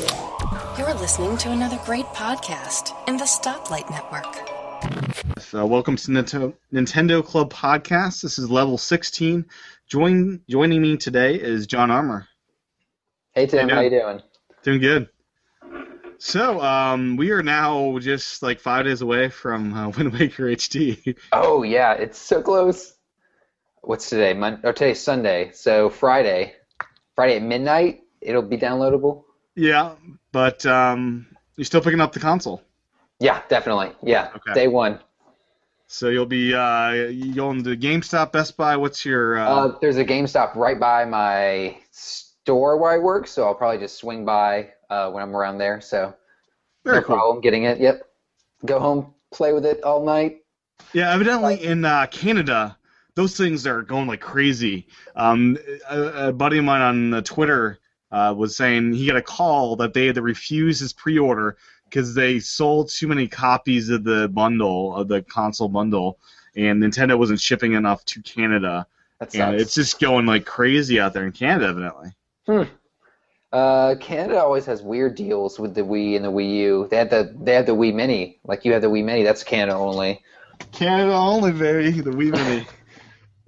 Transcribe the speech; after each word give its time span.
You're 0.00 0.94
listening 0.94 1.36
to 1.38 1.50
another 1.50 1.78
great 1.84 2.06
podcast 2.06 2.96
in 3.06 3.18
the 3.18 3.24
Stoplight 3.24 3.90
Network. 3.90 4.48
Uh, 5.54 5.66
welcome 5.66 5.94
to 5.96 6.10
Nintendo, 6.10 6.54
Nintendo 6.72 7.22
Club 7.22 7.52
Podcast. 7.52 8.22
This 8.22 8.38
is 8.38 8.50
level 8.50 8.78
16. 8.78 9.44
Join, 9.88 10.40
joining 10.48 10.80
me 10.80 10.96
today 10.96 11.34
is 11.34 11.66
John 11.66 11.90
Armour. 11.90 12.26
Hey 13.34 13.44
Tim, 13.46 13.68
Hey, 13.68 13.74
how 13.74 13.80
you 13.82 13.90
doing? 13.90 14.22
Doing 14.62 14.80
good. 14.80 15.08
So, 16.16 16.62
um, 16.62 17.16
we 17.18 17.30
are 17.32 17.42
now 17.42 17.98
just 17.98 18.42
like 18.42 18.58
five 18.58 18.86
days 18.86 19.02
away 19.02 19.28
from 19.28 19.74
uh, 19.74 19.88
Wind 19.96 20.14
Waker 20.14 20.44
HD. 20.44 21.14
Oh 21.32 21.62
yeah, 21.62 21.92
it's 21.92 22.18
so 22.18 22.40
close. 22.40 22.94
What's 23.82 24.08
today? 24.08 24.32
Mon- 24.32 24.60
oh, 24.64 24.72
today's 24.72 25.02
Sunday. 25.02 25.50
So 25.52 25.90
Friday, 25.90 26.54
Friday 27.14 27.36
at 27.36 27.42
midnight, 27.42 28.00
it'll 28.22 28.40
be 28.40 28.56
downloadable. 28.56 29.24
Yeah, 29.60 29.92
but 30.32 30.64
um, 30.64 31.26
you're 31.56 31.64
still 31.66 31.80
picking 31.82 32.00
up 32.00 32.12
the 32.12 32.20
console. 32.20 32.62
Yeah, 33.18 33.42
definitely. 33.48 33.92
Yeah, 34.02 34.30
Okay. 34.36 34.54
day 34.54 34.68
one. 34.68 34.98
So 35.86 36.08
you'll 36.08 36.24
be 36.24 36.54
uh, 36.54 36.92
you 36.92 37.34
going 37.34 37.62
to 37.64 37.76
GameStop, 37.76 38.32
Best 38.32 38.56
Buy. 38.56 38.76
What's 38.76 39.04
your 39.04 39.38
uh, 39.38 39.48
Uh, 39.48 39.78
there's 39.80 39.96
a 39.96 40.04
GameStop 40.04 40.54
right 40.54 40.78
by 40.78 41.04
my 41.04 41.76
store 41.90 42.78
where 42.78 42.92
I 42.92 42.98
work, 42.98 43.26
so 43.26 43.44
I'll 43.44 43.54
probably 43.56 43.78
just 43.78 43.98
swing 43.98 44.24
by 44.24 44.70
uh, 44.88 45.10
when 45.10 45.22
I'm 45.22 45.36
around 45.36 45.58
there. 45.58 45.80
So 45.80 46.14
very 46.84 46.98
no 46.98 47.02
cool. 47.02 47.16
problem 47.16 47.40
getting 47.40 47.64
it. 47.64 47.80
Yep. 47.80 48.02
Go 48.64 48.78
home, 48.78 49.12
play 49.32 49.52
with 49.52 49.66
it 49.66 49.82
all 49.82 50.04
night. 50.04 50.38
Yeah, 50.94 51.12
evidently 51.12 51.62
in 51.62 51.84
uh, 51.84 52.06
Canada, 52.06 52.78
those 53.16 53.36
things 53.36 53.66
are 53.66 53.82
going 53.82 54.06
like 54.06 54.20
crazy. 54.20 54.86
Um, 55.16 55.58
a, 55.90 56.28
a 56.28 56.32
buddy 56.32 56.58
of 56.58 56.64
mine 56.64 56.82
on 56.82 57.14
uh, 57.14 57.20
Twitter 57.22 57.79
uh, 58.12 58.34
was 58.36 58.56
saying 58.56 58.92
he 58.92 59.06
got 59.06 59.16
a 59.16 59.22
call 59.22 59.76
that 59.76 59.94
they 59.94 60.06
had 60.06 60.16
to 60.16 60.22
refuse 60.22 60.80
his 60.80 60.92
pre-order 60.92 61.56
because 61.84 62.14
they 62.14 62.38
sold 62.38 62.88
too 62.88 63.08
many 63.08 63.26
copies 63.26 63.88
of 63.88 64.04
the 64.04 64.28
bundle 64.28 64.94
of 64.94 65.08
the 65.08 65.22
console 65.22 65.68
bundle, 65.68 66.18
and 66.56 66.82
Nintendo 66.82 67.18
wasn't 67.18 67.40
shipping 67.40 67.72
enough 67.72 68.04
to 68.06 68.22
Canada. 68.22 68.86
That 69.18 69.34
And 69.34 69.60
it's 69.60 69.74
just 69.74 70.00
going 70.00 70.26
like 70.26 70.46
crazy 70.46 70.98
out 70.98 71.12
there 71.12 71.26
in 71.26 71.32
Canada, 71.32 71.66
evidently. 71.66 72.12
Uh, 73.52 73.96
Canada 74.00 74.40
always 74.40 74.64
has 74.66 74.80
weird 74.80 75.16
deals 75.16 75.58
with 75.58 75.74
the 75.74 75.82
Wii 75.82 76.14
and 76.16 76.24
the 76.24 76.30
Wii 76.30 76.54
U. 76.58 76.88
They 76.90 76.96
had 76.96 77.10
the 77.10 77.34
they 77.40 77.54
had 77.54 77.66
the 77.66 77.74
Wii 77.74 77.92
Mini, 77.92 78.38
like 78.44 78.64
you 78.64 78.72
had 78.72 78.82
the 78.82 78.88
Wii 78.88 79.04
Mini. 79.04 79.24
That's 79.24 79.42
Canada 79.42 79.76
only. 79.76 80.22
Canada 80.72 81.12
only, 81.12 81.52
baby. 81.52 82.00
The 82.00 82.10
Wii 82.10 82.32
Mini. 82.32 82.66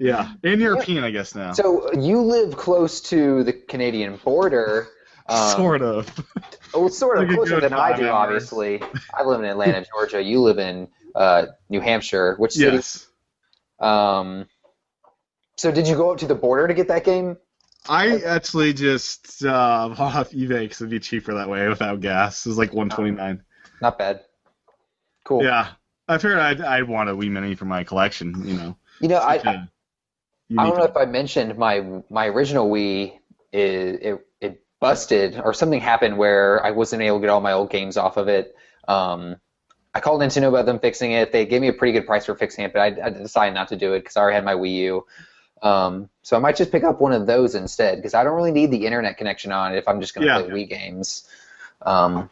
yeah, 0.03 0.33
and 0.43 0.61
European, 0.61 1.05
I 1.05 1.11
guess 1.11 1.35
now. 1.35 1.53
So 1.53 1.93
you 1.93 2.21
live 2.21 2.57
close 2.57 3.01
to 3.03 3.45
the 3.45 3.53
Canadian 3.53 4.17
border. 4.17 4.89
Um, 5.29 5.57
sort 5.57 5.83
of. 5.83 6.27
Oh, 6.75 6.89
sort 6.89 7.19
of 7.19 7.29
Like 7.29 7.37
closer 7.37 7.61
than 7.61 7.73
I 7.73 7.97
do, 7.97 8.09
hours. 8.09 8.13
obviously. 8.13 8.83
I 9.15 9.23
live 9.23 9.41
in 9.41 9.47
Atlanta, 9.47 9.85
Georgia. 9.93 10.21
You 10.23 10.41
live 10.41 10.59
in 10.59 10.89
uh, 11.15 11.47
New 11.69 11.81
Hampshire. 11.81 12.35
Which 12.39 12.53
city? 12.53 12.77
yes. 12.77 13.07
Um, 13.79 14.47
so 15.57 15.71
did 15.71 15.87
you 15.87 15.97
go 15.97 16.11
up 16.13 16.19
to 16.19 16.27
the 16.27 16.35
border 16.35 16.67
to 16.67 16.75
get 16.75 16.89
that 16.89 17.05
game? 17.05 17.37
I 17.89 18.19
actually 18.21 18.73
just 18.73 19.45
uh, 19.45 19.89
bought 19.97 20.15
off 20.15 20.31
eBay 20.31 20.61
because 20.61 20.81
it'd 20.81 20.91
be 20.91 21.01
cheaper 21.01 21.35
that 21.35 21.49
way 21.49 21.69
without 21.69 22.01
gas. 22.01 22.45
It 22.47 22.49
was 22.51 22.59
like 22.59 22.73
129. 22.73 23.43
Not 23.81 23.99
bad. 23.99 24.23
Cool. 25.25 25.45
Yeah, 25.45 25.69
I 26.09 26.19
figured 26.19 26.39
I'd, 26.39 26.61
I'd 26.61 26.89
want 26.89 27.09
a 27.11 27.13
Wii 27.13 27.31
Mini 27.31 27.55
for 27.55 27.65
my 27.65 27.85
collection. 27.85 28.35
You 28.47 28.55
know, 28.57 28.77
You 29.01 29.09
know, 29.09 29.19
I, 29.21 29.37
Such 29.39 29.47
a 29.47 29.69
I 30.59 30.65
don't 30.65 30.77
know 30.77 30.85
if 30.85 30.97
I 30.97 31.05
mentioned 31.05 31.57
my 31.59 32.03
my 32.11 32.27
original 32.27 32.69
Wii 32.71 33.19
is 33.53 33.99
it, 34.01 34.27
it 34.41 34.63
busted 34.81 35.41
or 35.41 35.53
something 35.55 35.81
happened 35.81 36.19
where 36.19 36.65
I 36.65 36.71
wasn't 36.73 37.03
able 37.03 37.19
to 37.19 37.21
get 37.23 37.31
all 37.31 37.41
my 37.41 37.53
old 37.53 37.71
games 37.71 37.97
off 37.97 38.17
of 38.17 38.29
it. 38.29 38.55
Um, 38.89 39.37
I 39.95 40.01
called 40.01 40.21
Nintendo 40.23 40.49
about 40.49 40.67
them 40.67 40.79
fixing 40.79 41.13
it. 41.13 41.33
They 41.33 41.45
gave 41.47 41.61
me 41.61 41.69
a 41.69 41.73
pretty 41.73 41.93
good 41.93 42.07
price 42.07 42.25
for 42.27 42.35
fixing 42.35 42.65
it, 42.65 42.73
but 42.73 42.81
I, 42.81 43.07
I 43.07 43.11
decided 43.11 43.55
not 43.55 43.69
to 43.69 43.77
do 43.77 43.93
it 43.93 44.01
because 44.01 44.17
I 44.17 44.21
already 44.23 44.37
had 44.37 44.45
my 44.45 44.55
Wii 44.55 44.75
U. 44.77 45.07
Um, 45.63 46.09
so 46.23 46.37
I 46.37 46.41
might 46.41 46.57
just 46.57 46.73
pick 46.73 46.83
up 46.83 47.01
one 47.01 47.13
of 47.13 47.27
those 47.27 47.55
instead 47.55 47.97
because 47.97 48.15
I 48.15 48.25
don't 48.25 48.35
really 48.35 48.51
need 48.53 48.71
the 48.71 48.85
internet 48.87 49.17
connection 49.19 49.53
on 49.53 49.75
it 49.75 49.79
if 49.79 49.87
I'm 49.87 50.01
just 50.01 50.15
going 50.15 50.27
to 50.27 50.33
Yeah. 50.35 50.41
play 50.43 50.65
Wii 50.65 50.69
games. 50.69 51.29
Um, 51.83 52.31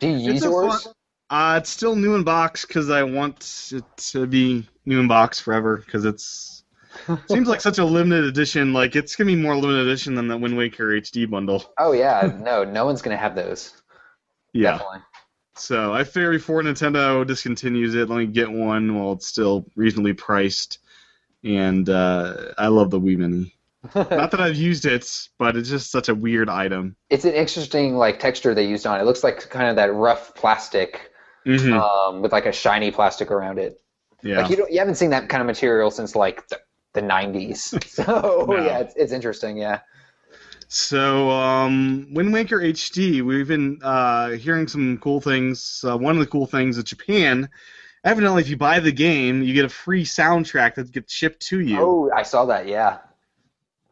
do 0.00 0.08
you 0.08 0.16
use 0.16 0.36
It's 0.36 0.46
a 0.46 0.48
yours? 0.48 0.82
fun- 0.84 0.92
Uh, 1.30 1.58
it's 1.60 1.70
still 1.70 1.96
new 1.96 2.14
in 2.14 2.24
box 2.24 2.66
because 2.66 2.90
I 2.90 3.04
want 3.04 3.70
it 3.72 3.84
to 4.10 4.26
be 4.26 4.68
new 4.84 5.00
in 5.00 5.08
box 5.08 5.40
forever 5.40 5.76
because 5.78 6.04
it's 6.04 6.51
seems 7.28 7.48
like 7.48 7.60
such 7.60 7.78
a 7.78 7.84
limited 7.84 8.24
edition. 8.24 8.72
Like 8.72 8.96
it's 8.96 9.16
gonna 9.16 9.28
be 9.28 9.36
more 9.36 9.56
limited 9.56 9.86
edition 9.86 10.14
than 10.14 10.28
the 10.28 10.36
Wind 10.36 10.56
Waker 10.56 10.88
HD 10.88 11.28
bundle. 11.28 11.72
Oh 11.78 11.92
yeah, 11.92 12.32
no, 12.40 12.64
no 12.64 12.84
one's 12.84 13.02
going 13.02 13.16
to 13.16 13.20
have 13.20 13.34
those. 13.34 13.72
Yeah. 14.52 14.72
Definitely. 14.72 15.00
So 15.54 15.92
I 15.92 16.04
figure 16.04 16.30
before 16.32 16.62
Nintendo 16.62 17.24
discontinues 17.24 17.94
it, 17.94 18.08
let 18.08 18.18
me 18.18 18.26
get 18.26 18.50
one 18.50 18.98
while 18.98 19.12
it's 19.12 19.26
still 19.26 19.66
reasonably 19.76 20.14
priced. 20.14 20.78
And 21.44 21.88
uh, 21.88 22.52
I 22.56 22.68
love 22.68 22.90
the 22.90 23.00
Wii 23.00 23.18
Mini. 23.18 23.54
Not 23.94 24.30
that 24.30 24.40
I've 24.40 24.56
used 24.56 24.86
it, 24.86 25.28
but 25.38 25.56
it's 25.56 25.68
just 25.68 25.90
such 25.90 26.08
a 26.08 26.14
weird 26.14 26.48
item. 26.48 26.96
It's 27.10 27.24
an 27.24 27.32
interesting 27.34 27.96
like 27.96 28.18
texture 28.20 28.54
they 28.54 28.66
used 28.66 28.86
on 28.86 28.98
it. 28.98 29.02
It 29.02 29.06
looks 29.06 29.24
like 29.24 29.50
kind 29.50 29.68
of 29.68 29.76
that 29.76 29.92
rough 29.92 30.34
plastic 30.34 31.10
hmm 31.44 31.72
um, 31.72 32.22
with 32.22 32.30
like 32.32 32.46
a 32.46 32.52
shiny 32.52 32.92
plastic 32.92 33.30
around 33.30 33.58
it. 33.58 33.80
yeah. 34.22 34.38
Like 34.42 34.50
you 34.50 34.56
don't, 34.56 34.70
you 34.72 34.78
haven't 34.78 34.94
seen 34.94 35.10
that 35.10 35.28
kind 35.28 35.40
of 35.40 35.46
material 35.46 35.90
since 35.90 36.14
like 36.14 36.46
the, 36.48 36.60
the 36.94 37.02
90s. 37.02 37.72
So 37.88 38.46
No. 38.48 38.56
yeah, 38.56 38.78
it's, 38.78 38.94
it's 38.96 39.12
interesting. 39.12 39.56
Yeah. 39.56 39.80
So, 40.68 41.30
um, 41.30 42.08
Wind 42.14 42.32
Waker 42.32 42.58
HD, 42.58 43.20
we've 43.20 43.46
been 43.46 43.78
uh, 43.82 44.30
hearing 44.30 44.66
some 44.66 44.96
cool 44.98 45.20
things. 45.20 45.84
Uh, 45.86 45.98
one 45.98 46.14
of 46.14 46.20
the 46.20 46.26
cool 46.26 46.46
things 46.46 46.78
is 46.78 46.84
Japan. 46.84 47.50
Evidently, 48.04 48.40
if 48.40 48.48
you 48.48 48.56
buy 48.56 48.80
the 48.80 48.90
game, 48.90 49.42
you 49.42 49.52
get 49.52 49.66
a 49.66 49.68
free 49.68 50.04
soundtrack 50.04 50.76
that 50.76 50.90
gets 50.90 51.12
shipped 51.12 51.46
to 51.48 51.60
you. 51.60 51.78
Oh, 51.78 52.10
I 52.16 52.22
saw 52.22 52.46
that. 52.46 52.66
Yeah. 52.66 52.98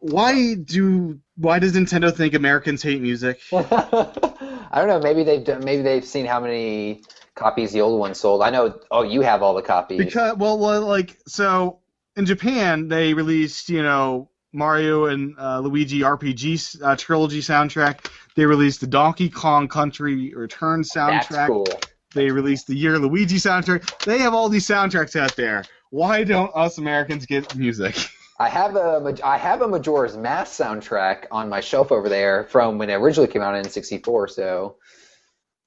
Why 0.00 0.54
do 0.54 1.20
why 1.36 1.58
does 1.58 1.74
Nintendo 1.74 2.14
think 2.14 2.32
Americans 2.32 2.82
hate 2.82 3.02
music? 3.02 3.40
I 3.52 4.70
don't 4.74 4.88
know. 4.88 5.00
Maybe 5.00 5.22
they've 5.22 5.44
done, 5.44 5.62
maybe 5.62 5.82
they've 5.82 6.04
seen 6.04 6.24
how 6.24 6.40
many 6.40 7.02
copies 7.34 7.72
the 7.72 7.82
old 7.82 8.00
one 8.00 8.14
sold. 8.14 8.42
I 8.42 8.48
know. 8.48 8.80
Oh, 8.90 9.02
you 9.02 9.20
have 9.20 9.42
all 9.42 9.54
the 9.54 9.62
copies. 9.62 9.98
Because 9.98 10.38
well, 10.38 10.58
well, 10.58 10.80
like 10.86 11.18
so 11.28 11.79
in 12.20 12.26
Japan 12.26 12.86
they 12.86 13.14
released 13.14 13.68
you 13.68 13.82
know 13.82 14.30
Mario 14.52 15.06
and 15.06 15.34
uh, 15.38 15.58
Luigi 15.60 16.00
RPG 16.00 16.82
uh, 16.82 16.96
trilogy 16.96 17.40
soundtrack. 17.40 18.10
They 18.36 18.46
released 18.46 18.80
the 18.80 18.86
Donkey 18.86 19.28
Kong 19.28 19.68
Country 19.68 20.34
Return 20.34 20.82
soundtrack. 20.82 21.28
That's 21.30 21.48
cool. 21.48 21.66
They 22.14 22.30
released 22.30 22.66
the 22.66 22.74
Year 22.74 22.98
Luigi 22.98 23.36
soundtrack. 23.36 24.04
They 24.04 24.18
have 24.18 24.34
all 24.34 24.48
these 24.48 24.66
soundtracks 24.66 25.14
out 25.16 25.34
there. 25.36 25.64
Why 25.90 26.24
don't 26.24 26.50
us 26.54 26.78
Americans 26.78 27.26
get 27.26 27.54
music? 27.56 27.96
I 28.38 28.48
have 28.48 28.74
a 28.76 29.16
I 29.24 29.36
have 29.36 29.62
a 29.62 29.68
Majora's 29.68 30.16
Mask 30.16 30.60
soundtrack 30.60 31.26
on 31.30 31.48
my 31.48 31.60
shelf 31.60 31.92
over 31.92 32.08
there 32.08 32.44
from 32.44 32.78
when 32.78 32.90
it 32.90 32.94
originally 32.94 33.28
came 33.28 33.42
out 33.42 33.54
in 33.54 33.68
'64. 33.68 34.28
So 34.28 34.76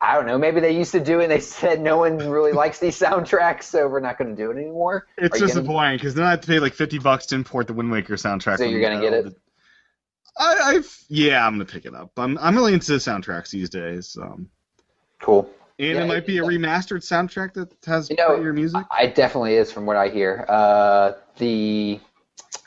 I 0.03 0.15
don't 0.15 0.25
know. 0.25 0.37
Maybe 0.37 0.59
they 0.59 0.75
used 0.75 0.91
to 0.91 0.99
do 0.99 1.21
it. 1.21 1.23
and 1.23 1.31
They 1.31 1.39
said 1.59 1.79
no 1.81 1.97
one 1.97 2.17
really 2.17 2.51
likes 2.51 2.77
these 2.77 2.99
soundtracks, 2.99 3.63
so 3.63 3.87
we're 3.87 4.01
not 4.01 4.17
going 4.17 4.35
to 4.35 4.35
do 4.35 4.51
it 4.51 4.57
anymore. 4.57 5.07
It's 5.17 5.35
Are 5.35 5.39
you 5.39 5.47
disappointing 5.47 5.95
because 5.97 6.13
then 6.13 6.25
I 6.25 6.31
have 6.31 6.41
to 6.41 6.47
pay 6.47 6.59
like 6.59 6.73
fifty 6.73 6.99
bucks 6.99 7.25
to 7.27 7.35
import 7.35 7.67
the 7.67 7.73
Wind 7.73 7.89
Waker 7.89 8.15
soundtrack. 8.15 8.57
So 8.57 8.65
you're 8.65 8.81
gonna 8.81 9.01
get 9.01 9.13
it? 9.13 9.33
I, 10.37 10.57
I've 10.63 11.03
yeah, 11.07 11.45
I'm 11.45 11.53
gonna 11.53 11.65
pick 11.65 11.85
it 11.85 11.95
up. 11.95 12.11
I'm 12.17 12.37
I'm 12.37 12.55
really 12.55 12.73
into 12.73 12.91
soundtracks 12.93 13.49
these 13.51 13.69
days. 13.69 14.17
Um, 14.21 14.49
Cool. 15.21 15.49
and 15.79 15.89
Yeah, 15.89 16.03
it 16.03 16.07
might 16.07 16.27
be 16.27 16.39
a 16.39 16.41
remastered 16.41 17.01
soundtrack 17.01 17.53
that 17.53 17.73
has 17.85 18.09
You 18.09 18.17
know, 18.17 18.35
your 18.35 18.51
music. 18.51 18.83
It 18.99 19.15
definitely 19.15 19.55
is, 19.55 19.71
from 19.71 19.85
what 19.85 19.95
I 19.95 20.09
hear. 20.09 20.45
Uh, 20.49 21.13
the 21.37 22.01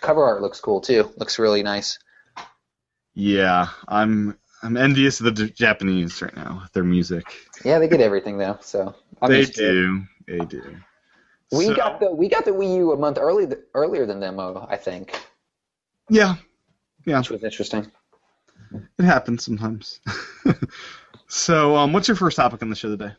cover 0.01 0.25
art 0.25 0.41
looks 0.41 0.59
cool 0.61 0.81
too. 0.81 1.13
Looks 1.19 1.39
really 1.39 1.63
nice. 1.63 1.99
Yeah, 3.15 3.69
I'm 3.87 4.39
I'm 4.63 4.77
envious 4.77 5.21
of 5.21 5.35
the 5.37 5.47
Japanese 5.49 6.21
right 6.23 6.35
now 6.35 6.61
with 6.63 6.73
their 6.73 6.85
music. 6.85 7.25
Yeah, 7.65 7.79
they 7.79 7.89
get 7.89 8.01
everything 8.01 8.39
though. 8.39 8.59
So 8.61 8.95
I'm 9.21 9.31
they 9.31 9.45
do, 9.45 10.03
they 10.27 10.39
do. 10.39 10.77
We 11.53 11.67
So- 11.67 11.75
got 11.77 12.01
the 12.01 12.11
we 12.15 12.29
got 12.29 12.45
the 12.45 12.51
Wii 12.53 12.77
U 12.79 12.93
a 12.93 12.97
month 12.97 13.19
early 13.21 13.47
earlier 13.75 14.07
than 14.07 14.19
them, 14.21 14.41
oh, 14.41 14.67
I 14.69 14.77
think, 14.77 15.15
yeah, 16.09 16.37
which 17.05 17.31
was 17.31 17.45
interesting. 17.45 17.91
it 18.99 19.05
happens 19.05 19.45
sometimes. 19.45 20.01
so, 21.29 21.77
um, 21.77 21.93
what's 21.93 22.09
your 22.09 22.17
first 22.17 22.37
topic 22.37 22.63
on 22.63 22.71
the 22.71 22.77
show 22.77 22.89
today? 22.89 23.13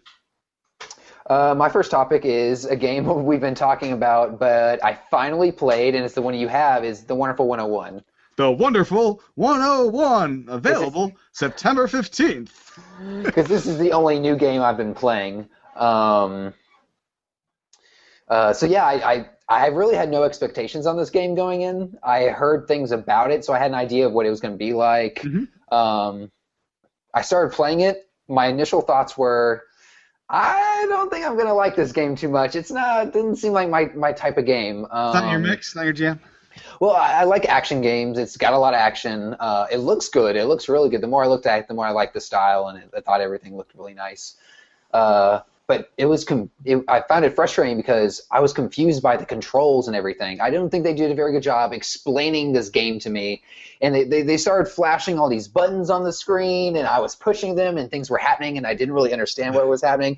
Uh, 1.30 1.54
my 1.57 1.68
first 1.69 1.92
topic 1.92 2.24
is 2.25 2.66
a 2.66 2.75
game 2.75 3.06
we've 3.25 3.42
been 3.42 3.56
talking 3.56 3.92
about, 3.94 4.40
but 4.40 4.83
I 4.83 4.98
finally 5.12 5.51
played, 5.51 5.95
and 5.95 6.04
it's 6.04 6.13
the 6.13 6.22
one 6.22 6.33
you 6.36 6.48
have, 6.48 6.83
is 6.86 7.04
the 7.04 7.16
Wonderful 7.16 7.48
101. 7.48 8.01
The 8.38 8.50
Wonderful 8.51 9.22
101, 9.36 10.45
available 10.48 11.12
September 11.31 11.88
15th. 11.88 12.50
Because 13.24 13.48
this 13.50 13.66
is 13.66 13.78
the 13.80 13.92
only 13.92 14.19
new 14.19 14.36
game 14.36 14.62
I've 14.62 14.78
been 14.78 14.94
playing. 14.94 15.50
Um, 15.75 16.54
uh, 18.30 18.54
so 18.54 18.66
yeah, 18.66 18.86
I, 18.86 19.13
I 19.13 19.30
I 19.50 19.68
really 19.68 19.95
had 19.95 20.10
no 20.10 20.24
expectations 20.24 20.86
on 20.86 20.98
this 20.98 21.10
game 21.10 21.34
going 21.36 21.62
in. 21.62 21.98
I 22.04 22.25
heard 22.25 22.68
things 22.68 22.92
about 22.92 23.31
it, 23.31 23.44
so 23.45 23.54
I 23.54 23.57
had 23.60 23.72
an 23.72 23.75
idea 23.75 24.06
of 24.07 24.13
what 24.13 24.25
it 24.25 24.30
was 24.30 24.40
going 24.42 24.54
to 24.54 24.57
be 24.57 24.74
like. 24.74 25.22
Mhm. 25.22 25.48
Um, 25.72 26.31
I 27.13 27.22
started 27.22 27.56
playing 27.56 27.81
it, 27.81 28.07
my 28.28 28.48
initial 28.48 28.81
thoughts 28.81 29.18
were, 29.18 29.63
I 30.30 30.86
don't 30.90 31.10
think 31.10 31.25
I'm 31.25 31.38
gonna 31.38 31.54
like 31.54 31.75
this 31.75 31.92
game 31.92 32.16
too 32.16 32.28
much. 32.28 32.56
It's 32.56 32.69
not. 32.69 33.07
It 33.07 33.13
didn't 33.13 33.38
seem 33.38 33.54
like 33.54 33.69
my, 33.69 33.86
my 33.95 34.12
type 34.12 34.38
of 34.38 34.45
game. 34.45 34.86
Um, 34.92 35.07
It's 35.07 35.22
not 35.22 35.31
your 35.31 35.40
mix, 35.40 35.75
not 35.75 35.86
your 35.86 35.94
jam. 35.94 36.19
Well, 36.80 36.95
I, 36.95 37.21
I 37.21 37.24
like 37.24 37.45
action 37.45 37.81
games. 37.81 38.18
It's 38.18 38.38
got 38.38 38.54
a 38.54 38.57
lot 38.57 38.74
of 38.74 38.80
action. 38.80 39.36
Uh, 39.39 39.68
it 39.71 39.77
looks 39.77 40.09
good. 40.09 40.36
It 40.36 40.45
looks 40.45 40.69
really 40.69 40.89
good. 40.89 41.01
The 41.01 41.07
more 41.07 41.24
I 41.24 41.27
looked 41.27 41.45
at 41.45 41.59
it, 41.59 41.68
the 41.68 41.74
more 41.74 41.86
I 41.86 41.92
liked 41.92 42.13
the 42.13 42.21
style, 42.21 42.68
and 42.68 42.80
it, 42.80 42.89
I 42.95 43.01
thought 43.01 43.21
everything 43.21 43.57
looked 43.57 43.74
really 43.75 43.94
nice. 43.94 44.36
Uh, 44.94 45.42
but 45.68 45.92
it 45.98 46.06
was 46.06 46.24
com- 46.24 46.50
it, 46.63 46.81
I 46.88 47.01
found 47.01 47.25
it 47.25 47.36
frustrating 47.36 47.75
because 47.75 48.25
I 48.31 48.39
was 48.39 48.54
confused 48.54 49.04
by 49.04 49.18
the 49.18 49.25
controls 49.25 49.88
and 49.88 49.98
everything. 49.98 50.39
I 50.39 50.50
don't 50.50 50.69
think 50.69 50.86
they 50.86 50.94
did 50.94 51.12
a 51.12 51.15
very 51.15 51.33
good 51.33 51.44
job 51.44 51.74
explaining 51.74 52.54
this 52.54 52.69
game 52.69 53.00
to 53.00 53.09
me. 53.09 53.44
And 53.81 53.94
they, 53.94 54.06
they, 54.06 54.21
they 54.21 54.38
started 54.38 54.71
flashing 54.71 55.19
all 55.19 55.30
these 55.30 55.50
buttons 55.50 55.89
on 55.89 56.04
the 56.06 56.13
screen, 56.13 56.77
and 56.77 56.88
I 56.88 57.00
was 57.00 57.15
pushing 57.15 57.56
them, 57.56 57.77
and 57.77 57.92
things 57.92 58.09
were 58.09 58.18
happening, 58.18 58.57
and 58.57 58.65
I 58.65 58.75
didn't 58.75 58.94
really 58.94 59.12
understand 59.12 59.56
what 59.56 59.68
was 59.68 59.81
happening. 59.81 60.18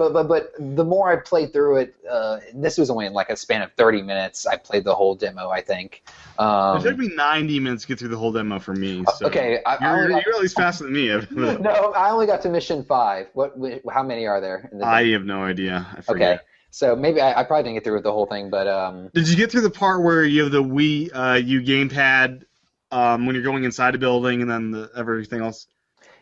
But, 0.00 0.14
but 0.14 0.28
but 0.28 0.54
the 0.58 0.82
more 0.82 1.12
I 1.12 1.16
played 1.16 1.52
through 1.52 1.76
it, 1.76 1.94
uh, 2.10 2.38
this 2.54 2.78
was 2.78 2.88
only 2.88 3.04
in 3.04 3.12
like 3.12 3.28
a 3.28 3.36
span 3.36 3.60
of 3.60 3.70
30 3.74 4.00
minutes. 4.00 4.46
I 4.46 4.56
played 4.56 4.84
the 4.84 4.94
whole 4.94 5.14
demo, 5.14 5.50
I 5.50 5.60
think. 5.60 6.02
Um, 6.38 6.78
it 6.78 6.84
took 6.84 6.96
me 6.96 7.08
90 7.08 7.60
minutes 7.60 7.82
to 7.82 7.88
get 7.88 7.98
through 7.98 8.08
the 8.08 8.16
whole 8.16 8.32
demo 8.32 8.58
for 8.58 8.72
me. 8.72 9.04
So 9.18 9.26
okay, 9.26 9.60
I, 9.66 9.74
I 9.74 9.78
you're, 9.82 10.04
only 10.04 10.14
got- 10.14 10.24
you're 10.24 10.34
at 10.36 10.40
least 10.40 10.56
faster 10.56 10.84
than 10.84 10.94
me. 10.94 11.08
no, 11.60 11.92
I 11.92 12.08
only 12.08 12.24
got 12.24 12.40
to 12.40 12.48
mission 12.48 12.82
five. 12.82 13.26
What? 13.34 13.54
How 13.92 14.02
many 14.02 14.26
are 14.26 14.40
there? 14.40 14.70
In 14.72 14.78
the 14.78 14.86
I 14.86 15.06
have 15.10 15.26
no 15.26 15.44
idea. 15.44 15.86
I 15.94 16.10
okay, 16.10 16.38
so 16.70 16.96
maybe 16.96 17.20
I, 17.20 17.38
I 17.38 17.44
probably 17.44 17.64
didn't 17.64 17.76
get 17.76 17.84
through 17.84 18.00
the 18.00 18.12
whole 18.12 18.24
thing, 18.24 18.48
but 18.48 18.66
um, 18.68 19.10
Did 19.12 19.28
you 19.28 19.36
get 19.36 19.50
through 19.50 19.60
the 19.60 19.70
part 19.70 20.02
where 20.02 20.24
you 20.24 20.44
have 20.44 20.52
the 20.52 20.64
Wii 20.64 21.10
uh, 21.12 21.34
U 21.34 21.60
gamepad 21.60 22.44
um, 22.90 23.26
when 23.26 23.34
you're 23.34 23.44
going 23.44 23.64
inside 23.64 23.94
a 23.94 23.98
building 23.98 24.40
and 24.40 24.50
then 24.50 24.70
the, 24.70 24.90
everything 24.96 25.42
else? 25.42 25.66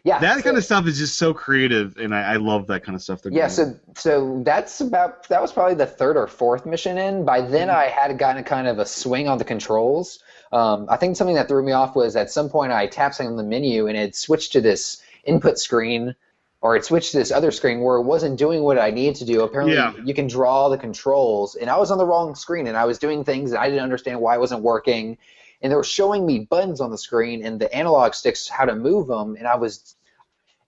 Yeah, 0.08 0.18
That 0.18 0.38
so- 0.38 0.42
kind 0.42 0.56
of 0.56 0.64
stuff 0.64 0.86
is 0.86 0.98
just 0.98 1.18
so 1.18 1.32
creative, 1.34 1.96
and 1.98 2.14
I, 2.14 2.34
I 2.34 2.36
love 2.36 2.66
that 2.68 2.82
kind 2.84 2.96
of 2.96 3.02
stuff. 3.02 3.20
Yeah, 3.24 3.48
doing. 3.48 3.50
so 3.50 3.76
so 3.96 4.42
that's 4.44 4.80
about 4.80 5.28
that 5.28 5.40
was 5.42 5.52
probably 5.52 5.74
the 5.74 5.86
third 5.86 6.16
or 6.16 6.26
fourth 6.26 6.64
mission 6.66 6.98
in. 6.98 7.24
By 7.24 7.40
then, 7.42 7.68
I 7.70 7.84
had 7.86 8.18
gotten 8.18 8.42
kind 8.44 8.66
of 8.66 8.78
a 8.78 8.86
swing 8.86 9.28
on 9.28 9.38
the 9.38 9.44
controls. 9.44 10.18
Um, 10.52 10.86
I 10.88 10.96
think 10.96 11.16
something 11.16 11.36
that 11.36 11.46
threw 11.48 11.62
me 11.64 11.72
off 11.72 11.94
was 11.94 12.16
at 12.16 12.30
some 12.30 12.48
point 12.48 12.72
I 12.72 12.86
tapped 12.86 13.16
something 13.16 13.32
on 13.32 13.36
the 13.36 13.42
menu 13.42 13.86
and 13.86 13.96
it 13.98 14.16
switched 14.16 14.52
to 14.52 14.60
this 14.62 15.02
input 15.24 15.58
screen, 15.58 16.14
or 16.62 16.74
it 16.74 16.84
switched 16.86 17.10
to 17.12 17.18
this 17.18 17.30
other 17.30 17.50
screen 17.50 17.80
where 17.82 17.96
it 17.98 18.02
wasn't 18.04 18.38
doing 18.38 18.62
what 18.62 18.78
I 18.78 18.90
needed 18.90 19.16
to 19.16 19.26
do. 19.26 19.42
Apparently, 19.42 19.74
Yeah. 19.76 19.92
you 20.02 20.14
can 20.14 20.26
draw 20.26 20.70
the 20.70 20.78
controls, 20.78 21.54
and 21.54 21.68
I 21.68 21.76
was 21.76 21.90
on 21.90 21.98
the 21.98 22.06
wrong 22.06 22.34
screen 22.34 22.66
and 22.66 22.76
I 22.78 22.86
was 22.86 22.98
doing 22.98 23.24
things 23.24 23.50
that 23.50 23.60
I 23.60 23.68
didn't 23.68 23.82
understand 23.84 24.20
why 24.22 24.36
it 24.36 24.40
wasn't 24.40 24.62
working. 24.62 25.18
And 25.60 25.72
they 25.72 25.76
were 25.76 25.84
showing 25.84 26.24
me 26.24 26.46
buttons 26.48 26.80
on 26.80 26.90
the 26.92 26.96
screen 26.98 27.44
and 27.44 27.60
the 27.60 27.70
analog 27.74 28.14
sticks 28.14 28.48
how 28.48 28.64
to 28.64 28.74
move 28.76 29.08
them, 29.08 29.34
and 29.36 29.46
I 29.46 29.56
was 29.56 29.96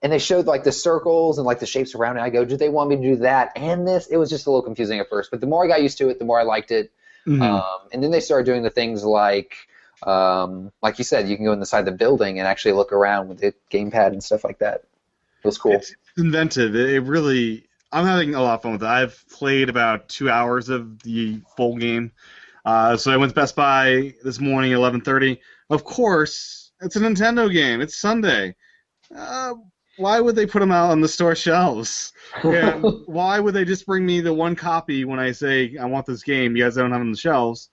and 0.03 0.13
they 0.13 0.19
showed 0.19 0.47
like 0.47 0.65
the 0.65 0.73
circles 0.73 1.39
and 1.39 1.47
like 1.47 1.61
the 1.61 1.67
shapes 1.67 1.95
around 1.95 2.17
it. 2.17 2.21
I 2.21 2.31
go, 2.31 2.45
do 2.45 2.57
they 2.57 2.69
want 2.69 2.91
me 2.91 2.97
to 2.97 3.03
do 3.03 3.17
that 3.17 3.53
and 3.57 3.87
this? 3.87 4.07
It 4.07 4.17
was 4.17 4.31
just 4.31 4.47
a 4.47 4.51
little 4.51 4.63
confusing 4.63 4.99
at 4.99 5.09
first, 5.09 5.31
but 5.31 5.41
the 5.41 5.47
more 5.47 5.65
I 5.65 5.69
got 5.69 5.83
used 5.83 5.99
to 5.99 6.09
it, 6.09 6.19
the 6.19 6.25
more 6.25 6.41
I 6.41 6.45
liked 6.45 6.71
it. 6.71 6.91
Mhm. 7.27 7.43
Um, 7.43 7.89
and 7.93 8.03
then 8.03 8.11
they 8.11 8.21
started 8.21 8.47
doing 8.47 8.63
the 8.63 8.71
things 8.71 9.05
like, 9.05 9.55
um, 10.03 10.73
like 10.83 10.99
you 10.99 11.05
said, 11.05 11.29
you 11.29 11.37
can 11.37 11.45
go 11.45 11.53
inside 11.53 11.83
the 11.83 11.93
building 11.93 12.39
and 12.39 12.49
actually 12.49 12.73
look 12.73 12.93
around 12.93 13.29
with 13.29 13.39
the 13.39 13.55
gamepad 13.71 14.09
and 14.09 14.25
stuff 14.25 14.45
like 14.45 14.59
that. 14.61 14.85
It 15.43 15.47
was 15.47 15.59
cool. 15.59 15.73
It's 15.73 15.95
inventive. 16.17 16.75
It, 16.75 16.91
it 16.91 17.01
really. 17.01 17.67
I'm 17.93 18.07
having 18.07 18.35
a 18.35 18.41
lot 18.41 18.55
of 18.55 18.63
fun 18.63 18.73
with 18.73 18.83
it. 18.83 18.89
I've 18.89 19.25
played 19.31 19.69
about 19.69 20.09
two 20.09 20.31
hours 20.31 20.69
of 20.69 21.03
the 21.03 21.41
full 21.57 21.77
game. 21.77 22.13
Uh, 22.65 22.97
so 22.97 23.11
I 23.11 23.17
went 23.17 23.31
to 23.31 23.35
Best 23.35 23.57
Buy 23.57 24.15
this 24.23 24.39
morning 24.39 24.73
11:30. 24.73 25.41
Of 25.71 25.85
course, 25.85 26.73
it's 26.81 26.97
a 26.97 27.01
Nintendo 27.01 27.53
game. 27.53 27.81
It's 27.81 27.97
Sunday. 27.97 28.55
Uh, 29.15 29.55
why 30.01 30.19
would 30.19 30.35
they 30.35 30.47
put 30.47 30.61
them 30.61 30.73
out 30.73 30.91
on 30.91 31.01
the 31.01 31.09
store 31.09 31.35
shelves? 31.35 32.13
And 32.45 32.85
why 33.07 33.41
would 33.41 33.55
they 33.55 33.65
just 33.65 33.85
bring 33.85 34.07
me 34.07 34.21
the 34.21 34.33
one 34.33 34.55
copy 34.55 35.05
when 35.05 35.19
I 35.19 35.33
say 35.33 35.77
I 35.77 35.87
want 35.87 36.07
this 36.07 36.23
game? 36.23 36.55
You 36.55 36.63
guys 36.63 36.77
don't 36.77 36.93
have 36.93 37.01
them 37.01 37.09
on 37.09 37.11
the 37.11 37.19
shelves. 37.19 37.71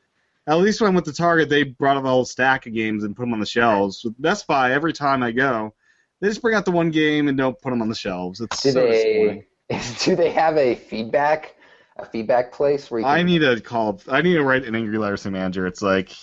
At 0.48 0.58
least 0.58 0.82
when 0.82 0.90
I 0.90 0.94
went 0.96 1.06
to 1.06 1.14
Target, 1.14 1.48
they 1.48 1.62
brought 1.62 1.96
up 1.96 2.06
a 2.06 2.08
whole 2.08 2.26
stack 2.26 2.66
of 2.66 2.74
games 2.74 3.04
and 3.04 3.16
put 3.16 3.22
them 3.22 3.34
on 3.34 3.40
the 3.40 3.46
shelves. 3.46 4.04
With 4.04 4.20
Best 4.20 4.48
Buy, 4.48 4.72
every 4.72 4.94
time 4.94 5.22
I 5.22 5.32
go, 5.32 5.76
they 6.20 6.28
just 6.30 6.42
bring 6.42 6.56
out 6.56 6.66
the 6.66 6.72
one 6.72 6.90
game 6.90 7.28
and 7.28 7.38
don't 7.38 7.60
put 7.62 7.70
them 7.70 7.84
on 7.84 7.90
the 7.90 7.96
shelves. 7.96 8.42
It's 8.42 8.62
do 8.64 8.72
so 8.72 8.80
they 8.88 9.46
do 10.00 10.16
they 10.16 10.32
have 10.32 10.58
a 10.58 10.74
feedback 10.74 11.56
a 11.98 12.06
feedback 12.06 12.52
place 12.52 12.90
where 12.90 13.02
you 13.02 13.06
I 13.06 13.24
need 13.24 13.40
to 13.40 13.60
call. 13.60 14.02
I 14.10 14.22
need 14.22 14.34
to 14.34 14.44
write 14.44 14.66
an 14.66 14.76
angry 14.76 14.98
letter 14.98 15.18
to 15.18 15.24
the 15.24 15.32
manager. 15.32 15.68
It's 15.68 15.82
like, 15.82 16.16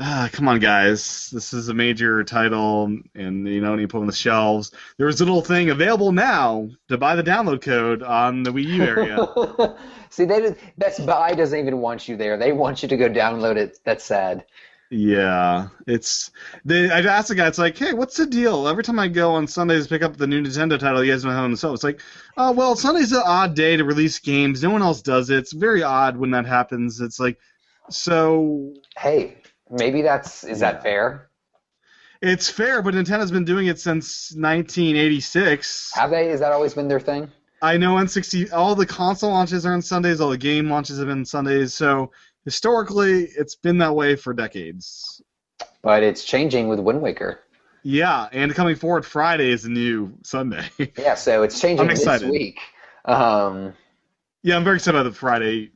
ah, 0.00 0.28
come 0.32 0.48
on, 0.48 0.58
guys. 0.58 1.30
This 1.30 1.52
is 1.52 1.68
a 1.68 1.74
major 1.74 2.24
title, 2.24 2.84
and 3.14 3.46
you 3.48 3.60
know, 3.60 3.76
you 3.76 3.86
put 3.88 4.00
on 4.00 4.06
the 4.06 4.12
shelves. 4.12 4.72
There's 4.98 5.20
a 5.20 5.24
little 5.24 5.42
thing 5.42 5.70
available 5.70 6.12
now 6.12 6.70
to 6.88 6.98
buy 6.98 7.16
the 7.16 7.22
download 7.22 7.62
code 7.62 8.02
on 8.02 8.42
the 8.42 8.52
Wii 8.52 8.66
U 8.66 8.84
area. 8.84 9.28
See, 10.10 10.24
they 10.24 10.56
Best 10.78 11.06
Buy 11.06 11.34
doesn't 11.34 11.58
even 11.58 11.78
want 11.78 12.08
you 12.08 12.16
there. 12.16 12.36
They 12.36 12.52
want 12.52 12.82
you 12.82 12.88
to 12.88 12.96
go 12.96 13.08
download 13.08 13.56
it. 13.56 13.78
That's 13.84 14.04
sad. 14.04 14.44
yeah, 14.90 15.68
it's. 15.86 16.32
They, 16.64 16.90
I've 16.90 17.06
asked 17.06 17.28
the 17.28 17.36
guy. 17.36 17.46
It's 17.46 17.58
like, 17.58 17.78
hey, 17.78 17.92
what's 17.92 18.16
the 18.16 18.26
deal? 18.26 18.66
Every 18.68 18.82
time 18.82 18.98
I 18.98 19.08
go 19.08 19.32
on 19.32 19.46
Sundays 19.46 19.84
to 19.84 19.88
pick 19.90 20.02
up 20.02 20.16
the 20.16 20.26
new 20.26 20.42
Nintendo 20.42 20.78
title, 20.78 21.04
you 21.04 21.12
guys 21.12 21.22
don't 21.22 21.32
have 21.32 21.44
on 21.44 21.52
the 21.52 21.56
shelf. 21.56 21.74
It's 21.74 21.84
like, 21.84 22.00
oh 22.36 22.52
well, 22.52 22.74
Sunday's 22.76 23.12
an 23.12 23.22
odd 23.24 23.54
day 23.54 23.76
to 23.76 23.84
release 23.84 24.18
games. 24.18 24.62
No 24.62 24.70
one 24.70 24.82
else 24.82 25.02
does 25.02 25.30
it. 25.30 25.38
It's 25.38 25.52
very 25.52 25.82
odd 25.84 26.16
when 26.16 26.32
that 26.32 26.46
happens. 26.46 27.00
It's 27.00 27.20
like, 27.20 27.38
so 27.90 28.74
Hey, 28.96 29.39
maybe 29.70 30.02
that's 30.02 30.44
is 30.44 30.60
that 30.60 30.82
fair? 30.82 31.30
It's 32.22 32.50
fair, 32.50 32.82
but 32.82 32.94
Nintendo's 32.94 33.30
been 33.30 33.46
doing 33.46 33.68
it 33.68 33.80
since 33.80 34.32
1986. 34.34 35.92
Have 35.94 36.10
they? 36.10 36.28
Has 36.28 36.40
that 36.40 36.52
always 36.52 36.74
been 36.74 36.86
their 36.86 37.00
thing? 37.00 37.30
I 37.62 37.76
know 37.76 37.94
N60. 37.94 38.52
All 38.52 38.74
the 38.74 38.86
console 38.86 39.30
launches 39.30 39.64
are 39.64 39.72
on 39.72 39.82
Sundays. 39.82 40.20
All 40.20 40.30
the 40.30 40.38
game 40.38 40.68
launches 40.68 40.98
have 40.98 41.06
been 41.08 41.24
Sundays. 41.24 41.74
So 41.74 42.10
historically, 42.44 43.24
it's 43.36 43.54
been 43.54 43.78
that 43.78 43.94
way 43.94 44.16
for 44.16 44.34
decades. 44.34 45.22
But 45.82 46.02
it's 46.02 46.24
changing 46.24 46.68
with 46.68 46.78
Wind 46.78 47.00
Waker. 47.00 47.40
Yeah, 47.82 48.28
and 48.32 48.54
coming 48.54 48.76
forward, 48.76 49.06
Friday 49.06 49.50
is 49.50 49.62
the 49.62 49.70
new 49.70 50.12
Sunday. 50.22 50.68
Yeah, 50.98 51.14
so 51.14 51.42
it's 51.42 51.58
changing 51.62 51.88
I'm 51.88 51.96
this 51.96 52.22
week. 52.22 52.58
Um, 53.06 53.72
yeah, 54.42 54.56
I'm 54.56 54.64
very 54.64 54.76
excited 54.76 54.98
about 54.98 55.10
the 55.10 55.16
Friday 55.16 55.70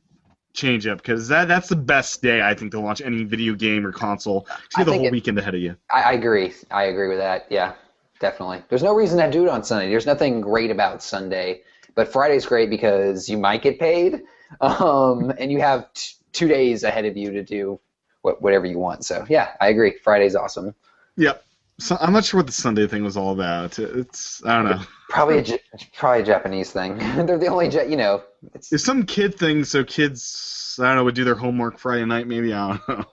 change 0.55 0.87
up 0.87 0.97
because 0.97 1.27
that 1.27 1.47
that's 1.47 1.69
the 1.69 1.75
best 1.75 2.21
day 2.21 2.41
I 2.41 2.53
think 2.53 2.71
to 2.71 2.79
launch 2.79 3.01
any 3.01 3.23
video 3.23 3.53
game 3.53 3.85
or 3.85 3.91
console. 3.91 4.47
You 4.49 4.55
have 4.77 4.85
the 4.87 4.93
whole 4.93 5.05
it- 5.05 5.11
weekend 5.11 5.37
ahead 5.37 5.55
of 5.55 5.61
you. 5.61 5.75
I, 5.91 6.01
I 6.01 6.11
agree. 6.13 6.53
I 6.71 6.85
agree 6.85 7.07
with 7.07 7.17
that. 7.17 7.47
Yeah, 7.49 7.73
definitely. 8.19 8.63
There's 8.69 8.83
no 8.83 8.95
reason 8.95 9.19
to 9.19 9.29
do 9.31 9.43
it 9.43 9.49
on 9.49 9.63
Sunday. 9.63 9.89
There's 9.89 10.05
nothing 10.05 10.41
great 10.41 10.71
about 10.71 11.03
Sunday, 11.03 11.61
but 11.93 12.11
Friday's 12.11 12.45
great 12.45 12.69
because 12.69 13.29
you 13.29 13.37
might 13.37 13.61
get 13.61 13.79
paid, 13.79 14.23
um, 14.61 15.31
and 15.37 15.51
you 15.51 15.59
have 15.59 15.93
t- 15.93 16.15
two 16.31 16.47
days 16.47 16.83
ahead 16.83 17.05
of 17.05 17.15
you 17.17 17.31
to 17.31 17.43
do 17.43 17.79
what, 18.21 18.41
whatever 18.41 18.65
you 18.65 18.79
want. 18.79 19.05
So 19.05 19.25
yeah, 19.29 19.51
I 19.61 19.69
agree. 19.69 19.97
Friday's 20.03 20.35
awesome. 20.35 20.73
Yep. 21.17 21.43
So 21.77 21.97
I'm 21.99 22.13
not 22.13 22.23
sure 22.23 22.39
what 22.39 22.45
the 22.45 22.53
Sunday 22.53 22.87
thing 22.87 23.03
was 23.03 23.17
all 23.17 23.31
about. 23.31 23.77
It's 23.79 24.43
I 24.45 24.55
don't 24.55 24.65
know. 24.65 24.81
Probably 25.09 25.39
a, 25.39 25.59
probably 25.93 26.21
a 26.21 26.25
Japanese 26.25 26.71
thing. 26.71 26.97
They're 27.25 27.37
the 27.37 27.47
only, 27.47 27.69
you 27.89 27.97
know. 27.97 28.23
It's, 28.53 28.71
It's 28.71 28.83
some 28.83 29.05
kid 29.05 29.35
thing, 29.37 29.63
so 29.65 29.83
kids 29.83 30.79
I 30.81 30.87
don't 30.87 30.95
know 30.95 31.03
would 31.03 31.15
do 31.15 31.25
their 31.25 31.35
homework 31.35 31.77
Friday 31.77 32.05
night. 32.05 32.27
Maybe 32.27 32.53
I 32.53 32.77
don't 32.77 32.89
know. 32.89 33.05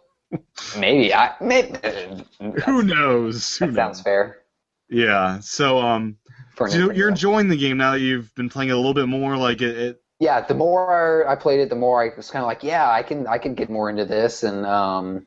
maybe 0.79 1.13
I 1.13 1.35
maybe 1.41 1.77
Who 2.65 2.83
knows? 2.83 3.57
Who 3.59 3.67
that 3.67 3.75
sounds 3.75 4.01
fair. 4.01 4.39
Yeah. 4.89 5.41
So 5.41 5.79
um, 5.81 6.17
For 6.55 6.69
so 6.69 6.93
you're 6.93 7.09
enjoying 7.09 7.49
the 7.49 7.57
game 7.57 7.79
now 7.79 7.93
that 7.93 8.01
you've 8.01 8.33
been 8.37 8.49
playing 8.49 8.71
it 8.71 8.75
a 8.75 8.77
little 8.77 8.95
bit 8.95 9.09
more. 9.09 9.37
Like 9.37 9.61
it. 9.61 9.77
it 9.77 10.03
yeah, 10.21 10.41
the 10.41 10.55
more 10.55 11.27
I 11.27 11.35
played 11.35 11.59
it, 11.59 11.69
the 11.69 11.75
more 11.75 12.01
I 12.01 12.15
was 12.17 12.31
kind 12.31 12.45
of 12.45 12.47
like, 12.47 12.63
yeah, 12.63 12.89
I 12.89 13.03
can 13.03 13.27
I 13.27 13.39
can 13.39 13.55
get 13.55 13.69
more 13.69 13.91
into 13.91 14.05
this, 14.05 14.45
and 14.45 14.65
um, 14.65 15.27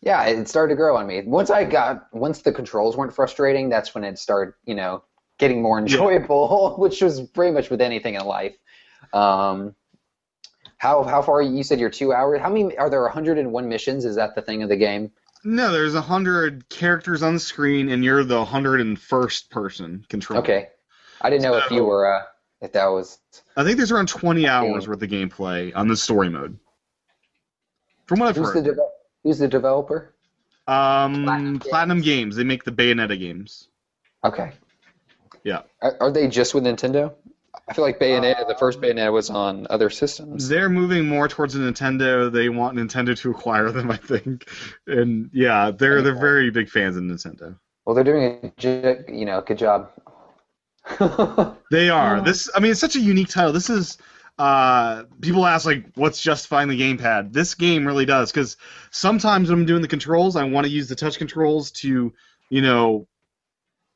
yeah, 0.00 0.24
it 0.24 0.48
started 0.48 0.74
to 0.74 0.76
grow 0.76 0.96
on 0.96 1.06
me. 1.06 1.22
Once 1.22 1.50
I 1.50 1.64
got 1.64 2.12
once 2.12 2.42
the 2.42 2.52
controls 2.52 2.96
weren't 2.96 3.14
frustrating, 3.14 3.68
that's 3.68 3.94
when 3.94 4.04
it 4.04 4.18
started, 4.18 4.54
you 4.64 4.74
know, 4.74 5.04
getting 5.38 5.62
more 5.62 5.78
enjoyable, 5.78 6.76
which 6.78 7.00
was 7.00 7.20
pretty 7.20 7.52
much 7.52 7.70
with 7.70 7.80
anything 7.80 8.14
in 8.14 8.24
life. 8.24 8.56
Um, 9.12 9.74
how 10.78 11.02
how 11.02 11.22
far 11.22 11.42
you 11.42 11.62
said 11.62 11.80
you're 11.80 11.90
two 11.90 12.12
hours? 12.12 12.40
How 12.40 12.48
many 12.48 12.76
are 12.76 12.90
there? 12.90 13.02
101 13.02 13.68
missions? 13.68 14.04
Is 14.04 14.16
that 14.16 14.34
the 14.34 14.42
thing 14.42 14.62
of 14.62 14.68
the 14.68 14.76
game? 14.76 15.10
no, 15.44 15.72
there's 15.72 15.94
a 15.94 16.00
hundred 16.00 16.68
characters 16.68 17.22
on 17.22 17.34
the 17.34 17.40
screen, 17.40 17.88
and 17.90 18.04
you're 18.04 18.24
the 18.24 18.44
hundred 18.44 18.80
and 18.80 18.98
first 18.98 19.50
person 19.50 20.04
control. 20.08 20.40
Okay, 20.40 20.68
I 21.20 21.30
didn't 21.30 21.42
know 21.42 21.56
if 21.56 21.70
you 21.70 21.84
were 21.84 22.12
uh, 22.12 22.22
if 22.60 22.72
that 22.72 22.86
was 22.86 23.18
I 23.56 23.64
think 23.64 23.76
there's 23.76 23.92
around 23.92 24.08
20 24.08 24.46
hours 24.46 24.88
worth 24.88 25.02
of 25.02 25.08
gameplay 25.08 25.72
on 25.74 25.88
the 25.88 25.96
story 25.96 26.28
mode. 26.28 26.58
From 28.06 28.20
what 28.20 28.28
I've 28.28 28.36
who's 28.36 28.52
the 28.52 28.62
heard. 28.62 28.76
de- 28.76 28.88
who's 29.28 29.38
the 29.38 29.46
developer? 29.46 30.14
um, 30.66 31.24
Platinum 31.24 31.58
Platinum 31.58 32.00
Games. 32.00 32.36
They 32.36 32.44
make 32.44 32.64
the 32.64 32.72
Bayonetta 32.72 33.18
games. 33.18 33.68
Okay. 34.24 34.52
Yeah. 35.44 35.62
Are, 35.82 35.96
are 36.00 36.10
they 36.10 36.28
just 36.28 36.54
with 36.54 36.64
Nintendo? 36.64 37.14
I 37.68 37.74
feel 37.74 37.84
like 37.84 37.98
Bayonetta, 37.98 38.48
the 38.48 38.54
first 38.54 38.80
Bayonetta 38.80 39.12
was 39.12 39.28
on 39.28 39.66
other 39.68 39.90
systems. 39.90 40.48
They're 40.48 40.70
moving 40.70 41.06
more 41.06 41.28
towards 41.28 41.54
Nintendo. 41.54 42.32
They 42.32 42.48
want 42.48 42.78
Nintendo 42.78 43.18
to 43.18 43.30
acquire 43.30 43.70
them, 43.70 43.90
I 43.96 43.96
think. 43.96 44.48
And 44.86 45.28
yeah, 45.34 45.70
they're 45.70 46.00
they're 46.00 46.18
very 46.18 46.50
big 46.50 46.70
fans 46.70 46.96
of 46.96 47.02
Nintendo. 47.02 47.58
Well, 47.84 47.94
they're 47.94 48.04
doing 48.04 48.52
a 48.64 49.12
you 49.12 49.26
know 49.26 49.42
good 49.42 49.58
job. 49.58 49.90
They 51.70 51.90
are. 51.90 52.22
This, 52.22 52.48
I 52.54 52.60
mean, 52.60 52.70
it's 52.70 52.80
such 52.80 52.96
a 52.96 53.00
unique 53.00 53.28
title. 53.28 53.52
This 53.52 53.68
is. 53.68 53.98
Uh, 54.38 55.04
people 55.20 55.44
ask 55.44 55.66
like, 55.66 55.86
what's 55.94 56.22
justifying 56.22 56.68
the 56.68 56.80
gamepad? 56.80 57.32
This 57.32 57.54
game 57.54 57.86
really 57.86 58.04
does 58.04 58.30
because 58.30 58.56
sometimes 58.90 59.50
when 59.50 59.60
I'm 59.60 59.66
doing 59.66 59.82
the 59.82 59.88
controls, 59.88 60.36
I 60.36 60.44
want 60.44 60.66
to 60.66 60.72
use 60.72 60.88
the 60.88 60.94
touch 60.94 61.18
controls 61.18 61.72
to, 61.72 62.12
you 62.48 62.62
know, 62.62 63.08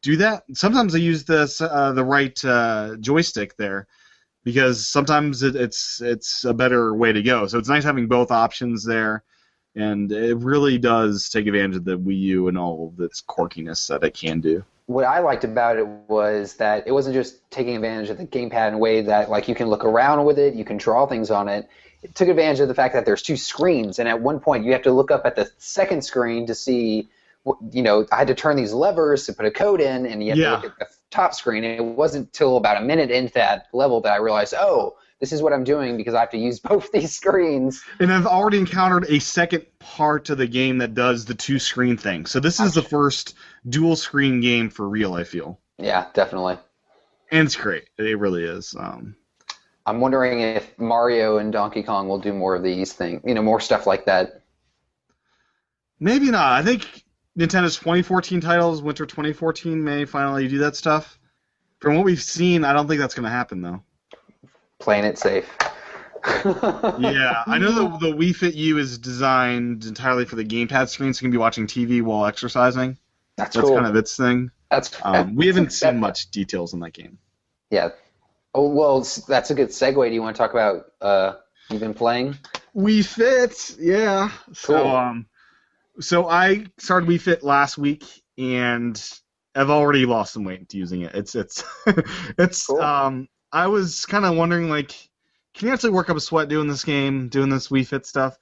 do 0.03 0.17
that. 0.17 0.43
Sometimes 0.55 0.95
I 0.95 0.99
use 0.99 1.25
the 1.25 1.49
uh, 1.61 1.93
the 1.93 2.05
right 2.05 2.45
uh, 2.45 2.97
joystick 2.99 3.57
there 3.57 3.87
because 4.45 4.87
sometimes 4.87 5.43
it, 5.43 5.55
it's 5.55 6.01
it's 6.03 6.45
a 6.45 6.53
better 6.53 6.95
way 6.95 7.13
to 7.13 7.23
go. 7.23 7.47
So 7.47 7.59
it's 7.59 7.69
nice 7.69 7.85
having 7.85 8.09
both 8.09 8.31
options 8.31 8.85
there, 8.85 9.23
and 9.77 10.11
it 10.11 10.37
really 10.39 10.79
does 10.79 11.29
take 11.29 11.47
advantage 11.47 11.77
of 11.77 11.85
the 11.85 11.99
Wii 11.99 12.19
U 12.19 12.49
and 12.49 12.59
all 12.59 12.93
of 12.93 13.05
its 13.05 13.23
quirkiness 13.23 13.89
that 13.89 14.03
it 14.03 14.15
can 14.15 14.41
do. 14.41 14.65
What 14.93 15.05
I 15.05 15.21
liked 15.21 15.45
about 15.45 15.77
it 15.77 15.87
was 15.87 16.55
that 16.55 16.87
it 16.87 16.93
wasn't 16.93 17.15
just 17.15 17.51
taking 17.51 17.77
advantage 17.77 18.11
of 18.11 18.19
the 18.19 18.27
gamepad 18.27 18.69
in 18.69 18.75
a 18.75 18.79
way 18.79 19.03
that 19.03 19.31
like 19.31 19.49
you 19.49 19.55
can 19.55 19.69
look 19.69 19.85
around 19.85 20.25
with 20.25 20.39
it, 20.39 20.55
you 20.55 20.65
can 20.65 20.77
draw 20.77 21.07
things 21.07 21.31
on 21.31 21.49
it. 21.49 21.69
It 22.03 22.15
took 22.15 22.29
advantage 22.29 22.61
of 22.61 22.69
the 22.69 22.75
fact 22.75 22.95
that 22.95 23.05
there's 23.05 23.23
two 23.23 23.37
screens, 23.37 23.99
and 23.99 24.09
at 24.09 24.21
one 24.21 24.41
point 24.41 24.65
you 24.65 24.73
have 24.73 24.83
to 24.83 24.93
look 24.93 25.11
up 25.11 25.25
at 25.25 25.37
the 25.37 25.51
second 25.59 26.03
screen 26.03 26.47
to 26.47 26.55
see. 26.55 27.09
You 27.73 27.83
know, 27.83 28.07
I 28.13 28.19
had 28.19 28.29
to 28.29 28.35
turn 28.35 28.57
these 28.57 28.73
levers 28.73 29.27
to 29.27 29.33
put 29.33 29.47
a 29.47 29.51
code 29.51 29.81
in, 29.81 30.07
and 30.07 30.23
you 30.23 30.31
have 30.31 30.39
Yeah. 30.39 30.45
to 30.51 30.53
look 30.53 30.65
at 30.65 30.79
the 30.79 30.87
top 31.11 31.35
screen. 31.35 31.65
And 31.65 31.75
it 31.75 31.85
wasn't 31.85 32.27
until 32.27 32.57
about 32.57 32.77
a 32.77 32.85
minute 32.85 33.11
into 33.11 33.35
that 33.35 33.67
level 33.73 34.01
that 34.03 34.13
I 34.13 34.17
realized, 34.19 34.55
oh, 34.57 34.95
this 35.23 35.31
is 35.33 35.41
what 35.41 35.53
I'm 35.53 35.63
doing 35.63 35.97
because 35.97 36.15
I 36.15 36.21
have 36.21 36.31
to 36.31 36.37
use 36.37 36.59
both 36.69 36.91
these 36.91 37.15
screens. 37.15 37.85
And 38.01 38.13
I've 38.13 38.27
already 38.27 38.59
encountered 38.59 39.07
a 39.09 39.21
second 39.21 39.65
part 39.79 40.29
of 40.31 40.37
the 40.39 40.49
game 40.49 40.79
that 40.79 40.95
does 40.95 41.25
the 41.25 41.35
two 41.35 41.61
screen 41.61 41.97
thing. 41.97 42.27
So 42.27 42.41
this 42.41 42.59
is 42.59 42.75
the 42.75 42.83
first 42.83 43.35
dual 43.69 43.95
screen 43.95 44.41
game 44.41 44.69
for 44.69 44.89
real. 44.89 45.15
I 45.15 45.23
feel, 45.23 45.61
Yeah, 45.79 46.07
definitely. 46.13 46.59
and 47.31 47.47
it's 47.47 47.55
great. 47.55 47.85
It 47.99 48.19
really 48.19 48.43
is. 48.43 48.75
Um, 48.77 49.15
I'm 49.87 50.01
wondering 50.01 50.41
if 50.41 50.77
Mario 50.77 51.39
and 51.39 51.53
Donkey 51.53 51.85
Kong 51.85 52.09
will 52.09 52.19
do 52.19 52.33
more 52.33 52.57
of 52.57 52.65
these 52.65 52.93
things, 52.93 53.21
you 53.25 53.35
know, 53.35 53.43
more 53.43 53.61
stuff 53.61 53.87
like 53.87 54.07
that. 54.07 54.43
maybe 56.01 56.33
not. 56.33 56.53
I 56.53 56.65
think 56.65 57.05
Nintendo's 57.39 57.77
2014 57.77 58.41
titles, 58.41 58.83
Winter 58.83 59.07
2014, 59.07 59.83
may 59.85 60.05
finally 60.05 60.49
do 60.49 60.59
that 60.59 60.75
stuff. 60.75 61.17
From 61.79 61.95
what 61.95 62.05
we've 62.05 62.21
seen, 62.23 62.65
I 62.65 62.73
don't 62.73 62.89
think 62.89 63.01
that's 63.01 63.15
going 63.15 63.25
to 63.25 63.31
happen 63.31 63.61
though. 63.63 63.83
Playing 64.83 65.05
it 65.05 65.17
safe. 65.17 65.49
yeah, 66.45 67.43
I 67.47 67.59
know 67.59 67.73
the 67.73 67.99
the 68.11 68.17
Wii 68.17 68.35
Fit 68.35 68.55
U 68.55 68.79
is 68.79 68.99
designed 68.99 69.85
entirely 69.85 70.25
for 70.25 70.35
the 70.37 70.45
gamepad 70.45 70.89
screen, 70.89 71.15
so 71.15 71.19
you 71.19 71.27
can 71.27 71.31
be 71.31 71.37
watching 71.39 71.67
TV 71.69 72.03
while 72.03 72.27
exercising. 72.27 72.99
That's, 73.37 73.55
That's 73.55 73.67
cool. 73.67 73.77
kind 73.77 73.87
of 73.87 73.95
its 73.97 74.17
thing. 74.17 74.51
That's 74.71 74.91
Um, 75.05 75.37
we 75.37 75.47
haven't 75.47 75.73
seen 75.73 76.01
much 76.01 76.31
details 76.33 76.75
in 76.75 76.81
that 76.81 76.93
game. 76.95 77.19
Yeah. 77.71 77.91
Oh 78.55 78.69
well, 78.69 79.01
that's 79.29 79.51
a 79.51 79.55
good 79.55 79.69
segue. 79.69 80.09
Do 80.09 80.13
you 80.15 80.21
want 80.21 80.35
to 80.37 80.39
talk 80.43 80.51
about 80.53 80.87
uh, 81.01 81.35
you've 81.71 81.81
been 81.81 81.95
playing? 81.95 82.37
Wii 82.77 83.05
Fit, 83.05 83.77
yeah. 83.79 84.31
So 84.53 84.83
Cool. 84.83 84.97
um, 84.97 85.27
so 86.01 86.29
I 86.29 86.67
started 86.79 87.09
Wii 87.09 87.21
Fit 87.21 87.43
last 87.45 87.79
week, 87.79 88.05
and 88.37 89.01
I've 89.55 89.71
already 89.71 90.07
lost 90.07 90.33
some 90.35 90.45
weight 90.45 90.73
using 90.75 91.03
it. 91.03 91.15
It's 91.15 91.35
it's 91.37 91.63
it's 92.39 92.67
Cool. 92.67 92.81
um. 92.81 93.29
I 93.53 93.67
was 93.67 94.07
kind 94.07 94.25
of 94.25 94.37
wondering 94.37 94.69
like, 94.69 94.91
can 95.55 95.69
you 95.69 95.75
actually 95.75 95.91
work 95.91 96.09
up 96.09 96.17
a 96.17 96.21
sweat 96.21 96.49
doing 96.49 96.69
this 96.69 96.85
game, 96.85 97.29
doing 97.29 97.51
this 97.51 97.69
Wii 97.69 97.87
Fit 97.87 98.07
stuff? 98.07 98.39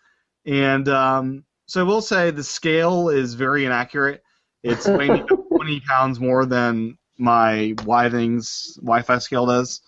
And 0.46 0.88
um, 0.88 1.44
so 1.66 1.80
I 1.80 1.84
will 1.84 2.02
say 2.02 2.30
the 2.30 2.44
scale 2.44 3.08
is 3.08 3.34
very 3.34 3.64
inaccurate. 3.64 4.22
It's 4.62 4.86
weighing 4.88 5.26
20 5.26 5.80
pounds 5.80 6.20
more 6.20 6.46
than 6.46 6.98
my 7.18 7.74
Withings 7.78 8.76
Wi-Fi 8.76 9.18
scale 9.18 9.46
does. 9.46 9.82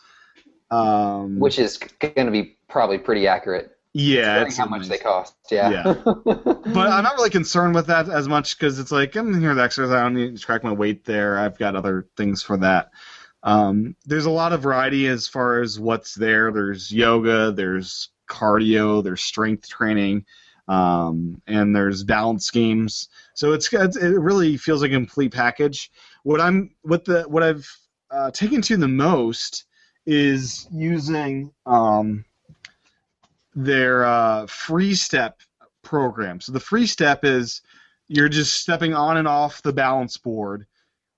Um, 0.70 1.38
Which 1.38 1.58
is 1.58 1.78
going 1.78 2.26
to 2.26 2.30
be 2.30 2.56
probably 2.68 2.98
pretty 2.98 3.26
accurate. 3.26 3.76
yeah, 3.92 4.42
it's 4.42 4.56
how 4.56 4.66
much 4.66 4.88
they 4.88 4.98
cost. 4.98 5.34
Yeah. 5.50 5.70
Yeah. 5.70 5.94
But 6.24 6.88
I'm 6.88 7.04
not 7.04 7.14
really 7.16 7.30
concerned 7.30 7.74
with 7.74 7.88
that 7.88 8.08
as 8.08 8.26
much 8.28 8.58
because 8.58 8.78
it's 8.78 8.90
like 8.90 9.14
I'm 9.16 9.38
here 9.38 9.52
to 9.54 9.62
exercise. 9.62 9.92
I 9.92 10.02
don't 10.02 10.14
need 10.14 10.36
to 10.36 10.42
track 10.42 10.64
my 10.64 10.72
weight 10.72 11.04
there. 11.04 11.38
I've 11.38 11.58
got 11.58 11.76
other 11.76 12.06
things 12.16 12.42
for 12.42 12.56
that. 12.58 12.90
Um, 13.42 13.96
there's 14.04 14.26
a 14.26 14.30
lot 14.30 14.52
of 14.52 14.62
variety 14.62 15.08
as 15.08 15.26
far 15.26 15.60
as 15.60 15.78
what's 15.80 16.14
there. 16.14 16.52
There's 16.52 16.92
yoga, 16.92 17.50
there's 17.52 18.10
cardio, 18.28 19.02
there's 19.02 19.22
strength 19.22 19.68
training, 19.68 20.24
um, 20.68 21.42
and 21.46 21.74
there's 21.74 22.04
balance 22.04 22.50
games. 22.50 23.08
So 23.34 23.52
it's 23.52 23.72
it's- 23.72 23.96
it 23.96 24.18
really 24.20 24.56
feels 24.56 24.82
like 24.82 24.92
a 24.92 24.94
complete 24.94 25.32
package. 25.32 25.90
What 26.22 26.40
I'm 26.40 26.74
what 26.82 27.04
the 27.04 27.22
what 27.24 27.42
I've 27.42 27.68
uh, 28.10 28.30
taken 28.30 28.62
to 28.62 28.76
the 28.76 28.88
most 28.88 29.64
is 30.06 30.68
using 30.72 31.52
um, 31.66 32.24
their 33.54 34.04
uh, 34.04 34.46
free 34.46 34.94
step 34.94 35.40
program. 35.82 36.40
So 36.40 36.52
the 36.52 36.60
free 36.60 36.86
step 36.86 37.24
is 37.24 37.62
you're 38.08 38.28
just 38.28 38.54
stepping 38.54 38.94
on 38.94 39.16
and 39.16 39.26
off 39.26 39.62
the 39.62 39.72
balance 39.72 40.16
board, 40.16 40.66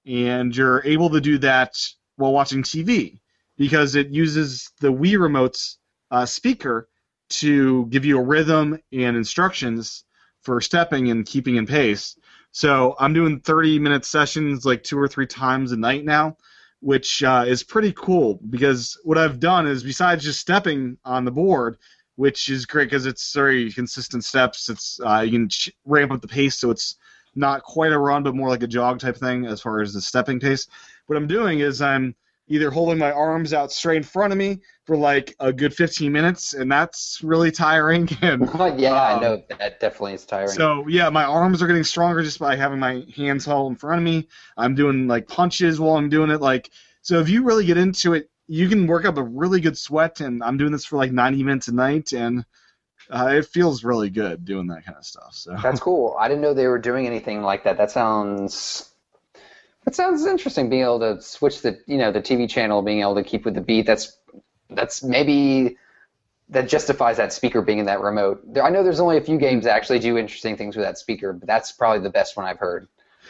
and 0.07 0.57
you're 0.57 0.83
able 0.85 1.11
to 1.11 1.21
do 1.21 1.39
that 1.39 1.77
while 2.17 2.33
watching 2.33 2.63
TV 2.63 3.19
because 3.57 3.95
it 3.95 4.09
uses 4.09 4.71
the 4.81 4.93
Wii 4.93 5.19
remote's 5.19 5.79
uh, 6.11 6.27
speaker 6.27 6.89
to 7.29 7.87
give 7.87 8.05
you 8.05 8.19
a 8.19 8.23
rhythm 8.23 8.79
and 8.93 9.17
instructions 9.17 10.05
for 10.43 10.61
stepping 10.61 11.11
and 11.11 11.27
keeping 11.27 11.57
in 11.57 11.67
pace. 11.67 12.17
So 12.53 12.95
I'm 12.99 13.13
doing 13.13 13.41
30 13.41 13.79
minute 13.79 14.05
sessions 14.05 14.65
like 14.65 14.85
two 14.85 14.99
or 14.99 15.09
three 15.09 15.27
times 15.27 15.73
a 15.73 15.77
night 15.77 16.05
now, 16.05 16.37
which 16.81 17.23
uh, 17.25 17.45
is 17.47 17.63
pretty 17.63 17.93
cool 17.93 18.39
because 18.51 18.99
what 19.03 19.19
I've 19.19 19.41
done 19.41 19.67
is 19.67 19.83
besides 19.83 20.23
just 20.23 20.41
stepping 20.41 20.99
on 21.05 21.25
the 21.25 21.33
board, 21.33 21.79
which 22.17 22.49
is 22.49 22.67
great 22.67 22.91
because 22.91 23.07
it's 23.07 23.33
very 23.33 23.73
consistent 23.73 24.25
steps. 24.25 24.69
It's 24.69 25.01
uh, 25.05 25.21
you 25.21 25.33
can 25.33 25.49
ramp 25.85 26.13
up 26.13 26.21
the 26.21 26.29
pace 26.29 26.57
so 26.57 26.71
it's 26.71 26.97
not 27.35 27.63
quite 27.63 27.93
a 27.93 27.99
run, 27.99 28.23
but 28.23 28.37
more 28.37 28.49
like 28.49 28.63
a 28.63 28.69
jog 28.69 29.01
type 29.01 29.17
thing 29.17 29.47
as 29.47 29.61
far 29.61 29.81
as 29.81 29.93
the 29.93 30.01
stepping 30.01 30.39
pace. 30.39 30.69
What 31.07 31.17
I'm 31.17 31.27
doing 31.27 31.61
is 31.61 31.81
I'm 31.83 32.15
either 32.49 32.71
holding 32.71 32.99
my 32.99 33.11
arms 33.13 33.53
out 33.53 33.73
straight 33.73 33.99
in 33.99 34.03
front 34.03 34.33
of 34.33 34.39
me 34.39 34.61
for 34.87 34.97
like 34.97 35.35
a 35.41 35.53
good 35.53 35.75
15 35.75 36.13
minutes, 36.13 36.55
and 36.55 36.71
that's 36.71 37.21
really 37.23 37.51
tiring. 37.51 38.09
And 38.23 38.51
yeah, 38.79 39.03
I 39.03 39.15
Um, 39.15 39.21
know 39.21 39.43
that 39.59 39.81
definitely 39.81 40.15
is 40.15 40.27
tiring. 40.27 40.57
so 40.57 40.87
yeah, 40.89 41.09
my 41.11 41.25
arms 41.25 41.63
are 41.63 41.67
getting 41.67 41.85
stronger 41.85 42.23
just 42.23 42.39
by 42.39 42.57
having 42.57 42.79
my 42.79 43.05
hands 43.17 43.45
held 43.45 43.71
in 43.73 43.77
front 43.77 43.99
of 43.99 44.05
me. 44.05 44.29
I'm 44.57 44.75
doing 44.75 45.07
like 45.09 45.27
punches 45.29 45.81
while 45.81 45.97
I'm 45.97 46.09
doing 46.09 46.31
it. 46.31 46.41
Like 46.41 46.71
so, 47.03 47.21
if 47.21 47.29
you 47.29 47.45
really 47.45 47.65
get 47.65 47.77
into 47.79 48.15
it, 48.15 48.31
you 48.47 48.69
can 48.69 48.87
work 48.87 49.05
up 49.05 49.17
a 49.17 49.23
really 49.23 49.61
good 49.61 49.79
sweat. 49.79 50.21
And 50.21 50.43
I'm 50.43 50.57
doing 50.59 50.73
this 50.73 50.85
for 50.85 50.97
like 50.97 51.13
90 51.13 51.43
minutes 51.43 51.69
a 51.69 51.73
night, 51.75 52.13
and 52.13 52.45
uh, 53.11 53.29
it 53.35 53.47
feels 53.47 53.85
really 53.85 54.11
good 54.11 54.45
doing 54.45 54.69
that 54.69 54.85
kind 54.87 54.99
of 54.99 55.05
stuff. 55.07 55.31
So 55.35 55.57
That's 55.63 55.81
cool. 55.81 56.17
I 56.19 56.29
didn't 56.29 56.43
know 56.43 56.55
they 56.55 56.67
were 56.67 56.79
doing 56.79 57.07
anything 57.07 57.43
like 57.43 57.65
that. 57.65 57.79
That 57.79 57.91
sounds 57.91 58.94
that 59.85 59.95
sounds 59.95 60.25
interesting. 60.27 60.69
Being 60.69 60.83
able 60.83 61.01
to 61.01 61.21
switch 61.23 61.63
the 61.63 61.79
you 61.87 61.99
know 61.99 62.13
the 62.13 62.21
TV 62.23 62.49
channel, 62.49 62.83
being 62.83 63.01
able 63.01 63.15
to 63.17 63.23
keep 63.23 63.45
with 63.45 63.55
the 63.55 63.61
beat. 63.61 63.87
That's 63.87 64.17
that's 64.71 65.03
maybe 65.03 65.77
that 66.49 66.69
justifies 66.69 67.17
that 67.17 67.33
speaker 67.33 67.63
being 67.63 67.79
in 67.79 67.87
that 67.87 68.01
remote. 68.01 68.43
There, 68.47 68.63
I 68.65 68.71
know 68.71 68.83
there's 68.83 69.01
only 69.01 69.17
a 69.17 69.23
few 69.23 69.39
games 69.39 69.65
that 69.65 69.75
actually 69.75 69.99
do 69.99 70.19
interesting 70.19 70.57
things 70.57 70.77
with 70.77 70.85
that 70.85 70.99
speaker, 70.99 71.33
but 71.33 71.47
that's 71.47 71.73
probably 71.73 72.01
the 72.01 72.11
best 72.11 72.37
one 72.37 72.47
I've 72.47 72.59
heard. 72.59 72.87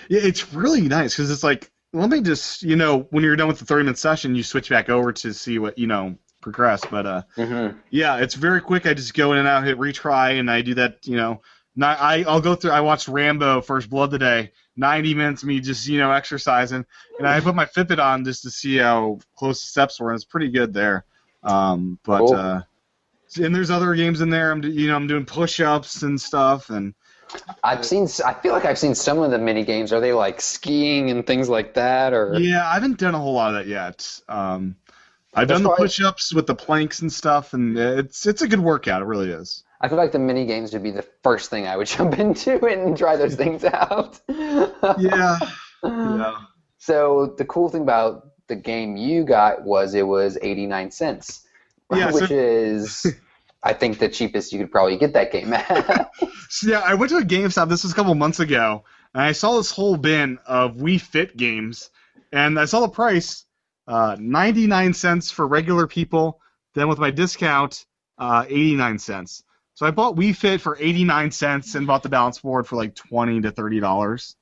yeah, 0.08 0.20
it's 0.22 0.52
really 0.52 0.82
nice 0.82 1.14
because 1.14 1.30
it's 1.30 1.44
like 1.44 1.70
let 1.92 2.10
me 2.10 2.20
just 2.20 2.62
you 2.62 2.76
know 2.76 3.06
when 3.10 3.22
you're 3.24 3.36
done 3.36 3.48
with 3.48 3.58
the 3.58 3.64
30 3.64 3.84
minute 3.84 3.98
session, 3.98 4.34
you 4.34 4.42
switch 4.42 4.68
back 4.68 4.88
over 4.88 5.12
to 5.12 5.32
see 5.32 5.58
what 5.58 5.78
you 5.78 5.86
know 5.86 6.16
progress. 6.40 6.84
But 6.90 7.06
uh, 7.06 7.22
Mm-hmm. 7.36 7.78
Yeah, 7.90 8.18
it's 8.18 8.34
very 8.34 8.60
quick. 8.60 8.86
I 8.86 8.94
just 8.94 9.14
go 9.14 9.32
in 9.32 9.38
and 9.38 9.48
out, 9.48 9.64
hit 9.64 9.78
retry, 9.78 10.38
and 10.38 10.50
I 10.50 10.62
do 10.62 10.74
that. 10.74 11.06
You 11.06 11.16
know, 11.16 11.42
not, 11.76 12.00
I 12.00 12.24
I'll 12.24 12.40
go 12.40 12.54
through. 12.54 12.72
I 12.72 12.80
watched 12.80 13.08
Rambo: 13.08 13.60
First 13.62 13.88
Blood 13.90 14.10
today. 14.10 14.52
Ninety 14.76 15.14
minutes 15.14 15.42
of 15.42 15.48
me 15.48 15.60
just 15.60 15.86
you 15.86 15.98
know 15.98 16.10
exercising, 16.10 16.84
and 17.18 17.28
I 17.28 17.40
put 17.40 17.54
my 17.54 17.64
Fitbit 17.64 18.02
on 18.02 18.24
just 18.24 18.42
to 18.42 18.50
see 18.50 18.78
how 18.78 19.20
close 19.36 19.60
the 19.60 19.68
steps 19.68 20.00
were, 20.00 20.10
and 20.10 20.16
it's 20.16 20.24
pretty 20.24 20.48
good 20.48 20.72
there. 20.72 21.04
Um, 21.44 21.98
but 22.04 22.18
Cool. 22.18 22.34
uh, 22.34 22.62
and 23.36 23.54
there's 23.54 23.70
other 23.70 23.94
games 23.94 24.20
in 24.20 24.30
there. 24.30 24.50
I'm 24.50 24.62
you 24.62 24.88
know 24.88 24.96
I'm 24.96 25.06
doing 25.06 25.24
push-ups 25.24 26.02
and 26.02 26.20
stuff, 26.20 26.70
and 26.70 26.94
I've 27.62 27.84
seen. 27.84 28.08
I 28.24 28.34
feel 28.34 28.52
like 28.52 28.64
I've 28.64 28.78
seen 28.78 28.94
some 28.94 29.18
of 29.18 29.30
the 29.30 29.38
mini 29.38 29.64
games. 29.64 29.92
Are 29.92 30.00
they 30.00 30.12
like 30.12 30.40
skiing 30.40 31.10
and 31.10 31.26
things 31.26 31.48
like 31.48 31.74
that, 31.74 32.12
or 32.12 32.34
yeah, 32.38 32.68
I 32.68 32.74
haven't 32.74 32.98
done 32.98 33.14
a 33.14 33.18
whole 33.18 33.34
lot 33.34 33.54
of 33.54 33.54
that 33.54 33.66
yet. 33.66 34.20
Um, 34.28 34.76
I've 35.34 35.48
That's 35.48 35.60
done 35.60 35.70
the 35.70 35.76
push-ups 35.76 36.32
with 36.32 36.46
the 36.46 36.54
planks 36.54 37.00
and 37.00 37.12
stuff, 37.12 37.54
and 37.54 37.76
it's 37.76 38.26
it's 38.26 38.42
a 38.42 38.48
good 38.48 38.60
workout. 38.60 39.02
It 39.02 39.06
really 39.06 39.30
is. 39.30 39.64
I 39.84 39.88
feel 39.88 39.98
like 39.98 40.12
the 40.12 40.18
mini 40.18 40.46
games 40.46 40.72
would 40.72 40.82
be 40.82 40.92
the 40.92 41.04
first 41.22 41.50
thing 41.50 41.66
I 41.66 41.76
would 41.76 41.86
jump 41.96 42.18
into 42.18 42.64
and 42.64 42.96
try 42.96 43.16
those 43.16 43.34
things 43.34 43.64
out. 43.64 44.18
Yeah, 44.28 45.38
yeah. 45.84 46.38
So 46.78 47.34
the 47.36 47.44
cool 47.44 47.68
thing 47.68 47.82
about 47.82 48.30
the 48.46 48.56
game 48.56 48.96
you 48.96 49.24
got 49.24 49.62
was 49.62 49.92
it 49.94 50.06
was 50.06 50.38
89 50.40 50.90
cents, 50.90 51.46
Yeah, 51.92 52.10
so- 52.10 52.20
which 52.20 52.30
is 52.30 53.06
I 53.62 53.74
think 53.74 53.98
the 53.98 54.08
cheapest 54.08 54.54
you 54.54 54.58
could 54.58 54.72
probably 54.72 54.96
get 54.96 55.12
that 55.12 55.30
game 55.32 55.52
at. 55.52 56.10
So, 56.48 56.70
yeah, 56.70 56.80
I 56.80 56.94
went 56.94 57.10
to 57.10 57.16
a 57.16 57.22
GameStop. 57.22 57.68
This 57.68 57.82
was 57.82 57.92
a 57.92 57.96
couple 57.96 58.14
months 58.14 58.38
ago, 58.38 58.84
and 59.12 59.22
I 59.22 59.32
saw 59.32 59.56
this 59.56 59.72
whole 59.72 59.96
bin 59.96 60.38
of 60.46 60.76
Wii 60.76 61.00
Fit 61.00 61.36
games, 61.36 61.90
and 62.32 62.60
I 62.60 62.66
saw 62.66 62.80
the 62.80 62.88
price, 62.88 63.44
uh, 63.88 64.16
99 64.20 64.94
cents 64.94 65.32
for 65.32 65.48
regular 65.48 65.88
people. 65.88 66.40
Then 66.74 66.86
with 66.86 66.98
my 67.00 67.10
discount, 67.10 67.86
uh, 68.18 68.44
89 68.48 68.98
cents. 69.00 69.42
So 69.74 69.86
I 69.86 69.90
bought 69.90 70.16
Wii 70.16 70.36
Fit 70.36 70.60
for 70.60 70.76
89 70.80 71.30
cents 71.32 71.74
and 71.74 71.86
bought 71.86 72.02
the 72.02 72.08
balance 72.08 72.38
board 72.38 72.66
for 72.66 72.76
like 72.76 72.94
20 72.94 73.40
to 73.42 73.50
30 73.50 73.80
dollars. 73.80 74.36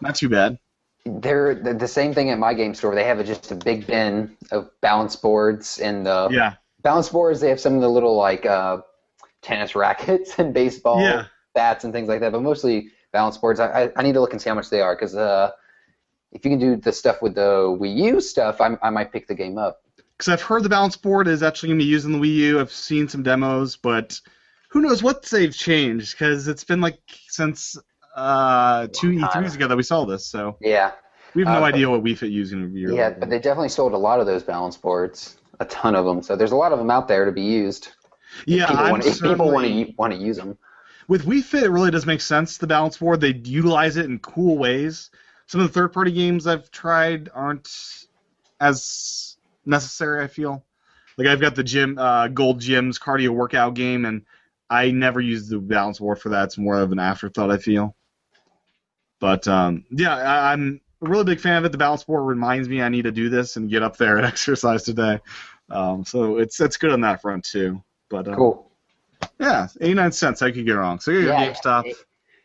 Not 0.00 0.14
too 0.14 0.28
bad. 0.28 0.58
They're 1.04 1.54
the, 1.54 1.74
the 1.74 1.88
same 1.88 2.14
thing 2.14 2.30
at 2.30 2.38
my 2.38 2.54
game 2.54 2.74
store. 2.74 2.94
They 2.94 3.04
have 3.04 3.18
a, 3.18 3.24
just 3.24 3.50
a 3.52 3.54
big 3.54 3.86
bin 3.86 4.36
of 4.50 4.70
balance 4.80 5.16
boards 5.16 5.78
and 5.78 6.06
the 6.06 6.28
Yeah. 6.30 6.54
balance 6.82 7.08
boards. 7.08 7.40
They 7.40 7.48
have 7.48 7.60
some 7.60 7.74
of 7.74 7.80
the 7.80 7.88
little 7.88 8.16
like 8.16 8.44
uh, 8.46 8.78
tennis 9.42 9.74
rackets 9.74 10.38
and 10.38 10.52
baseball 10.54 11.00
Yeah. 11.00 11.24
bats 11.54 11.84
and 11.84 11.92
things 11.92 12.08
like 12.08 12.20
that, 12.20 12.32
but 12.32 12.42
mostly 12.42 12.90
balance 13.12 13.38
boards. 13.38 13.60
I, 13.60 13.84
I, 13.84 13.92
I 13.96 14.02
need 14.02 14.12
to 14.14 14.20
look 14.20 14.32
and 14.32 14.42
see 14.42 14.48
how 14.50 14.54
much 14.54 14.68
they 14.70 14.80
are 14.80 14.94
because 14.94 15.14
uh, 15.14 15.50
if 16.32 16.44
you 16.44 16.50
can 16.50 16.58
do 16.60 16.76
the 16.76 16.92
stuff 16.92 17.22
with 17.22 17.34
the 17.34 17.76
Wii 17.80 17.96
U 18.12 18.20
stuff, 18.20 18.60
I, 18.60 18.76
I 18.82 18.90
might 18.90 19.12
pick 19.12 19.26
the 19.26 19.34
game 19.34 19.58
up. 19.58 19.80
Because 20.18 20.32
I've 20.32 20.42
heard 20.42 20.62
the 20.62 20.68
balance 20.68 20.96
board 20.96 21.28
is 21.28 21.42
actually 21.42 21.70
going 21.70 21.78
to 21.78 21.84
be 21.84 21.88
used 21.90 22.06
in 22.06 22.12
the 22.12 22.18
Wii 22.18 22.34
U. 22.34 22.60
I've 22.60 22.72
seen 22.72 23.08
some 23.08 23.22
demos, 23.22 23.76
but 23.76 24.20
who 24.70 24.80
knows 24.82 25.02
what 25.02 25.24
they've 25.26 25.54
changed? 25.54 26.12
Because 26.12 26.48
it's 26.48 26.64
been 26.64 26.80
like 26.80 26.98
since 27.28 27.76
uh, 28.14 28.88
two 28.92 29.08
E3s 29.10 29.54
ago 29.54 29.68
that 29.68 29.76
we 29.76 29.82
saw 29.82 30.04
this, 30.04 30.26
so 30.26 30.56
Yeah, 30.60 30.92
we 31.34 31.42
have 31.44 31.52
no 31.52 31.62
Uh, 31.62 31.68
idea 31.68 31.90
what 31.90 32.02
Wii 32.02 32.16
Fit 32.16 32.30
using 32.30 32.74
yeah, 32.74 33.10
but 33.10 33.28
they 33.30 33.38
definitely 33.38 33.68
sold 33.68 33.92
a 33.92 33.98
lot 33.98 34.20
of 34.20 34.26
those 34.26 34.42
balance 34.42 34.76
boards, 34.76 35.36
a 35.60 35.64
ton 35.66 35.94
of 35.94 36.04
them. 36.04 36.22
So 36.22 36.36
there's 36.36 36.52
a 36.52 36.56
lot 36.56 36.72
of 36.72 36.78
them 36.78 36.90
out 36.90 37.08
there 37.08 37.24
to 37.24 37.32
be 37.32 37.42
used. 37.42 37.88
yeah, 38.46 38.66
people 38.66 38.84
I'm 38.84 38.90
want, 38.92 39.06
if 39.06 39.20
people 39.20 39.52
want 39.52 39.66
to 39.66 39.92
want 39.96 40.12
to 40.12 40.18
use 40.18 40.36
them. 40.38 40.58
with 41.08 41.24
Wii 41.26 41.42
Fit, 41.42 41.62
it 41.64 41.70
really 41.70 41.90
does 41.90 42.06
make 42.06 42.20
sense. 42.20 42.56
The 42.58 42.66
balance 42.66 42.96
board, 42.98 43.20
they 43.20 43.34
utilize 43.34 43.96
it 43.96 44.06
in 44.06 44.18
cool 44.18 44.58
ways. 44.58 45.10
Some 45.46 45.60
of 45.60 45.68
the 45.68 45.72
third-party 45.72 46.10
games 46.10 46.46
I've 46.46 46.70
tried 46.72 47.28
aren't 47.32 47.68
as 48.60 49.36
necessary. 49.64 50.24
I 50.24 50.26
feel 50.26 50.64
like 51.16 51.28
I've 51.28 51.40
got 51.40 51.54
the 51.54 51.62
gym, 51.62 51.98
uh, 51.98 52.28
Gold 52.28 52.60
Gyms 52.60 52.98
cardio 52.98 53.28
workout 53.28 53.74
game, 53.74 54.04
and 54.04 54.22
I 54.68 54.90
never 54.90 55.20
use 55.20 55.48
the 55.48 55.58
balance 55.58 55.98
board 55.98 56.18
for 56.20 56.30
that. 56.30 56.44
It's 56.44 56.58
more 56.58 56.80
of 56.80 56.92
an 56.92 56.98
afterthought. 56.98 57.50
I 57.50 57.58
feel. 57.58 57.96
But 59.20 59.46
um, 59.48 59.84
yeah, 59.90 60.16
I, 60.16 60.52
I'm 60.52 60.80
a 61.02 61.08
really 61.08 61.24
big 61.24 61.40
fan 61.40 61.56
of 61.56 61.64
it. 61.64 61.72
The 61.72 61.78
balance 61.78 62.04
board 62.04 62.26
reminds 62.26 62.68
me 62.68 62.82
I 62.82 62.88
need 62.88 63.02
to 63.02 63.12
do 63.12 63.28
this 63.28 63.56
and 63.56 63.70
get 63.70 63.82
up 63.82 63.96
there 63.96 64.16
and 64.16 64.26
exercise 64.26 64.82
today. 64.82 65.20
Um, 65.70 66.04
so 66.04 66.38
it's 66.38 66.60
it's 66.60 66.76
good 66.76 66.92
on 66.92 67.00
that 67.02 67.22
front 67.22 67.44
too. 67.44 67.82
But 68.08 68.28
uh, 68.28 68.36
Cool. 68.36 68.70
yeah, 69.40 69.68
89 69.80 70.12
cents. 70.12 70.42
I 70.42 70.50
could 70.50 70.64
get 70.64 70.72
wrong. 70.72 71.00
So 71.00 71.10
you're 71.10 71.24
Yeah, 71.24 71.52
GameStop. 71.52 71.92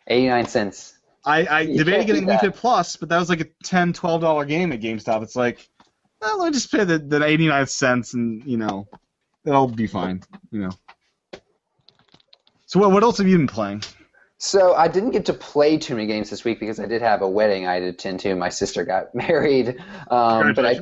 89 0.08 0.48
cents. 0.48 0.98
I, 1.24 1.46
I 1.46 1.60
You 1.62 1.78
debated 1.78 2.08
getting. 2.08 2.26
Wii 2.26 2.40
Fit 2.40 2.56
Plus, 2.56 2.96
but 2.96 3.10
that 3.10 3.20
was 3.20 3.30
like 3.30 3.42
a 3.42 3.48
10 3.64 3.94
12 3.94 4.22
dollar 4.22 4.46
game 4.46 4.72
at 4.72 4.82
GameStop. 4.82 5.22
It's 5.22 5.36
like, 5.36 5.70
well, 6.20 6.40
let 6.40 6.48
me 6.48 6.52
just 6.54 6.72
pay 6.72 6.84
the, 6.84 6.98
the 6.98 7.24
89 7.24 7.68
cents, 7.68 8.14
and 8.16 8.44
you 8.44 8.58
know, 8.58 8.88
it'll 9.46 9.68
be 9.68 9.88
fine. 9.88 10.24
You 10.52 10.62
know. 10.62 10.72
So 12.72 12.80
what 12.80 12.92
what 12.94 13.04
else 13.04 13.18
have 13.18 13.28
you 13.28 13.36
been 13.36 13.48
playing? 13.48 13.84
So 14.38 14.76
I 14.76 14.88
didn't 14.88 15.12
get 15.12 15.26
to 15.26 15.34
play 15.34 15.78
too 15.78 15.94
many 15.94 16.08
games 16.08 16.30
this 16.30 16.46
week 16.46 16.62
because 16.62 16.80
I 16.80 16.86
did 16.86 17.02
have 17.02 17.22
a 17.22 17.28
wedding 17.28 17.68
I 17.68 17.74
had 17.74 17.80
to 17.82 17.88
attend 17.88 18.22
to. 18.22 18.34
My 18.34 18.48
sister 18.48 18.86
got 18.86 19.14
married. 19.28 19.76
Um, 20.10 20.54
but 20.54 20.66
I, 20.66 20.80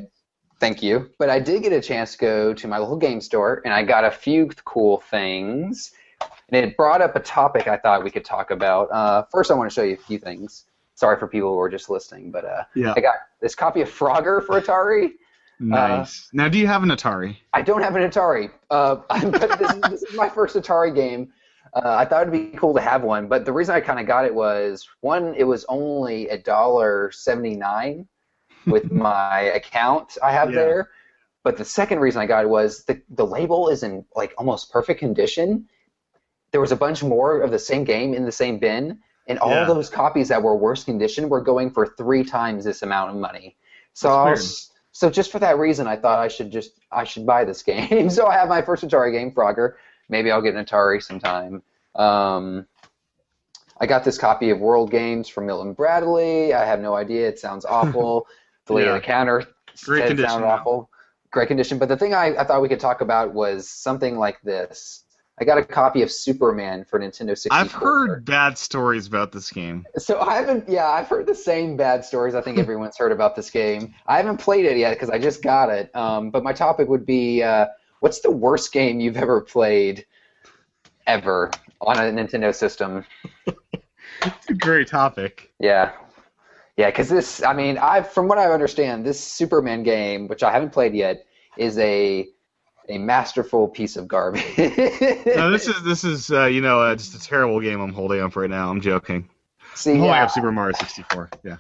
thank 0.60 0.84
you. 0.84 1.10
But 1.18 1.32
I 1.32 1.40
did 1.40 1.64
get 1.64 1.74
a 1.74 1.82
chance 1.82 2.12
to 2.12 2.18
go 2.20 2.54
to 2.54 2.68
my 2.68 2.78
local 2.78 2.96
game 2.96 3.20
store, 3.20 3.64
and 3.66 3.74
I 3.74 3.82
got 3.82 4.06
a 4.06 4.12
few 4.12 4.50
cool 4.66 5.00
things. 5.10 5.94
And 6.50 6.64
it 6.64 6.78
brought 6.78 7.02
up 7.02 7.16
a 7.16 7.22
topic 7.22 7.68
I 7.68 7.78
thought 7.78 8.04
we 8.04 8.12
could 8.12 8.24
talk 8.24 8.52
about. 8.52 8.92
Uh, 8.92 9.24
first, 9.32 9.50
I 9.50 9.56
want 9.56 9.72
to 9.72 9.74
show 9.74 9.82
you 9.82 9.96
a 9.96 9.98
few 9.98 10.20
things. 10.20 10.66
Sorry 10.94 11.18
for 11.18 11.28
people 11.28 11.56
who 11.56 11.60
are 11.60 11.70
just 11.70 11.90
listening, 11.90 12.30
but 12.30 12.46
uh, 12.46 12.66
Yeah. 12.76 12.94
I 12.96 13.00
got 13.00 13.16
this 13.42 13.56
copy 13.56 13.82
of 13.82 13.90
Frogger 13.90 14.46
for 14.46 14.62
Atari. 14.62 15.14
Nice. 15.60 16.30
now, 16.34 16.50
do 16.50 16.60
you 16.60 16.68
have 16.68 16.84
an 16.84 16.90
Atari? 16.90 17.38
I 17.52 17.64
don't 17.64 17.82
have 17.82 17.96
an 17.96 18.08
Atari, 18.08 18.52
uh, 18.70 18.96
but 19.10 19.58
this, 19.58 19.74
this 19.90 20.04
is 20.04 20.16
my 20.16 20.30
first 20.30 20.56
Atari 20.56 20.94
game. 20.94 21.34
Uh, 21.74 21.96
I 22.00 22.06
thought 22.06 22.22
it'd 22.24 22.34
be 22.34 22.58
cool 22.58 22.74
to 22.74 22.82
have 22.82 23.04
one, 23.04 23.28
but 23.28 23.46
the 23.46 23.54
reason 23.54 23.76
I 23.76 23.82
kind 23.82 24.00
of 24.00 24.08
got 24.08 24.26
it 24.26 24.34
was 24.34 24.88
one, 25.02 25.36
it 25.36 25.44
was 25.44 25.66
only 25.70 26.28
a 26.30 26.38
dollar 26.38 27.12
seventy 27.12 27.56
nine 27.56 28.08
with 28.68 28.92
my 28.92 29.42
account 29.42 30.18
I 30.24 30.32
have 30.34 30.54
Yeah. 30.54 30.56
there. 30.56 30.90
But 31.44 31.58
the 31.58 31.66
second 31.66 32.00
reason 32.00 32.22
I 32.22 32.28
got 32.28 32.46
it 32.46 32.50
was 32.50 32.86
the 32.86 33.02
the 33.12 33.26
label 33.26 33.70
is 33.70 33.84
in 33.84 34.06
like 34.16 34.34
almost 34.38 34.72
perfect 34.72 35.00
condition. 35.00 35.68
There 36.52 36.62
was 36.62 36.72
a 36.72 36.76
bunch 36.76 37.04
more 37.04 37.42
of 37.42 37.52
the 37.52 37.60
same 37.60 37.84
game 37.84 38.14
in 38.14 38.26
the 38.26 38.32
same 38.32 38.60
bin, 38.60 39.00
and 39.28 39.40
all 39.40 39.66
Yeah. 39.66 39.66
those 39.66 39.90
copies 39.90 40.28
that 40.30 40.42
were 40.42 40.56
worse 40.58 40.84
condition 40.84 41.30
were 41.30 41.42
going 41.42 41.72
for 41.72 41.86
three 41.88 42.24
times 42.24 42.64
this 42.66 42.82
amount 42.82 43.12
of 43.12 43.18
money. 43.18 43.58
So 43.94 44.10
was, 44.24 44.72
so 44.92 45.10
just 45.10 45.32
for 45.32 45.40
that 45.40 45.58
reason, 45.60 45.88
I 45.88 45.96
thought 45.96 46.20
I 46.20 46.28
should 46.28 46.52
just 46.52 46.80
I 46.92 47.04
should 47.04 47.26
buy 47.26 47.46
this 47.46 47.64
game. 47.72 48.10
so 48.10 48.28
I 48.28 48.34
have 48.36 48.50
my 48.50 48.62
first 48.62 48.84
Atari 48.84 49.12
game, 49.12 49.32
Frogger. 49.32 49.74
Maybe 50.10 50.32
I'll 50.32 50.42
get 50.42 50.56
an 50.56 50.66
Atari 50.66 51.02
sometime. 51.02 51.62
Um, 51.96 52.66
I 53.80 53.86
got 53.86 54.04
this 54.04 54.18
copy 54.18 54.50
of 54.50 54.60
World 54.60 54.92
Games 54.92 55.30
from 55.30 55.46
Milton 55.46 55.74
Bradley. 55.74 56.54
I 56.54 56.66
have 56.66 56.82
no 56.82 56.96
idea. 56.96 57.28
It 57.30 57.40
sounds 57.40 57.66
awful. 57.70 58.28
the 58.66 58.74
lady 58.74 58.88
Yeah. 58.88 58.96
the 58.96 59.02
counter 59.02 59.44
Great 59.86 60.00
said 60.00 60.06
it 60.06 60.08
condition, 60.10 60.30
sounded 60.30 60.48
though. 60.48 60.52
awful. 60.52 60.90
Great 61.32 61.48
condition. 61.48 61.78
But 61.78 61.90
the 61.90 61.98
thing 61.98 62.14
I, 62.14 62.36
I 62.38 62.44
thought 62.44 62.62
we 62.62 62.68
could 62.70 62.80
talk 62.80 63.02
about 63.02 63.34
was 63.34 63.70
something 63.70 64.18
like 64.18 64.42
this. 64.42 65.06
I 65.42 65.46
got 65.46 65.58
a 65.58 65.64
copy 65.64 66.02
of 66.02 66.12
Superman 66.12 66.84
for 66.84 67.00
Nintendo 67.00 67.30
64. 67.38 67.58
I've 67.58 67.72
heard 67.72 68.26
bad 68.26 68.58
stories 68.58 69.08
about 69.08 69.32
this 69.32 69.50
game. 69.52 69.86
So 69.98 70.20
I 70.20 70.36
haven't. 70.36 70.68
Yeah, 70.68 70.88
I've 70.90 71.08
heard 71.08 71.28
the 71.28 71.36
same 71.36 71.78
bad 71.78 72.04
stories. 72.04 72.36
I 72.36 72.42
think 72.42 72.58
everyone's 72.58 72.98
heard 72.98 73.14
about 73.14 73.38
this 73.38 73.50
game. 73.50 73.94
I 74.06 74.18
haven't 74.18 74.36
played 74.38 74.66
it 74.66 74.76
yet 74.76 74.96
because 74.96 75.10
I 75.10 75.18
just 75.18 75.42
got 75.42 75.70
it. 75.70 75.96
Um, 75.96 76.30
but 76.30 76.44
my 76.44 76.52
topic 76.52 76.90
would 76.90 77.06
be, 77.06 77.42
uh, 77.42 77.68
what's 78.00 78.20
the 78.22 78.32
worst 78.32 78.72
game 78.72 79.00
you've 79.00 79.18
ever 79.18 79.42
played, 79.42 80.06
ever 81.08 81.52
on 81.82 81.98
a 81.98 82.12
Nintendo 82.12 82.54
system? 82.54 83.06
It's 84.22 84.50
a 84.50 84.54
great 84.54 84.88
topic. 84.90 85.54
Yeah, 85.60 85.94
yeah. 86.76 86.88
Because 86.88 87.08
this, 87.08 87.42
I 87.42 87.54
mean, 87.54 87.78
I 87.78 88.02
from 88.02 88.28
what 88.28 88.38
I 88.38 88.52
understand, 88.52 89.06
this 89.06 89.18
Superman 89.20 89.84
game, 89.84 90.28
which 90.28 90.44
I 90.44 90.52
haven't 90.52 90.72
played 90.72 90.94
yet, 90.94 91.26
is 91.58 91.78
a 91.78 92.28
a 92.90 92.98
masterful 92.98 93.68
piece 93.70 93.96
of 93.96 94.08
garbage. 94.08 94.44
No, 94.58 95.52
this 95.52 95.68
is 95.70 95.82
this 95.84 96.04
is 96.04 96.32
uh, 96.32 96.46
you 96.46 96.60
know 96.60 96.82
uh, 96.82 96.96
just 96.96 97.16
a 97.16 97.20
terrible 97.20 97.62
game 97.62 97.80
I'm 97.80 97.94
holding 97.94 98.20
up 98.22 98.36
right 98.36 98.50
now. 98.50 98.70
I'm 98.70 98.82
joking. 98.82 99.30
See, 99.76 99.92
I'm 99.92 99.98
holding 100.00 100.16
yeah. 100.16 100.24
up 100.24 100.32
Super 100.32 100.52
Mario 100.52 100.76
64. 100.78 101.30
Yeah. 101.46 101.58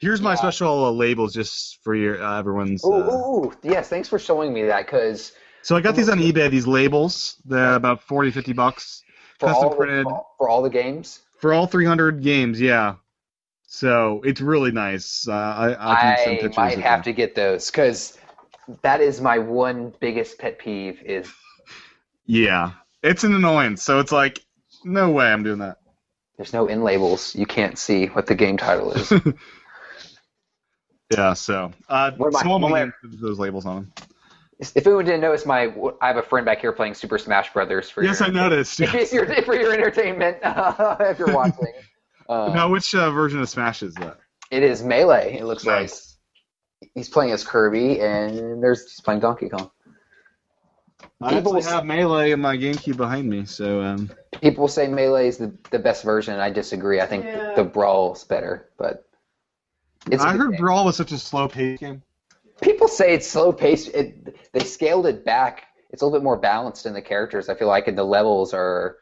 Here's 0.00 0.20
my 0.20 0.32
Yeah. 0.32 0.36
special 0.36 0.84
uh, 0.84 0.90
labels 0.90 1.32
just 1.32 1.82
for 1.82 1.94
your 1.94 2.22
uh, 2.22 2.38
everyone's. 2.38 2.84
Uh, 2.84 2.88
ooh, 2.88 3.46
ooh, 3.46 3.52
yes. 3.62 3.88
Thanks 3.88 4.08
for 4.08 4.18
showing 4.18 4.52
me 4.52 4.64
that 4.64 4.84
because 4.86 5.32
so 5.62 5.76
I 5.76 5.80
got 5.80 5.94
these 5.96 6.08
on 6.08 6.18
eBay. 6.18 6.50
These 6.50 6.66
labels, 6.66 7.36
they're 7.44 7.74
about 7.74 8.02
40, 8.02 8.30
50 8.30 8.52
bucks 8.52 9.02
for 9.38 9.46
Custom 9.48 9.68
all 9.68 9.74
printed. 9.74 10.04
for, 10.04 10.26
for 10.38 10.48
all 10.48 10.62
the 10.62 10.70
games. 10.70 11.20
for 11.38 11.52
all 11.54 11.66
300 11.66 12.22
games. 12.22 12.60
Yeah. 12.60 12.96
So 13.66 14.20
it's 14.24 14.40
really 14.40 14.70
nice. 14.70 15.26
Uh, 15.26 15.32
I, 15.32 15.92
I 15.92 16.00
can 16.00 16.16
send 16.18 16.30
I 16.30 16.40
pictures. 16.42 16.56
might 16.56 16.78
have 16.78 16.98
them. 16.98 17.04
to 17.04 17.12
get 17.14 17.34
those 17.34 17.70
because 17.70 18.18
that 18.82 19.00
is 19.00 19.20
my 19.20 19.38
one 19.38 19.92
biggest 20.00 20.38
pet 20.38 20.58
peeve. 20.58 21.00
Is 21.04 21.32
Yeah, 22.26 22.72
it's 23.02 23.24
an 23.24 23.34
annoyance. 23.34 23.82
So 23.82 23.98
it's 23.98 24.12
like, 24.12 24.40
no 24.84 25.10
way 25.10 25.26
I'm 25.26 25.42
doing 25.42 25.58
that. 25.60 25.78
there's 26.36 26.52
no 26.52 26.66
in 26.66 26.82
labels. 26.84 27.34
You 27.34 27.46
can't 27.46 27.76
see 27.78 28.06
what 28.06 28.26
the 28.26 28.34
game 28.34 28.56
title 28.56 28.92
is. 28.92 29.12
Yeah. 31.10 31.34
So 31.34 31.72
uh, 31.88 32.12
What 32.16 32.28
am 32.28 32.36
I- 32.36 32.40
small 32.42 32.60
what 32.60 32.74
am 32.80 32.88
I- 33.04 33.08
those 33.20 33.38
labels 33.38 33.66
on 33.66 33.76
them. 33.76 33.92
If 34.74 34.86
anyone 34.86 35.04
didn't 35.04 35.20
notice, 35.20 35.44
my 35.46 35.72
I 36.00 36.06
have 36.08 36.16
a 36.16 36.22
friend 36.22 36.44
back 36.46 36.60
here 36.60 36.72
playing 36.72 36.94
Super 36.94 37.18
Smash 37.18 37.52
Brothers 37.52 37.90
for 37.90 38.02
Yes, 38.02 38.20
your, 38.20 38.28
I 38.28 38.32
noticed. 38.32 38.80
if 38.80 38.92
Yes. 38.94 39.12
you're, 39.12 39.26
for 39.42 39.54
your 39.54 39.72
entertainment 39.72 40.38
if 40.42 41.18
you're 41.18 41.34
watching. 41.34 41.72
Uh, 42.28 42.50
now, 42.54 42.68
which 42.70 42.94
uh, 42.94 43.10
version 43.10 43.40
of 43.40 43.48
Smash 43.48 43.82
is 43.82 43.94
that? 43.94 44.18
It 44.50 44.62
is 44.62 44.82
melee. 44.82 45.36
It 45.38 45.44
looks 45.44 45.64
Nice. 45.64 46.16
like 46.82 46.90
he's 46.94 47.08
playing 47.08 47.32
as 47.32 47.44
Kirby, 47.44 48.00
and 48.00 48.62
there's 48.62 48.82
he's 48.82 49.00
playing 49.00 49.20
Donkey 49.20 49.48
Kong. 49.48 49.70
I 51.20 51.34
People 51.34 51.56
actually 51.56 51.70
have 51.72 51.84
Melee 51.84 52.32
in 52.32 52.40
my 52.40 52.56
GameCube 52.56 52.96
behind 52.96 53.28
me, 53.28 53.44
so 53.44 53.80
um, 53.80 54.10
People 54.40 54.66
say 54.68 54.88
melee 54.88 55.28
is 55.28 55.36
the, 55.38 55.52
the 55.70 55.78
best 55.78 56.04
version. 56.04 56.38
I 56.38 56.50
disagree. 56.50 57.00
I 57.00 57.06
think 57.06 57.24
Yeah. 57.24 57.54
the 57.54 57.64
brawl's 57.64 58.24
better, 58.24 58.70
but 58.76 59.04
it's 60.10 60.22
a 60.22 60.26
I 60.26 60.36
heard 60.36 60.52
game. 60.52 60.60
Brawl 60.60 60.84
was 60.84 60.96
such 60.96 61.12
a 61.12 61.18
slow-paced 61.18 61.80
game. 61.80 62.02
People 62.62 62.88
say 62.88 63.14
it's 63.14 63.26
slow 63.26 63.52
paced. 63.52 63.88
It, 63.88 64.36
they 64.52 64.60
scaled 64.64 65.06
it 65.06 65.24
back. 65.24 65.64
It's 65.90 66.00
a 66.02 66.06
little 66.06 66.18
bit 66.18 66.24
more 66.24 66.36
balanced 66.38 66.86
in 66.86 66.94
the 66.94 67.02
characters. 67.02 67.48
I 67.48 67.54
feel 67.54 67.68
like 67.68 67.88
and 67.88 67.98
the 67.98 68.04
levels 68.04 68.54
are. 68.54 68.96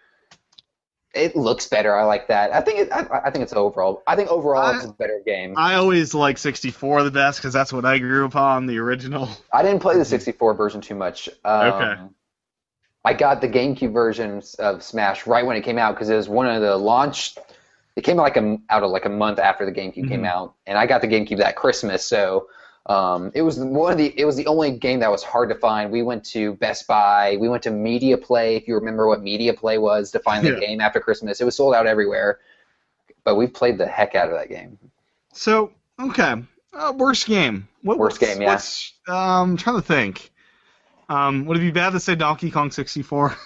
It 1.12 1.34
looks 1.34 1.66
better. 1.66 1.96
I 1.96 2.04
like 2.04 2.28
that. 2.28 2.54
I 2.54 2.60
think 2.60 2.78
it. 2.80 2.92
I, 2.92 3.04
I 3.24 3.30
think 3.30 3.42
it's 3.42 3.52
overall. 3.52 4.02
I 4.06 4.14
think 4.16 4.28
overall 4.30 4.62
I- 4.62 4.76
it's 4.76 4.84
a 4.84 4.92
better 4.92 5.20
game. 5.26 5.54
I 5.56 5.74
always 5.74 6.14
like 6.14 6.38
64 6.38 7.02
the 7.02 7.10
best 7.10 7.38
because 7.40 7.52
that's 7.52 7.72
what 7.72 7.84
I 7.84 7.98
grew 7.98 8.24
upon, 8.24 8.66
the 8.66 8.78
original. 8.78 9.28
I 9.52 9.62
didn't 9.62 9.80
play 9.80 9.96
the 9.98 10.04
64 10.16 10.54
version 10.54 10.80
too 10.80 10.94
much. 10.94 11.28
Um, 11.44 11.72
Okay. 11.72 12.00
I 13.02 13.14
got 13.14 13.40
the 13.40 13.48
GameCube 13.48 13.92
version 13.94 14.42
of 14.58 14.82
Smash 14.82 15.26
right 15.26 15.44
when 15.46 15.56
it 15.56 15.62
came 15.62 15.78
out 15.78 15.94
because 15.94 16.10
it 16.10 16.16
was 16.16 16.28
one 16.28 16.46
of 16.46 16.60
the 16.60 16.76
launch. 16.76 17.34
It 17.96 18.02
came 18.02 18.18
like 18.18 18.36
a, 18.36 18.58
out 18.68 18.82
of 18.82 18.90
like 18.90 19.06
a 19.06 19.10
month 19.10 19.38
after 19.38 19.64
the 19.64 19.72
GameCube 19.72 20.06
came 20.08 20.22
Mhm. 20.22 20.26
out, 20.28 20.54
and 20.66 20.76
I 20.78 20.86
got 20.86 21.00
the 21.00 21.08
GameCube 21.08 21.38
that 21.38 21.56
Christmas. 21.56 22.04
So 22.06 22.48
Um, 22.86 23.30
it 23.34 23.42
was 23.42 23.58
one 23.58 23.92
of 23.92 23.98
the 23.98 24.12
it 24.18 24.24
was 24.24 24.36
the 24.36 24.46
only 24.46 24.72
game 24.72 25.00
that 25.00 25.10
was 25.10 25.22
hard 25.22 25.48
to 25.50 25.54
find. 25.54 25.90
We 25.92 26.02
went 26.02 26.24
to 26.26 26.54
Best 26.54 26.86
Buy, 26.86 27.36
we 27.38 27.48
went 27.48 27.62
to 27.64 27.70
Media 27.70 28.16
Play, 28.16 28.56
if 28.56 28.66
you 28.66 28.74
remember 28.74 29.06
what 29.06 29.22
Media 29.22 29.52
Play 29.52 29.78
was 29.78 30.10
to 30.12 30.18
find 30.18 30.44
the 30.44 30.52
Yeah. 30.54 30.60
game 30.60 30.80
after 30.80 30.98
Christmas. 30.98 31.40
It 31.40 31.44
was 31.44 31.56
sold 31.56 31.74
out 31.74 31.86
everywhere. 31.86 32.38
But 33.22 33.36
we 33.36 33.46
played 33.46 33.76
the 33.78 33.86
heck 33.86 34.14
out 34.14 34.28
of 34.30 34.34
that 34.38 34.48
game. 34.48 34.78
So 35.32 35.72
okay, 36.00 36.42
uh, 36.72 36.92
worst 36.96 37.26
game. 37.26 37.68
What, 37.82 37.98
Worst 37.98 38.18
game, 38.20 38.40
yeah. 38.42 38.54
um, 39.08 39.50
I'm 39.52 39.56
trying 39.56 39.76
to 39.76 39.82
think. 39.82 40.30
Um, 41.08 41.44
would 41.46 41.56
it 41.56 41.60
be 41.60 41.70
bad 41.70 41.90
to 41.92 42.00
say 42.00 42.14
Donkey 42.14 42.50
Kong 42.50 42.70
64? 42.70 43.36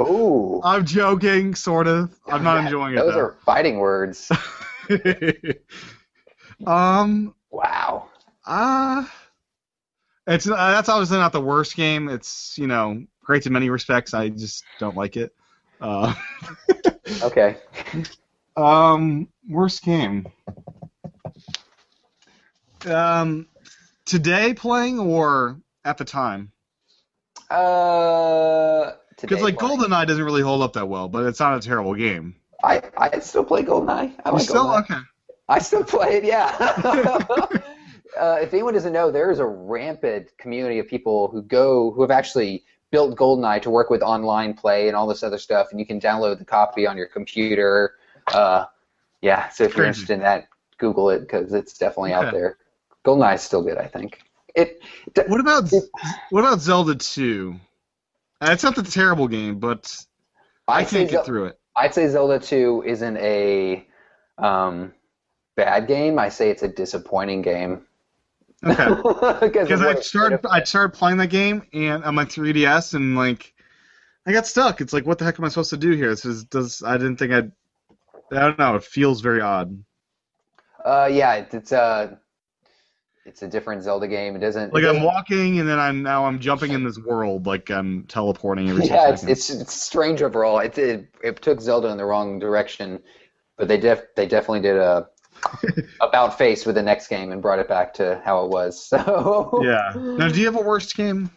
Oh, 0.00 0.60
I'm 0.62 0.84
joking, 0.84 1.56
sort 1.56 1.88
of. 1.88 2.16
I'm 2.28 2.44
not 2.44 2.64
enjoying 2.64 2.94
it 2.94 2.98
those 2.98 3.14
though. 3.14 3.20
are 3.20 3.36
fighting 3.44 3.78
words. 3.78 4.30
um, 6.66 7.34
wow. 7.58 8.08
uh, 8.46 9.04
it's 10.26 10.48
uh, 10.48 10.54
that's 10.54 10.88
obviously 10.88 11.18
not 11.18 11.32
the 11.32 11.40
worst 11.40 11.76
game. 11.76 12.08
It's 12.08 12.56
you 12.58 12.66
know 12.66 13.04
great 13.24 13.46
in 13.46 13.52
many 13.52 13.70
respects. 13.70 14.14
I 14.14 14.28
just 14.28 14.64
don't 14.78 14.96
like 14.96 15.16
it. 15.16 15.32
Uh, 15.80 16.14
Okay. 17.22 17.56
um, 18.56 19.28
worst 19.48 19.82
game. 19.82 20.26
Um, 22.86 23.48
today 24.04 24.52
playing 24.54 24.98
or 24.98 25.58
at 25.84 25.96
the 25.98 26.04
time? 26.04 26.52
Uh, 27.50 28.92
Because 29.22 29.42
like 29.42 29.58
playing. 29.58 29.78
GoldenEye 29.80 30.06
doesn't 30.06 30.22
really 30.24 30.42
hold 30.42 30.62
up 30.62 30.74
that 30.74 30.86
well, 30.88 31.08
but 31.08 31.24
it's 31.26 31.40
not 31.40 31.56
a 31.56 31.60
terrible 31.66 31.94
game. 31.94 32.36
I 32.62 32.82
I 32.96 33.18
still 33.20 33.44
play 33.44 33.62
GoldenEye. 33.62 34.12
I 34.24 34.28
You 34.28 34.34
like 34.34 34.42
still 34.42 34.66
GoldenEye. 34.66 34.80
okay? 34.80 35.00
I 35.48 35.58
still 35.60 35.84
play 35.84 36.16
it, 36.16 36.24
yeah. 36.24 36.54
uh, 38.18 38.38
if 38.40 38.52
anyone 38.52 38.74
doesn't 38.74 38.92
know, 38.92 39.10
there 39.10 39.30
is 39.30 39.38
a 39.38 39.46
rampant 39.46 40.36
community 40.38 40.78
of 40.78 40.86
people 40.88 41.28
who 41.28 41.42
go 41.42 41.90
who 41.90 42.02
have 42.02 42.10
actually 42.10 42.64
built 42.90 43.16
GoldenEye 43.16 43.62
to 43.62 43.70
work 43.70 43.90
with 43.90 44.02
online 44.02 44.54
play 44.54 44.88
and 44.88 44.96
all 44.96 45.06
this 45.06 45.22
other 45.22 45.38
stuff, 45.38 45.68
and 45.70 45.80
you 45.80 45.86
can 45.86 46.00
download 46.00 46.38
the 46.38 46.44
copy 46.44 46.86
on 46.86 46.96
your 46.96 47.06
computer. 47.06 47.94
Uh, 48.32 48.66
yeah, 49.20 49.48
so 49.48 49.64
if 49.64 49.76
you're 49.76 49.86
interested 49.86 50.14
in 50.14 50.20
that, 50.20 50.48
Google 50.78 51.10
it 51.10 51.20
because 51.20 51.52
it's 51.52 51.76
definitely 51.76 52.12
out 52.12 52.32
there. 52.32 52.56
GoldenEye 53.04 53.34
is 53.34 53.42
still 53.42 53.62
good, 53.62 53.78
I 53.78 53.86
think. 53.86 54.20
It 54.54 54.82
What 55.26 55.40
about 55.40 55.70
what 56.30 56.40
about 56.40 56.60
Zelda 56.60 56.94
2? 56.94 57.58
Uh, 58.40 58.50
It's 58.50 58.62
not 58.62 58.76
the 58.76 58.82
terrible 58.82 59.28
game, 59.28 59.58
but 59.58 59.96
I 60.66 60.80
I'd 60.80 60.88
can't 60.88 61.08
get 61.08 61.18
Zel- 61.18 61.24
through 61.24 61.44
it. 61.46 61.58
I'd 61.76 61.94
say 61.94 62.08
Zelda 62.08 62.38
2 62.38 62.84
isn't 62.86 63.16
a 63.18 63.86
um, 64.36 64.92
bad 65.58 65.88
game. 65.88 66.18
I 66.18 66.28
say 66.28 66.50
it's 66.50 66.62
a 66.62 66.68
disappointing 66.68 67.42
game. 67.42 67.82
Okay. 68.64 68.88
Because 69.48 69.82
I 69.82 70.00
started 70.00 70.40
I 70.48 70.62
started 70.64 70.96
playing 70.96 71.18
that 71.18 71.28
game 71.28 71.62
and 71.72 72.02
on 72.04 72.14
my 72.14 72.24
3DS 72.24 72.94
and 72.94 73.16
like 73.16 73.54
I 74.26 74.32
got 74.32 74.46
stuck. 74.46 74.80
It's 74.80 74.92
like 74.92 75.04
what 75.04 75.18
the 75.18 75.24
heck 75.24 75.38
am 75.38 75.44
I 75.44 75.48
supposed 75.48 75.70
to 75.70 75.76
do 75.76 75.90
here? 75.92 76.10
This 76.10 76.24
is 76.24 76.44
does 76.44 76.82
I 76.84 76.96
didn't 76.96 77.16
think 77.16 77.32
I'd 77.32 77.52
I 78.30 78.40
don't 78.40 78.58
know. 78.58 78.76
It 78.76 78.84
feels 78.84 79.20
very 79.20 79.40
odd. 79.40 79.82
Uh, 80.84 81.08
yeah, 81.10 81.34
it, 81.34 81.48
it's 81.52 81.72
a 81.72 82.18
it's 83.24 83.42
a 83.42 83.48
different 83.48 83.82
Zelda 83.82 84.06
game. 84.06 84.36
It 84.36 84.40
doesn't. 84.40 84.72
Like 84.72 84.84
it 84.84 84.94
I'm 84.94 85.02
walking 85.02 85.58
and 85.60 85.68
then 85.68 85.78
I'm 85.78 86.02
now 86.02 86.24
I'm 86.24 86.38
jumping 86.38 86.72
in 86.72 86.84
this 86.84 86.98
world 86.98 87.46
like 87.46 87.70
I'm 87.70 88.04
teleporting 88.04 88.68
every 88.70 88.84
Yeah, 88.86 89.10
it's, 89.10 89.24
it's 89.24 89.50
it's 89.50 89.74
strange 89.74 90.22
overall. 90.22 90.60
It, 90.60 90.78
it 90.78 91.08
it 91.22 91.42
took 91.42 91.60
Zelda 91.60 91.88
in 91.88 91.98
the 91.98 92.04
wrong 92.04 92.38
direction, 92.38 93.02
but 93.56 93.68
they 93.68 93.78
def 93.78 94.02
they 94.16 94.26
definitely 94.26 94.60
did 94.60 94.76
a 94.76 95.08
about 96.00 96.38
face 96.38 96.66
with 96.66 96.74
the 96.74 96.82
next 96.82 97.08
game 97.08 97.32
and 97.32 97.42
brought 97.42 97.58
it 97.58 97.68
back 97.68 97.94
to 97.94 98.20
how 98.24 98.44
it 98.44 98.50
was. 98.50 98.82
So 98.84 99.60
yeah. 99.64 99.92
Now, 99.94 100.28
do 100.28 100.38
you 100.38 100.46
have 100.46 100.56
a 100.56 100.62
worst 100.62 100.96
game? 100.96 101.30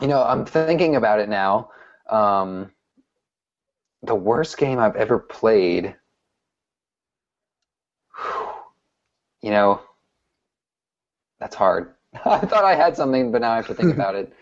you 0.00 0.08
know, 0.08 0.22
I'm 0.22 0.44
thinking 0.44 0.96
about 0.96 1.20
it 1.20 1.28
now. 1.28 1.70
Um, 2.10 2.72
the 4.02 4.14
worst 4.14 4.58
game 4.58 4.78
I've 4.78 4.96
ever 4.96 5.18
played. 5.18 5.94
You 9.42 9.50
know, 9.50 9.80
that's 11.38 11.54
hard. 11.54 11.94
I 12.24 12.38
thought 12.38 12.64
I 12.64 12.74
had 12.74 12.96
something, 12.96 13.30
but 13.30 13.40
now 13.40 13.52
I 13.52 13.56
have 13.56 13.66
to 13.68 13.74
think 13.74 13.94
about 13.94 14.14
it. 14.14 14.32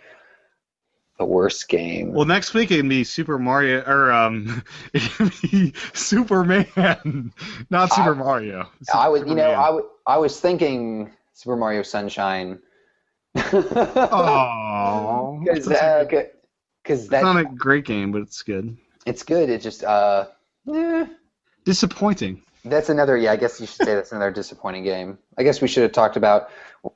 The 1.20 1.26
worst 1.26 1.68
game. 1.68 2.14
Well, 2.14 2.24
next 2.24 2.54
week 2.54 2.70
it 2.70 2.78
can 2.78 2.88
be 2.88 3.04
Super 3.04 3.38
Mario 3.38 3.83
or 3.83 4.11
um, 4.11 4.64
it 4.94 5.02
can 5.02 5.30
be 5.42 5.74
Superman, 5.92 7.30
not 7.68 7.92
Super 7.92 8.14
Mario. 8.14 8.70
I 8.94 9.06
was, 9.11 9.24
you 9.26 9.35
know. 9.35 9.50
I, 9.50 9.66
w- 9.66 9.87
I 10.06 10.16
was 10.16 10.40
thinking 10.40 11.12
Super 11.35 11.56
Mario 11.56 11.83
Sunshine. 11.83 12.59
Aww. 13.37 15.44
Because 15.44 15.66
That's 15.66 16.11
good- 16.11 16.30
because 16.83 17.11
not 17.11 17.37
a 17.37 17.44
great 17.44 17.85
game, 17.85 18.12
but 18.12 18.22
it's 18.22 18.42
good. 18.42 18.74
it's 19.04 19.22
good. 19.22 19.50
It 19.50 19.61
just 19.61 19.85
uh, 19.85 20.24
eh, 20.72 21.04
Disappointing. 21.66 22.40
that's 22.64 22.88
another. 22.88 23.18
Yeah, 23.18 23.33
I 23.33 23.37
guess 23.37 23.61
you 23.61 23.66
should 23.66 23.85
say 23.85 23.94
that's 23.94 24.12
another 24.12 24.30
disappointing 24.30 24.85
game. 24.85 25.18
I 25.37 25.42
guess 25.42 25.61
we 25.61 25.68
should 25.68 25.83
have 25.83 25.92
talked 25.92 26.16
about 26.16 26.48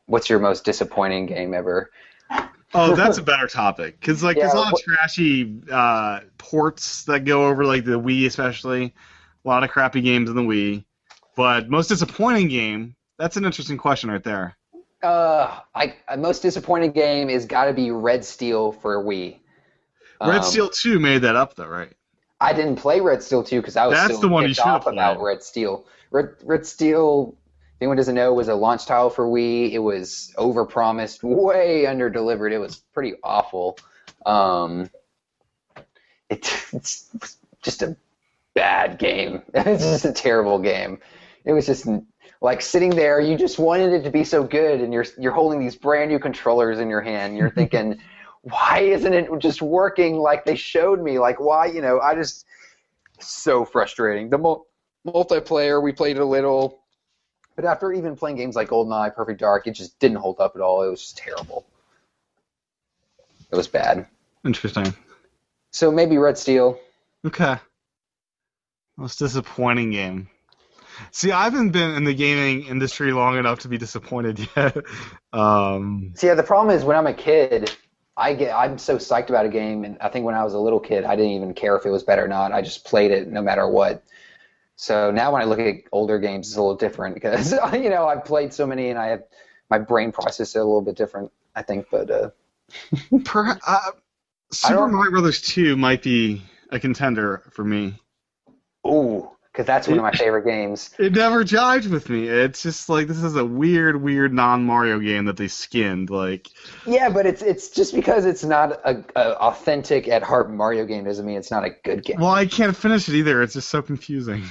what's 0.06 0.30
your 0.30 0.38
most 0.38 0.64
disappointing 0.64 1.26
game 1.26 1.52
ever. 1.52 1.90
Oh, 2.74 2.94
that's 2.96 3.18
a 3.18 3.22
better 3.22 3.46
topic 3.46 3.98
because 4.00 4.22
like 4.22 4.36
there's 4.36 4.52
a 4.52 4.56
lot 4.56 4.72
of 4.72 4.80
trashy 4.80 5.60
uh, 5.70 6.20
ports 6.38 7.04
that 7.04 7.20
go 7.24 7.48
over 7.48 7.64
like 7.64 7.84
the 7.84 8.00
Wii, 8.00 8.26
especially. 8.26 8.94
A 9.44 9.48
lot 9.48 9.62
of 9.62 9.70
crappy 9.70 10.00
games 10.00 10.30
in 10.30 10.36
the 10.36 10.42
Wii, 10.42 10.84
but 11.36 11.68
most 11.68 11.88
disappointing 11.88 12.48
game. 12.48 12.96
That's 13.18 13.36
an 13.36 13.44
interesting 13.44 13.76
question 13.76 14.10
right 14.10 14.24
there. 14.24 14.56
Uh, 15.02 15.60
I 15.74 15.94
most 16.16 16.40
disappointing 16.40 16.92
game 16.92 17.28
is 17.28 17.44
got 17.44 17.66
to 17.66 17.74
be 17.74 17.90
Red 17.90 18.24
Steel 18.24 18.72
for 18.72 19.04
Wii. 19.04 19.38
Red 20.20 20.38
Um, 20.38 20.42
Steel 20.42 20.70
2 20.70 20.98
made 20.98 21.18
that 21.18 21.36
up 21.36 21.54
though, 21.56 21.66
right? 21.66 21.92
I 22.40 22.52
didn't 22.52 22.76
play 22.76 23.00
Red 23.00 23.22
Steel 23.22 23.42
2 23.42 23.60
because 23.60 23.76
I 23.76 23.86
was 23.86 23.96
That's 23.96 24.18
the 24.18 24.28
one 24.28 24.48
you 24.48 24.54
should 24.54 24.64
off 24.64 24.86
about. 24.86 25.20
Red 25.20 25.42
Steel. 25.42 25.86
Red 26.10 26.30
Red 26.42 26.66
Steel, 26.66 27.36
anyone 27.84 27.98
doesn't 27.98 28.14
know, 28.14 28.32
was 28.32 28.48
a 28.48 28.54
launch 28.54 28.86
title 28.86 29.10
for 29.10 29.26
Wii. 29.26 29.72
It 29.72 29.78
was 29.78 30.32
overpromised, 30.38 31.22
way 31.22 31.84
under 31.84 32.08
delivered. 32.08 32.50
It 32.50 32.58
was 32.58 32.76
pretty 32.94 33.12
awful. 33.22 33.76
Um, 34.24 34.88
it, 36.30 36.50
it's 36.72 37.36
just 37.60 37.82
a 37.82 37.94
bad 38.54 38.98
game. 38.98 39.42
it's 39.54 39.84
just 39.84 40.06
a 40.06 40.12
terrible 40.14 40.58
game. 40.58 40.98
It 41.44 41.52
was 41.52 41.66
just 41.66 41.86
like 42.40 42.62
sitting 42.62 42.88
there. 42.88 43.20
You 43.20 43.36
just 43.36 43.58
wanted 43.58 43.92
it 43.92 44.02
to 44.04 44.10
be 44.10 44.24
so 44.24 44.42
good, 44.42 44.80
and 44.80 44.90
you're 44.90 45.04
you're 45.18 45.32
holding 45.32 45.60
these 45.60 45.76
brand 45.76 46.10
new 46.10 46.18
controllers 46.18 46.78
in 46.78 46.88
your 46.88 47.02
hand. 47.02 47.36
You're 47.36 47.50
thinking, 47.60 48.00
why 48.40 48.78
isn't 48.78 49.12
it 49.12 49.28
just 49.40 49.60
working 49.60 50.16
like 50.16 50.46
they 50.46 50.56
showed 50.56 51.02
me? 51.02 51.18
Like 51.18 51.38
why? 51.38 51.66
You 51.66 51.82
know, 51.82 52.00
I 52.00 52.14
just 52.14 52.46
so 53.18 53.66
frustrating. 53.66 54.30
The 54.30 54.38
mul- 54.38 54.66
multiplayer 55.06 55.82
we 55.82 55.92
played 55.92 56.16
a 56.16 56.24
little, 56.24 56.83
but 57.56 57.64
after 57.64 57.92
even 57.92 58.16
playing 58.16 58.36
games 58.36 58.56
like 58.56 58.68
GoldenEye, 58.68 59.14
Perfect 59.14 59.40
Dark, 59.40 59.66
it 59.66 59.72
just 59.72 59.98
didn't 59.98 60.18
hold 60.18 60.40
up 60.40 60.56
at 60.56 60.62
all. 60.62 60.82
It 60.82 60.90
was 60.90 61.00
just 61.00 61.16
terrible. 61.18 61.66
It 63.50 63.56
was 63.56 63.68
bad. 63.68 64.06
Interesting. 64.44 64.94
So 65.70 65.90
maybe 65.90 66.18
Red 66.18 66.36
Steel. 66.38 66.78
Okay. 67.26 67.56
Most 68.96 69.18
disappointing 69.18 69.90
game. 69.90 70.28
See, 71.10 71.32
I 71.32 71.44
haven't 71.44 71.70
been 71.70 71.94
in 71.94 72.04
the 72.04 72.14
gaming 72.14 72.66
industry 72.66 73.12
long 73.12 73.36
enough 73.36 73.60
to 73.60 73.68
be 73.68 73.78
disappointed 73.78 74.48
yet. 74.56 74.76
um, 75.32 76.12
See, 76.14 76.28
yeah, 76.28 76.34
the 76.34 76.42
problem 76.42 76.76
is 76.76 76.84
when 76.84 76.96
I'm 76.96 77.06
a 77.06 77.14
kid, 77.14 77.74
I 78.16 78.34
get 78.34 78.54
I'm 78.54 78.78
so 78.78 78.96
psyched 78.96 79.28
about 79.28 79.46
a 79.46 79.48
game, 79.48 79.84
and 79.84 79.98
I 80.00 80.08
think 80.08 80.24
when 80.24 80.36
I 80.36 80.44
was 80.44 80.54
a 80.54 80.58
little 80.58 80.78
kid, 80.78 81.04
I 81.04 81.16
didn't 81.16 81.32
even 81.32 81.54
care 81.54 81.76
if 81.76 81.84
it 81.84 81.90
was 81.90 82.04
better 82.04 82.24
or 82.24 82.28
not. 82.28 82.52
I 82.52 82.62
just 82.62 82.84
played 82.84 83.10
it 83.10 83.28
no 83.28 83.42
matter 83.42 83.68
what. 83.68 84.04
So 84.76 85.10
now 85.10 85.32
when 85.32 85.42
I 85.42 85.44
look 85.44 85.60
at 85.60 85.76
older 85.92 86.18
games, 86.18 86.48
it's 86.48 86.56
a 86.56 86.60
little 86.60 86.76
different 86.76 87.14
because 87.14 87.52
you 87.72 87.90
know 87.90 88.06
I've 88.06 88.24
played 88.24 88.52
so 88.52 88.66
many, 88.66 88.90
and 88.90 88.98
I 88.98 89.08
have 89.08 89.22
my 89.70 89.78
brain 89.78 90.12
process 90.12 90.54
it 90.56 90.58
a 90.58 90.64
little 90.64 90.82
bit 90.82 90.96
different. 90.96 91.30
I 91.56 91.62
think, 91.62 91.86
but 91.90 92.10
uh, 92.10 92.30
per, 93.24 93.58
uh, 93.66 93.90
Super 94.50 94.88
Mario 94.88 95.10
Brothers 95.10 95.40
2 95.42 95.76
might 95.76 96.02
be 96.02 96.42
a 96.70 96.80
contender 96.80 97.42
for 97.52 97.64
me. 97.64 97.94
ooh, 98.86 99.30
because 99.52 99.66
that's 99.66 99.86
one 99.86 99.98
of 99.98 100.02
my 100.02 100.10
favorite 100.10 100.44
games. 100.44 100.90
It 100.98 101.12
never 101.12 101.44
jived 101.44 101.88
with 101.88 102.08
me. 102.08 102.26
It's 102.26 102.62
just 102.62 102.88
like 102.88 103.06
this 103.06 103.22
is 103.22 103.36
a 103.36 103.44
weird, 103.44 104.02
weird 104.02 104.32
non-Mario 104.32 104.98
game 104.98 105.26
that 105.26 105.36
they 105.36 105.46
skinned. 105.46 106.10
Like, 106.10 106.48
Yeah, 106.86 107.08
but 107.08 107.26
it's 107.26 107.42
it's 107.42 107.68
just 107.68 107.94
because 107.94 108.24
it's 108.24 108.42
not 108.42 108.80
a, 108.84 109.04
a 109.14 109.38
authentic 109.38 110.08
at 110.08 110.24
heart 110.24 110.50
Mario 110.50 110.84
game 110.86 111.04
doesn't 111.04 111.24
mean 111.24 111.36
it's 111.36 111.52
not 111.52 111.64
a 111.64 111.70
good 111.70 112.04
game. 112.04 112.16
well, 112.18 112.32
I 112.32 112.46
can't 112.46 112.76
finish 112.76 113.08
it 113.08 113.14
either. 113.14 113.42
It's 113.42 113.54
just 113.54 113.68
so 113.68 113.80
confusing. 113.80 114.42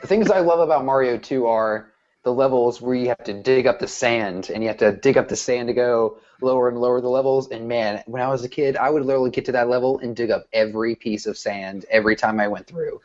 The 0.00 0.06
things 0.06 0.30
I 0.30 0.40
love 0.40 0.60
about 0.60 0.84
Mario 0.84 1.18
2 1.18 1.46
are 1.46 1.92
the 2.24 2.32
levels 2.32 2.80
where 2.80 2.94
you 2.94 3.08
have 3.08 3.24
to 3.24 3.32
dig 3.32 3.66
up 3.66 3.78
the 3.78 3.88
sand 3.88 4.50
and 4.50 4.62
you 4.62 4.68
have 4.68 4.78
to 4.78 4.92
dig 4.92 5.16
up 5.16 5.28
the 5.28 5.36
sand 5.36 5.68
to 5.68 5.74
go 5.74 6.18
lower 6.40 6.68
and 6.68 6.78
lower 6.78 7.00
the 7.00 7.08
levels. 7.08 7.48
And 7.48 7.68
man, 7.68 8.02
when 8.06 8.22
I 8.22 8.28
was 8.28 8.44
a 8.44 8.48
kid, 8.48 8.76
I 8.76 8.90
would 8.90 9.04
literally 9.04 9.30
get 9.30 9.44
to 9.46 9.52
that 9.52 9.68
level 9.68 9.98
and 10.00 10.14
dig 10.14 10.30
up 10.30 10.46
every 10.52 10.94
piece 10.94 11.26
of 11.26 11.38
sand 11.38 11.86
every 11.90 12.16
time 12.16 12.40
I 12.40 12.48
went 12.48 12.66
through. 12.66 13.00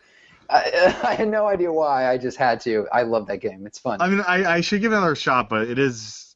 I, 0.49 0.99
I 1.03 1.15
had 1.15 1.29
no 1.29 1.47
idea 1.47 1.71
why. 1.71 2.09
I 2.09 2.17
just 2.17 2.37
had 2.37 2.59
to. 2.61 2.87
I 2.91 3.03
love 3.03 3.27
that 3.27 3.37
game. 3.37 3.65
It's 3.65 3.79
fun. 3.79 4.01
I 4.01 4.09
mean, 4.09 4.21
I, 4.21 4.55
I 4.55 4.61
should 4.61 4.81
give 4.81 4.91
it 4.91 4.97
another 4.97 5.15
shot, 5.15 5.49
but 5.49 5.67
it 5.67 5.79
is, 5.79 6.35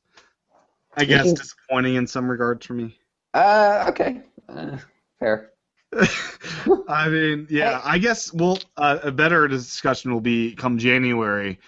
I 0.95 1.05
guess, 1.05 1.33
disappointing 1.33 1.95
in 1.95 2.07
some 2.07 2.29
regards 2.29 2.65
for 2.65 2.73
me. 2.73 2.97
Uh, 3.33 3.85
okay. 3.89 4.21
Uh, 4.47 4.77
fair. 5.19 5.51
I 6.87 7.09
mean, 7.09 7.47
yeah, 7.49 7.81
I 7.83 7.97
guess. 7.97 8.33
Well, 8.33 8.59
uh, 8.75 8.99
a 9.03 9.11
better 9.11 9.47
discussion 9.47 10.13
will 10.13 10.21
be 10.21 10.53
come 10.55 10.77
January. 10.77 11.59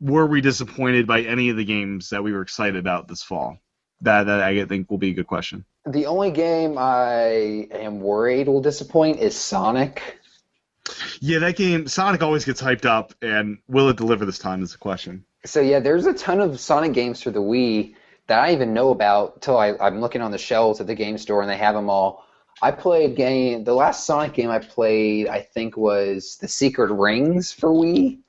Were 0.00 0.26
we 0.26 0.40
disappointed 0.40 1.06
by 1.06 1.22
any 1.22 1.50
of 1.50 1.56
the 1.56 1.64
games 1.64 2.10
that 2.10 2.22
we 2.22 2.32
were 2.32 2.42
excited 2.42 2.76
about 2.76 3.08
this 3.08 3.22
fall? 3.22 3.58
That 4.02 4.24
that 4.24 4.40
I 4.40 4.64
think 4.66 4.90
will 4.90 4.98
be 4.98 5.10
a 5.10 5.14
good 5.14 5.26
question. 5.26 5.64
The 5.86 6.06
only 6.06 6.30
game 6.30 6.76
I 6.78 7.68
am 7.72 8.00
worried 8.00 8.48
will 8.48 8.60
disappoint 8.60 9.20
is 9.20 9.36
Sonic. 9.36 10.18
Yeah, 11.20 11.38
that 11.40 11.56
game 11.56 11.86
Sonic 11.86 12.22
always 12.22 12.44
gets 12.44 12.60
hyped 12.60 12.84
up, 12.84 13.14
and 13.22 13.58
will 13.68 13.88
it 13.88 13.96
deliver 13.96 14.24
this 14.24 14.38
time? 14.38 14.62
Is 14.62 14.72
the 14.72 14.78
question. 14.78 15.24
So 15.44 15.60
yeah, 15.60 15.80
there's 15.80 16.06
a 16.06 16.12
ton 16.12 16.40
of 16.40 16.60
Sonic 16.60 16.92
games 16.92 17.22
for 17.22 17.30
the 17.30 17.40
Wii 17.40 17.94
that 18.26 18.40
I 18.40 18.52
even 18.52 18.74
know 18.74 18.90
about 18.90 19.42
till 19.42 19.58
I, 19.58 19.74
I'm 19.80 20.00
looking 20.00 20.22
on 20.22 20.30
the 20.30 20.38
shelves 20.38 20.80
at 20.80 20.86
the 20.86 20.94
game 20.94 21.18
store 21.18 21.40
and 21.40 21.50
they 21.50 21.56
have 21.56 21.74
them 21.74 21.90
all. 21.90 22.24
I 22.62 22.70
played 22.70 23.16
game. 23.16 23.64
The 23.64 23.74
last 23.74 24.06
Sonic 24.06 24.34
game 24.34 24.48
I 24.48 24.60
played, 24.60 25.26
I 25.26 25.40
think, 25.40 25.76
was 25.76 26.36
The 26.36 26.46
Secret 26.46 26.92
Rings 26.92 27.50
for 27.50 27.70
Wii, 27.70 28.20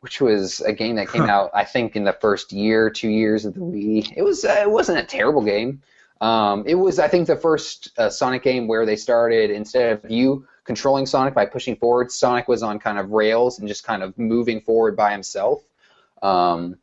which 0.00 0.20
was 0.20 0.60
a 0.60 0.72
game 0.74 0.96
that 0.96 1.08
came 1.08 1.22
out, 1.22 1.50
I 1.54 1.64
think, 1.64 1.96
in 1.96 2.04
the 2.04 2.12
first 2.12 2.52
year, 2.52 2.90
two 2.90 3.08
years 3.08 3.46
of 3.46 3.54
the 3.54 3.60
Wii. 3.60 4.12
It 4.14 4.22
was. 4.22 4.44
Uh, 4.44 4.58
it 4.60 4.70
wasn't 4.70 4.98
a 4.98 5.04
terrible 5.04 5.42
game. 5.42 5.82
Um, 6.20 6.64
it 6.66 6.74
was, 6.74 6.98
I 6.98 7.08
think, 7.08 7.26
the 7.26 7.36
first 7.36 7.90
uh, 7.96 8.10
Sonic 8.10 8.42
game 8.42 8.68
where 8.68 8.84
they 8.84 8.96
started 8.96 9.50
instead 9.50 9.92
of 9.92 10.10
you 10.10 10.46
controlling 10.64 11.06
Sonic 11.06 11.32
by 11.32 11.46
pushing 11.46 11.76
forward, 11.76 12.12
Sonic 12.12 12.48
was 12.48 12.62
on 12.62 12.78
kind 12.78 12.98
of 12.98 13.12
rails 13.12 13.58
and 13.58 13.66
just 13.66 13.82
kind 13.82 14.02
of 14.02 14.18
moving 14.18 14.60
forward 14.60 14.94
by 14.94 15.10
himself. 15.12 15.62
Um, 16.22 16.76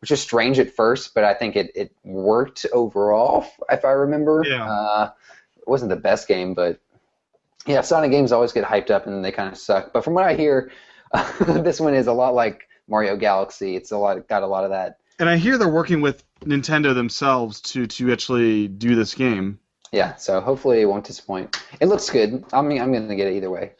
which 0.00 0.10
is 0.10 0.20
strange 0.20 0.58
at 0.58 0.74
first, 0.74 1.14
but 1.14 1.24
I 1.24 1.34
think 1.34 1.56
it, 1.56 1.72
it 1.74 1.92
worked 2.04 2.66
overall, 2.72 3.46
if 3.70 3.84
I 3.84 3.92
remember. 3.92 4.44
Yeah. 4.46 4.70
Uh, 4.70 5.10
it 5.68 5.70
wasn't 5.70 5.90
the 5.90 5.96
best 5.96 6.26
game, 6.26 6.54
but 6.54 6.80
yeah, 7.66 7.82
Sonic 7.82 8.10
games 8.10 8.32
always 8.32 8.52
get 8.52 8.64
hyped 8.64 8.90
up 8.90 9.06
and 9.06 9.22
they 9.22 9.30
kind 9.32 9.52
of 9.52 9.58
suck. 9.58 9.92
But 9.92 10.02
from 10.02 10.14
what 10.14 10.24
I 10.24 10.34
hear, 10.34 10.70
this 11.40 11.78
one 11.78 11.92
is 11.94 12.06
a 12.06 12.12
lot 12.14 12.34
like 12.34 12.66
Mario 12.88 13.16
Galaxy. 13.16 13.76
It's 13.76 13.90
a 13.92 13.98
lot 13.98 14.26
got 14.28 14.42
a 14.42 14.46
lot 14.46 14.64
of 14.64 14.70
that. 14.70 14.96
And 15.18 15.28
I 15.28 15.36
hear 15.36 15.58
they're 15.58 15.68
working 15.68 16.00
with 16.00 16.24
Nintendo 16.40 16.94
themselves 16.94 17.60
to 17.72 17.86
to 17.86 18.12
actually 18.12 18.68
do 18.68 18.94
this 18.94 19.14
game. 19.14 19.58
Yeah, 19.92 20.14
so 20.16 20.40
hopefully 20.40 20.80
it 20.80 20.86
won't 20.86 21.04
disappoint. 21.04 21.60
It 21.80 21.86
looks 21.88 22.08
good. 22.08 22.44
I 22.52 22.62
mean, 22.62 22.80
I'm 22.80 22.92
gonna 22.92 23.14
get 23.16 23.26
it 23.26 23.34
either 23.36 23.50
way, 23.50 23.72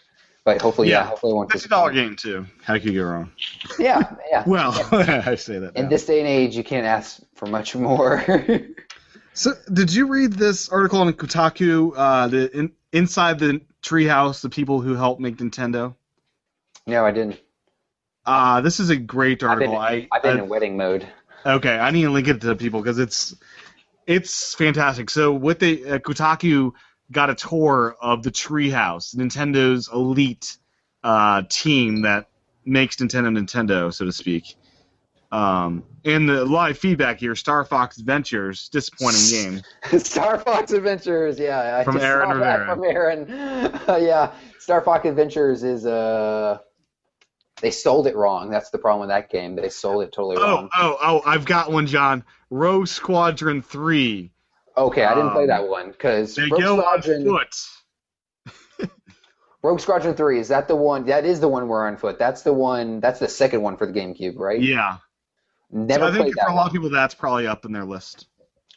but 0.45 0.61
hopefully, 0.61 0.91
yeah, 0.91 1.01
Yeah. 1.01 1.07
hopefully 1.07 1.33
it 1.33 1.37
won't 1.37 1.53
Fifty 1.53 1.69
dollar 1.71 1.91
disappoint. 1.93 2.21
game 2.23 2.45
too. 2.45 2.47
How 2.65 2.75
could 2.75 2.85
you 2.87 3.01
go 3.01 3.05
wrong? 3.07 3.33
Yeah, 3.79 4.15
yeah. 4.31 4.45
Well, 4.47 4.73
I 4.93 5.37
say 5.37 5.59
that. 5.61 5.77
In 5.77 5.85
now. 5.85 5.89
this 5.89 6.05
day 6.05 6.19
and 6.19 6.29
age, 6.29 6.55
you 6.57 6.65
can't 6.65 6.85
ask 6.87 7.21
for 7.35 7.47
much 7.47 7.75
more. 7.75 8.23
So, 9.39 9.53
did 9.73 9.95
you 9.95 10.09
read 10.09 10.33
this 10.33 10.69
article 10.69 11.01
on 11.01 11.13
Kotaku? 11.13 11.93
Uh, 11.97 12.27
the 12.27 12.59
in, 12.59 12.73
inside 12.93 13.39
the 13.39 13.61
treehouse, 13.81 14.41
the 14.41 14.49
people 14.49 14.81
who 14.81 14.95
helped 14.95 15.21
make 15.21 15.37
Nintendo. 15.37 15.95
no, 16.89 17.07
I 17.07 17.13
didn't. 17.13 17.41
Uh, 18.27 18.63
this 18.63 18.81
is 18.81 18.91
a 18.91 18.97
great 18.97 19.45
I've 19.45 19.61
been, 19.61 19.71
article. 19.71 19.77
I, 19.77 20.09
I've 20.11 20.25
been 20.25 20.41
I- 20.41 20.43
in 20.43 20.49
wedding 20.49 20.77
mode. 20.77 21.07
okay, 21.47 21.79
I 21.79 21.93
need 21.93 22.03
to 22.03 22.11
link 22.11 22.27
it 22.27 22.41
to 22.41 22.57
people 22.57 22.83
because 22.83 22.99
it's 22.99 23.37
it's 24.09 24.57
fantastic. 24.57 25.09
So, 25.09 25.33
what 25.33 25.61
they 25.61 25.85
uh, 25.89 25.99
Kotaku 26.01 26.73
got 27.13 27.31
a 27.31 27.37
tour 27.37 27.97
of 28.03 28.25
the 28.25 28.33
treehouse, 28.33 29.15
Nintendo's 29.15 29.89
elite 29.89 30.57
uh, 31.05 31.45
team 31.49 32.03
that 32.03 32.29
makes 32.65 32.97
Nintendo 32.97 33.39
Nintendo, 33.39 33.95
so 33.95 34.05
to 34.05 34.11
speak. 34.11 34.57
Um, 35.31 35.85
and 36.05 36.29
the 36.29 36.45
live 36.45 36.79
feedback 36.79 37.21
here, 37.21 37.35
Star 37.35 37.65
Fox 37.65 37.99
Adventures, 37.99 38.69
disappointing 38.71 39.21
game. 39.31 39.63
Star 40.01 40.39
Fox 40.39 40.73
Adventures, 40.73 41.39
yeah. 41.39 41.77
I 41.79 41.85
From 41.85 41.95
just 41.95 42.05
Aaron 42.07 42.31
Rivera. 42.31 42.67
From 42.67 42.85
Aaron. 42.85 43.27
yeah, 44.03 44.33
Star 44.59 44.81
Fox 44.81 45.05
Adventures 45.07 45.63
is 45.65 45.85
uh 45.85 46.59
they 47.61 47.71
sold 47.71 48.07
it 48.07 48.17
wrong. 48.17 48.51
That's 48.51 48.71
the 48.71 48.79
problem 48.79 49.01
with 49.09 49.11
that 49.11 49.31
game. 49.31 49.57
They 49.57 49.69
sold 49.69 50.05
it 50.05 50.13
totally 50.13 50.37
Oh, 50.39 50.43
wrong. 50.43 50.69
oh, 50.77 50.97
oh! 51.03 51.23
I've 51.27 51.45
got 51.45 51.73
one, 51.73 51.87
John. 51.87 52.25
Rogue 52.51 52.87
Squadron 52.87 53.61
Three. 53.63 54.31
Okay, 54.77 55.05
I 55.05 55.15
didn't 55.15 55.33
play 55.33 55.43
um, 55.43 55.49
that 55.49 55.69
one 55.69 55.91
because 55.91 56.37
They 56.37 56.45
Rogue 56.45 56.61
go 56.63 56.83
on 56.83 57.03
foot. 57.03 58.89
Rogue 59.63 59.81
Squadron 59.81 60.15
Three 60.15 60.39
is 60.39 60.49
that 60.49 60.69
the 60.69 60.77
one? 60.77 61.05
That 61.07 61.25
is 61.27 61.41
the 61.41 61.49
one 61.49 61.67
we're 61.69 61.87
on 61.87 61.97
foot. 61.97 62.19
That's 62.19 62.43
the 62.43 62.53
one. 62.53 63.01
That's 63.01 63.19
the 63.19 63.29
second 63.29 63.61
one 63.61 63.77
for 63.77 63.87
the 63.87 63.93
GameCube, 63.93 64.39
right? 64.39 64.61
Yeah. 64.63 64.99
Never 65.71 66.05
so 66.05 66.09
I 66.09 66.13
think 66.13 66.23
played 66.23 66.35
for 66.35 66.41
that 66.47 66.53
a 66.53 66.55
lot 66.55 66.67
of 66.67 66.73
people, 66.73 66.91
that's 66.91 67.15
probably 67.15 67.47
up 67.47 67.65
in 67.65 67.73
their 67.73 67.85
list. 67.85 68.27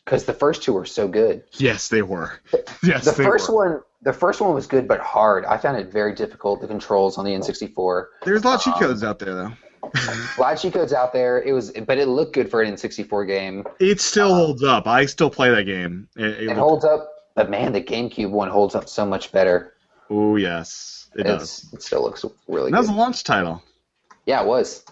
because 0.06 0.26
the 0.26 0.34
first 0.34 0.64
two 0.64 0.74
were 0.74 0.86
so 0.86 1.08
good. 1.08 1.44
Yes, 1.54 1.88
they 1.88 2.02
were. 2.02 2.40
Yes, 2.84 3.06
The 3.06 3.14
first 3.14 3.50
were. 3.50 3.74
one, 3.74 3.82
the 4.02 4.12
first 4.14 4.42
one 4.42 4.54
was 4.56 4.66
good 4.68 4.88
but 4.88 5.00
hard. 5.00 5.46
I 5.46 5.58
found 5.58 5.78
it 5.78 5.92
very 5.92 6.16
difficult. 6.16 6.62
The 6.62 6.68
controls 6.68 7.18
on 7.20 7.26
the 7.26 7.32
N64. 7.32 8.06
There's 8.26 8.44
a 8.44 8.48
lot 8.48 8.56
of 8.56 8.62
cheat 8.64 8.74
um, 8.74 8.80
codes 8.80 9.04
out 9.04 9.20
there, 9.20 9.34
though. 9.36 9.52
A 9.84 10.42
lot 10.42 10.54
of 10.54 10.60
cheat 10.62 10.74
codes 10.74 10.94
out 10.94 11.14
there. 11.14 11.42
It 11.42 11.54
was, 11.54 11.72
but 11.72 11.98
it 12.00 12.08
looked 12.08 12.34
good 12.34 12.50
for 12.50 12.62
an 12.62 12.74
N64 12.74 13.28
game. 13.28 13.64
It 13.80 14.02
still 14.02 14.34
holds 14.34 14.64
up. 14.64 14.88
I 14.88 15.06
still 15.06 15.30
play 15.30 15.50
that 15.52 15.64
game. 15.64 16.08
It, 16.16 16.26
it 16.26 16.50
It 16.50 16.58
holds 16.58 16.84
up, 16.86 17.08
but 17.36 17.50
man, 17.50 17.72
the 17.72 17.82
GameCube 17.82 18.32
one 18.32 18.50
holds 18.50 18.74
up 18.76 18.90
so 18.90 19.06
much 19.06 19.32
better. 19.32 19.74
oh 20.10 20.36
yes, 20.38 21.10
it 21.16 21.24
does. 21.24 21.70
It 21.74 21.82
still 21.84 22.02
looks 22.02 22.26
really 22.48 22.68
And 22.68 22.74
that 22.74 22.80
was 22.80 22.90
a 22.90 22.94
launch 22.94 23.24
title. 23.24 23.62
Yeah, 24.26 24.42
it 24.42 24.48
was. 24.48 24.84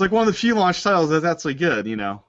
It's 0.00 0.02
like 0.10 0.12
one 0.12 0.26
of 0.26 0.32
the 0.32 0.38
few 0.38 0.54
launch 0.54 0.82
titles 0.82 1.10
that's 1.10 1.26
actually 1.26 1.52
good. 1.52 1.86
You 1.86 1.96
know. 1.96 2.22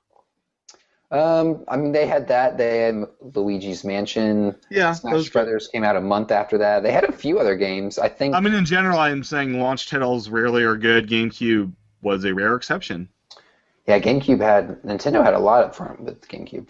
Um, 1.10 1.63
I 1.69 1.77
mean, 1.77 1.93
they 1.93 2.05
had 2.05 2.27
that. 2.27 2.57
They 2.57 2.79
had 2.79 3.05
Luigi's 3.21 3.86
Mansion. 3.86 4.57
Yeah. 4.69 4.91
Smash 4.91 5.13
Those, 5.13 5.29
Brothers 5.29 5.69
came 5.69 5.86
out 5.86 5.95
a 5.95 6.01
month 6.01 6.31
after 6.31 6.57
that. 6.57 6.84
They 6.84 6.91
had 6.91 7.05
a 7.05 7.13
few 7.13 7.39
other 7.39 7.55
games. 7.55 7.97
I 7.97 8.10
think. 8.10 8.36
I 8.36 8.41
mean, 8.41 8.53
in 8.53 8.65
general, 8.65 8.99
I'm 8.99 9.23
saying 9.23 9.57
launch 9.57 9.89
titles 9.89 10.27
rarely 10.27 10.63
are 10.63 10.75
good. 10.75 11.07
GameCube 11.07 11.71
was 12.01 12.25
a 12.25 12.34
rare 12.34 12.57
exception. 12.57 13.07
yeah, 13.88 13.99
GameCube 13.99 14.41
had 14.41 14.81
Nintendo 14.84 15.23
had 15.23 15.34
a 15.34 15.39
lot 15.39 15.63
up 15.63 15.73
front 15.73 16.01
with 16.01 16.27
GameCube. 16.27 16.67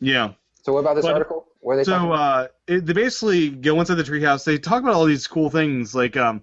Yeah. 0.00 0.32
So 0.62 0.72
what 0.72 0.80
about 0.80 0.96
this 0.96 1.04
But- 1.04 1.14
article? 1.14 1.46
Where 1.60 1.76
they 1.76 1.84
So 1.84 2.10
uh, 2.12 2.48
it, 2.66 2.84
they 2.84 2.92
basically 2.92 3.48
go 3.48 3.78
inside 3.78 3.94
the 3.94 4.02
treehouse. 4.02 4.42
They 4.42 4.58
talk 4.58 4.82
about 4.82 4.94
all 4.94 5.04
these 5.04 5.28
cool 5.28 5.48
things. 5.50 5.94
Like, 5.94 6.16
um, 6.16 6.42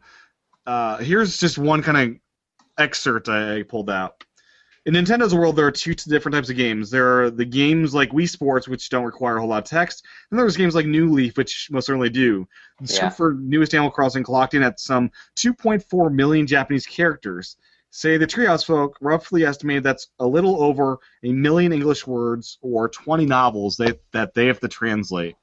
uh, 0.66 0.96
here's 1.00 1.38
just 1.38 1.58
one 1.58 1.84
kind 1.84 1.98
of 2.14 2.20
excerpt 2.80 3.30
I, 3.30 3.64
pulled 3.64 3.90
out. 3.90 4.24
In 4.86 4.94
Nintendo's 4.94 5.36
world, 5.36 5.56
there 5.56 5.68
are 5.68 5.72
two 5.72 5.94
different 5.94 6.34
types 6.34 6.50
of 6.50 6.56
games. 6.56 6.90
There 6.90 7.22
are 7.22 7.30
the 7.30 7.46
games 7.46 7.94
like 7.94 8.12
Wii 8.12 8.28
Sports, 8.30 8.68
which 8.68 8.90
don't 8.90 9.04
require 9.04 9.38
a 9.38 9.40
whole 9.40 9.50
lot 9.50 9.64
of 9.64 9.70
text, 9.70 10.06
and 10.32 10.40
there's 10.40 10.58
games 10.58 10.74
like 10.74 10.86
New 10.86 11.12
Leaf, 11.12 11.38
which 11.38 11.68
most 11.70 11.86
certainly 11.86 12.10
do. 12.10 12.48
The 12.82 12.94
Yeah. 12.94 13.10
for 13.10 13.34
newest 13.34 13.74
Animal 13.76 13.92
Crossing 13.92 14.24
clocked 14.24 14.54
in 14.54 14.64
at 14.64 14.80
some 14.80 15.12
2.4 15.36 16.10
million 16.10 16.48
Japanese 16.48 16.88
characters. 16.88 17.58
Say 17.92 18.18
the 18.18 18.28
Treehouse 18.28 18.66
folk 18.66 18.98
roughly 19.02 19.44
estimated 19.46 19.84
that's 19.84 20.08
a 20.20 20.26
little 20.26 20.64
over 20.64 21.00
a 21.24 21.34
million 21.34 21.74
English 21.74 22.08
words 22.08 22.58
or 22.62 22.88
20 22.88 23.26
novels 23.26 23.78
they, 23.78 23.94
that 24.12 24.34
they 24.34 24.46
have 24.46 24.60
to 24.62 24.68
translate. 24.68 25.36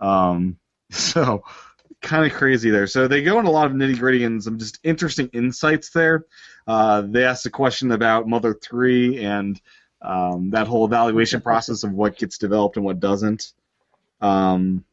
Um, 0.00 0.58
so 0.90 1.42
kind 2.04 2.24
of 2.24 2.36
crazy 2.36 2.70
there. 2.70 2.86
So 2.86 3.08
they 3.08 3.22
go 3.22 3.38
into 3.38 3.50
a 3.50 3.52
lot 3.52 3.66
of 3.66 3.72
nitty 3.72 3.98
gritty 3.98 4.24
and 4.24 4.42
some 4.42 4.58
just 4.58 4.78
interesting 4.84 5.28
insights 5.32 5.90
there. 5.90 6.26
Uh, 6.66 7.02
they 7.02 7.24
asked 7.24 7.46
a 7.46 7.50
question 7.50 7.90
about 7.90 8.28
Mother 8.28 8.54
3 8.54 9.24
and 9.24 9.60
um, 10.02 10.50
that 10.50 10.66
whole 10.66 10.84
evaluation 10.84 11.40
process 11.40 11.82
of 11.82 11.92
what 11.92 12.18
gets 12.18 12.38
developed 12.38 12.76
and 12.76 12.84
what 12.84 13.00
doesn't. 13.00 13.52
Um, 14.20 14.84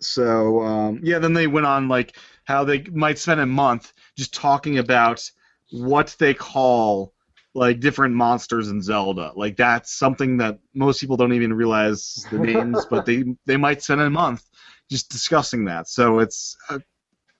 so 0.00 0.60
um, 0.62 1.00
yeah, 1.02 1.18
then 1.18 1.34
they 1.34 1.46
went 1.46 1.66
on 1.66 1.88
like 1.88 2.16
how 2.44 2.64
they 2.64 2.82
might 2.92 3.18
spend 3.18 3.40
a 3.40 3.46
month 3.46 3.92
just 4.16 4.34
talking 4.34 4.78
about 4.78 5.30
what 5.70 6.16
they 6.18 6.34
call 6.34 7.12
like 7.54 7.80
different 7.80 8.14
monsters 8.14 8.68
in 8.68 8.82
Zelda. 8.82 9.32
Like 9.36 9.56
that's 9.56 9.92
something 9.92 10.38
that 10.38 10.58
most 10.74 11.00
people 11.00 11.16
don't 11.16 11.32
even 11.32 11.52
realize 11.52 12.26
the 12.30 12.38
names, 12.38 12.84
but 12.90 13.06
they 13.06 13.24
they 13.46 13.56
might 13.56 13.82
spend 13.82 14.00
a 14.00 14.10
month 14.10 14.44
just 14.90 15.10
discussing 15.10 15.64
that. 15.66 15.88
So 15.88 16.18
it's 16.18 16.56
a 16.70 16.80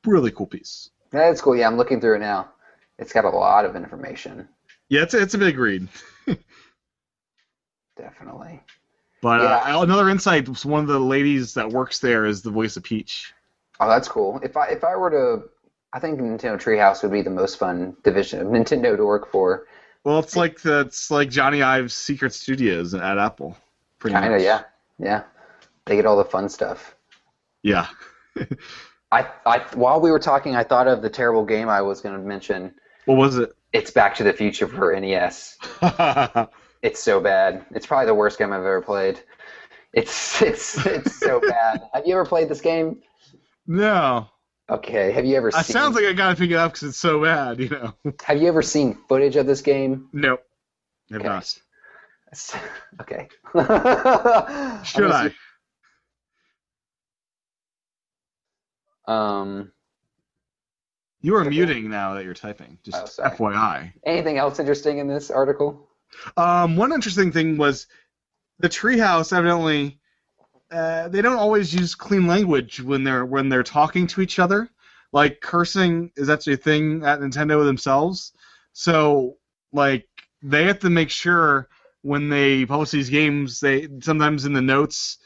really 0.06 0.30
cool 0.30 0.46
piece. 0.46 0.90
That's 1.10 1.40
cool. 1.40 1.56
Yeah, 1.56 1.66
I'm 1.66 1.76
looking 1.76 2.00
through 2.00 2.16
it 2.16 2.20
now. 2.20 2.50
It's 2.98 3.12
got 3.12 3.24
a 3.24 3.30
lot 3.30 3.64
of 3.64 3.76
information. 3.76 4.48
Yeah, 4.88 5.02
it's 5.02 5.14
it's 5.14 5.34
a 5.34 5.38
big 5.38 5.58
read. 5.58 5.88
Definitely. 7.96 8.60
But 9.22 9.40
Yeah. 9.42 9.76
uh, 9.78 9.82
another 9.82 10.08
insight: 10.10 10.48
was 10.48 10.64
one 10.64 10.82
of 10.82 10.88
the 10.88 10.98
ladies 10.98 11.54
that 11.54 11.68
works 11.70 11.98
there 12.00 12.26
is 12.26 12.42
the 12.42 12.50
voice 12.50 12.76
of 12.76 12.82
Peach. 12.82 13.32
Oh, 13.80 13.88
that's 13.88 14.08
cool. 14.08 14.40
If 14.42 14.56
I 14.56 14.66
if 14.68 14.84
I 14.84 14.96
were 14.96 15.10
to, 15.10 15.48
I 15.92 16.00
think 16.00 16.20
Nintendo 16.20 16.56
Treehouse 16.60 17.02
would 17.02 17.12
be 17.12 17.22
the 17.22 17.30
most 17.30 17.58
fun 17.58 17.96
division 18.02 18.40
of 18.40 18.48
Nintendo 18.48 18.96
to 18.96 19.04
work 19.04 19.30
for. 19.30 19.66
Well, 20.04 20.18
it's 20.18 20.36
like 20.36 20.60
the, 20.60 20.80
it's 20.80 21.10
like 21.10 21.30
Jony 21.30 21.62
Ive's 21.62 21.94
Secret 21.94 22.34
Studios 22.34 22.92
at 22.94 23.18
Apple. 23.18 23.56
Pretty 23.98 24.12
Kind 24.14 24.26
of, 24.26 24.32
much. 24.32 24.42
yeah, 24.42 24.62
yeah. 24.98 25.22
They 25.86 25.96
get 25.96 26.04
all 26.04 26.16
the 26.18 26.24
fun 26.24 26.48
stuff. 26.50 26.94
Yeah. 27.64 27.88
I, 29.10 29.26
I 29.46 29.58
while 29.74 30.00
we 30.00 30.10
were 30.12 30.18
talking, 30.20 30.54
I 30.54 30.62
thought 30.62 30.86
of 30.86 31.02
the 31.02 31.10
terrible 31.10 31.44
game 31.44 31.68
I 31.68 31.82
was 31.82 32.00
going 32.00 32.14
to 32.16 32.20
mention. 32.24 32.74
What 33.06 33.16
was 33.16 33.36
it? 33.38 33.52
It's 33.72 33.90
Back 33.90 34.14
to 34.16 34.22
the 34.24 34.32
Future 34.32 34.68
for 34.68 34.98
NES. 34.98 35.56
It's 36.82 37.02
so 37.02 37.18
bad. 37.18 37.64
It's 37.70 37.86
probably 37.86 38.04
the 38.04 38.14
worst 38.14 38.38
game 38.38 38.52
I've 38.52 38.60
ever 38.60 38.82
played. 38.82 39.18
It's 39.94 40.42
it's 40.42 40.84
it's 40.86 41.18
so 41.18 41.40
bad. 41.48 41.80
Have 41.94 42.06
you 42.06 42.12
ever 42.12 42.26
played 42.26 42.50
this 42.50 42.60
game? 42.60 43.00
no. 43.66 44.28
Okay. 44.68 45.10
Have 45.12 45.24
you 45.24 45.34
ever 45.36 45.48
It 45.48 45.54
seen? 45.54 45.72
sounds 45.72 45.94
like 45.96 46.04
I 46.04 46.12
gotta 46.12 46.36
pick 46.36 46.50
it 46.50 46.56
up 46.56 46.72
because 46.72 46.90
it's 46.90 46.98
so 46.98 47.22
bad, 47.22 47.58
you 47.58 47.70
know. 47.70 47.94
Have 48.24 48.36
you 48.40 48.48
ever 48.48 48.60
seen 48.60 48.98
footage 49.08 49.36
of 49.36 49.46
this 49.46 49.62
game? 49.62 50.08
No. 50.12 50.36
Have 51.10 51.20
Okay. 51.22 51.28
not. 51.28 51.54
Okay. 53.00 53.28
Should 54.84 55.10
I? 55.10 55.32
Um. 59.06 59.72
You 61.20 61.36
are 61.36 61.44
muting 61.44 61.88
now 61.88 62.14
that 62.14 62.24
you're 62.24 62.34
typing. 62.34 62.78
Just 62.82 63.18
Oh. 63.18 63.30
FYI. 63.30 63.92
Anything 64.04 64.36
else 64.36 64.58
interesting 64.58 64.98
in 64.98 65.08
this 65.08 65.30
article? 65.30 65.88
Um, 66.36 66.76
one 66.76 66.92
interesting 66.92 67.32
thing 67.32 67.56
was 67.56 67.86
the 68.58 68.68
treehouse 68.68 69.36
evidently 69.36 69.98
uh, 70.70 71.08
they 71.08 71.22
don't 71.22 71.36
always 71.38 71.72
use 71.72 71.94
clean 71.94 72.26
language 72.26 72.80
when 72.80 73.04
they're 73.04 73.24
when 73.24 73.48
they're 73.48 73.62
talking 73.62 74.06
to 74.08 74.20
each 74.20 74.38
other. 74.38 74.68
Like 75.12 75.40
cursing 75.40 76.10
is 76.16 76.28
actually 76.28 76.54
a 76.54 76.58
thing 76.58 77.04
at 77.04 77.20
Nintendo 77.20 77.64
themselves. 77.64 78.32
So 78.72 79.36
like 79.72 80.08
they 80.42 80.64
have 80.64 80.80
to 80.80 80.90
make 80.90 81.10
sure 81.10 81.68
when 82.02 82.28
they 82.28 82.66
post 82.66 82.92
these 82.92 83.08
games, 83.08 83.60
they 83.60 83.88
sometimes 84.00 84.46
in 84.46 84.52
the 84.52 84.60
notes 84.60 85.18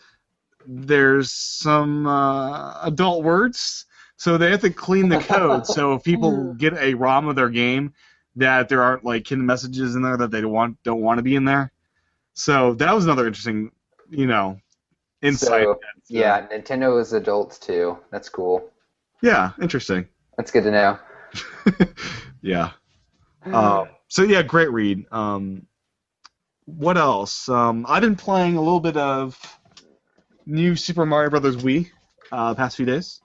there's 0.69 1.33
some 1.33 2.07
uh, 2.07 2.83
adult 2.83 3.25
words. 3.25 3.87
So 4.17 4.37
they 4.37 4.51
have 4.51 4.61
to 4.61 4.71
clean 4.71 5.09
the 5.09 5.19
code. 5.19 5.67
so 5.67 5.95
if 5.95 6.05
people 6.05 6.53
get 6.55 6.75
a 6.75 6.95
ROM 6.95 7.29
of 7.29 7.37
their 7.37 7.49
game, 7.49 7.95
that 8.37 8.69
there 8.69 8.83
aren't 8.83 9.05
like 9.05 9.27
hidden 9.27 9.47
messages 9.47 9.97
in 9.97 10.03
there 10.03 10.17
that 10.17 10.31
they 10.31 10.41
don't 10.41 10.53
want 10.53 10.83
don't 10.83 11.01
want 11.01 11.19
to 11.19 11.23
be 11.23 11.35
in 11.35 11.45
there. 11.45 11.73
So 12.35 12.75
that 12.75 12.95
was 12.95 13.05
another 13.05 13.27
interesting, 13.27 13.73
you 14.11 14.27
know, 14.27 14.61
insight. 15.23 15.65
So, 15.65 15.81
yeah, 16.09 16.47
Nintendo 16.47 17.01
is 17.01 17.13
adults 17.13 17.59
too. 17.59 17.99
That's 18.11 18.29
cool. 18.29 18.71
Yeah, 19.23 19.53
interesting. 19.61 20.09
That's 20.37 20.51
good 20.51 20.65
to 20.65 20.71
know. 20.71 20.99
yeah. 22.43 22.71
Um, 23.45 23.89
so 24.09 24.23
yeah, 24.23 24.43
great 24.43 24.71
read. 24.71 25.07
Um, 25.11 25.67
what 26.65 26.97
else? 26.97 27.49
Um, 27.49 27.87
I've 27.89 28.03
been 28.03 28.17
playing 28.17 28.57
a 28.57 28.61
little 28.61 28.81
bit 28.81 28.97
of 28.97 29.58
new 30.49 30.75
Super 30.75 31.07
Mario 31.07 31.31
Brothers 31.31 31.57
Wii 31.57 31.91
uh, 32.33 32.55
past 32.55 32.77
few 32.77 32.87
days. 32.87 33.21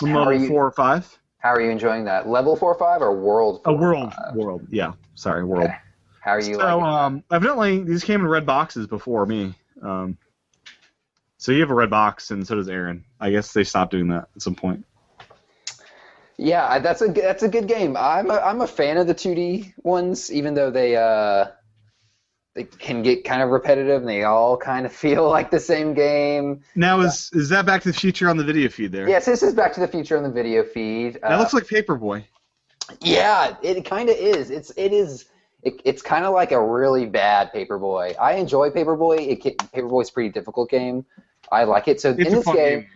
Level 0.00 0.32
you- 0.32 0.48
four 0.48 0.66
or 0.66 0.72
five. 0.72 1.18
How 1.38 1.52
are 1.52 1.60
you 1.60 1.70
enjoying 1.70 2.04
that? 2.06 2.28
Level 2.28 2.56
four 2.56 2.74
or 2.74 2.78
five 2.78 3.00
or 3.00 3.14
world? 3.14 3.60
A 3.64 3.72
world, 3.72 4.12
world. 4.34 4.66
Yeah, 4.70 4.94
sorry, 5.14 5.44
world. 5.44 5.64
Okay. 5.66 5.76
How 6.20 6.32
are 6.32 6.40
you 6.40 6.54
So 6.54 6.80
um, 6.80 7.22
evidently 7.30 7.84
these 7.84 8.02
came 8.02 8.20
in 8.20 8.26
red 8.26 8.44
boxes 8.44 8.88
before 8.88 9.24
me. 9.24 9.54
Um, 9.80 10.18
so 11.36 11.52
you 11.52 11.60
have 11.60 11.70
a 11.70 11.74
red 11.74 11.90
box, 11.90 12.32
and 12.32 12.44
so 12.44 12.56
does 12.56 12.68
Aaron. 12.68 13.04
I 13.20 13.30
guess 13.30 13.52
they 13.52 13.62
stopped 13.62 13.92
doing 13.92 14.08
that 14.08 14.28
at 14.34 14.42
some 14.42 14.56
point. 14.56 14.84
Yeah, 16.36 16.80
that's 16.80 17.02
a 17.02 17.08
that's 17.08 17.44
a 17.44 17.48
good 17.48 17.68
game. 17.68 17.96
I'm 17.96 18.30
a, 18.30 18.34
I'm 18.34 18.60
a 18.60 18.66
fan 18.66 18.96
of 18.96 19.06
the 19.06 19.14
2D 19.14 19.74
ones, 19.82 20.32
even 20.32 20.54
though 20.54 20.70
they 20.72 20.96
uh 20.96 21.46
they 22.58 22.64
can 22.64 23.02
get 23.02 23.24
kind 23.24 23.40
of 23.40 23.50
repetitive 23.50 24.00
and 24.00 24.08
they 24.08 24.24
all 24.24 24.56
kind 24.56 24.84
of 24.84 24.92
feel 25.04 25.28
like 25.30 25.48
the 25.50 25.60
same 25.60 25.94
game. 25.94 26.60
Now 26.74 27.00
is 27.00 27.30
is 27.32 27.48
that 27.50 27.64
Back 27.66 27.82
to 27.82 27.88
the 27.92 27.94
Future 27.98 28.28
on 28.28 28.36
the 28.36 28.42
video 28.44 28.68
feed 28.68 28.90
there? 28.90 29.08
Yes, 29.08 29.26
this 29.26 29.42
is 29.44 29.54
Back 29.54 29.72
to 29.74 29.80
the 29.80 29.86
Future 29.88 30.16
on 30.16 30.24
the 30.24 30.30
video 30.30 30.64
feed. 30.64 31.14
That 31.22 31.32
Uh, 31.32 31.38
looks 31.38 31.52
like 31.54 31.64
Paperboy. 31.68 32.24
yeah, 33.00 33.56
it 33.62 33.84
kind 33.84 34.08
of 34.08 34.16
is. 34.16 34.50
It's 34.50 34.70
it 34.76 34.92
is. 34.92 35.26
It, 35.62 35.80
it's 35.84 36.02
kind 36.02 36.24
of 36.24 36.34
like 36.34 36.52
a 36.52 36.60
really 36.62 37.06
bad 37.06 37.52
Paperboy. 37.52 38.14
I 38.20 38.34
enjoy 38.34 38.70
Paperboy. 38.70 39.26
It, 39.28 39.42
ca- 39.42 39.56
Paperboy's 39.74 40.08
a 40.08 40.12
pretty 40.12 40.30
difficult 40.30 40.70
game. 40.70 41.04
I 41.50 41.64
like 41.64 41.88
it. 41.88 42.00
So 42.00 42.10
It's 42.10 42.28
in 42.28 42.34
this 42.36 42.44
game, 42.46 42.54
game. 42.54 42.86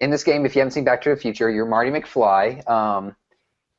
in 0.00 0.10
this 0.10 0.24
game, 0.24 0.44
if 0.46 0.54
you 0.54 0.60
haven't 0.60 0.72
seen 0.72 0.84
Back 0.84 1.00
to 1.02 1.10
the 1.10 1.16
Future, 1.16 1.48
you're 1.50 1.66
Marty 1.66 1.90
McFly. 1.90 2.68
Um, 2.68 3.14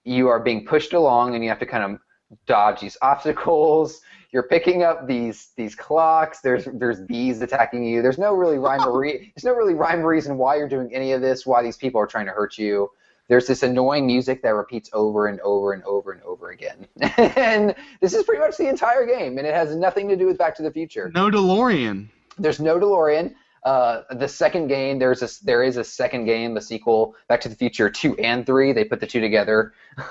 you 0.06 0.28
are 0.30 0.40
being 0.40 0.66
pushed 0.66 0.94
along, 0.94 1.36
and 1.36 1.44
you 1.44 1.50
have 1.50 1.60
to 1.60 1.66
kind 1.66 1.84
of 1.94 2.00
dodge 2.46 2.80
these 2.82 2.98
obstacles. 3.02 4.02
You're 4.34 4.44
picking 4.44 4.82
up 4.82 5.08
these 5.08 5.52
these 5.56 5.76
clocks. 5.76 6.42
There's 6.42 6.68
there's 6.74 7.00
bees 7.00 7.42
attacking 7.42 7.84
you. 7.84 8.02
There's 8.02 8.18
no 8.18 8.34
really 8.34 8.58
rhyme 8.58 8.82
or 8.82 9.00
re- 9.00 9.32
there's 9.36 9.46
no 9.46 9.54
really 9.54 9.76
rhyme 9.76 10.00
or 10.00 10.10
reason 10.10 10.38
why 10.40 10.58
you're 10.58 10.68
doing 10.68 10.94
any 10.94 11.12
of 11.12 11.22
this. 11.22 11.46
Why 11.46 11.62
these 11.62 11.78
people 11.78 12.02
are 12.02 12.08
trying 12.08 12.26
to 12.26 12.32
hurt 12.32 12.58
you. 12.58 12.90
There's 13.30 13.48
this 13.48 13.64
annoying 13.64 14.06
music 14.06 14.42
that 14.42 14.50
repeats 14.50 14.90
over 14.92 15.28
and 15.28 15.40
over 15.42 15.72
and 15.72 15.84
over 15.84 16.12
and 16.12 16.22
over 16.24 16.50
again. 16.50 16.88
and 17.18 17.74
this 18.02 18.14
is 18.14 18.24
pretty 18.24 18.42
much 18.42 18.58
the 18.58 18.68
entire 18.68 19.06
game, 19.06 19.38
and 19.38 19.48
it 19.48 19.54
has 19.54 19.76
nothing 19.76 20.10
to 20.10 20.18
do 20.18 20.26
with 20.26 20.38
Back 20.38 20.56
to 20.56 20.64
the 20.64 20.72
Future. 20.72 21.10
No 21.14 21.30
DeLorean. 21.30 22.10
There's 22.38 22.60
no 22.60 22.80
DeLorean. 22.80 23.34
Uh, 23.64 24.02
the 24.16 24.28
second 24.28 24.68
game, 24.68 25.00
there's 25.00 25.22
a 25.22 25.46
there 25.46 25.64
is 25.64 25.78
a 25.78 25.84
second 25.84 26.26
game, 26.26 26.54
the 26.54 26.62
sequel, 26.62 27.16
Back 27.30 27.40
to 27.42 27.50
the 27.50 27.56
Future 27.56 27.90
two 27.90 28.18
and 28.18 28.46
three. 28.46 28.74
They 28.74 28.84
put 28.84 29.00
the 29.00 29.08
two 29.08 29.22
together. 29.22 29.74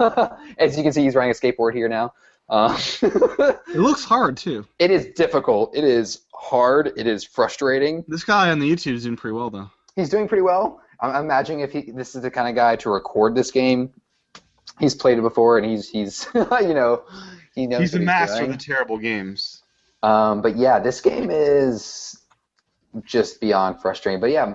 As 0.59 0.77
you 0.77 0.85
can 0.85 0.93
see, 0.93 1.03
he's 1.03 1.17
riding 1.17 1.33
a 1.33 1.35
skateboard 1.35 1.75
here 1.75 1.89
now. 1.89 2.15
Uh, 2.53 2.79
It 3.03 3.77
looks 3.77 4.05
hard 4.05 4.37
too. 4.37 4.67
it 4.79 4.91
is 4.91 5.07
difficult. 5.17 5.75
It 5.75 5.85
is 5.85 6.21
hard. 6.35 6.93
It 6.97 7.07
is 7.07 7.25
frustrating. 7.25 8.05
This 8.09 8.25
guy 8.25 8.51
on 8.51 8.59
the 8.59 8.71
YouTube 8.71 8.93
is 8.93 9.05
doing 9.05 9.17
pretty 9.17 9.35
well 9.35 9.49
though. 9.49 9.71
He's 9.97 10.11
doing 10.11 10.29
pretty 10.29 10.43
well. 10.43 10.81
I'm 11.01 11.11
I'm 11.17 11.25
imagining 11.25 11.61
if 11.61 11.73
he 11.73 11.91
this 11.91 12.15
is 12.15 12.21
the 12.23 12.31
kind 12.31 12.49
of 12.49 12.55
guy 12.55 12.77
to 12.77 12.91
record 12.91 13.35
this 13.35 13.51
game. 13.51 13.91
He's 14.79 14.95
played 14.95 15.17
it 15.19 15.23
before, 15.23 15.57
and 15.59 15.67
he's 15.67 15.89
he's 15.89 16.29
you 16.35 16.75
know 16.75 17.05
he 17.55 17.67
knows. 17.67 17.81
He's 17.81 17.93
the 17.93 18.01
master 18.01 18.41
doing. 18.41 18.51
of 18.53 18.59
the 18.59 18.65
terrible 18.65 18.99
games. 18.99 19.63
Um, 20.03 20.43
but 20.43 20.57
yeah, 20.57 20.79
this 20.79 21.01
game 21.01 21.31
is 21.31 22.19
just 23.05 23.41
beyond 23.41 23.81
frustrating. 23.81 24.21
But 24.21 24.31
yeah, 24.31 24.55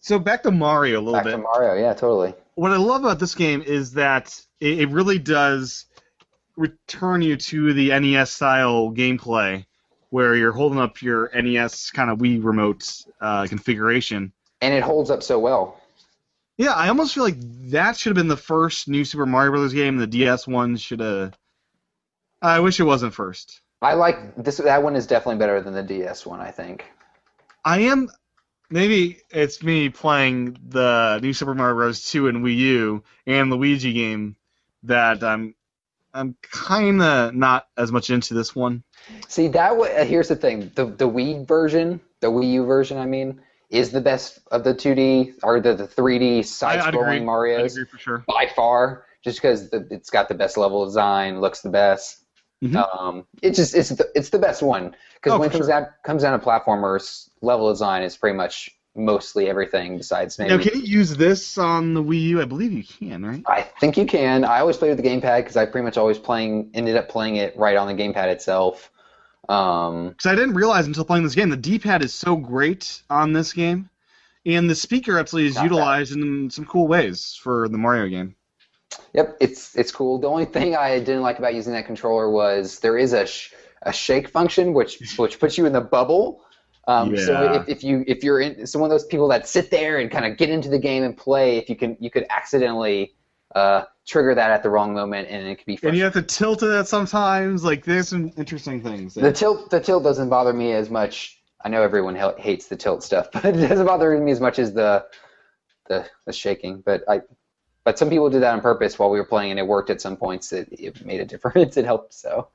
So 0.00 0.18
back 0.18 0.42
to 0.44 0.50
Mario 0.50 0.98
a 0.98 1.02
little 1.02 1.14
back 1.14 1.24
bit. 1.24 1.30
to 1.32 1.38
Mario. 1.38 1.74
Yeah, 1.82 1.94
totally. 1.94 2.34
what 2.54 2.70
I 2.72 2.76
love 2.76 3.02
about 3.04 3.18
this 3.18 3.34
game 3.34 3.62
is 3.62 3.92
that 3.94 4.38
it 4.60 4.88
really 4.90 5.18
does 5.18 5.86
return 6.56 7.22
you 7.22 7.36
to 7.36 7.72
the 7.72 7.88
NES 7.98 8.30
style 8.30 8.90
gameplay, 8.90 9.64
where 10.10 10.34
you're 10.34 10.52
holding 10.52 10.78
up 10.78 11.02
your 11.02 11.30
NES 11.34 11.90
kind 11.90 12.10
of 12.10 12.18
Wii 12.18 12.44
remote 12.44 12.88
uh, 13.20 13.46
configuration. 13.46 14.32
And 14.60 14.74
it 14.74 14.82
holds 14.82 15.10
up 15.10 15.22
so 15.22 15.38
well. 15.38 15.80
Yeah, 16.58 16.72
I 16.72 16.88
almost 16.88 17.14
feel 17.14 17.24
like 17.24 17.38
that 17.70 17.96
should 17.96 18.10
have 18.10 18.16
been 18.16 18.28
the 18.28 18.36
first 18.36 18.88
new 18.88 19.04
Super 19.04 19.26
Mario 19.26 19.52
Brothers 19.52 19.72
game. 19.72 19.96
The 19.96 20.06
DS 20.06 20.46
one 20.46 20.76
should 20.76 21.00
have. 21.00 21.36
I 22.40 22.60
wish 22.60 22.78
it 22.78 22.84
wasn't 22.84 23.14
first. 23.14 23.62
I 23.80 23.94
like 23.94 24.36
this. 24.36 24.58
That 24.58 24.82
one 24.82 24.94
is 24.94 25.06
definitely 25.06 25.38
better 25.38 25.60
than 25.60 25.74
the 25.74 25.82
DS 25.82 26.26
one. 26.26 26.40
I 26.40 26.50
think. 26.50 26.84
I 27.64 27.80
am. 27.80 28.08
Maybe 28.70 29.18
it's 29.30 29.62
me 29.62 29.88
playing 29.88 30.56
the 30.68 31.18
new 31.20 31.32
Super 31.32 31.54
Mario 31.54 31.74
Bros. 31.74 32.10
2 32.10 32.28
and 32.28 32.44
Wii 32.44 32.56
U 32.56 33.04
and 33.26 33.50
Luigi 33.50 33.92
game 33.92 34.36
that 34.84 35.22
I'm. 35.22 35.54
I'm 36.14 36.36
kind 36.42 37.02
of 37.02 37.34
not 37.34 37.66
as 37.76 37.90
much 37.92 38.10
into 38.10 38.34
this 38.34 38.54
one. 38.54 38.82
See 39.28 39.48
that. 39.48 39.76
wa- 39.76 39.86
uh, 39.86 40.04
Here's 40.04 40.28
the 40.28 40.36
thing. 40.36 40.70
The 40.74 40.84
the 40.86 41.08
Wii 41.08 41.46
version, 41.46 42.00
the 42.20 42.28
Wii 42.28 42.52
U 42.52 42.64
version, 42.66 42.98
I 42.98 43.06
mean, 43.06 43.40
is 43.70 43.90
the 43.90 44.00
best 44.00 44.40
of 44.50 44.64
the 44.64 44.74
2D 44.74 45.34
or 45.42 45.60
the, 45.60 45.74
the 45.74 45.88
3D 45.88 46.34
I- 46.36 46.38
I'd 46.38 46.46
side-scrolling. 46.46 47.24
Mario's 47.24 47.60
I 47.76 47.80
agree 47.80 47.90
for 47.90 47.98
sure. 47.98 48.24
by 48.28 48.50
far. 48.54 49.04
Just 49.24 49.38
because 49.40 49.68
it's 49.72 50.10
got 50.10 50.28
the 50.28 50.34
best 50.34 50.56
level 50.56 50.84
design, 50.84 51.40
looks 51.40 51.60
the 51.60 51.70
best. 51.70 52.18
Mhm. 52.62 52.76
Um, 52.96 53.24
it's 53.40 53.56
just 53.56 53.74
it's 53.74 53.88
the, 53.90 54.08
it's 54.14 54.28
the 54.30 54.38
best 54.38 54.62
one 54.62 54.94
because 55.14 55.32
Oh, 55.32 55.38
when 55.38 55.48
it 55.48 55.52
comes 55.52 55.66
down 55.66 55.86
comes 56.04 56.22
down 56.22 56.38
to 56.38 56.44
platformers, 56.44 57.28
level 57.40 57.68
design 57.70 58.02
is 58.02 58.16
pretty 58.16 58.36
much 58.36 58.70
mostly 58.94 59.48
everything 59.48 59.96
besides 59.96 60.38
maybe. 60.38 60.50
Now, 60.50 60.62
can 60.62 60.78
you 60.78 60.84
use 60.86 61.16
this 61.16 61.56
on 61.58 61.94
the 61.94 62.02
Wii 62.02 62.20
U? 62.28 62.42
I 62.42 62.44
believe 62.44 62.72
you 62.72 62.84
can, 62.84 63.24
right? 63.24 63.42
I 63.46 63.62
think 63.62 63.96
you 63.96 64.06
can. 64.06 64.44
I 64.44 64.60
always 64.60 64.76
play 64.76 64.88
with 64.88 64.98
the 65.02 65.08
gamepad 65.08 65.38
because 65.38 65.56
I 65.56 65.64
pretty 65.66 65.84
much 65.84 65.96
always 65.96 66.18
playing 66.18 66.70
ended 66.74 66.96
up 66.96 67.08
playing 67.08 67.36
it 67.36 67.56
right 67.56 67.76
on 67.76 67.88
the 67.88 67.94
gamepad 68.02 68.26
itself. 68.28 68.90
Um, 69.48 70.10
Because 70.10 70.26
I 70.30 70.34
didn't 70.34 70.54
realize 70.54 70.86
until 70.86 71.04
playing 71.04 71.24
this 71.24 71.34
game 71.34 71.48
the 71.50 71.56
D-pad 71.56 72.02
is 72.02 72.14
so 72.14 72.36
great 72.36 73.02
on 73.10 73.32
this 73.32 73.52
game, 73.52 73.90
and 74.46 74.68
the 74.70 74.74
speaker 74.74 75.18
actually 75.18 75.46
is 75.46 75.54
bad. 75.56 75.64
utilized 75.64 76.12
in 76.14 76.48
some 76.50 76.64
cool 76.64 76.86
ways 76.86 77.38
for 77.42 77.68
the 77.68 77.78
Mario 77.78 78.08
game. 78.08 78.36
yep, 79.14 79.36
it's 79.40 79.74
it's 79.74 79.90
cool. 79.90 80.18
The 80.18 80.28
only 80.28 80.44
thing 80.44 80.76
I 80.76 80.98
didn't 80.98 81.22
like 81.22 81.38
about 81.38 81.54
using 81.54 81.72
that 81.72 81.86
controller 81.86 82.30
was 82.30 82.78
there 82.80 82.96
is 82.98 83.12
a 83.12 83.26
sh- 83.26 83.52
a 83.82 83.92
shake 83.92 84.28
function 84.28 84.74
which 84.74 84.98
which 85.16 85.40
puts 85.40 85.58
you 85.58 85.66
in 85.66 85.72
the 85.72 85.80
bubble. 85.80 86.44
Um, 86.88 87.16
So 87.16 87.54
if, 87.54 87.68
if 87.68 87.84
you 87.84 88.04
if 88.06 88.24
you're 88.24 88.40
in 88.40 88.66
so 88.66 88.78
one 88.78 88.90
of 88.90 88.94
those 88.94 89.06
people 89.06 89.28
that 89.28 89.48
sit 89.48 89.70
there 89.70 89.98
and 89.98 90.10
kind 90.10 90.24
of 90.24 90.36
get 90.36 90.50
into 90.50 90.68
the 90.68 90.78
game 90.78 91.04
and 91.04 91.16
play, 91.16 91.58
if 91.58 91.68
you 91.68 91.76
can 91.76 91.96
you 92.00 92.10
could 92.10 92.26
accidentally 92.30 93.14
uh, 93.54 93.84
trigger 94.06 94.34
that 94.34 94.50
at 94.50 94.62
the 94.62 94.70
wrong 94.70 94.94
moment 94.94 95.28
and 95.28 95.46
it 95.46 95.56
could 95.56 95.66
be 95.66 95.78
And 95.82 95.96
you 95.96 96.04
have 96.04 96.14
to 96.14 96.22
tilt 96.22 96.62
it 96.62 96.86
sometimes. 96.88 97.64
Like 97.64 97.84
there's 97.84 98.08
some 98.08 98.32
interesting 98.36 98.82
things. 98.82 99.14
The 99.14 99.32
tilt 99.32 99.70
the 99.70 99.80
tilt 99.80 100.02
doesn't 100.02 100.28
bother 100.28 100.52
me 100.52 100.72
as 100.72 100.90
much. 100.90 101.38
I 101.64 101.68
know 101.68 101.82
everyone 101.82 102.16
ha- 102.16 102.34
hates 102.36 102.66
the 102.66 102.76
tilt 102.76 103.04
stuff, 103.04 103.28
but 103.32 103.44
it 103.44 103.68
doesn't 103.68 103.86
bother 103.86 104.18
me 104.18 104.32
as 104.32 104.40
much 104.40 104.58
as 104.58 104.72
the 104.72 105.06
the, 105.88 106.06
the 106.26 106.32
shaking. 106.32 106.82
But 106.84 107.04
I, 107.08 107.20
but 107.84 107.98
some 107.98 108.08
people 108.08 108.30
did 108.30 108.42
that 108.42 108.54
on 108.54 108.60
purpose 108.60 108.98
while 108.98 109.10
we 109.10 109.18
were 109.18 109.26
playing, 109.26 109.50
and 109.50 109.60
it 109.60 109.66
worked 109.66 109.90
at 109.90 110.00
some 110.00 110.16
points. 110.16 110.52
It, 110.52 110.68
it 110.72 111.04
made 111.04 111.20
a 111.20 111.24
difference. 111.32 111.76
It 111.76 111.84
helped. 111.84 112.14
So 112.14 112.48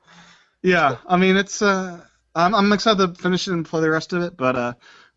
Yeah, 0.62 0.98
I 1.06 1.16
mean 1.16 1.36
it's 1.36 1.62
uh, 1.62 2.00
I'm 2.38 2.54
I'm 2.54 2.72
excited 2.72 2.98
to 2.98 3.20
finish 3.20 3.48
it 3.48 3.52
and 3.52 3.66
play 3.66 3.80
the 3.80 3.90
rest 3.90 4.12
of 4.12 4.22
it, 4.22 4.36
but 4.36 4.54
uh, 4.54 4.72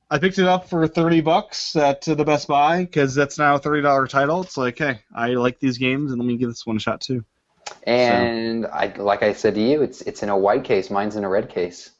I 0.09 0.17
picked 0.17 0.39
it 0.39 0.47
up 0.47 0.67
for 0.67 0.87
thirty 0.87 1.21
bucks 1.21 1.75
at 1.75 2.07
uh, 2.07 2.15
the 2.15 2.25
Best 2.25 2.47
Buy 2.47 2.83
because 2.83 3.13
that's 3.13 3.37
now 3.37 3.55
a 3.55 3.59
thirty 3.59 3.81
dollar 3.83 4.07
title. 4.07 4.41
It's 4.41 4.57
like, 4.57 4.79
hey, 4.79 5.01
I 5.13 5.27
like 5.29 5.59
these 5.59 5.77
games 5.77 6.11
and 6.11 6.19
let 6.19 6.25
me 6.27 6.37
give 6.37 6.49
this 6.49 6.65
one 6.65 6.77
a 6.77 6.79
shot 6.79 7.01
too. 7.01 7.23
and 7.83 8.65
I 8.65 8.87
like 8.97 9.21
I 9.21 9.33
said 9.33 9.53
to 9.55 9.61
you, 9.61 9.83
it's 9.83 10.01
it's 10.01 10.23
in 10.23 10.29
a 10.29 10.37
white 10.37 10.63
case. 10.63 10.89
Mine's 10.89 11.15
in 11.15 11.23
a 11.23 11.29
red 11.29 11.49
case. 11.49 11.91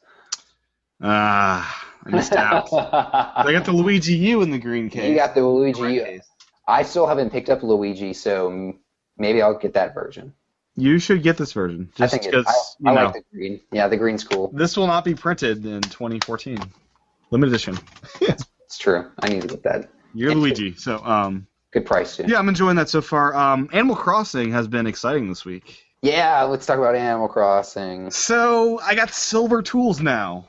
Ah, 1.00 1.88
I 2.04 2.10
missed 2.10 2.32
out. 2.32 2.72
I 2.72 3.52
got 3.52 3.64
the 3.64 3.72
Luigi 3.72 4.14
U 4.14 4.42
in 4.42 4.50
the 4.50 4.58
green 4.58 4.90
case. 4.90 5.08
You 5.08 5.14
got 5.14 5.36
the 5.36 5.46
Luigi. 5.46 5.82
Red 5.82 5.94
U. 5.94 6.04
case. 6.04 6.28
I 6.66 6.82
still 6.82 7.06
haven't 7.06 7.30
picked 7.30 7.48
up 7.48 7.62
Luigi, 7.62 8.12
so 8.12 8.74
maybe 9.18 9.40
I'll 9.40 9.58
get 9.58 9.74
that 9.74 9.94
version. 9.94 10.34
You 10.74 10.98
should 10.98 11.22
get 11.22 11.36
this 11.36 11.52
version 11.52 11.90
I 11.96 11.98
just 11.98 12.14
think 12.14 12.24
it, 12.26 12.30
because 12.30 12.76
I, 12.84 12.90
I 12.90 12.94
know 12.94 13.04
like 13.04 13.14
the 13.14 13.22
green. 13.32 13.60
Yeah, 13.72 13.88
the 13.88 13.96
green's 13.96 14.24
cool. 14.24 14.50
this 14.54 14.76
will 14.76 14.86
not 14.86 15.04
be 15.04 15.14
printed 15.14 15.64
in 15.66 15.82
2014, 15.82 16.58
limited 17.30 17.54
edition. 17.54 17.78
It's 18.72 18.78
true. 18.78 19.10
I 19.18 19.28
need 19.28 19.42
to 19.42 19.48
get 19.48 19.62
that. 19.64 19.90
You're 20.14 20.34
Luigi, 20.34 20.74
so 20.76 20.96
um, 21.04 21.46
Good 21.72 21.84
price 21.84 22.16
too. 22.16 22.24
yeah, 22.26 22.38
I'm 22.38 22.48
enjoying 22.48 22.76
that 22.76 22.88
so 22.88 23.02
far. 23.02 23.36
Um, 23.36 23.68
Animal 23.70 23.96
Crossing 23.96 24.50
has 24.52 24.66
been 24.66 24.86
exciting 24.86 25.28
this 25.28 25.44
week. 25.44 25.84
Yeah, 26.00 26.42
let's 26.44 26.64
talk 26.64 26.78
about 26.78 26.94
Animal 26.94 27.28
Crossing. 27.28 28.10
So 28.10 28.80
I 28.80 28.94
got 28.94 29.10
silver 29.10 29.60
tools 29.60 30.00
now. 30.00 30.48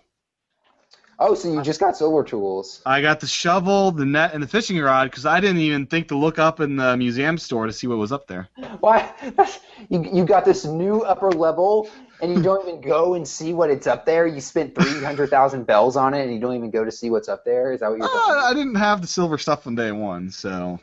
Oh, 1.20 1.36
so 1.36 1.52
you 1.52 1.62
just 1.62 1.80
got 1.80 1.96
silver 1.96 2.24
tools. 2.24 2.82
I 2.86 3.02
got 3.02 3.20
the 3.20 3.28
shovel, 3.28 3.92
the 3.92 4.06
net, 4.06 4.34
and 4.34 4.42
the 4.42 4.48
fishing 4.48 4.80
rod 4.80 5.10
because 5.10 5.26
I 5.26 5.40
didn't 5.40 5.60
even 5.60 5.86
think 5.86 6.08
to 6.10 6.18
look 6.18 6.40
up 6.40 6.60
in 6.60 6.76
the 6.76 6.98
museum 6.98 7.38
store 7.38 7.66
to 7.68 7.74
see 7.74 7.88
what 7.88 7.98
was 7.98 8.12
up 8.12 8.28
there. 8.28 8.50
Why? 8.80 9.12
You 9.90 10.10
you 10.14 10.24
got 10.24 10.46
this 10.46 10.64
new 10.64 11.02
upper 11.02 11.30
level, 11.30 11.90
and 12.22 12.34
you 12.34 12.42
don't 12.42 12.66
even 12.66 12.80
go 12.80 13.16
and 13.16 13.28
see 13.28 13.54
what 13.54 13.70
it's 13.70 13.86
up 13.86 14.06
there. 14.06 14.26
You 14.26 14.40
spent 14.40 14.76
three 14.76 15.04
hundred 15.04 15.30
thousand 15.30 15.66
bells 15.66 15.98
on 15.98 16.14
it, 16.14 16.24
and 16.24 16.34
you 16.34 16.40
don't 16.40 16.56
even 16.56 16.70
go 16.70 16.86
to 16.86 16.92
see 16.92 17.10
what's 17.10 17.28
up 17.28 17.44
there. 17.44 17.74
Is 17.74 17.82
that 17.82 17.90
what 17.90 17.98
you're? 17.98 18.08
Uh. 18.08 18.46
I 18.46 18.54
didn't 18.54 18.76
have 18.76 19.02
the 19.02 19.08
silver 19.08 19.38
stuff 19.38 19.68
on 19.68 19.76
day 19.76 19.92
one, 19.92 20.30
so. 20.32 20.80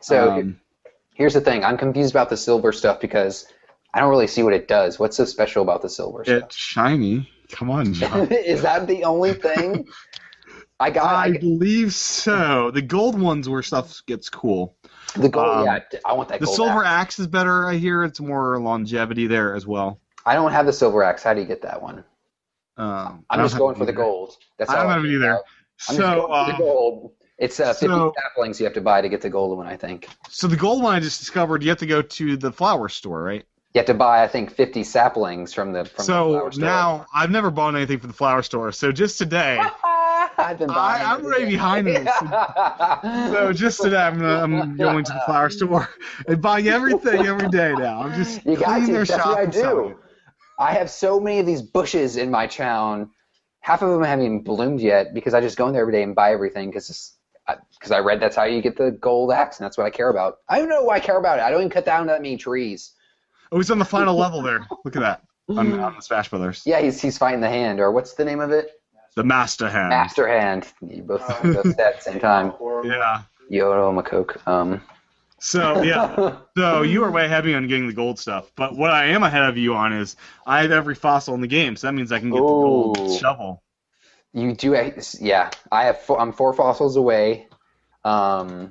so 0.00 0.32
um, 0.32 0.60
here's 1.14 1.34
the 1.34 1.40
thing. 1.40 1.64
I'm 1.64 1.78
confused 1.78 2.12
about 2.12 2.28
the 2.28 2.36
silver 2.36 2.72
stuff 2.72 2.98
because 2.98 3.46
I 3.94 4.00
don't 4.00 4.10
really 4.10 4.26
see 4.26 4.42
what 4.42 4.52
it 4.52 4.66
does. 4.66 4.98
What's 4.98 5.16
so 5.16 5.24
special 5.24 5.62
about 5.62 5.82
the 5.82 5.88
silver 5.88 6.24
stuff? 6.24 6.44
it's 6.44 6.56
shiny. 6.56 7.30
Come 7.50 7.70
on, 7.70 7.92
John. 7.94 8.30
Is 8.32 8.62
that 8.62 8.86
the 8.86 9.04
only 9.04 9.32
thing? 9.34 9.86
I 10.80 10.90
got 10.90 11.12
I 11.12 11.24
I, 11.24 11.38
believe 11.38 11.92
so. 11.92 12.70
The 12.70 12.82
gold 12.82 13.20
ones 13.20 13.48
where 13.48 13.62
stuff 13.62 14.00
gets 14.06 14.28
cool. 14.30 14.76
the 15.16 15.28
gold. 15.28 15.48
um, 15.48 15.64
yeah, 15.64 15.80
I 16.06 16.12
want 16.12 16.28
that. 16.28 16.38
The 16.40 16.46
silver 16.46 16.84
axe. 16.84 17.14
axe 17.14 17.18
is 17.18 17.26
better. 17.26 17.66
I 17.66 17.74
hear 17.76 18.04
it's 18.04 18.20
more 18.20 18.60
longevity 18.60 19.26
there 19.26 19.56
as 19.56 19.66
well. 19.66 20.00
I 20.24 20.34
don't 20.34 20.52
have 20.52 20.66
the 20.66 20.72
silver 20.72 21.02
axe. 21.02 21.24
How 21.24 21.34
do 21.34 21.40
you 21.40 21.46
get 21.46 21.62
that 21.62 21.82
one? 21.82 22.04
Um, 22.76 23.24
I'm 23.28 23.40
just 23.40 23.58
going 23.58 23.74
for 23.74 23.86
the 23.86 23.92
gold. 23.92 24.36
That's 24.56 24.70
I 24.70 24.76
don't 24.76 24.88
have 24.92 25.04
it 25.04 25.08
either. 25.10 25.30
about. 25.32 25.42
I'm 25.88 25.96
So, 25.96 26.02
going 26.28 26.32
uh, 26.32 26.46
the 26.52 26.58
gold. 26.58 27.12
It's 27.38 27.58
uh, 27.58 27.72
50 27.72 27.86
so- 27.86 28.12
saplings 28.16 28.60
you 28.60 28.64
have 28.66 28.74
to 28.74 28.80
buy 28.80 29.00
to 29.00 29.08
get 29.08 29.20
the 29.20 29.30
gold 29.30 29.56
one, 29.58 29.66
I 29.66 29.76
think. 29.76 30.08
so 30.28 30.46
the 30.46 30.56
gold 30.56 30.82
one 30.82 30.94
I 30.94 31.00
just 31.00 31.18
discovered. 31.18 31.62
You 31.64 31.70
have 31.70 31.78
to 31.78 31.86
go 31.86 32.02
to 32.02 32.36
the 32.36 32.52
flower 32.52 32.88
store, 32.88 33.20
right? 33.22 33.44
You 33.78 33.82
have 33.82 33.86
to 33.86 33.94
buy, 33.94 34.24
I 34.24 34.26
think, 34.26 34.50
50 34.50 34.82
saplings 34.82 35.54
from 35.54 35.72
the 35.72 35.84
from 35.84 35.98
the 35.98 36.02
so 36.02 36.30
flower 36.32 36.50
store. 36.50 36.64
now 36.64 37.06
I've 37.14 37.30
never 37.30 37.48
bought 37.48 37.76
anything 37.76 38.00
from 38.00 38.08
the 38.08 38.16
flower 38.16 38.42
store. 38.42 38.72
So 38.72 38.90
just 38.90 39.18
today, 39.18 39.56
I've 40.36 40.58
been 40.58 40.66
buying. 40.66 41.06
I, 41.06 41.14
I'm 41.14 41.24
it. 41.24 41.28
right 41.28 41.46
behind 41.46 41.86
this. 41.86 42.12
So 43.32 43.52
just 43.52 43.80
today, 43.80 43.98
I'm, 44.02 44.18
gonna, 44.18 44.40
I'm 44.40 44.76
going 44.76 45.04
to 45.04 45.12
the 45.12 45.20
flower 45.26 45.48
store 45.48 45.88
and 46.26 46.42
buying 46.42 46.66
everything 46.66 47.24
every 47.24 47.48
day 47.50 47.72
now. 47.78 48.00
I'm 48.02 48.20
just 48.20 48.44
You 48.44 48.56
got 48.56 48.64
cleaning 48.64 48.86
to. 48.86 48.92
their 48.94 49.04
That's 49.04 49.22
shop 49.22 49.38
what 49.38 49.38
I 49.38 49.46
do. 49.46 49.96
I 50.58 50.72
have 50.72 50.90
so 50.90 51.20
many 51.20 51.38
of 51.38 51.46
these 51.46 51.62
bushes 51.62 52.16
in 52.16 52.32
my 52.32 52.48
town. 52.48 53.08
Half 53.60 53.82
of 53.82 53.90
them 53.90 54.02
haven't 54.02 54.24
even 54.24 54.42
bloomed 54.42 54.80
yet 54.80 55.14
because 55.14 55.34
I 55.34 55.40
just 55.40 55.56
go 55.56 55.68
in 55.68 55.72
there 55.72 55.82
every 55.82 55.92
day 55.92 56.02
and 56.02 56.16
buy 56.16 56.32
everything 56.32 56.70
because 56.70 57.16
because 57.46 57.92
uh, 57.92 57.94
I 57.94 58.00
read 58.00 58.18
that's 58.18 58.34
how 58.34 58.42
you 58.42 58.60
get 58.60 58.76
the 58.76 58.90
gold 58.90 59.30
axe 59.30 59.60
and 59.60 59.64
that's 59.66 59.78
what 59.78 59.86
I 59.86 59.90
care 59.90 60.10
about. 60.10 60.38
I 60.48 60.58
don't 60.58 60.68
know 60.68 60.82
why 60.82 60.96
I 60.96 61.00
care 61.00 61.18
about 61.18 61.38
it. 61.38 61.42
I 61.42 61.50
don't 61.50 61.60
even 61.60 61.70
cut 61.70 61.84
down 61.84 62.08
that 62.08 62.20
many 62.22 62.36
trees. 62.36 62.94
Oh, 63.52 63.56
he's 63.56 63.70
on 63.70 63.78
the 63.78 63.84
final 63.84 64.16
level 64.18 64.42
there. 64.42 64.66
Look 64.84 64.96
at 64.96 65.00
that 65.00 65.22
on, 65.48 65.78
on 65.80 65.96
the 65.96 66.02
Smash 66.02 66.28
Brothers. 66.28 66.62
Yeah, 66.66 66.80
he's 66.80 67.00
he's 67.00 67.18
fighting 67.18 67.40
the 67.40 67.48
hand 67.48 67.80
or 67.80 67.90
what's 67.90 68.14
the 68.14 68.24
name 68.24 68.40
of 68.40 68.50
it? 68.50 68.72
The 69.14 69.24
Master 69.24 69.68
Hand. 69.68 69.88
Master 69.88 70.28
hand. 70.28 70.68
You 70.80 71.02
both 71.02 71.26
both 71.42 71.62
said 71.74 71.80
at 71.80 71.96
the 71.96 72.00
same 72.02 72.20
time. 72.20 72.52
Yeah. 72.84 73.22
Yodo 73.50 74.00
Makoke. 74.00 74.46
Um. 74.46 74.82
So 75.40 75.82
yeah. 75.82 76.36
So 76.56 76.82
you 76.82 77.04
are 77.04 77.10
way 77.10 77.24
ahead 77.24 77.40
of 77.40 77.46
me 77.46 77.54
on 77.54 77.66
getting 77.68 77.86
the 77.86 77.92
gold 77.92 78.18
stuff, 78.18 78.50
but 78.56 78.76
what 78.76 78.90
I 78.90 79.06
am 79.06 79.22
ahead 79.22 79.44
of 79.44 79.56
you 79.56 79.74
on 79.74 79.92
is 79.92 80.16
I 80.46 80.62
have 80.62 80.72
every 80.72 80.96
fossil 80.96 81.34
in 81.34 81.40
the 81.40 81.46
game, 81.46 81.76
so 81.76 81.86
that 81.86 81.92
means 81.92 82.10
I 82.10 82.18
can 82.18 82.30
get 82.30 82.36
the 82.36 82.42
gold 82.42 83.18
shovel. 83.18 83.62
You 84.32 84.54
do, 84.54 84.76
yeah. 85.20 85.50
I 85.72 85.84
have. 85.84 86.00
Four, 86.00 86.20
I'm 86.20 86.32
four 86.32 86.52
fossils 86.52 86.96
away. 86.96 87.48
Um, 88.04 88.70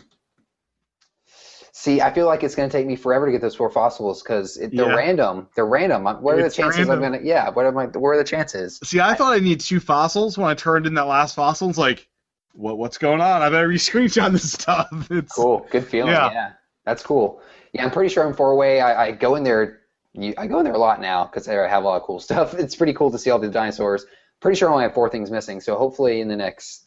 see, 1.78 2.02
I 2.02 2.12
feel 2.12 2.26
like 2.26 2.44
it's 2.44 2.56
going 2.56 2.68
to 2.68 2.76
take 2.76 2.88
me 2.88 2.96
forever 2.96 3.28
to 3.28 3.32
get 3.32 3.40
those 3.40 3.56
four 3.56 3.70
fossils 3.70 4.24
because 4.24 4.56
they're 4.56 4.70
Yeah. 4.72 4.96
random. 4.96 5.48
They're 5.56 5.66
random. 5.68 6.06
What 6.06 6.34
are 6.34 6.40
the 6.40 6.46
It's 6.48 6.56
chances 6.56 6.90
I'm 6.90 7.00
going 7.00 7.14
to? 7.14 7.24
Yeah. 7.24 7.50
What 7.52 7.68
am 7.68 7.78
I? 7.78 7.86
What 7.86 8.10
are 8.10 8.18
the 8.18 8.24
chances? 8.24 8.80
See, 8.84 9.00
I 9.00 9.14
thought 9.14 9.34
I 9.34 9.40
need 9.40 9.60
two 9.60 9.80
fossils 9.80 10.38
when 10.40 10.50
I 10.50 10.56
turned 10.56 10.88
in 10.88 10.96
that 10.96 11.06
last 11.06 11.36
fossil. 11.36 11.70
It's 11.70 11.78
like, 11.78 12.08
what 12.54 12.80
what's 12.80 12.98
going 12.98 13.22
on? 13.22 13.42
I 13.44 13.50
better 13.50 13.68
re-screenshot 13.76 14.32
this 14.32 14.52
stuff. 14.54 14.90
It's 15.12 15.34
Cool. 15.34 15.68
Good 15.70 15.86
feeling. 15.86 16.14
Yeah. 16.14 16.32
Yeah. 16.32 16.52
That's 16.86 17.04
cool. 17.04 17.42
Yeah, 17.74 17.84
I'm 17.84 17.92
pretty 17.92 18.12
sure 18.12 18.26
I'm 18.26 18.34
four 18.34 18.52
away. 18.52 18.82
I, 18.82 19.08
I 19.08 19.12
go 19.12 19.36
in 19.36 19.44
there. 19.44 19.82
You, 20.14 20.34
I 20.36 20.48
go 20.48 20.58
in 20.58 20.64
there 20.64 20.74
a 20.74 20.80
lot 20.80 21.00
now 21.00 21.26
because 21.26 21.48
I 21.48 21.54
have 21.68 21.84
a 21.84 21.86
lot 21.86 21.98
of 21.98 22.04
cool 22.04 22.20
stuff. 22.28 22.56
It's 22.56 22.76
pretty 22.76 22.94
cool 22.94 23.12
to 23.12 23.20
see 23.20 23.30
all 23.30 23.38
the 23.40 23.50
dinosaurs. 23.50 24.06
Pretty 24.40 24.58
sure 24.58 24.70
I 24.70 24.72
only 24.72 24.84
have 24.84 24.94
four 24.96 25.10
things 25.10 25.30
missing. 25.30 25.62
So 25.62 25.76
hopefully 25.78 26.22
in 26.22 26.28
the 26.28 26.36
next. 26.36 26.87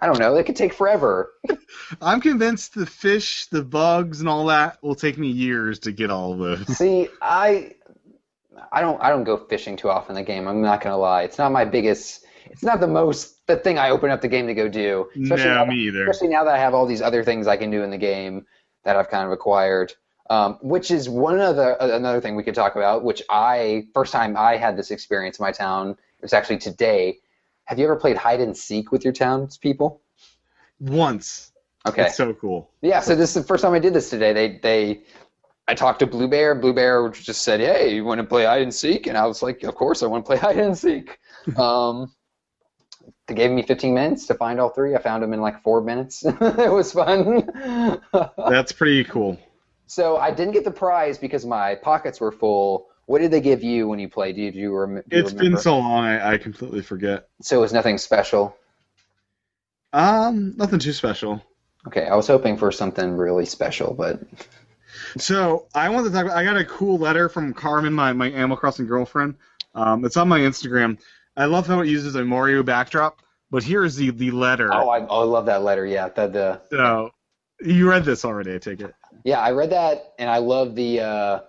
I 0.00 0.06
don't 0.06 0.18
know. 0.18 0.34
It 0.36 0.44
could 0.44 0.56
take 0.56 0.72
forever. 0.72 1.32
I'm 2.02 2.20
convinced 2.20 2.74
the 2.74 2.86
fish, 2.86 3.46
the 3.46 3.62
bugs, 3.62 4.20
and 4.20 4.28
all 4.28 4.46
that 4.46 4.82
will 4.82 4.94
take 4.94 5.18
me 5.18 5.28
years 5.28 5.78
to 5.80 5.92
get 5.92 6.10
all 6.10 6.32
of 6.32 6.38
those. 6.38 6.66
See, 6.78 7.08
I 7.20 7.74
I 8.72 8.80
don't 8.80 9.00
I 9.02 9.10
don't 9.10 9.24
go 9.24 9.36
fishing 9.36 9.76
too 9.76 9.90
often 9.90 10.16
in 10.16 10.22
the 10.22 10.26
game. 10.26 10.48
I'm 10.48 10.62
not 10.62 10.80
gonna 10.80 10.96
lie. 10.96 11.22
It's 11.22 11.38
not 11.38 11.52
my 11.52 11.64
biggest. 11.64 12.24
It's 12.46 12.62
not 12.62 12.80
the 12.80 12.86
most 12.86 13.46
the 13.46 13.56
thing 13.56 13.78
I 13.78 13.90
open 13.90 14.10
up 14.10 14.22
the 14.22 14.28
game 14.28 14.46
to 14.46 14.54
go 14.54 14.68
do. 14.68 15.08
Especially, 15.22 15.44
no, 15.44 15.54
now, 15.56 15.64
me 15.66 15.76
either. 15.76 16.08
especially 16.08 16.28
now 16.28 16.44
that 16.44 16.54
I 16.54 16.58
have 16.58 16.74
all 16.74 16.86
these 16.86 17.02
other 17.02 17.22
things 17.22 17.46
I 17.46 17.56
can 17.56 17.70
do 17.70 17.82
in 17.82 17.90
the 17.90 17.98
game 17.98 18.46
that 18.84 18.96
I've 18.96 19.10
kind 19.10 19.26
of 19.26 19.32
acquired. 19.32 19.92
Um, 20.30 20.58
which 20.62 20.92
is 20.92 21.08
one 21.08 21.40
other 21.40 21.76
another 21.80 22.20
thing 22.20 22.36
we 22.36 22.44
could 22.44 22.54
talk 22.54 22.76
about. 22.76 23.04
Which 23.04 23.22
I 23.28 23.86
first 23.92 24.12
time 24.12 24.36
I 24.36 24.56
had 24.56 24.76
this 24.76 24.90
experience 24.90 25.38
in 25.38 25.42
my 25.42 25.52
town. 25.52 25.90
It 25.90 26.22
was 26.22 26.32
actually 26.32 26.58
today. 26.58 27.18
Have 27.64 27.78
you 27.78 27.84
ever 27.84 27.96
played 27.96 28.16
hide 28.16 28.40
and 28.40 28.56
seek 28.56 28.90
with 28.90 29.04
your 29.04 29.12
townspeople? 29.12 30.00
Once. 30.80 31.52
Okay. 31.86 32.06
It's 32.06 32.16
so 32.16 32.34
cool. 32.34 32.70
Yeah, 32.82 33.00
so 33.00 33.14
this 33.14 33.30
is 33.30 33.42
the 33.42 33.46
first 33.46 33.62
time 33.62 33.72
I 33.72 33.78
did 33.78 33.94
this 33.94 34.10
today. 34.10 34.32
They 34.32 34.58
they 34.62 35.02
I 35.70 35.74
talked 35.74 36.00
to 36.00 36.06
Blue 36.06 36.28
Bear. 36.28 36.54
Blue 36.54 36.72
Bear 36.72 37.08
just 37.10 37.42
said, 37.42 37.60
"Hey, 37.60 37.94
you 37.94 38.04
want 38.04 38.20
to 38.20 38.26
play 38.26 38.44
hide 38.44 38.62
and 38.62 38.74
seek?" 38.74 39.06
And 39.06 39.16
I 39.16 39.24
was 39.26 39.42
like, 39.42 39.62
"Of 39.62 39.76
course, 39.76 40.02
I 40.02 40.06
want 40.06 40.24
to 40.24 40.26
play 40.26 40.36
hide 40.46 40.58
and 40.58 40.76
seek." 40.76 41.18
um, 41.56 42.12
they 43.28 43.34
gave 43.34 43.50
me 43.50 43.62
15 43.62 43.94
minutes 43.94 44.26
to 44.26 44.34
find 44.34 44.60
all 44.60 44.70
three. 44.70 44.94
I 44.94 44.98
found 45.00 45.22
them 45.22 45.32
in 45.32 45.40
like 45.40 45.62
four 45.62 45.80
minutes. 45.80 46.24
it 46.26 46.72
was 46.72 46.92
fun. 46.92 47.48
That's 48.36 48.72
pretty 48.72 49.04
cool. 49.04 49.38
so 49.86 50.16
I 50.16 50.32
didn't 50.32 50.52
get 50.52 50.64
the 50.64 50.70
prize 50.70 51.16
because 51.16 51.46
my 51.46 51.76
pockets 51.76 52.20
were 52.20 52.32
full. 52.32 52.88
What 53.10 53.20
did 53.20 53.32
they 53.32 53.40
give 53.40 53.64
you 53.64 53.88
when 53.88 53.98
you 53.98 54.08
played? 54.08 54.36
Did 54.36 54.54
you, 54.54 54.72
rem- 54.72 54.94
do 54.94 55.16
you 55.16 55.22
It's 55.24 55.32
remember? 55.32 55.50
been 55.50 55.58
so 55.58 55.76
long, 55.76 56.04
I, 56.04 56.34
I 56.34 56.38
completely 56.38 56.80
forget. 56.80 57.28
So 57.42 57.58
it 57.58 57.60
was 57.60 57.72
nothing 57.72 57.98
special. 57.98 58.56
Um, 59.92 60.54
nothing 60.56 60.78
too 60.78 60.92
special. 60.92 61.42
Okay, 61.88 62.06
I 62.06 62.14
was 62.14 62.28
hoping 62.28 62.56
for 62.56 62.70
something 62.70 63.16
really 63.16 63.46
special, 63.46 63.94
but 63.94 64.20
So 65.18 65.66
I 65.74 65.88
want 65.88 66.06
to 66.06 66.12
talk. 66.12 66.26
About, 66.26 66.36
I 66.36 66.44
got 66.44 66.56
a 66.56 66.64
cool 66.64 66.98
letter 66.98 67.28
from 67.28 67.52
Carmen, 67.52 67.92
my 67.92 68.12
my 68.12 68.30
Animal 68.30 68.56
Crossing 68.56 68.86
girlfriend. 68.86 69.34
Um, 69.74 70.04
it's 70.04 70.16
on 70.16 70.28
my 70.28 70.38
Instagram. 70.38 71.00
I 71.36 71.46
love 71.46 71.66
how 71.66 71.80
it 71.80 71.88
uses 71.88 72.14
a 72.14 72.24
Mario 72.24 72.62
backdrop. 72.62 73.22
But 73.50 73.64
here's 73.64 73.96
the 73.96 74.10
the 74.10 74.30
letter. 74.30 74.72
oh, 74.72 74.88
I, 74.88 75.04
oh, 75.08 75.22
I 75.22 75.24
love 75.24 75.46
that 75.46 75.64
letter. 75.64 75.84
Yeah, 75.84 76.10
the 76.10 76.28
the 76.28 76.60
So 76.70 77.10
you 77.60 77.90
read 77.90 78.04
this 78.04 78.24
already, 78.24 78.54
I 78.54 78.58
take 78.58 78.80
it. 78.80 78.94
Yeah, 79.24 79.40
I 79.40 79.50
read 79.50 79.70
that, 79.70 80.14
and 80.20 80.30
I 80.30 80.38
love 80.38 80.76
the 80.76 81.00
uh, 81.00 81.40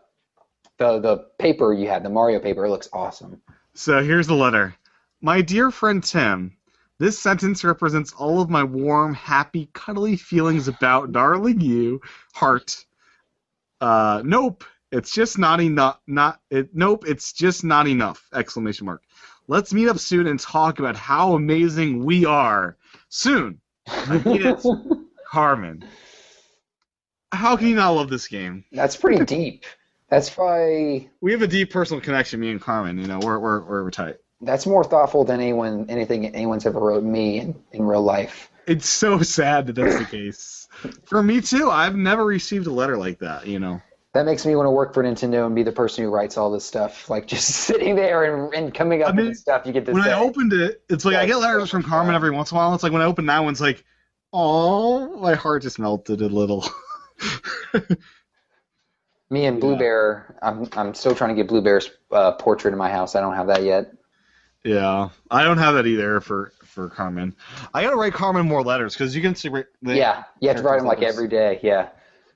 the 0.81 0.99
the 0.99 1.17
paper 1.37 1.73
you 1.73 1.87
had, 1.87 2.03
the 2.03 2.09
Mario 2.09 2.39
paper. 2.39 2.67
Looks 2.67 2.89
awesome. 2.91 3.41
So 3.73 4.03
here's 4.03 4.27
the 4.27 4.33
letter. 4.33 4.75
My 5.21 5.41
dear 5.41 5.69
friend 5.69 6.03
Tim, 6.03 6.57
this 6.97 7.19
sentence 7.19 7.63
represents 7.63 8.13
all 8.13 8.41
of 8.41 8.49
my 8.49 8.63
warm, 8.63 9.13
happy, 9.13 9.69
cuddly 9.73 10.15
feelings 10.15 10.67
about 10.67 11.11
darling 11.11 11.61
you, 11.61 12.01
heart. 12.33 12.83
Uh, 13.79 14.23
nope, 14.25 14.63
it's 14.91 15.13
just 15.13 15.37
not 15.37 15.61
enough. 15.61 15.99
Not 16.07 16.39
it. 16.49 16.69
Nope, 16.73 17.05
it's 17.07 17.31
just 17.31 17.63
not 17.63 17.87
enough! 17.87 18.27
Exclamation 18.33 18.87
mark. 18.87 19.03
Let's 19.47 19.73
meet 19.73 19.87
up 19.87 19.99
soon 19.99 20.27
and 20.27 20.39
talk 20.39 20.79
about 20.79 20.95
how 20.95 21.35
amazing 21.35 22.03
we 22.03 22.25
are. 22.25 22.77
Soon. 23.09 23.59
I 23.87 24.17
mean 24.19 24.47
it. 24.47 24.65
Carmen. 25.31 25.85
How 27.33 27.55
can 27.55 27.67
you 27.67 27.75
not 27.75 27.91
love 27.91 28.09
this 28.09 28.27
game? 28.27 28.65
That's 28.71 28.97
pretty 28.97 29.23
deep. 29.23 29.65
That's 30.11 30.29
probably 30.29 31.09
We 31.21 31.31
have 31.31 31.41
a 31.41 31.47
deep 31.47 31.71
personal 31.71 32.01
connection, 32.01 32.41
me 32.41 32.51
and 32.51 32.61
Carmen. 32.61 32.99
You 32.99 33.07
know, 33.07 33.19
we're 33.19 33.39
we're 33.39 33.61
we're, 33.61 33.83
we're 33.85 33.91
tight. 33.91 34.17
that's 34.41 34.67
more 34.67 34.83
thoughtful 34.83 35.23
than 35.23 35.39
anyone 35.39 35.85
anything 35.89 36.27
anyone's 36.27 36.65
ever 36.65 36.79
wrote 36.79 37.03
me 37.03 37.39
in, 37.39 37.55
in 37.71 37.83
real 37.83 38.03
life. 38.03 38.51
It's 38.67 38.87
so 38.87 39.21
sad 39.21 39.67
that 39.67 39.73
that's 39.73 39.97
the 39.97 40.05
case. 40.05 40.67
For 41.05 41.23
me 41.23 41.41
too. 41.41 41.71
I've 41.71 41.95
never 41.95 42.25
received 42.25 42.67
a 42.67 42.71
letter 42.71 42.97
like 42.97 43.19
that. 43.19 43.47
You 43.47 43.59
know. 43.59 43.81
That 44.13 44.25
makes 44.25 44.45
me 44.45 44.57
want 44.57 44.67
to 44.67 44.71
work 44.71 44.93
for 44.93 45.01
Nintendo 45.01 45.45
and 45.45 45.55
be 45.55 45.63
the 45.63 45.71
person 45.71 46.03
who 46.03 46.09
writes 46.09 46.37
all 46.37 46.51
this 46.51 46.65
stuff. 46.65 47.09
Like 47.09 47.25
just 47.25 47.47
sitting 47.67 47.95
there 47.95 48.25
and, 48.25 48.53
and 48.53 48.73
coming 48.73 49.03
up 49.03 49.09
I 49.09 49.11
mean, 49.13 49.27
with 49.29 49.37
stuff 49.37 49.65
you 49.65 49.71
get 49.71 49.85
this. 49.85 49.93
when. 49.93 50.03
I 50.03 50.19
opened 50.19 50.51
it, 50.51 50.83
it's 50.89 51.05
like 51.05 51.15
I 51.15 51.25
get 51.25 51.37
letters 51.37 51.69
from 51.69 51.83
Carmen 51.83 52.13
every 52.13 52.31
once 52.31 52.51
in 52.51 52.57
a 52.57 52.59
while. 52.59 52.73
It's 52.73 52.83
like 52.83 52.91
when 52.91 53.01
I 53.01 53.05
open 53.05 53.27
that 53.27 53.39
one, 53.39 53.53
it's 53.53 53.61
like, 53.61 53.85
oh, 54.33 55.17
my 55.21 55.35
heart 55.35 55.61
just 55.61 55.79
melted 55.79 56.21
a 56.21 56.27
little. 56.27 56.65
me 59.31 59.45
and 59.45 59.59
Blue 59.59 59.71
Yeah. 59.73 59.77
Bear, 59.79 60.35
I'm 60.43 60.67
I'm 60.73 60.93
still 60.93 61.15
trying 61.15 61.29
to 61.29 61.35
get 61.35 61.47
Blue 61.47 61.61
Bear's 61.61 61.89
uh, 62.11 62.33
portrait 62.33 62.71
in 62.73 62.77
my 62.77 62.91
house. 62.91 63.15
I 63.15 63.21
don't 63.21 63.35
have 63.35 63.47
that 63.47 63.63
yet. 63.63 63.93
yeah, 64.63 65.09
I 65.31 65.43
don't 65.43 65.57
have 65.57 65.73
that 65.75 65.87
either 65.87 66.19
for 66.21 66.51
for 66.65 66.89
Carmen. 66.89 67.35
I 67.73 67.81
gotta 67.81 67.95
write 67.95 68.13
Carmen 68.13 68.45
more 68.47 68.61
letters 68.63 68.93
because 68.93 69.15
you 69.15 69.21
can 69.21 69.33
see. 69.35 69.49
right- 69.49 69.65
the- 69.81 69.95
yeah, 69.95 70.23
you 70.39 70.49
have 70.49 70.57
to 70.57 70.63
write 70.63 70.77
them 70.77 70.85
like 70.87 71.01
every 71.01 71.27
day. 71.27 71.59
Yeah. 71.63 71.89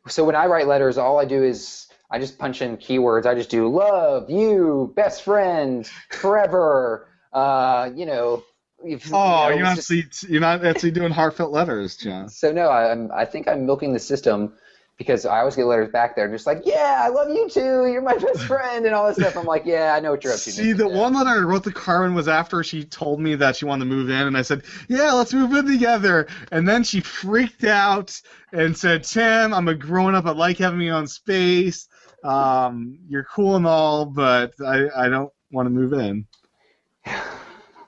So 0.07 0.23
when 0.23 0.35
I 0.35 0.45
write 0.47 0.67
letters, 0.67 0.97
all 0.97 1.19
I 1.19 1.25
do 1.25 1.43
is 1.43 1.87
I 2.11 2.19
just 2.19 2.37
punch 2.39 2.61
in 2.61 2.77
keywords. 2.77 3.25
I 3.25 3.33
just 3.35 3.49
do 3.49 3.67
love 3.67 4.29
you, 4.29 4.93
best 4.95 5.23
friend, 5.23 5.87
forever. 6.09 7.07
Uh, 7.33 7.89
you 7.95 8.05
know. 8.05 8.43
if- 8.83 9.09
Oh, 9.11 9.45
you 9.45 9.49
know, 9.49 9.55
you're 9.55 9.63
not 9.63 9.77
actually 9.79 10.05
you're 10.29 10.41
not 10.41 10.63
actually 10.65 10.91
doing 10.91 11.11
heartfelt 11.11 11.51
letters, 11.51 11.97
John. 11.97 12.29
So 12.29 12.51
no, 12.51 12.69
I'm 12.69 13.11
I 13.11 13.25
think 13.25 13.47
I'm 13.47 13.65
milking 13.65 13.93
the 13.93 13.99
system 13.99 14.53
because 14.97 15.25
I 15.25 15.39
always 15.39 15.55
get 15.55 15.65
letters 15.65 15.91
back 15.91 16.15
there 16.15 16.29
just 16.29 16.47
like, 16.47 16.61
yeah, 16.63 17.01
I 17.03 17.09
love 17.09 17.29
you 17.29 17.49
too, 17.49 17.87
you're 17.87 18.01
my 18.01 18.17
best 18.17 18.43
friend, 18.47 18.85
and 18.85 18.95
all 18.95 19.07
this 19.07 19.17
stuff. 19.17 19.35
I'm 19.35 19.45
like, 19.45 19.65
yeah, 19.65 19.93
I 19.93 19.99
know 19.99 20.11
what 20.11 20.23
you're 20.23 20.33
up 20.33 20.39
to. 20.39 20.51
See, 20.51 20.73
the 20.73 20.85
Nintendo." 20.85 20.95
one 20.95 21.13
letter 21.13 21.29
I 21.31 21.39
wrote 21.39 21.63
to 21.65 21.71
Carmen 21.71 22.15
was 22.15 22.27
after 22.27 22.63
she 22.63 22.85
told 22.85 23.19
me 23.19 23.35
that 23.35 23.57
she 23.57 23.65
wanted 23.65 23.85
to 23.85 23.89
move 23.89 24.09
in, 24.09 24.27
and 24.27 24.37
I 24.37 24.41
said, 24.41 24.63
"Yeah, 24.87 25.11
let's 25.11 25.33
move 25.33 25.53
in 25.53 25.65
together." 25.65 26.27
And 26.51 26.67
then 26.67 26.83
she 26.83 27.01
freaked 27.01 27.63
out 27.65 28.19
and 28.53 28.77
said, 28.77 29.03
"Tim, 29.03 29.53
I'm 29.53 29.67
a 29.67 29.75
grown 29.75 30.15
up. 30.15 30.25
I 30.25 30.31
like 30.31 30.57
having 30.57 30.81
you 30.81 30.93
on 30.93 31.07
space. 31.07 31.87
Um, 32.23 32.97
you're 33.07 33.25
cool 33.25 33.55
and 33.55 33.67
all, 33.67 34.05
but 34.05 34.53
I, 34.65 34.87
I 34.95 35.09
don't 35.09 35.31
want 35.51 35.67
to 35.67 35.71
move 35.71 35.93
in." 35.93 36.25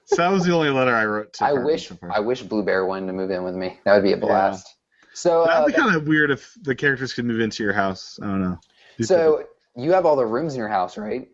So 0.09 0.15
that 0.15 0.31
was 0.31 0.45
the 0.45 0.53
only 0.53 0.69
letter 0.69 0.95
I 0.95 1.05
wrote 1.05 1.33
to. 1.33 1.43
I 1.43 1.49
Carmen 1.49 1.65
wish. 1.65 1.91
I 2.09 2.21
wish 2.21 2.41
Blue 2.41 2.63
Bear 2.63 2.85
wanted 2.85 3.07
to 3.07 3.13
move 3.13 3.29
in 3.29 3.43
with 3.43 3.55
me. 3.55 3.77
That 3.83 3.93
would 3.93 4.03
be 4.03 4.13
a 4.13 4.17
blast. 4.17 4.76
So 5.17 5.41
uh, 5.41 5.47
That'd 5.47 5.73
be 5.75 5.81
kind 5.81 5.95
of 5.95 6.07
weird 6.07 6.29
if 6.29 6.55
the 6.61 6.75
characters 6.75 7.11
could 7.11 7.25
move 7.25 7.39
into 7.39 7.63
your 7.63 7.73
house. 7.73 8.19
I 8.21 8.27
don't 8.27 8.41
know. 8.41 8.59
so 9.01 9.45
you 9.75 9.91
have 9.93 10.05
all 10.05 10.15
the 10.15 10.25
rooms 10.25 10.53
in 10.53 10.59
your 10.59 10.67
house, 10.67 10.95
right? 10.95 11.27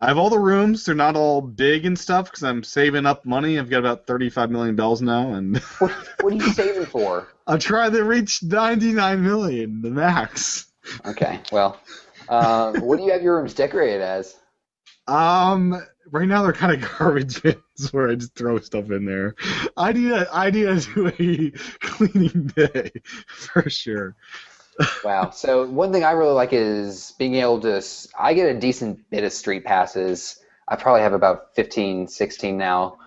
I 0.00 0.08
have 0.08 0.18
all 0.18 0.28
the 0.28 0.40
rooms. 0.40 0.84
They're 0.84 0.94
not 0.96 1.14
all 1.14 1.40
big 1.40 1.86
and 1.86 1.96
stuff 1.96 2.24
because 2.26 2.42
I'm 2.42 2.64
saving 2.64 3.06
up 3.06 3.24
money. 3.24 3.60
I've 3.60 3.70
got 3.70 3.78
about 3.78 4.08
35 4.08 4.50
million 4.50 4.74
bells 4.74 5.02
now, 5.02 5.34
and 5.34 5.56
What, 5.78 5.92
what 6.20 6.32
are 6.32 6.36
you 6.36 6.52
saving 6.52 6.86
for? 6.86 7.28
I'm 7.46 7.60
trying 7.60 7.92
to 7.92 8.02
reach 8.02 8.42
99 8.42 9.22
million, 9.22 9.82
the 9.82 9.90
max. 9.90 10.66
Okay, 11.06 11.40
well, 11.52 11.80
um, 12.28 12.80
what 12.80 12.96
do 12.98 13.04
you 13.04 13.12
have 13.12 13.22
your 13.22 13.36
rooms 13.38 13.54
decorated 13.54 14.02
as? 14.02 14.34
Um, 15.06 15.80
right 16.10 16.28
now 16.28 16.42
they're 16.42 16.52
kind 16.52 16.82
of 16.82 16.88
garbage 16.98 17.42
bins 17.42 17.92
where 17.92 18.08
I 18.08 18.14
just 18.14 18.34
throw 18.34 18.58
stuff 18.58 18.90
in 18.90 19.04
there. 19.04 19.34
I 19.76 19.92
need 19.92 20.12
a, 20.12 20.28
I 20.32 20.50
need 20.50 20.64
to 20.64 20.94
do 20.94 21.08
a 21.08 21.50
cleaning 21.80 22.46
day 22.54 22.90
for 23.28 23.68
sure. 23.68 24.16
Wow. 25.04 25.30
So 25.30 25.66
one 25.66 25.92
thing 25.92 26.04
I 26.04 26.12
really 26.12 26.32
like 26.32 26.52
is 26.52 27.14
being 27.18 27.36
able 27.36 27.60
to. 27.60 27.82
I 28.18 28.34
get 28.34 28.54
a 28.54 28.58
decent 28.58 29.08
bit 29.10 29.24
of 29.24 29.32
street 29.32 29.64
passes. 29.64 30.38
I 30.68 30.76
probably 30.76 31.02
have 31.02 31.12
about 31.12 31.54
15, 31.54 32.08
16 32.08 32.56
now, 32.58 32.98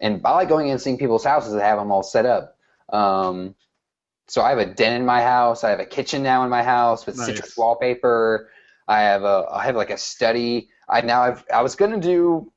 and 0.00 0.20
I 0.24 0.32
like 0.32 0.48
going 0.48 0.66
in 0.66 0.72
and 0.72 0.80
seeing 0.80 0.98
people's 0.98 1.24
houses 1.24 1.54
that 1.54 1.62
have 1.62 1.78
them 1.78 1.90
all 1.90 2.02
set 2.02 2.26
up. 2.26 2.58
Um, 2.92 3.54
so 4.28 4.42
I 4.42 4.50
have 4.50 4.58
a 4.58 4.66
den 4.66 5.00
in 5.00 5.06
my 5.06 5.22
house. 5.22 5.64
I 5.64 5.70
have 5.70 5.80
a 5.80 5.86
kitchen 5.86 6.22
now 6.22 6.44
in 6.44 6.50
my 6.50 6.62
house 6.62 7.06
with 7.06 7.16
Nice. 7.16 7.26
citrus 7.26 7.56
wallpaper. 7.56 8.50
I 8.86 9.00
have 9.02 9.24
a. 9.24 9.46
I 9.50 9.64
have 9.64 9.76
like 9.76 9.90
a 9.90 9.98
study. 9.98 10.68
I 10.88 11.00
now 11.00 11.22
I've. 11.22 11.44
I 11.52 11.62
was 11.62 11.76
gonna 11.76 12.00
do. 12.00 12.50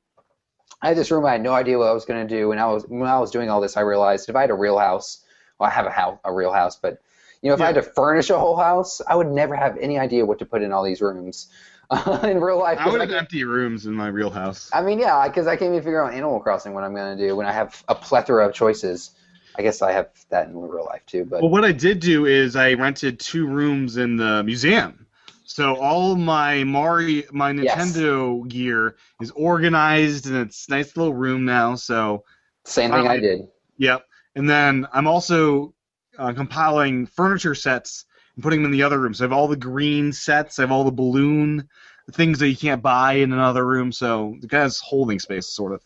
I 0.82 0.88
had 0.88 0.96
this 0.96 1.10
room. 1.10 1.26
I 1.26 1.32
had 1.32 1.42
no 1.42 1.52
idea 1.52 1.78
what 1.78 1.88
I 1.88 1.92
was 1.92 2.04
gonna 2.04 2.28
do, 2.28 2.52
and 2.52 2.60
I 2.60 2.66
was 2.66 2.84
when 2.86 3.08
I 3.08 3.18
was 3.18 3.30
doing 3.30 3.50
all 3.50 3.60
this, 3.60 3.76
I 3.76 3.80
realized 3.80 4.28
if 4.28 4.36
I 4.36 4.42
had 4.42 4.50
a 4.50 4.54
real 4.54 4.78
house, 4.78 5.24
well, 5.58 5.68
I 5.68 5.72
have 5.72 5.86
a 5.86 5.90
house, 5.90 6.18
a 6.24 6.32
real 6.32 6.52
house, 6.52 6.76
but 6.76 7.00
you 7.42 7.48
know, 7.48 7.54
if 7.54 7.60
I 7.60 7.66
had 7.66 7.76
to 7.76 7.82
furnish 7.82 8.30
a 8.30 8.38
whole 8.38 8.56
house, 8.56 9.00
I 9.06 9.14
would 9.14 9.28
never 9.28 9.56
have 9.56 9.78
any 9.78 9.98
idea 9.98 10.26
what 10.26 10.38
to 10.40 10.46
put 10.46 10.62
in 10.62 10.72
all 10.72 10.84
these 10.84 11.00
rooms 11.00 11.48
in 12.22 12.40
real 12.40 12.58
life. 12.58 12.78
I 12.78 12.88
would 12.88 13.00
have 13.00 13.10
empty 13.10 13.44
rooms 13.44 13.86
in 13.86 13.94
my 13.94 14.08
real 14.08 14.30
house. 14.30 14.70
I 14.72 14.82
mean, 14.82 14.98
yeah, 14.98 15.26
because 15.26 15.46
I 15.46 15.56
can't 15.56 15.72
even 15.72 15.82
figure 15.82 16.04
out 16.04 16.12
Animal 16.12 16.40
Crossing 16.40 16.74
what 16.74 16.84
I'm 16.84 16.94
going 16.94 17.16
to 17.16 17.28
do 17.28 17.34
when 17.34 17.46
I 17.46 17.52
have 17.52 17.82
a 17.88 17.94
plethora 17.94 18.46
of 18.46 18.54
choices. 18.54 19.12
I 19.56 19.62
guess 19.62 19.82
I 19.82 19.92
have 19.92 20.08
that 20.28 20.48
in 20.48 20.56
real 20.56 20.84
life 20.84 21.04
too, 21.06 21.24
but 21.24 21.40
Well, 21.42 21.50
what 21.50 21.64
I 21.64 21.72
did 21.72 22.00
do 22.00 22.26
is 22.26 22.56
I 22.56 22.74
rented 22.74 23.18
two 23.18 23.46
rooms 23.46 23.96
in 23.96 24.16
the 24.16 24.42
museum. 24.44 25.06
So 25.52 25.74
all 25.74 26.14
my 26.14 26.62
Mario, 26.62 27.24
my 27.32 27.50
Yes. 27.50 27.76
Nintendo 27.76 28.46
gear 28.46 28.94
is 29.20 29.32
organized 29.32 30.26
in 30.26 30.36
its 30.36 30.68
nice 30.68 30.96
little 30.96 31.12
room 31.12 31.44
now. 31.44 31.74
So 31.74 32.22
same 32.64 32.92
thing 32.92 33.08
I 33.08 33.18
did. 33.18 33.48
Yep. 33.76 34.06
And 34.36 34.48
then 34.48 34.86
I'm 34.92 35.08
also 35.08 35.74
uh, 36.16 36.32
compiling 36.34 37.06
furniture 37.06 37.56
sets 37.56 38.04
and 38.36 38.44
putting 38.44 38.62
them 38.62 38.72
in 38.72 38.78
the 38.78 38.84
other 38.84 39.00
room. 39.00 39.12
So 39.12 39.24
I 39.24 39.26
have 39.26 39.32
all 39.32 39.48
the 39.48 39.56
green 39.56 40.12
sets. 40.12 40.60
I 40.60 40.62
have 40.62 40.70
all 40.70 40.84
the 40.84 40.92
balloon 40.92 41.68
things 42.12 42.38
that 42.38 42.48
you 42.48 42.56
can't 42.56 42.80
buy 42.80 43.14
in 43.14 43.32
another 43.32 43.66
room. 43.66 43.90
So 43.90 44.36
the 44.40 44.46
guy's 44.46 44.78
holding 44.78 45.18
space, 45.18 45.48
sort 45.48 45.72
of. 45.72 45.82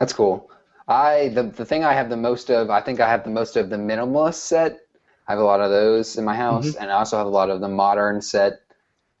That's 0.00 0.12
cool. 0.12 0.50
I 0.88 1.28
the 1.28 1.44
the 1.44 1.64
thing 1.64 1.84
I 1.84 1.92
have 1.92 2.10
the 2.10 2.16
most 2.16 2.50
of, 2.50 2.70
I 2.70 2.80
think 2.80 2.98
I 2.98 3.08
have 3.08 3.22
the 3.22 3.30
most 3.30 3.56
of 3.56 3.70
the 3.70 3.76
minimalist 3.76 4.34
set. 4.34 4.80
I 5.28 5.32
have 5.32 5.40
a 5.40 5.44
lot 5.44 5.60
of 5.60 5.70
those 5.70 6.18
in 6.18 6.24
my 6.24 6.34
house, 6.36 6.74
and 6.74 6.90
I 6.90 6.94
also 6.94 7.18
have 7.18 7.26
a 7.26 7.30
lot 7.30 7.50
of 7.50 7.60
the 7.60 7.68
modern 7.68 8.20
set. 8.20 8.65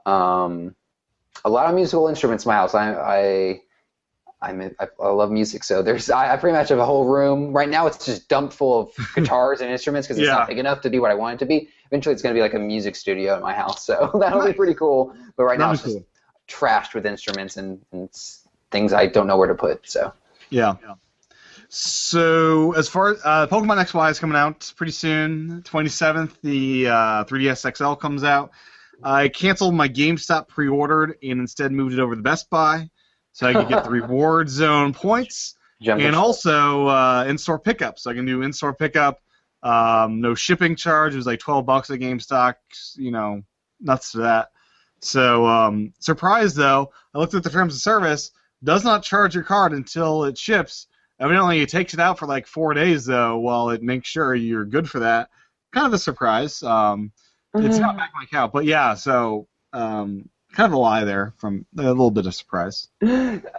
Um, 0.06 0.74
a 1.44 1.50
lot 1.50 1.66
of 1.68 1.74
musical 1.74 2.08
instruments 2.08 2.44
in 2.44 2.48
my 2.48 2.54
house. 2.54 2.74
I 2.74 2.94
I 2.94 3.60
I'm 4.40 4.60
I, 4.80 4.88
I 5.02 5.08
love 5.08 5.30
music, 5.30 5.64
so 5.64 5.82
there's 5.82 6.10
I, 6.10 6.32
I 6.32 6.36
pretty 6.36 6.56
much 6.56 6.68
have 6.70 6.78
a 6.78 6.84
whole 6.86 7.06
room. 7.06 7.52
Right 7.52 7.68
now, 7.68 7.86
it's 7.86 8.04
just 8.04 8.28
dumped 8.28 8.54
full 8.54 8.80
of 8.80 9.06
guitars 9.14 9.60
and 9.60 9.70
instruments 9.70 10.06
because 10.06 10.18
it's 10.18 10.26
Yeah. 10.28 10.34
not 10.34 10.48
big 10.48 10.58
enough 10.58 10.80
to 10.82 10.90
be 10.90 10.98
what 10.98 11.10
I 11.10 11.14
want 11.14 11.34
it 11.34 11.38
to 11.40 11.46
be. 11.46 11.68
Eventually, 11.90 12.12
it's 12.14 12.22
going 12.22 12.34
to 12.34 12.38
be 12.38 12.42
like 12.42 12.54
a 12.54 12.58
music 12.58 12.96
studio 12.96 13.36
in 13.36 13.42
my 13.42 13.54
house, 13.54 13.84
so 13.84 14.10
that'll 14.20 14.44
be 14.46 14.52
pretty 14.52 14.74
cool. 14.74 15.14
But 15.36 15.44
right 15.44 15.58
now, 15.58 15.72
it's 15.72 15.82
just 15.82 15.98
trashed 16.48 16.94
with 16.94 17.06
instruments 17.06 17.56
and, 17.56 17.80
and 17.92 18.08
things 18.70 18.92
I 18.92 19.06
don't 19.06 19.26
know 19.26 19.36
where 19.36 19.48
to 19.48 19.54
put. 19.54 19.88
So. 19.88 20.12
Yeah. 20.50 20.74
So 21.68 22.72
as 22.72 22.88
far 22.88 23.10
as 23.12 23.20
uh, 23.24 23.46
Pokemon 23.48 23.84
XY 23.84 24.10
is 24.10 24.18
coming 24.20 24.36
out 24.36 24.72
pretty 24.76 24.92
soon, 24.92 25.62
27th, 25.62 26.32
the 26.42 26.88
uh, 26.88 27.24
3DS 27.24 27.76
XL 27.76 27.94
comes 27.94 28.22
out. 28.22 28.52
I 29.02 29.28
canceled 29.28 29.74
my 29.74 29.88
GameStop 29.88 30.48
pre-ordered 30.48 31.16
and 31.22 31.40
instead 31.40 31.72
moved 31.72 31.94
it 31.94 32.00
over 32.00 32.16
to 32.16 32.22
Best 32.22 32.50
Buy 32.50 32.90
so 33.32 33.46
I 33.46 33.52
could 33.52 33.68
get 33.68 33.84
the 33.84 33.90
reward 34.02 34.48
zone 34.48 34.92
points. 34.94 35.54
Jump 35.80 36.00
and 36.00 36.16
also 36.16 36.86
uh, 36.86 37.24
in-store 37.28 37.58
pickup. 37.58 37.98
So 37.98 38.10
I 38.10 38.14
can 38.14 38.24
do 38.24 38.42
in-store 38.42 38.74
pickup, 38.74 39.20
um, 39.62 40.20
no 40.22 40.34
shipping 40.34 40.74
charge. 40.74 41.12
It 41.12 41.18
was 41.18 41.26
like 41.26 41.40
12 41.40 41.66
bucks 41.66 41.90
at 41.90 42.00
GameStop. 42.00 42.54
You 42.96 43.10
know, 43.10 43.42
nuts 43.80 44.12
to 44.12 44.18
that. 44.18 44.48
So 45.00 45.44
um, 45.46 45.92
surprised 45.98 46.56
though, 46.56 46.92
I 47.14 47.18
looked 47.18 47.34
at 47.34 47.42
the 47.42 47.50
terms 47.50 47.74
of 47.74 47.80
service. 47.80 48.30
Does 48.64 48.84
not 48.84 49.02
charge 49.02 49.34
your 49.34 49.44
card 49.44 49.72
until 49.72 50.24
it 50.24 50.38
ships. 50.38 50.86
Evidently, 51.20 51.60
it 51.60 51.68
takes 51.68 51.94
it 51.94 52.00
out 52.00 52.18
for 52.18 52.26
like 52.26 52.46
four 52.46 52.74
days 52.74 53.04
though, 53.04 53.38
while 53.38 53.70
it 53.70 53.82
makes 53.82 54.08
sure 54.08 54.34
you're 54.34 54.64
good 54.64 54.88
for 54.88 55.00
that. 55.00 55.28
Kind 55.72 55.86
of 55.86 55.92
a 55.92 55.98
surprise. 55.98 56.62
Um, 56.62 57.12
it's 57.64 57.78
not 57.78 57.96
back 57.96 58.12
my 58.14 58.24
cow, 58.26 58.46
but 58.48 58.64
yeah. 58.64 58.94
So 58.94 59.48
um, 59.72 60.28
kind 60.52 60.66
of 60.66 60.72
a 60.72 60.78
lie 60.78 61.04
there 61.04 61.34
from 61.38 61.66
a 61.78 61.82
little 61.82 62.10
bit 62.10 62.26
of 62.26 62.34
surprise. 62.34 62.88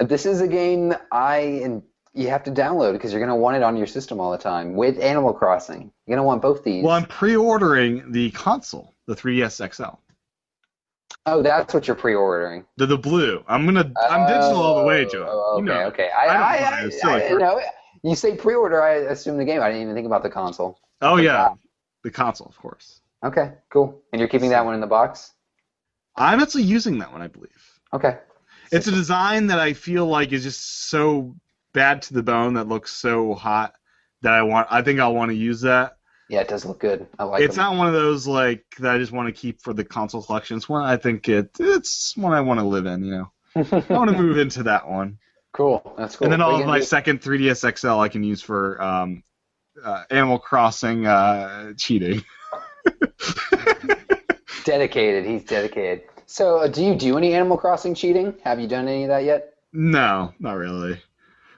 This 0.01 0.25
is 0.25 0.41
a 0.41 0.47
game 0.47 0.93
I 1.11 1.37
and 1.63 1.83
you 2.13 2.29
have 2.29 2.43
to 2.45 2.51
download 2.51 2.93
because 2.93 3.11
you're 3.11 3.19
going 3.19 3.29
to 3.29 3.35
want 3.35 3.57
it 3.57 3.63
on 3.63 3.77
your 3.77 3.85
system 3.85 4.19
all 4.19 4.31
the 4.31 4.37
time 4.39 4.73
with 4.75 4.99
Animal 4.99 5.33
Crossing. 5.33 5.91
You're 6.07 6.15
going 6.15 6.17
to 6.17 6.23
want 6.23 6.41
both 6.41 6.63
these. 6.63 6.83
Well, 6.83 6.95
I'm 6.95 7.05
pre-ordering 7.05 8.11
the 8.11 8.31
console, 8.31 8.95
the 9.05 9.15
3DS 9.15 9.73
XL. 9.73 9.99
oh, 11.27 11.43
that's 11.43 11.73
what 11.75 11.87
you're 11.87 11.95
pre-ordering. 11.95 12.65
The 12.77 12.85
the 12.87 12.97
blue. 12.97 13.43
I'm 13.47 13.65
gonna. 13.65 13.91
I'm 14.09 14.27
digital 14.27 14.57
all 14.61 14.79
the 14.79 14.85
way, 14.87 15.05
Joe. 15.05 15.27
Oh, 15.29 15.57
okay, 15.57 15.59
you 15.59 15.65
know. 15.65 15.85
okay. 15.87 16.09
I, 16.17 16.23
I 16.23 16.33
don't 16.33 16.41
I, 16.43 16.59
know, 16.59 16.75
I, 16.77 16.85
it's 16.85 17.03
I- 17.05 17.27
you 17.27 17.37
know, 17.37 17.61
you 18.03 18.15
say 18.15 18.35
pre-order, 18.35 18.81
I 18.81 18.93
assume 19.11 19.37
the 19.37 19.45
game. 19.45 19.61
I 19.61 19.67
didn't 19.67 19.83
even 19.83 19.93
think 19.95 20.07
about 20.07 20.23
the 20.23 20.29
console. 20.29 20.79
Oh 21.01 21.17
yeah, 21.17 21.49
the 22.03 22.11
console, 22.11 22.47
of 22.47 22.57
course. 22.57 23.01
Okay, 23.25 23.53
cool. 23.69 24.01
And 24.11 24.19
you're 24.19 24.29
keeping 24.29 24.51
that 24.51 24.65
one 24.65 24.75
in 24.75 24.81
the 24.81 24.87
box? 24.87 25.33
I'm 26.15 26.39
actually 26.39 26.63
using 26.63 26.99
that 26.99 27.11
one, 27.11 27.21
I 27.21 27.27
believe. 27.27 27.49
Okay. 27.93 28.17
It's 28.71 28.87
a 28.87 28.91
design 28.91 29.47
that 29.47 29.59
I 29.59 29.73
feel 29.73 30.05
like 30.05 30.31
is 30.31 30.43
just 30.43 30.89
so 30.89 31.35
bad 31.73 32.01
to 32.03 32.13
the 32.13 32.23
bone 32.23 32.55
that 32.55 32.67
looks 32.67 32.91
so 32.91 33.33
hot 33.33 33.73
that 34.21 34.33
I 34.33 34.41
want. 34.43 34.67
I 34.69 34.81
think 34.81 34.99
I'll 34.99 35.15
want 35.15 35.29
to 35.29 35.35
use 35.35 35.61
that. 35.61 35.97
Yeah, 36.29 36.41
it 36.41 36.49
does 36.49 36.65
look 36.65 36.79
good. 36.79 37.07
I 37.17 37.23
like 37.23 37.41
it. 37.41 37.45
it's 37.45 37.55
them. 37.55 37.65
not 37.65 37.77
one 37.77 37.87
of 37.87 37.93
those 37.93 38.27
like 38.27 38.65
that 38.79 38.93
I 38.93 38.97
just 38.97 39.13
want 39.13 39.33
to 39.33 39.39
keep 39.39 39.61
for 39.61 39.73
the 39.73 39.85
console 39.85 40.21
collection. 40.21 40.57
It's 40.57 40.67
one 40.67 40.83
I 40.83 40.97
think 40.97 41.29
it 41.29 41.51
it's 41.59 42.17
one 42.17 42.33
I 42.33 42.41
want 42.41 42.59
to 42.59 42.65
live 42.65 42.85
in. 42.85 43.03
You 43.05 43.11
know, 43.11 43.31
I 43.55 43.93
want 43.93 44.11
to 44.11 44.17
move 44.17 44.37
into 44.37 44.63
that 44.63 44.89
one. 44.89 45.19
cool. 45.53 45.93
That's 45.97 46.17
cool. 46.17 46.25
and 46.25 46.33
then 46.33 46.41
all 46.41 46.59
of 46.59 46.65
my 46.65 46.79
do? 46.79 46.85
second 46.85 47.21
3ds 47.21 47.77
XL 47.77 47.99
I 47.99 48.09
can 48.09 48.23
use 48.23 48.41
for 48.41 48.81
um, 48.81 49.23
uh, 49.81 50.03
Animal 50.09 50.39
Crossing 50.39 51.05
uh, 51.07 51.73
cheating. 51.77 52.23
dedicated. 54.63 55.25
He's 55.25 55.43
dedicated. 55.43 56.03
So, 56.25 56.57
uh, 56.57 56.67
do 56.67 56.83
you 56.83 56.95
do 56.95 57.17
any 57.17 57.33
Animal 57.33 57.57
Crossing 57.57 57.95
cheating? 57.95 58.35
Have 58.43 58.59
you 58.59 58.67
done 58.67 58.87
any 58.87 59.03
of 59.03 59.09
that 59.09 59.23
yet? 59.23 59.53
No, 59.73 60.33
not 60.39 60.53
really. 60.53 61.01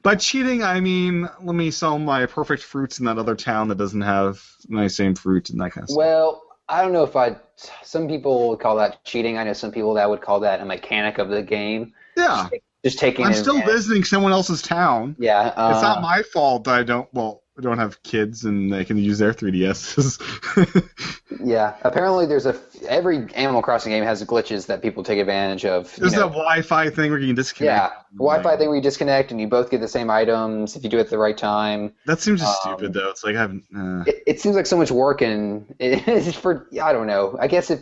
By 0.02 0.16
cheating, 0.16 0.64
I 0.64 0.80
mean 0.80 1.28
let 1.42 1.56
me 1.56 1.72
sell 1.72 2.00
my 2.00 2.26
perfect 2.26 2.64
fruits 2.64 3.00
in 3.00 3.06
that 3.06 3.18
other 3.18 3.36
town 3.36 3.68
that 3.68 3.78
doesn't 3.78 4.02
have 4.02 4.42
my 4.68 4.88
same 4.88 5.16
fruit 5.16 5.50
and 5.50 5.60
that 5.60 5.72
kind 5.72 5.84
of 5.84 5.90
stuff. 5.90 5.98
Well, 5.98 6.44
I 6.70 6.82
don't 6.82 6.94
know 6.94 7.04
if 7.04 7.16
I. 7.16 7.36
Some 7.84 8.08
people 8.08 8.50
would 8.50 8.60
call 8.60 8.78
that 8.78 9.04
cheating. 9.04 9.38
I 9.38 9.44
know 9.44 9.54
some 9.54 9.72
people 9.72 9.94
that 9.96 10.10
would 10.10 10.22
call 10.22 10.40
that 10.42 10.62
a 10.62 10.66
mechanic 10.66 11.18
of 11.18 11.30
the 11.30 11.42
game. 11.42 11.94
Yeah, 12.16 12.48
Just 12.86 13.00
taking. 13.00 13.26
I'm 13.26 13.34
still 13.34 13.62
visiting 13.64 14.04
someone 14.04 14.32
else's 14.32 14.62
town. 14.62 15.16
Yeah. 15.20 15.40
Uh, 15.40 15.72
it's 15.74 15.82
not 15.82 16.02
my 16.02 16.22
fault 16.34 16.66
that 16.66 16.76
I 16.76 16.84
don't. 16.84 17.10
Well, 17.14 17.44
don't 17.62 17.78
have 17.78 18.02
kids 18.04 18.46
and 18.46 18.72
they 18.72 18.86
can 18.86 18.98
use 18.98 19.20
their 19.20 19.34
3DSs. 19.34 20.86
Yeah. 21.44 21.76
Apparently, 21.84 22.26
there's 22.26 22.46
a 22.46 22.60
every 22.88 23.28
Animal 23.34 23.62
Crossing 23.62 23.92
game 23.92 24.04
has 24.04 24.22
glitches 24.26 24.66
that 24.66 24.82
people 24.82 25.04
take 25.04 25.20
advantage 25.20 25.64
of. 25.64 25.96
There's 25.96 26.12
know, 26.14 26.22
that 26.28 26.34
Wi-Fi 26.34 26.90
thing 26.90 27.12
where 27.12 27.20
you 27.20 27.28
can 27.28 27.36
disconnect. 27.36 27.94
yeah, 27.94 28.02
Wi-Fi 28.18 28.58
thing 28.58 28.68
where 28.68 28.76
you 28.76 28.82
disconnect 28.82 29.32
and 29.32 29.40
you 29.40 29.48
both 29.48 29.70
get 29.70 29.80
the 29.80 29.88
same 29.88 30.10
items 30.10 30.76
if 30.76 30.84
you 30.84 30.90
do 30.90 30.98
it 30.98 31.02
at 31.02 31.10
the 31.10 31.18
right 31.18 31.38
time. 31.38 31.94
That 32.08 32.20
seems 32.20 32.42
just 32.42 32.66
Um, 32.66 32.76
stupid 32.78 32.94
though. 32.94 33.10
It's 33.10 33.24
like 33.24 33.36
I 33.36 33.40
haven't. 33.40 33.64
Uh, 33.74 34.04
It, 34.08 34.24
it 34.26 34.42
seems 34.42 34.56
like 34.56 34.66
so 34.66 34.76
much 34.76 34.92
work 34.92 35.22
and 35.22 35.74
it's 35.80 36.36
for 36.36 36.68
I 36.82 36.92
don't 36.92 37.08
know. 37.08 37.38
I 37.40 37.48
guess 37.48 37.70
if 37.70 37.82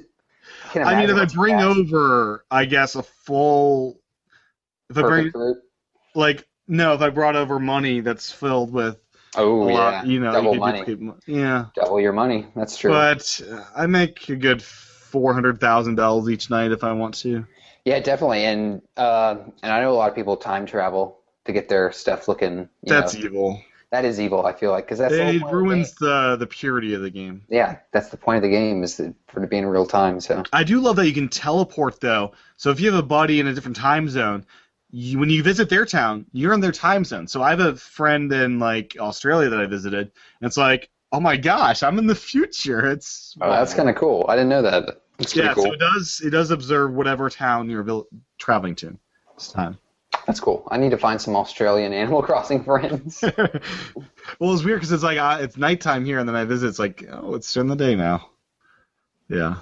I, 0.75 0.79
I 0.81 0.99
mean, 0.99 1.09
if 1.09 1.15
I 1.15 1.25
bring 1.25 1.55
fast. 1.57 1.77
over, 1.77 2.45
I 2.51 2.65
guess 2.65 2.95
a 2.95 3.03
full. 3.03 3.99
If 4.89 4.97
I 4.97 5.01
bring 5.01 5.31
perfect 5.31 5.65
like 6.15 6.47
no, 6.67 6.93
if 6.93 7.01
I 7.01 7.09
brought 7.09 7.35
over 7.37 7.59
money 7.59 8.01
that's 8.01 8.31
filled 8.31 8.73
with 8.73 8.99
Oh 9.37 9.69
yeah, 9.69 10.03
you 10.03 10.19
know, 10.19 10.33
double 10.33 10.53
you 10.53 10.59
money, 10.59 10.83
mo- 10.99 11.19
yeah. 11.27 11.65
double 11.75 11.99
your 11.99 12.13
money. 12.13 12.47
That's 12.55 12.77
true. 12.77 12.91
But 12.91 13.41
uh, 13.49 13.63
I 13.75 13.85
make 13.87 14.29
a 14.29 14.35
good 14.35 14.61
four 14.61 15.33
hundred 15.33 15.59
thousand 15.59 15.95
dollars 15.95 16.29
each 16.29 16.49
night 16.49 16.71
if 16.71 16.83
I 16.83 16.93
want 16.93 17.15
to. 17.19 17.45
yeah, 17.85 17.99
definitely. 17.99 18.43
And 18.45 18.81
uh, 18.97 19.35
and 19.63 19.71
I 19.71 19.81
know 19.81 19.91
a 19.91 19.95
lot 19.95 20.09
of 20.09 20.15
people 20.15 20.37
time 20.37 20.65
travel 20.65 21.19
to 21.45 21.53
get 21.53 21.69
their 21.69 21.91
stuff 21.91 22.27
looking. 22.27 22.69
You 22.83 22.89
That's 22.89 23.13
know, 23.13 23.19
evil. 23.19 23.61
that 23.91 24.05
is 24.05 24.19
evil. 24.19 24.45
I 24.45 24.53
feel 24.53 24.71
like 24.71 24.85
because 24.85 24.99
that's 24.99 25.15
It 25.15 25.39
the 25.39 25.45
ruins 25.53 25.91
game. 25.91 26.07
the 26.07 26.35
the 26.37 26.47
purity 26.47 26.93
of 26.93 27.01
the 27.01 27.09
game. 27.09 27.43
Yeah, 27.49 27.77
that's 27.91 28.09
the 28.09 28.17
point 28.17 28.37
of 28.37 28.43
the 28.43 28.49
game 28.49 28.83
is 28.83 28.97
that, 28.97 29.13
for 29.27 29.39
it 29.39 29.43
to 29.43 29.47
be 29.47 29.57
in 29.57 29.65
real 29.65 29.85
time. 29.85 30.19
So 30.19 30.43
I 30.51 30.63
do 30.63 30.81
love 30.81 30.97
that 30.97 31.07
you 31.07 31.13
can 31.13 31.29
teleport 31.29 32.01
though. 32.01 32.33
So 32.57 32.71
if 32.71 32.79
you 32.79 32.91
have 32.91 32.99
a 32.99 33.07
buddy 33.07 33.39
in 33.39 33.47
a 33.47 33.53
different 33.53 33.77
time 33.77 34.09
zone, 34.09 34.45
you, 34.97 35.19
when 35.19 35.29
you 35.29 35.43
visit 35.43 35.69
their 35.69 35.85
town, 35.85 36.25
you're 36.33 36.53
in 36.53 36.59
their 36.59 36.71
time 36.71 37.05
zone. 37.05 37.27
So 37.27 37.43
I 37.43 37.51
have 37.51 37.59
a 37.59 37.75
friend 37.75 38.33
in 38.33 38.57
like 38.57 38.97
Australia 38.99 39.47
that 39.49 39.59
I 39.59 39.67
visited, 39.67 40.11
and 40.41 40.47
it's 40.47 40.57
like, 40.57 40.89
oh 41.11 41.19
my 41.19 41.37
gosh, 41.37 41.83
I'm 41.83 41.99
in 41.99 42.07
the 42.07 42.15
future. 42.15 42.89
It's 42.89 43.37
oh, 43.39 43.51
that's 43.51 43.75
kind 43.75 43.89
of 43.91 43.95
cool. 43.95 44.25
I 44.27 44.35
didn't 44.35 44.49
know 44.49 44.63
that. 44.63 45.01
That's 45.19 45.35
yeah. 45.35 45.53
cool. 45.53 45.65
So 45.65 45.73
it 45.73 45.79
does 45.79 46.21
it 46.25 46.31
does 46.31 46.49
observe 46.49 46.93
whatever 46.93 47.29
town 47.29 47.69
you're 47.69 47.83
vil- 47.83 48.07
traveling 48.39 48.73
to 48.77 48.97
this 49.35 49.51
time. 49.51 49.77
That's 50.25 50.39
cool. 50.39 50.67
I 50.71 50.77
need 50.77 50.89
to 50.89 50.97
find 50.97 51.21
some 51.21 51.35
Australian 51.35 51.93
Animal 52.01 52.23
Crossing 52.23 52.63
friends. 52.63 53.21
well, 54.39 54.53
it's 54.53 54.63
weird 54.63 54.79
because 54.79 54.91
it's 54.91 55.03
like 55.03 55.19
uh, 55.19 55.37
it's 55.41 55.57
nighttime 55.57 56.05
here, 56.05 56.17
and 56.17 56.27
then 56.27 56.35
I 56.35 56.45
visit. 56.45 56.69
It's 56.69 56.79
like 56.79 57.07
oh, 57.11 57.35
it's 57.35 57.53
during 57.53 57.69
the 57.69 57.75
day 57.75 57.93
now. 57.93 58.31
Yeah. 59.29 59.57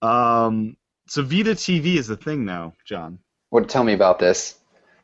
Um. 0.00 0.78
So 1.06 1.22
Vita 1.22 1.50
TV 1.50 1.96
is 1.96 2.06
the 2.06 2.16
thing 2.16 2.46
now, 2.46 2.72
John. 2.86 3.18
what? 3.50 3.68
Tell 3.68 3.84
me 3.84 3.92
about 3.92 4.18
this. 4.18 4.56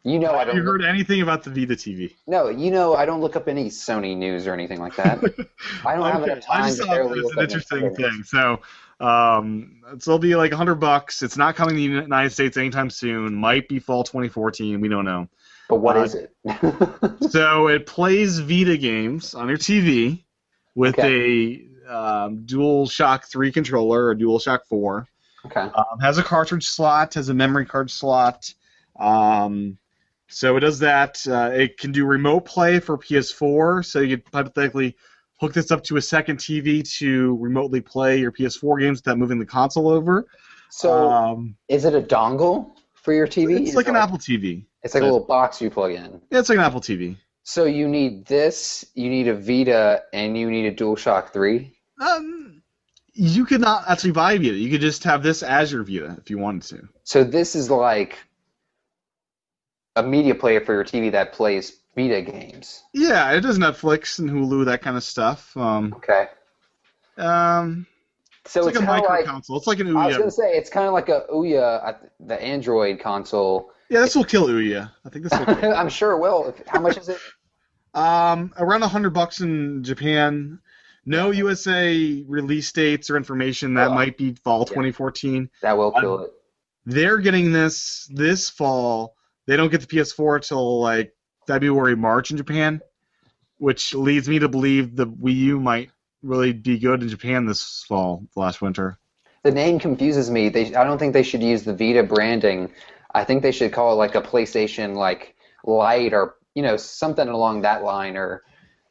You 0.07 0.21
know 0.21 0.37
I 0.37 0.45
don't. 0.45 0.55
you 0.57 0.63
heard 0.63 0.85
anything 0.85 1.21
about 1.21 1.43
the 1.43 1.51
Vita 1.51 1.75
TV? 1.75 2.15
No, 2.29 2.49
you 2.49 2.71
know 2.71 2.95
I 2.95 3.05
don't 3.05 3.21
look 3.21 3.35
up 3.35 3.49
any 3.49 3.69
Sony 3.69 4.17
news 4.17 4.47
or 4.47 4.53
anything 4.55 4.79
like 4.79 4.95
that. 4.97 5.19
I 5.85 5.97
don't 5.97 6.05
have 6.11 6.23
Okay, 6.23 6.31
enough 6.33 6.45
time 6.47 6.63
I 6.63 6.69
just 6.69 6.83
thought 6.83 6.97
it 6.99 7.05
was 7.11 7.33
an 7.37 7.43
interesting 7.43 7.93
thing. 7.97 8.23
So, 8.25 8.61
um, 9.01 9.81
so 9.99 10.13
it'll 10.13 10.19
be 10.21 10.37
like 10.37 10.53
hundred 10.53 10.77
bucks. 10.77 11.23
It's 11.25 11.37
not 11.37 11.57
coming 11.57 11.75
to 11.75 11.77
the 11.77 11.83
United 12.05 12.31
States 12.31 12.57
anytime 12.57 12.89
soon. 12.89 13.35
Might 13.35 13.69
be 13.69 13.81
fall 13.81 14.05
2014. 14.05 14.81
We 14.81 14.89
don't 14.89 15.05
know. 15.05 15.29
But 15.69 15.77
what 15.81 15.97
Uh, 15.97 16.03
is 16.03 16.15
it? 16.15 16.33
So 17.31 17.67
it 17.67 17.87
plays 17.87 18.39
Vita 18.39 18.77
games 18.77 19.35
on 19.35 19.49
your 19.49 19.59
TV 19.59 20.23
with 20.77 20.97
a 21.01 21.67
um, 21.89 22.45
Dual 22.47 22.87
Shock 22.87 23.27
3 23.27 23.51
controller 23.51 24.07
or 24.07 24.15
Dual 24.15 24.39
Shock 24.39 24.67
4. 24.67 25.09
okay. 25.47 25.61
Um, 25.63 25.99
has 26.01 26.19
a 26.19 26.23
cartridge 26.23 26.69
slot, 26.69 27.15
has 27.15 27.29
a 27.29 27.35
memory 27.35 27.67
card 27.67 27.91
slot. 27.91 28.55
Um, 28.99 29.79
so 30.29 30.57
it 30.57 30.61
does 30.61 30.79
that. 30.81 31.24
Uh, 31.27 31.51
it 31.53 31.79
can 31.79 31.93
do 31.93 32.05
remote 32.05 32.45
play 32.45 32.81
for 32.81 32.99
PS4. 32.99 33.85
So 33.85 34.01
you 34.01 34.18
could 34.18 34.27
hypothetically 34.33 34.97
hook 35.39 35.53
this 35.53 35.70
up 35.70 35.83
to 35.85 35.97
a 35.97 36.03
second 36.03 36.39
TV 36.39 36.83
to 36.99 37.37
remotely 37.37 37.81
play 37.81 38.18
your 38.18 38.33
PS4 38.33 38.81
games 38.81 38.99
without 38.99 39.18
moving 39.18 39.39
the 39.39 39.47
console 39.47 39.89
over. 39.89 40.27
So 40.70 41.09
um, 41.09 41.57
is 41.68 41.85
it 41.85 41.95
a 41.95 42.03
dongle 42.03 42.72
for 42.95 43.12
your 43.12 43.27
TV? 43.27 43.66
it's 43.66 43.77
like 43.77 43.89
an 43.89 43.97
Apple 43.97 44.18
TV. 44.18 44.64
It's 44.83 44.95
like 44.95 45.03
a 45.03 45.07
little 45.07 45.24
box 45.24 45.61
you 45.61 45.70
plug 45.70 45.93
in. 45.93 46.20
Yeah, 46.31 46.41
it's 46.41 46.49
like 46.49 46.59
an 46.59 46.64
Apple 46.64 46.81
TV. 46.81 47.16
So 47.43 47.64
you 47.64 47.87
need 47.87 48.27
this, 48.27 48.85
you 48.95 49.09
need 49.09 49.29
a 49.29 49.35
Vita, 49.35 50.03
and 50.12 50.37
you 50.37 50.51
need 50.51 50.66
a 50.66 50.74
DualShock 50.74 51.33
3. 51.33 51.72
Um, 52.01 52.62
you 53.12 53.47
could 53.47 53.61
not 53.61 53.85
actually 53.89 54.11
buy 54.11 54.33
a 54.33 54.39
Vita. 54.39 54.55
You 54.55 54.68
could 54.70 54.81
just 54.81 55.05
have 55.05 55.22
this 55.22 55.45
as 55.45 55.70
your 55.70 55.85
Vita 55.85 56.16
if 56.20 56.29
you 56.29 56.39
wanted 56.39 56.62
to. 56.62 56.89
So 57.05 57.22
this 57.22 57.55
is 57.55 57.70
like 57.70 58.18
a 59.97 60.03
media 60.03 60.34
player 60.34 60.61
for 60.61 60.74
your 60.74 60.84
TV 60.84 61.11
that 61.12 61.32
plays 61.32 61.80
Vita 61.97 62.20
games. 62.22 62.84
Yeah, 62.92 63.32
it 63.32 63.40
does 63.40 63.59
Netflix 63.59 64.18
and 64.18 64.30
Hulu, 64.30 64.66
that 64.66 64.82
kind 64.82 64.97
of 64.97 65.03
stuff. 65.03 65.57
Um, 65.57 65.94
Okay. 65.97 66.28
um, 67.16 67.86
So 68.44 68.61
it's 68.61 68.76
it's, 68.76 68.78
like 68.78 68.84
a 68.84 68.86
micro 69.01 69.09
like 69.16 69.24
console. 69.24 69.57
It's 69.57 69.66
like 69.66 69.80
an 69.80 69.88
Ouya. 69.88 69.97
I 70.03 70.07
was 70.07 70.16
gonna 70.18 70.30
say 70.30 70.57
it's 70.57 70.70
kind 70.70 70.86
of 70.86 70.92
like 70.92 71.09
a 71.09 71.24
Ouya, 71.32 71.84
uh, 71.84 71.92
the 72.20 72.40
Android 72.40 73.01
console. 73.01 73.72
Yeah, 73.88 74.01
this 74.01 74.14
will 74.14 74.24
kill 74.24 74.47
Ouya. 74.49 74.92
I 75.05 75.09
think 75.09 75.24
this 75.24 75.38
will 75.38 75.47
kill. 75.47 75.74
I'm 75.76 75.88
sure 75.88 76.12
it 76.12 76.18
will. 76.20 76.55
How 76.68 76.80
much 76.80 76.99
is 76.99 77.09
it? 77.09 77.18
um, 77.94 78.53
around 78.59 78.82
a 78.82 78.88
hundred 78.88 79.11
bucks 79.11 79.40
in 79.40 79.82
Japan. 79.82 80.61
No 81.07 81.30
USA 81.30 82.24
release 82.26 82.70
dates 82.72 83.09
or 83.11 83.16
information. 83.16 83.74
That 83.74 83.90
Oh. 83.90 83.94
might 83.94 84.18
be 84.18 84.34
fall 84.34 84.61
Yeah. 84.61 84.74
2014. 84.74 85.49
That 85.62 85.78
will 85.78 85.92
kill 85.92 86.18
it. 86.24 86.32
They're 86.84 87.18
getting 87.18 87.53
this 87.53 88.09
this 88.12 88.51
fall. 88.51 89.16
They 89.47 89.57
don't 89.57 89.70
get 89.70 89.80
the 89.80 89.86
PS4 89.86 90.40
till 90.47 90.80
like 90.80 91.12
February, 91.47 91.97
March 91.97 92.30
in 92.30 92.36
Japan, 92.36 92.80
which 93.59 93.94
leads 93.94 94.28
me 94.28 94.38
to 94.40 94.49
believe 94.49 94.97
the 94.97 95.07
Wii 95.07 95.34
U 95.36 95.61
might 95.61 95.90
really 96.22 96.53
be 96.53 96.78
good 96.78 97.03
in 97.03 97.09
Japan 97.09 97.47
this 97.47 97.84
fall, 97.86 98.26
last 98.34 98.61
winter. 98.61 98.99
The 99.42 99.53
name 99.53 99.78
confuses 99.78 100.30
me. 100.30 100.49
They, 100.49 100.74
I 100.74 100.82
don't 100.82 100.99
think 100.99 101.12
they 101.12 101.22
should 101.22 101.42
use 101.42 101.62
the 101.62 101.74
Vita 101.74 102.03
branding. 102.03 102.72
I 103.14 103.22
think 103.24 103.42
they 103.42 103.53
should 103.53 103.72
call 103.72 103.92
it 103.92 103.97
like 103.97 104.16
a 104.16 104.20
PlayStation 104.20 104.97
like 104.97 105.36
Lite 105.64 106.12
or 106.12 106.34
you 106.55 106.62
know 106.62 106.76
something 106.76 107.28
along 107.28 107.62
that 107.62 107.84
line. 107.84 108.16
Or 108.16 108.42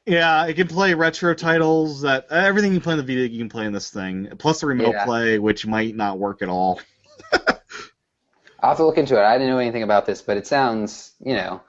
Yeah, 0.06 0.46
it 0.46 0.54
can 0.54 0.68
play 0.68 0.94
retro 0.94 1.34
titles 1.34 2.02
that 2.02 2.28
uh, 2.32 2.36
everything 2.36 2.74
you 2.74 2.80
play 2.80 2.94
in 2.94 3.00
the 3.00 3.04
Vita 3.04 3.28
you 3.28 3.40
can 3.40 3.50
play 3.50 3.66
in 3.66 3.74
this 3.74 3.90
thing, 3.90 4.30
plus 4.38 4.62
the 4.62 4.68
remote 4.68 4.94
Yeah. 4.94 5.04
play, 5.04 5.40
which 5.40 5.68
might 5.68 5.96
not 5.96 6.20
work 6.20 6.42
at 6.42 6.48
all. 6.50 6.80
I'll 8.66 8.72
have 8.72 8.78
to 8.78 8.86
look 8.86 8.98
into 8.98 9.16
it. 9.16 9.24
I 9.24 9.38
didn't 9.38 9.54
know 9.54 9.60
anything 9.60 9.84
about 9.84 10.08
this, 10.08 10.24
but 10.24 10.38
it 10.38 10.48
sounds 10.48 11.14
you 11.24 11.36
know 11.36 11.62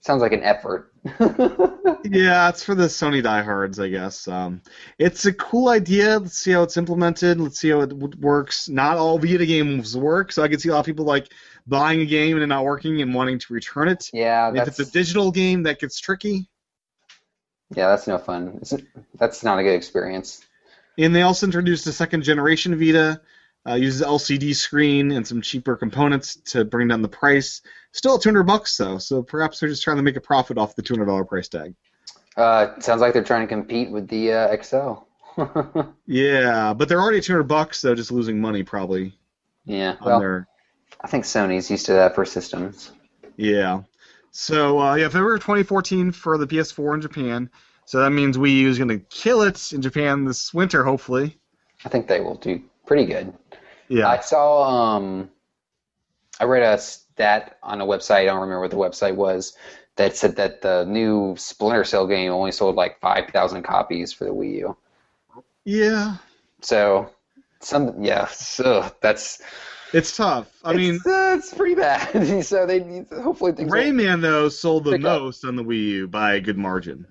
sounds 0.00 0.20
like 0.20 0.32
an 0.32 0.42
effort. 0.42 0.92
yeah, 2.04 2.50
it's 2.50 2.62
for 2.62 2.74
the 2.74 2.88
Sony 2.88 3.22
diehards, 3.22 3.80
I 3.80 3.88
guess. 3.88 4.28
Um, 4.28 4.60
it's 4.98 5.24
a 5.24 5.32
cool 5.32 5.70
idea. 5.70 6.18
Let's 6.18 6.36
see 6.36 6.50
how 6.50 6.62
it's 6.62 6.76
implemented. 6.76 7.40
Let's 7.40 7.58
see 7.58 7.70
how 7.70 7.80
it 7.80 7.88
w- 7.88 8.20
works. 8.20 8.68
Not 8.68 8.98
all 8.98 9.18
Vita 9.18 9.46
games 9.46 9.96
work, 9.96 10.30
so 10.30 10.42
I 10.42 10.48
can 10.48 10.58
see 10.58 10.68
a 10.68 10.72
lot 10.72 10.80
of 10.80 10.86
people 10.86 11.06
like 11.06 11.32
buying 11.66 12.02
a 12.02 12.06
game 12.06 12.36
and 12.36 12.42
it 12.42 12.48
not 12.48 12.64
working 12.64 13.00
and 13.00 13.14
wanting 13.14 13.38
to 13.38 13.54
return 13.54 13.88
it. 13.88 14.10
yeah, 14.12 14.52
if 14.54 14.68
it's 14.68 14.78
a 14.78 14.84
digital 14.84 15.32
game, 15.32 15.62
that 15.62 15.80
gets 15.80 15.98
tricky. 16.00 16.50
yeah, 17.74 17.88
that's 17.88 18.06
no 18.06 18.18
fun. 18.18 18.58
It's, 18.60 18.74
that's 19.14 19.42
not 19.42 19.58
a 19.58 19.62
good 19.62 19.74
experience. 19.74 20.44
And 20.98 21.16
they 21.16 21.22
also 21.22 21.46
introduced 21.46 21.86
a 21.86 21.92
second 21.92 22.24
generation 22.24 22.78
Vita. 22.78 23.22
Uh, 23.66 23.74
uses 23.74 24.02
LCD 24.02 24.54
screen 24.56 25.12
and 25.12 25.26
some 25.26 25.40
cheaper 25.40 25.76
components 25.76 26.36
to 26.36 26.64
bring 26.64 26.88
down 26.88 27.00
the 27.00 27.08
price. 27.08 27.62
Still 27.92 28.16
at 28.16 28.22
200 28.22 28.42
bucks 28.42 28.76
though, 28.76 28.98
so 28.98 29.22
perhaps 29.22 29.60
they're 29.60 29.68
just 29.68 29.84
trying 29.84 29.98
to 29.98 30.02
make 30.02 30.16
a 30.16 30.20
profit 30.20 30.58
off 30.58 30.74
the 30.74 30.82
$200 30.82 31.28
price 31.28 31.48
tag. 31.48 31.74
Uh, 32.36 32.80
sounds 32.80 33.00
like 33.00 33.12
they're 33.12 33.22
trying 33.22 33.42
to 33.42 33.46
compete 33.46 33.90
with 33.90 34.08
the 34.08 34.32
uh, 34.32 34.62
XL. 34.62 34.92
Yeah, 36.06 36.74
but 36.74 36.88
they're 36.88 37.00
already 37.00 37.18
at 37.18 37.24
200 37.24 37.44
bucks 37.44 37.80
though, 37.80 37.94
just 37.94 38.10
losing 38.10 38.40
money 38.40 38.62
probably 38.64 39.14
yeah, 39.64 39.96
well, 40.04 40.20
their 40.20 40.48
I 41.00 41.06
think 41.06 41.24
Sony's 41.24 41.70
used 41.70 41.86
to 41.86 41.92
that 41.94 42.14
for 42.14 42.24
systems. 42.24 42.92
Yeah. 43.36 43.82
So 44.30 44.78
uh, 44.80 44.94
yeah, 44.94 45.08
February 45.08 45.38
2014 45.38 46.12
for 46.12 46.38
the 46.38 46.46
PS4 46.46 46.94
in 46.94 47.00
Japan. 47.00 47.50
So 47.84 48.00
that 48.00 48.10
means 48.10 48.36
Wii 48.36 48.58
U 48.58 48.68
is 48.68 48.78
going 48.78 48.88
to 48.88 48.98
kill 48.98 49.42
it 49.42 49.72
in 49.72 49.82
Japan 49.82 50.24
this 50.24 50.54
winter, 50.54 50.84
hopefully. 50.84 51.38
I 51.84 51.88
think 51.88 52.06
they 52.06 52.20
will 52.20 52.36
do 52.36 52.62
pretty 52.86 53.06
good. 53.06 53.32
Yeah. 53.92 54.08
I 54.08 54.20
saw 54.20 54.96
um, 54.96 55.30
I 56.40 56.44
read 56.44 56.62
a 56.62 56.78
stat 56.78 57.58
on 57.62 57.80
a 57.80 57.86
website. 57.86 58.22
I 58.22 58.24
don't 58.24 58.40
remember 58.40 58.60
what 58.60 58.70
the 58.70 58.76
website 58.76 59.16
was 59.16 59.54
that 59.96 60.16
said 60.16 60.36
that 60.36 60.62
the 60.62 60.84
new 60.84 61.34
Splinter 61.36 61.84
Cell 61.84 62.06
game 62.06 62.32
only 62.32 62.52
sold 62.52 62.74
like 62.74 63.00
five 63.00 63.28
thousand 63.28 63.62
copies 63.64 64.12
for 64.12 64.24
the 64.24 64.30
Wii 64.30 64.58
U. 64.60 64.76
yeah. 65.64 66.16
So 66.62 67.10
some 67.60 68.02
yeah, 68.02 68.26
so 68.28 68.90
that's 69.02 69.42
It's 69.92 70.16
tough. 70.16 70.48
I 70.64 70.72
mean, 70.72 70.94
it's, 70.94 71.06
uh, 71.06 71.34
it's 71.38 71.52
pretty 71.52 71.74
bad. 71.74 72.44
so 72.44 72.64
they 72.66 73.04
hopefully 73.22 73.52
things 73.52 73.70
Rayman 73.70 74.22
though 74.22 74.48
sold 74.48 74.84
the 74.84 74.92
Pick 74.92 75.04
up. 75.04 75.20
most 75.20 75.44
on 75.44 75.56
the 75.56 75.62
Wii 75.64 75.82
U 75.82 76.08
by 76.08 76.34
a 76.34 76.40
good 76.40 76.56
margin. 76.56 77.06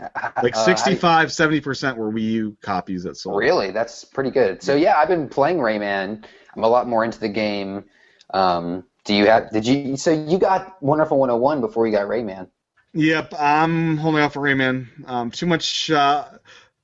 Uh, 0.14 0.30
Like 0.42 0.56
I- 0.56 0.64
65, 0.64 1.28
70% 1.28 1.96
were 1.96 2.12
Wii 2.12 2.22
U 2.22 2.56
copies 2.62 3.02
that 3.02 3.16
sold. 3.16 3.38
Really, 3.38 3.70
that's 3.72 4.04
pretty 4.04 4.30
good. 4.30 4.62
So 4.62 4.76
yeah, 4.76 4.96
I've 4.96 5.08
been 5.08 5.28
playing 5.28 5.58
Rayman. 5.58 6.24
I'm 6.56 6.64
a 6.64 6.68
lot 6.68 6.86
more 6.88 7.04
into 7.04 7.18
the 7.18 7.28
game. 7.28 7.84
Um, 8.32 8.84
do 9.04 9.14
you 9.14 9.26
have? 9.26 9.50
Did 9.50 9.66
you? 9.66 9.96
So 9.96 10.12
you 10.12 10.38
got 10.38 10.80
Wonderful 10.82 11.18
101 11.18 11.60
before 11.60 11.86
you 11.86 11.92
got 11.92 12.06
Rayman? 12.06 12.48
Yep, 12.94 13.34
I'm 13.38 13.96
holding 13.96 14.22
off 14.22 14.34
for 14.34 14.40
Rayman. 14.40 14.86
Um, 15.08 15.30
too 15.30 15.46
much. 15.46 15.90
Uh, 15.90 16.26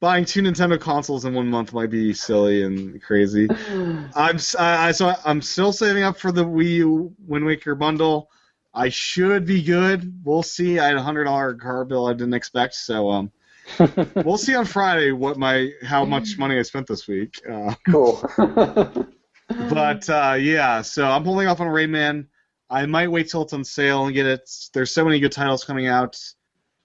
buying 0.00 0.24
two 0.24 0.42
Nintendo 0.42 0.78
consoles 0.80 1.24
in 1.24 1.34
one 1.34 1.48
month 1.48 1.72
might 1.72 1.90
be 1.90 2.12
silly 2.14 2.62
and 2.62 3.00
crazy. 3.02 3.48
I'm 4.14 4.38
I, 4.58 4.88
I- 4.88 4.92
so 4.92 5.14
I'm 5.24 5.40
still 5.40 5.72
saving 5.72 6.02
up 6.02 6.18
for 6.18 6.32
the 6.32 6.44
Wii 6.44 6.70
U 6.76 7.14
Wind 7.26 7.44
Waker 7.44 7.74
bundle. 7.74 8.30
I 8.74 8.88
should 8.88 9.46
be 9.46 9.62
good. 9.62 10.20
We'll 10.24 10.42
see. 10.42 10.78
I 10.78 10.88
had 10.88 10.96
a 10.96 11.02
hundred 11.02 11.24
dollar 11.24 11.54
car 11.54 11.84
bill 11.84 12.06
I 12.06 12.12
didn't 12.12 12.34
expect, 12.34 12.74
so 12.74 13.08
um, 13.10 13.32
we'll 14.16 14.36
see 14.38 14.54
on 14.54 14.64
Friday 14.64 15.12
what 15.12 15.38
my 15.38 15.70
how 15.84 16.04
much 16.04 16.38
money 16.38 16.58
I 16.58 16.62
spent 16.62 16.86
this 16.86 17.06
week. 17.06 17.40
Uh, 17.50 17.74
cool. 17.88 18.22
but 19.48 20.08
uh, 20.08 20.36
yeah, 20.40 20.82
so 20.82 21.04
I'm 21.06 21.24
holding 21.24 21.46
off 21.48 21.60
on 21.60 21.68
Rayman. 21.68 22.26
I 22.70 22.86
might 22.86 23.08
wait 23.08 23.28
till 23.28 23.42
it's 23.42 23.52
on 23.52 23.62
sale 23.62 24.06
and 24.06 24.14
get 24.14 24.26
it. 24.26 24.50
There's 24.72 24.90
so 24.90 25.04
many 25.04 25.20
good 25.20 25.32
titles 25.32 25.64
coming 25.64 25.86
out. 25.86 26.18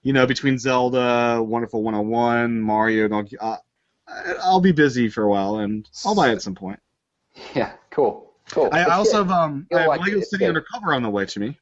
You 0.02 0.12
know, 0.12 0.26
between 0.26 0.58
Zelda, 0.58 1.42
Wonderful 1.42 1.82
101, 1.82 2.60
Mario, 2.60 3.08
Donkey. 3.08 3.36
Uh, 3.38 3.56
I- 4.08 4.34
I'll 4.42 4.60
be 4.60 4.72
busy 4.72 5.08
for 5.08 5.24
a 5.24 5.28
while, 5.28 5.56
and 5.56 5.88
I'll 6.04 6.14
buy 6.14 6.28
it 6.28 6.32
at 6.32 6.42
some 6.42 6.54
point. 6.54 6.78
yeah, 7.54 7.72
cool, 7.90 8.32
cool. 8.50 8.68
I, 8.72 8.82
I 8.84 8.94
also 8.94 9.18
have 9.18 9.30
um, 9.30 9.66
I 9.72 9.80
have 9.80 9.88
like 9.88 10.00
Lego 10.00 10.20
City. 10.20 10.44
Undercover 10.46 10.94
on 10.94 11.02
the 11.02 11.10
way 11.10 11.26
to 11.26 11.40
me. 11.40 11.58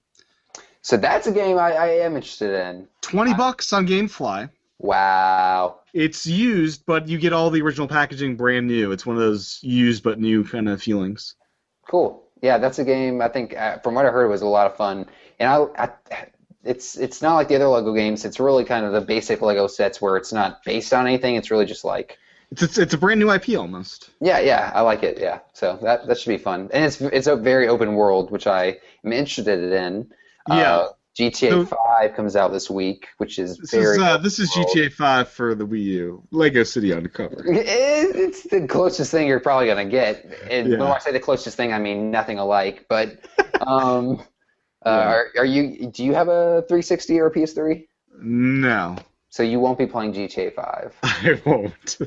So 0.89 0.97
that's 0.97 1.27
a 1.27 1.33
game 1.33 1.59
I, 1.59 1.73
I 1.73 1.87
am 1.99 2.17
interested 2.17 2.49
in. 2.67 2.89
Twenty 3.03 3.35
bucks 3.35 3.75
on 3.75 3.87
GameFly. 3.87 4.49
Wow. 4.79 5.81
It's 5.93 6.25
used, 6.27 6.87
but 6.87 7.09
you 7.09 7.19
get 7.19 7.35
all 7.35 7.51
the 7.51 7.61
original 7.61 7.87
packaging 7.87 8.37
brand 8.37 8.69
new. 8.69 8.91
It's 8.91 9.05
one 9.05 9.15
of 9.15 9.21
those 9.21 9.59
used 9.61 10.03
but 10.03 10.19
new 10.19 10.45
kind 10.45 10.67
of 10.67 10.81
feelings. 10.81 11.35
Cool. 11.87 12.25
Yeah, 12.41 12.57
that's 12.57 12.79
a 12.79 12.85
game. 12.85 13.21
I 13.21 13.29
think 13.29 13.55
uh, 13.55 13.81
from 13.81 13.97
what 13.97 14.07
I 14.07 14.11
heard, 14.11 14.25
it 14.25 14.29
was 14.29 14.41
a 14.41 14.47
lot 14.47 14.67
of 14.67 14.79
fun. 14.79 15.05
And 15.39 15.51
I, 15.51 15.67
I, 15.85 15.91
it's 16.65 16.97
it's 16.97 17.21
not 17.21 17.35
like 17.35 17.49
the 17.49 17.57
other 17.57 17.69
Lego 17.69 17.93
games. 17.93 18.25
It's 18.25 18.41
really 18.41 18.65
kind 18.65 18.87
of 18.87 18.95
the 18.95 19.03
basic 19.03 19.43
Lego 19.43 19.67
sets 19.67 20.01
where 20.01 20.17
it's 20.17 20.33
not 20.33 20.65
based 20.65 20.95
on 20.95 21.07
anything. 21.07 21.37
It's 21.37 21.51
really 21.51 21.67
just 21.67 21.85
like 21.85 22.17
It's 22.51 22.63
it's, 22.63 22.79
it's 22.79 22.95
a 22.95 22.99
brand 22.99 23.21
new 23.21 23.31
IP 23.31 23.59
almost. 23.59 24.09
Yeah, 24.23 24.39
yeah, 24.39 24.73
I 24.75 24.81
like 24.81 25.03
it. 25.03 25.19
Yeah, 25.21 25.41
so 25.53 25.79
that 25.83 26.07
that 26.07 26.19
should 26.19 26.31
be 26.31 26.39
fun, 26.39 26.71
and 26.73 26.83
it's 26.87 26.99
it's 27.03 27.27
a 27.27 27.37
very 27.37 27.69
open 27.69 27.93
world, 27.93 28.31
which 28.31 28.47
I 28.47 28.79
am 29.05 29.13
interested 29.13 29.71
in. 29.71 30.11
Yeah. 30.49 30.77
Uh, 30.77 30.89
GTA 31.19 31.51
So- 31.51 31.67
Five 31.67 32.15
comes 32.15 32.37
out 32.37 32.53
this 32.53 32.71
week, 32.71 33.09
which 33.17 33.41
is 33.41 33.59
This 33.59 33.71
very. 33.73 33.97
is 33.97 34.03
uh, 34.03 34.19
this 34.19 34.39
is. 34.39 34.51
GTA 34.53 34.93
5 34.93 35.29
for 35.29 35.55
the 35.57 35.67
Wii 35.67 35.83
U. 35.83 36.23
Lego 36.31 36.63
City 36.63 36.93
Undercover. 36.93 37.45
It- 37.49 38.15
It's 38.15 38.43
the 38.45 38.67
closest 38.69 39.11
thing 39.11 39.27
you're 39.27 39.41
probably 39.41 39.67
gonna 39.67 39.85
get, 39.85 40.25
and 40.49 40.69
Yeah. 40.71 40.79
when 40.79 40.87
I 40.89 40.99
say 40.99 41.11
the 41.13 41.19
closest 41.21 41.57
thing, 41.57 41.73
I 41.73 41.79
mean 41.81 42.11
nothing 42.13 42.39
alike. 42.39 42.87
But, 42.89 43.19
um, 43.67 44.21
uh, 44.87 44.91
Yeah. 44.91 45.09
are, 45.15 45.27
are 45.39 45.45
you? 45.45 45.89
Do 45.89 46.05
you 46.05 46.15
have 46.15 46.29
a 46.29 46.63
360 46.69 47.19
or 47.19 47.27
a 47.27 47.33
PS3? 47.33 47.87
No, 48.21 48.97
So 49.29 49.43
you 49.43 49.59
won't 49.61 49.79
be 49.79 49.87
playing 49.87 50.13
GTA 50.13 50.55
Five. 50.55 50.95
I 51.03 51.41
won't. 51.45 51.99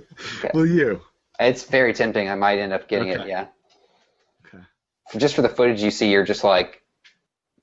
Will 0.54 0.66
you? 0.66 1.02
It's 1.40 1.64
very 1.66 1.94
tempting. 1.94 2.30
I 2.30 2.36
might 2.36 2.60
end 2.60 2.72
up 2.72 2.88
getting 2.88 3.10
it. 3.10 3.28
Yeah. 3.28 3.48
Okay. 4.46 4.64
Just 5.18 5.36
for 5.36 5.42
the 5.42 5.50
footage 5.50 5.82
you 5.82 5.92
see, 5.92 6.10
you're 6.12 6.24
just 6.26 6.44
like, 6.44 6.81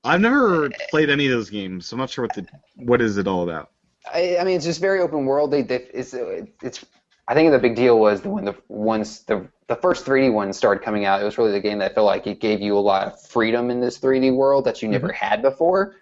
I've 0.03 0.21
never 0.21 0.69
played 0.89 1.09
any 1.09 1.25
of 1.25 1.31
those 1.31 1.49
games, 1.49 1.87
so 1.87 1.95
I'm 1.95 1.99
not 1.99 2.09
sure 2.09 2.25
what 2.25 2.35
the 2.35 2.47
what 2.75 3.01
is 3.01 3.17
it 3.17 3.27
all 3.27 3.43
about. 3.43 3.71
I, 4.13 4.37
I 4.37 4.43
mean, 4.43 4.55
it's 4.55 4.65
just 4.65 4.79
very 4.79 5.01
open 5.01 5.25
world. 5.25 5.51
They, 5.51 5.61
they 5.61 5.87
it's 5.93 6.13
it's. 6.61 6.85
I 7.27 7.35
think 7.35 7.51
the 7.51 7.59
big 7.59 7.75
deal 7.75 7.99
was 7.99 8.23
when 8.23 8.45
the 8.45 8.55
ones 8.69 9.23
the 9.23 9.47
the 9.67 9.75
first 9.75 10.05
3D 10.05 10.33
ones 10.33 10.57
started 10.57 10.83
coming 10.83 11.05
out. 11.05 11.21
It 11.21 11.25
was 11.25 11.37
really 11.37 11.51
the 11.51 11.59
game 11.59 11.77
that 11.79 11.93
felt 11.93 12.05
like 12.05 12.25
it 12.27 12.39
gave 12.39 12.59
you 12.61 12.77
a 12.77 12.79
lot 12.79 13.05
of 13.05 13.21
freedom 13.21 13.69
in 13.69 13.79
this 13.79 13.99
3D 13.99 14.35
world 14.35 14.65
that 14.65 14.81
you 14.81 14.87
never 14.87 15.11
had 15.11 15.41
before. 15.41 15.95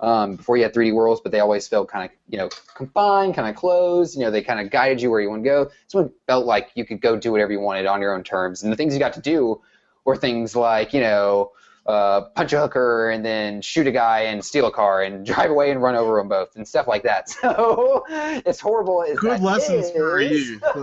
Um, 0.00 0.36
before 0.36 0.56
you 0.56 0.62
had 0.62 0.72
3D 0.72 0.94
worlds, 0.94 1.20
but 1.20 1.32
they 1.32 1.40
always 1.40 1.66
felt 1.66 1.88
kind 1.88 2.04
of 2.04 2.16
you 2.28 2.38
know 2.38 2.48
confined, 2.74 3.34
kind 3.34 3.48
of 3.48 3.56
closed. 3.56 4.16
You 4.16 4.24
know, 4.24 4.30
they 4.30 4.42
kind 4.42 4.60
of 4.60 4.70
guided 4.70 5.02
you 5.02 5.10
where 5.10 5.20
you 5.20 5.30
want 5.30 5.42
to 5.42 5.48
go. 5.48 5.64
This 5.64 5.94
one 5.94 6.12
felt 6.26 6.46
like 6.46 6.70
you 6.74 6.84
could 6.84 7.00
go 7.00 7.16
do 7.16 7.32
whatever 7.32 7.50
you 7.50 7.60
wanted 7.60 7.86
on 7.86 8.00
your 8.00 8.14
own 8.14 8.22
terms, 8.22 8.62
and 8.62 8.70
the 8.70 8.76
things 8.76 8.92
you 8.92 9.00
got 9.00 9.14
to 9.14 9.20
do 9.20 9.60
were 10.04 10.16
things 10.16 10.54
like 10.54 10.92
you 10.92 11.00
know 11.00 11.50
uh, 11.88 12.20
punch 12.36 12.52
a 12.52 12.60
hooker 12.60 13.10
and 13.10 13.24
then 13.24 13.62
shoot 13.62 13.86
a 13.86 13.90
guy 13.90 14.20
and 14.20 14.44
steal 14.44 14.66
a 14.66 14.70
car 14.70 15.02
and 15.02 15.24
drive 15.32 15.50
away 15.50 15.70
and 15.70 15.82
run 15.82 15.96
over 15.96 16.16
them 16.18 16.28
both 16.28 16.54
and 16.54 16.68
stuff 16.68 16.86
like 16.86 17.02
that. 17.02 17.28
So 17.40 18.04
it's 18.46 18.60
horrible. 18.60 19.02
As 19.02 19.18
Good 19.18 19.30
that 19.32 19.42
lessons 19.42 19.90
for 19.90 20.20
is- 20.20 20.50
you. 20.50 20.60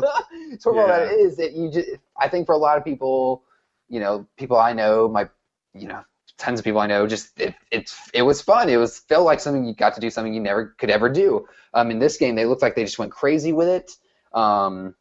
it's 0.51 0.63
horrible 0.63 0.87
that 0.87 1.03
it 1.03 1.19
is 1.19 1.37
that 1.37 1.53
you 1.53 1.69
just. 1.71 1.89
I 2.19 2.27
think 2.27 2.45
for 2.47 2.53
a 2.53 2.57
lot 2.57 2.77
of 2.77 2.83
people, 2.83 3.43
you 3.87 3.99
know, 3.99 4.25
people 4.37 4.57
I 4.57 4.73
know, 4.73 5.07
my, 5.07 5.29
you 5.73 5.87
know, 5.87 6.03
tons 6.37 6.59
of 6.59 6.65
people 6.65 6.81
I 6.81 6.87
know, 6.87 7.05
just 7.07 7.39
it, 7.39 7.53
it's 7.71 8.09
it 8.13 8.23
was 8.23 8.41
fun. 8.41 8.67
It 8.69 8.77
was 8.77 8.99
felt 8.99 9.25
like 9.25 9.39
something 9.39 9.63
you 9.65 9.75
got 9.75 9.93
to 9.95 10.01
do 10.01 10.09
something 10.09 10.33
you 10.33 10.39
never 10.41 10.75
could 10.79 10.89
ever 10.89 11.07
do. 11.07 11.47
Um, 11.75 11.91
in 11.91 11.99
this 11.99 12.17
game, 12.17 12.35
they 12.35 12.45
looked 12.45 12.61
like 12.63 12.75
they 12.75 12.83
just 12.83 12.97
went 12.97 13.11
crazy 13.11 13.53
with 13.53 13.67
it. 13.67 13.91
Um, 14.33 14.95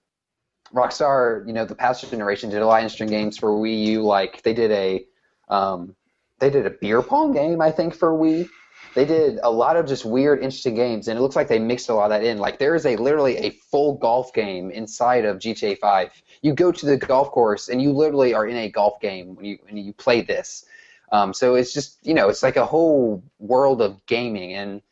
Rockstar, 0.74 1.46
you 1.46 1.52
know, 1.52 1.64
the 1.64 1.74
past 1.74 2.08
generation 2.10 2.50
did 2.50 2.60
a 2.60 2.66
lot 2.66 2.78
of 2.78 2.82
interesting 2.82 3.08
games 3.08 3.38
for 3.38 3.50
Wii 3.50 3.84
U. 3.86 4.02
Like 4.02 4.42
they 4.42 4.52
did 4.52 4.70
a, 4.72 5.06
um, 5.48 5.94
they 6.38 6.50
did 6.50 6.66
a 6.66 6.70
beer 6.70 7.02
pong 7.02 7.32
game, 7.32 7.60
I 7.60 7.70
think, 7.70 7.94
for 7.94 8.12
Wii. 8.12 8.48
They 8.94 9.04
did 9.04 9.40
a 9.42 9.50
lot 9.50 9.76
of 9.76 9.86
just 9.86 10.04
weird, 10.04 10.38
interesting 10.38 10.74
games, 10.74 11.08
and 11.08 11.18
it 11.18 11.22
looks 11.22 11.34
like 11.34 11.48
they 11.48 11.58
mixed 11.58 11.88
a 11.88 11.94
lot 11.94 12.04
of 12.04 12.10
that 12.10 12.24
in. 12.24 12.38
Like 12.38 12.58
there 12.58 12.76
is 12.76 12.86
a 12.86 12.96
literally 12.96 13.36
a 13.38 13.50
full 13.50 13.96
golf 13.96 14.32
game 14.32 14.70
inside 14.70 15.24
of 15.24 15.38
GTA 15.38 15.78
5. 15.78 16.22
You 16.42 16.54
go 16.54 16.70
to 16.70 16.86
the 16.86 16.96
golf 16.96 17.30
course 17.32 17.68
and 17.68 17.82
you 17.82 17.92
literally 17.92 18.34
are 18.34 18.46
in 18.46 18.56
a 18.56 18.70
golf 18.70 19.00
game 19.00 19.34
when 19.34 19.44
you 19.44 19.58
when 19.62 19.76
you 19.76 19.92
play 19.92 20.22
this. 20.22 20.64
Um, 21.10 21.34
so 21.34 21.54
it's 21.56 21.72
just 21.72 21.98
you 22.06 22.14
know 22.14 22.28
it's 22.28 22.42
like 22.42 22.56
a 22.56 22.66
whole 22.66 23.22
world 23.38 23.82
of 23.82 24.04
gaming, 24.06 24.54
and 24.54 24.82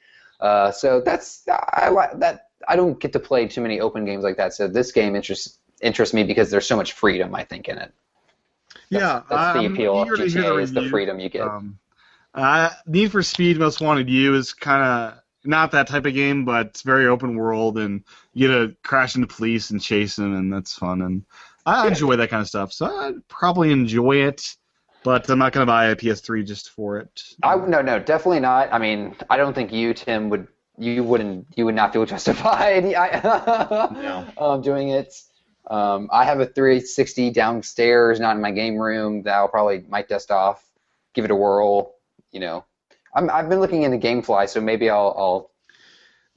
uh, 0.41 0.73
so 0.73 1.01
that's 1.01 1.47
I 1.49 1.89
like 1.89 2.19
that. 2.19 2.49
I 2.67 2.77
don't 2.77 2.99
get 2.99 3.13
to 3.13 3.21
play 3.21 3.47
too 3.47 3.61
many 3.61 3.81
open 3.81 4.05
games 4.05 4.25
like 4.25 4.37
that. 4.37 4.53
So 4.55 4.67
this 4.67 4.91
game 4.91 5.15
interests 5.15 5.59
interests 5.81 6.15
me 6.15 6.25
because 6.25 6.51
there's 6.51 6.67
so 6.67 6.77
much 6.77 6.93
freedom. 6.93 7.35
I 7.35 7.45
think 7.45 7.69
in 7.69 7.79
it. 7.79 7.93
Yeah, 8.99 9.23
That's 9.29 9.49
the 9.53 9.65
I'm 9.65 9.67
appeal 9.67 10.01
of 10.01 10.09
eager 10.09 10.17
GTA 10.17 10.63
is 10.63 10.73
the 10.73 10.83
freedom 10.83 11.19
you 11.21 11.29
get. 11.29 11.43
Um, 11.43 11.79
uh, 12.35 12.71
Need 12.87 13.13
for 13.13 13.23
Speed 13.23 13.59
Most 13.59 13.81
Wanted 13.81 14.09
You 14.09 14.35
is 14.35 14.53
kind 14.53 14.83
of 14.83 15.19
not 15.45 15.73
that 15.73 15.89
type 15.89 16.07
of 16.07 16.15
game, 16.15 16.45
but 16.45 16.67
it's 16.67 16.83
very 16.83 17.07
open 17.07 17.35
world, 17.37 17.79
and 17.79 18.05
you 18.33 18.49
get 18.49 18.55
to 18.55 18.77
crash 18.83 19.17
into 19.17 19.27
police 19.27 19.71
and 19.71 19.81
chase 19.81 20.17
them, 20.17 20.35
and 20.35 20.53
that's 20.53 20.75
fun. 20.75 21.03
And 21.03 21.25
I 21.67 21.85
Yeah. 21.85 21.89
enjoy 21.89 22.17
that 22.17 22.31
kind 22.31 22.41
of 22.41 22.49
stuff, 22.49 22.73
so 22.73 22.87
I'd 22.87 23.27
probably 23.29 23.73
enjoy 23.73 24.17
it. 24.29 24.57
But 25.05 25.29
I'm 25.29 25.39
not 25.39 25.53
gonna 25.53 25.67
buy 25.67 25.87
a 25.87 25.97
PS3 25.97 26.45
just 26.45 26.71
for 26.71 26.99
it. 26.99 27.23
I 27.43 27.57
no 27.57 27.83
no 27.83 27.99
definitely 27.99 28.41
not. 28.41 28.73
I 28.73 28.79
mean 28.79 29.17
I 29.31 29.37
don't 29.37 29.55
think 29.55 29.73
you 29.73 29.95
Tim 29.95 30.31
would 30.31 30.49
you 30.79 31.03
wouldn't 31.05 31.47
you 31.57 31.65
would 31.65 31.75
not 31.75 31.93
feel 31.93 32.05
justified 32.15 32.85
I, 32.95 34.33
um, 34.37 34.63
doing 34.63 34.89
it. 34.91 35.13
Um, 35.69 36.09
I 36.13 36.25
have 36.25 36.41
a 36.41 36.47
360 36.47 37.31
downstairs, 37.31 38.19
not 38.19 38.37
in 38.37 38.43
my 38.43 38.51
game 38.51 38.77
room. 38.77 39.23
That 39.23 39.35
I'll 39.35 39.49
probably 39.49 39.85
might 39.89 40.09
dust 40.09 40.31
off, 40.31 40.65
give 41.15 41.25
it 41.25 41.31
a 41.31 41.37
whirl. 41.37 41.95
You 42.33 42.41
know, 42.41 42.65
I'm, 43.15 43.31
I've 43.31 43.49
been 43.49 43.61
looking 43.61 43.83
into 43.83 43.99
GameFly, 43.99 44.49
so 44.49 44.61
maybe 44.61 44.91
I'll, 44.91 45.15
I'll 45.17 45.51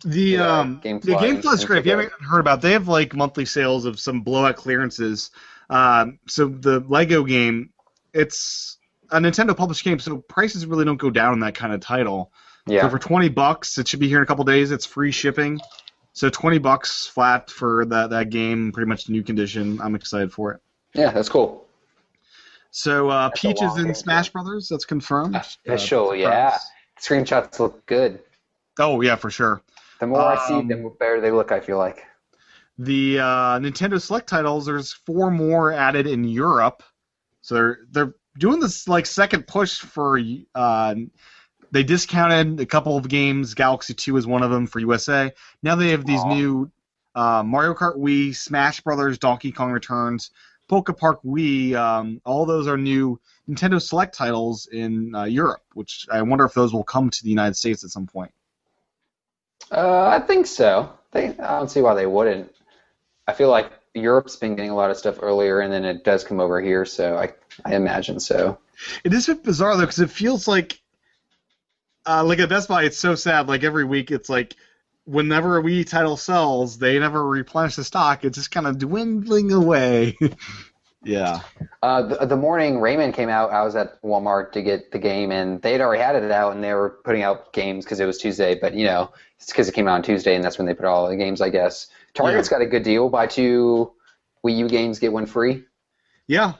The 0.03 0.19
Yeah, 0.19 0.59
um, 0.59 0.81
Gamefly 0.81 1.01
the 1.01 1.13
Gamefly's 1.13 1.65
great. 1.65 1.79
If 1.79 1.85
you 1.85 1.91
haven't 1.91 2.11
heard 2.21 2.39
about, 2.39 2.59
it, 2.59 2.61
they 2.61 2.71
have 2.73 2.87
like 2.87 3.15
monthly 3.15 3.45
sales 3.45 3.85
of 3.85 3.99
some 3.99 4.21
blowout 4.21 4.57
clearances. 4.57 5.31
Um, 5.69 6.19
so 6.27 6.47
the 6.47 6.81
Lego 6.81 7.23
game, 7.23 7.71
it's 8.13 8.77
a 9.09 9.19
Nintendo 9.19 9.55
published 9.57 9.83
game, 9.83 9.99
so 9.99 10.17
prices 10.17 10.65
really 10.65 10.85
don't 10.85 10.97
go 10.97 11.09
down 11.09 11.31
on 11.31 11.39
that 11.39 11.55
kind 11.55 11.73
of 11.73 11.81
title. 11.81 12.31
yeah. 12.67 12.81
So 12.81 12.89
for 12.89 12.99
twenty 12.99 13.29
bucks, 13.29 13.77
it 13.77 13.87
should 13.87 13.99
be 13.99 14.07
here 14.07 14.17
in 14.17 14.23
a 14.23 14.27
couple 14.27 14.43
days. 14.43 14.71
It's 14.71 14.85
free 14.85 15.11
shipping. 15.11 15.59
So 16.15 16.29
twenty 16.29 16.57
bucks 16.59 17.05
flat 17.05 17.51
for 17.51 17.85
that 17.87 18.09
that 18.09 18.29
game, 18.29 18.71
pretty 18.71 18.87
much 18.87 19.09
new 19.09 19.21
condition. 19.21 19.79
I'm 19.81 19.95
excited 19.95 20.31
for 20.31 20.53
it. 20.53 20.61
yeah, 20.93 21.11
that's 21.11 21.29
cool. 21.29 21.65
So 22.71 23.09
uh, 23.09 23.27
That's 23.29 23.41
Peach 23.41 23.61
is 23.61 23.77
in 23.77 23.85
game, 23.85 23.93
Smash 23.93 24.27
too. 24.27 24.31
Brothers. 24.31 24.67
That's 24.69 24.85
confirmed. 24.85 25.35
Official, 25.35 26.09
Uh, 26.09 26.13
yeah. 26.13 26.57
Screenshots 26.99 27.59
look 27.59 27.85
good. 27.85 28.19
Oh 28.79 29.01
yeah, 29.01 29.15
for 29.15 29.29
sure. 29.29 29.61
The 29.99 30.07
more 30.07 30.21
I 30.21 30.47
see, 30.47 30.53
Um, 30.55 30.67
the 30.67 30.75
better 30.99 31.19
they 31.21 31.31
look. 31.31 31.51
I 31.51 31.59
feel 31.59 31.77
like. 31.77 32.03
The 32.77 33.19
uh, 33.19 33.59
Nintendo 33.59 34.01
Select 34.01 34.27
titles, 34.27 34.65
there's 34.65 34.91
four 34.91 35.31
more 35.31 35.71
added 35.71 36.07
in 36.07 36.23
Europe. 36.25 36.81
So 37.41 37.55
they're 37.55 37.77
they're 37.91 38.13
doing 38.37 38.59
this 38.61 38.87
like 38.87 39.05
second 39.05 39.47
push 39.47 39.79
for. 39.79 40.19
Uh, 40.53 40.95
they 41.75 41.83
discounted 41.83 42.61
a 42.61 42.65
couple 42.65 42.95
of 42.95 43.09
games. 43.09 43.53
Galaxy 43.53 43.93
Two 43.93 44.15
is 44.15 44.25
one 44.25 44.43
of 44.43 44.49
them 44.49 44.65
for 44.65 44.79
USA. 44.79 45.33
Now 45.61 45.75
they 45.75 45.89
have 45.89 46.05
these 46.05 46.21
Aw. 46.21 46.33
new 46.33 46.71
uh, 47.13 47.43
Mario 47.45 47.73
Kart 47.73 47.97
Wii, 47.97 48.33
Smash 48.33 48.79
Brothers, 48.79 49.17
Donkey 49.17 49.51
Kong 49.51 49.73
Returns, 49.73 50.31
Polka 50.69 50.93
Park 50.93 51.19
Wii. 51.23 51.75
Um, 51.75 52.21
all 52.23 52.45
those 52.45 52.69
are 52.69 52.77
new 52.77 53.19
Nintendo 53.49 53.81
Select 53.81 54.15
titles 54.15 54.67
in 54.71 55.13
uh, 55.13 55.25
Europe, 55.25 55.63
which 55.73 56.07
I 56.09 56.21
wonder 56.21 56.45
if 56.45 56.53
those 56.53 56.71
will 56.71 56.85
come 56.85 57.09
to 57.09 57.23
the 57.23 57.29
United 57.29 57.57
States 57.57 57.83
at 57.83 57.89
some 57.89 58.07
point. 58.07 58.31
Uh, 59.69 60.07
I 60.07 60.21
think 60.21 60.47
so. 60.47 60.93
They, 61.11 61.27
I 61.37 61.59
don't 61.59 61.69
see 61.69 61.81
why 61.81 61.93
they 61.93 62.05
wouldn't. 62.05 62.55
I 63.27 63.33
feel 63.33 63.49
like 63.49 63.69
Europe's 63.93 64.37
been 64.37 64.55
getting 64.55 64.71
a 64.71 64.75
lot 64.75 64.91
of 64.91 64.97
stuff 64.97 65.17
earlier, 65.21 65.59
and 65.59 65.73
then 65.73 65.83
it 65.83 66.05
does 66.05 66.23
come 66.23 66.39
over 66.39 66.61
here, 66.61 66.85
so 66.85 67.17
I, 67.17 67.33
I 67.65 67.75
imagine 67.75 68.21
so. 68.21 68.59
It 69.03 69.13
is 69.13 69.27
a 69.27 69.35
bit 69.35 69.43
bizarre 69.43 69.75
though, 69.75 69.81
because 69.81 69.99
it 69.99 70.09
feels 70.09 70.47
like, 70.47 70.79
uh, 72.05 72.23
like 72.23 72.39
at 72.39 72.49
Best 72.49 72.69
Buy, 72.69 72.83
it's 72.83 72.97
so 72.97 73.15
sad. 73.15 73.47
Like 73.47 73.63
every 73.63 73.85
week, 73.85 74.11
it's 74.11 74.29
like 74.29 74.55
whenever 75.05 75.57
a 75.57 75.63
Wii 75.63 75.87
title 75.87 76.17
sells, 76.17 76.77
they 76.77 76.99
never 76.99 77.25
replenish 77.25 77.75
the 77.75 77.83
stock. 77.83 78.23
It's 78.23 78.37
just 78.37 78.51
kind 78.51 78.67
of 78.67 78.77
dwindling 78.77 79.51
away. 79.51 80.17
yeah. 81.03 81.41
Uh, 81.81 82.01
the, 82.03 82.25
the 82.25 82.35
morning 82.35 82.75
Rayman 82.75 83.13
came 83.13 83.29
out, 83.29 83.51
I 83.51 83.63
was 83.63 83.75
at 83.75 84.01
Walmart 84.01 84.51
to 84.53 84.61
get 84.61 84.91
the 84.91 84.99
game, 84.99 85.31
and 85.31 85.61
they'd 85.61 85.81
already 85.81 86.01
had 86.01 86.15
it 86.15 86.31
out, 86.31 86.53
and 86.53 86.63
they 86.63 86.73
were 86.73 86.97
putting 87.03 87.23
out 87.23 87.53
games 87.53 87.85
because 87.85 87.99
it 87.99 88.05
was 88.05 88.17
Tuesday. 88.17 88.55
But 88.55 88.73
you 88.73 88.85
know, 88.85 89.11
it's 89.37 89.47
because 89.47 89.69
it 89.69 89.73
came 89.73 89.87
out 89.87 89.95
on 89.95 90.03
Tuesday, 90.03 90.35
and 90.35 90.43
that's 90.43 90.57
when 90.57 90.67
they 90.67 90.73
put 90.73 90.85
all 90.85 91.07
the 91.07 91.15
games, 91.15 91.41
I 91.41 91.49
guess. 91.49 91.87
Target's 92.13 92.49
got 92.49 92.61
a 92.61 92.65
good 92.65 92.83
deal: 92.83 93.09
buy 93.09 93.27
two 93.27 93.93
Wii 94.45 94.57
U 94.57 94.69
games, 94.69 94.99
get 94.99 95.13
one 95.13 95.25
free. 95.25 95.63
Yeah. 96.27 96.53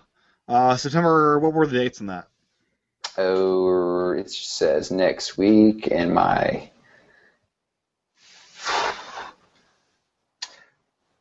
Uh, 0.47 0.77
September. 0.77 1.39
What 1.39 1.53
were 1.53 1.65
the 1.65 1.77
dates 1.77 2.01
on 2.01 2.07
that? 2.07 2.27
Oh, 3.17 4.11
it 4.11 4.29
says 4.29 4.91
next 4.91 5.37
week, 5.37 5.87
and 5.91 6.13
my. 6.13 6.69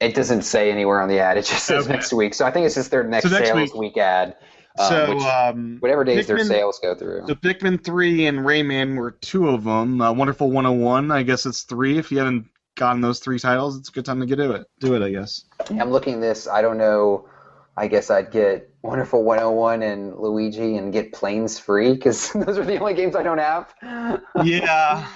It 0.01 0.15
doesn't 0.15 0.43
say 0.43 0.71
anywhere 0.71 1.01
on 1.01 1.09
the 1.09 1.21
ad. 1.21 1.39
It 1.39 1.47
just 1.47 1.65
says 1.65 1.85
Okay. 1.85 1.95
next 1.95 2.13
week. 2.13 2.35
So 2.35 2.45
I 2.45 2.51
think 2.51 2.67
it's 2.67 2.75
just 2.75 2.91
their 2.91 3.05
next, 3.05 3.25
So 3.31 3.31
next 3.39 3.49
sales 3.51 3.73
week. 3.73 3.75
week, 3.75 3.97
ad. 3.99 4.37
um, 4.79 4.89
so 4.89 5.15
which- 5.15 5.23
um, 5.23 5.77
whatever 5.81 6.05
days 6.05 6.27
their 6.27 6.39
sales 6.41 6.79
go 6.83 6.95
through. 6.95 7.27
So 7.29 7.35
Pikmin 7.37 7.83
three 7.83 8.27
and 8.27 8.41
Rayman 8.41 8.97
were 8.97 9.13
two 9.13 9.49
of 9.49 9.65
them. 9.65 10.01
Uh, 10.01 10.13
Wonderful 10.13 10.51
101. 10.51 11.11
I 11.13 11.23
guess 11.23 11.47
it's 11.47 11.63
three. 11.63 11.97
If 11.97 12.11
you 12.11 12.19
haven't 12.19 12.49
gotten 12.75 13.01
those 13.01 13.21
three 13.21 13.39
titles, 13.39 13.79
it's 13.79 13.89
a 13.89 13.93
good 13.93 14.05
time 14.05 14.19
to 14.21 14.27
get 14.27 14.37
to 14.37 14.51
it. 14.53 14.67
Do 14.81 14.95
it, 14.95 15.03
I 15.03 15.11
guess. 15.11 15.45
I'm 15.71 15.91
looking 15.91 16.21
this. 16.21 16.49
I 16.49 16.61
don't 16.61 16.77
know. 16.77 17.29
I 17.77 17.87
guess 17.87 18.11
I'd 18.11 18.31
get 18.33 18.74
Wonderful 18.85 19.25
101 19.25 19.83
and 19.83 20.15
Luigi 20.15 20.77
and 20.77 20.93
get 20.93 21.11
Planes 21.11 21.59
free 21.59 21.95
because 21.95 22.31
those 22.35 22.59
are 22.59 22.65
the 22.67 22.79
only 22.79 22.93
games 22.93 23.17
I 23.17 23.23
don't 23.23 23.39
have. 23.39 23.73
yeah. 24.45 25.09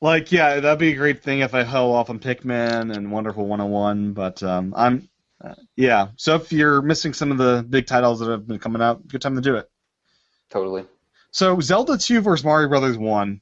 Like, 0.00 0.30
yeah, 0.30 0.60
that'd 0.60 0.78
be 0.78 0.92
a 0.92 0.96
great 0.96 1.20
thing 1.20 1.40
if 1.40 1.52
I 1.52 1.64
held 1.64 1.96
off 1.96 2.10
on 2.10 2.20
Pikmin 2.20 2.96
and 2.96 3.10
Wonderful 3.10 3.44
101, 3.44 4.12
but 4.12 4.40
um, 4.44 4.72
I'm, 4.76 5.08
uh, 5.44 5.56
yeah. 5.74 6.10
So 6.14 6.36
if 6.36 6.52
you're 6.52 6.80
missing 6.80 7.12
some 7.12 7.32
of 7.32 7.38
the 7.38 7.66
big 7.68 7.88
titles 7.88 8.20
that 8.20 8.30
have 8.30 8.46
been 8.46 8.60
coming 8.60 8.80
out, 8.80 9.04
good 9.08 9.20
time 9.20 9.34
to 9.34 9.40
do 9.40 9.56
it. 9.56 9.68
Totally. 10.48 10.86
So 11.32 11.58
Zelda 11.58 11.98
2 11.98 12.20
versus 12.20 12.44
Mario 12.44 12.68
Brothers 12.68 12.96
1. 12.96 13.40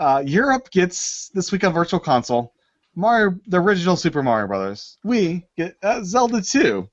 Uh, 0.00 0.24
Europe 0.26 0.68
gets 0.72 1.28
this 1.32 1.52
week 1.52 1.62
on 1.62 1.72
Virtual 1.72 2.00
Console 2.00 2.52
Mario, 2.96 3.38
the 3.46 3.60
original 3.60 3.94
Super 3.94 4.24
Mario 4.24 4.48
Brothers. 4.48 4.98
We 5.04 5.46
get 5.56 5.76
uh, 5.80 6.02
Zelda 6.02 6.42
2. 6.42 6.88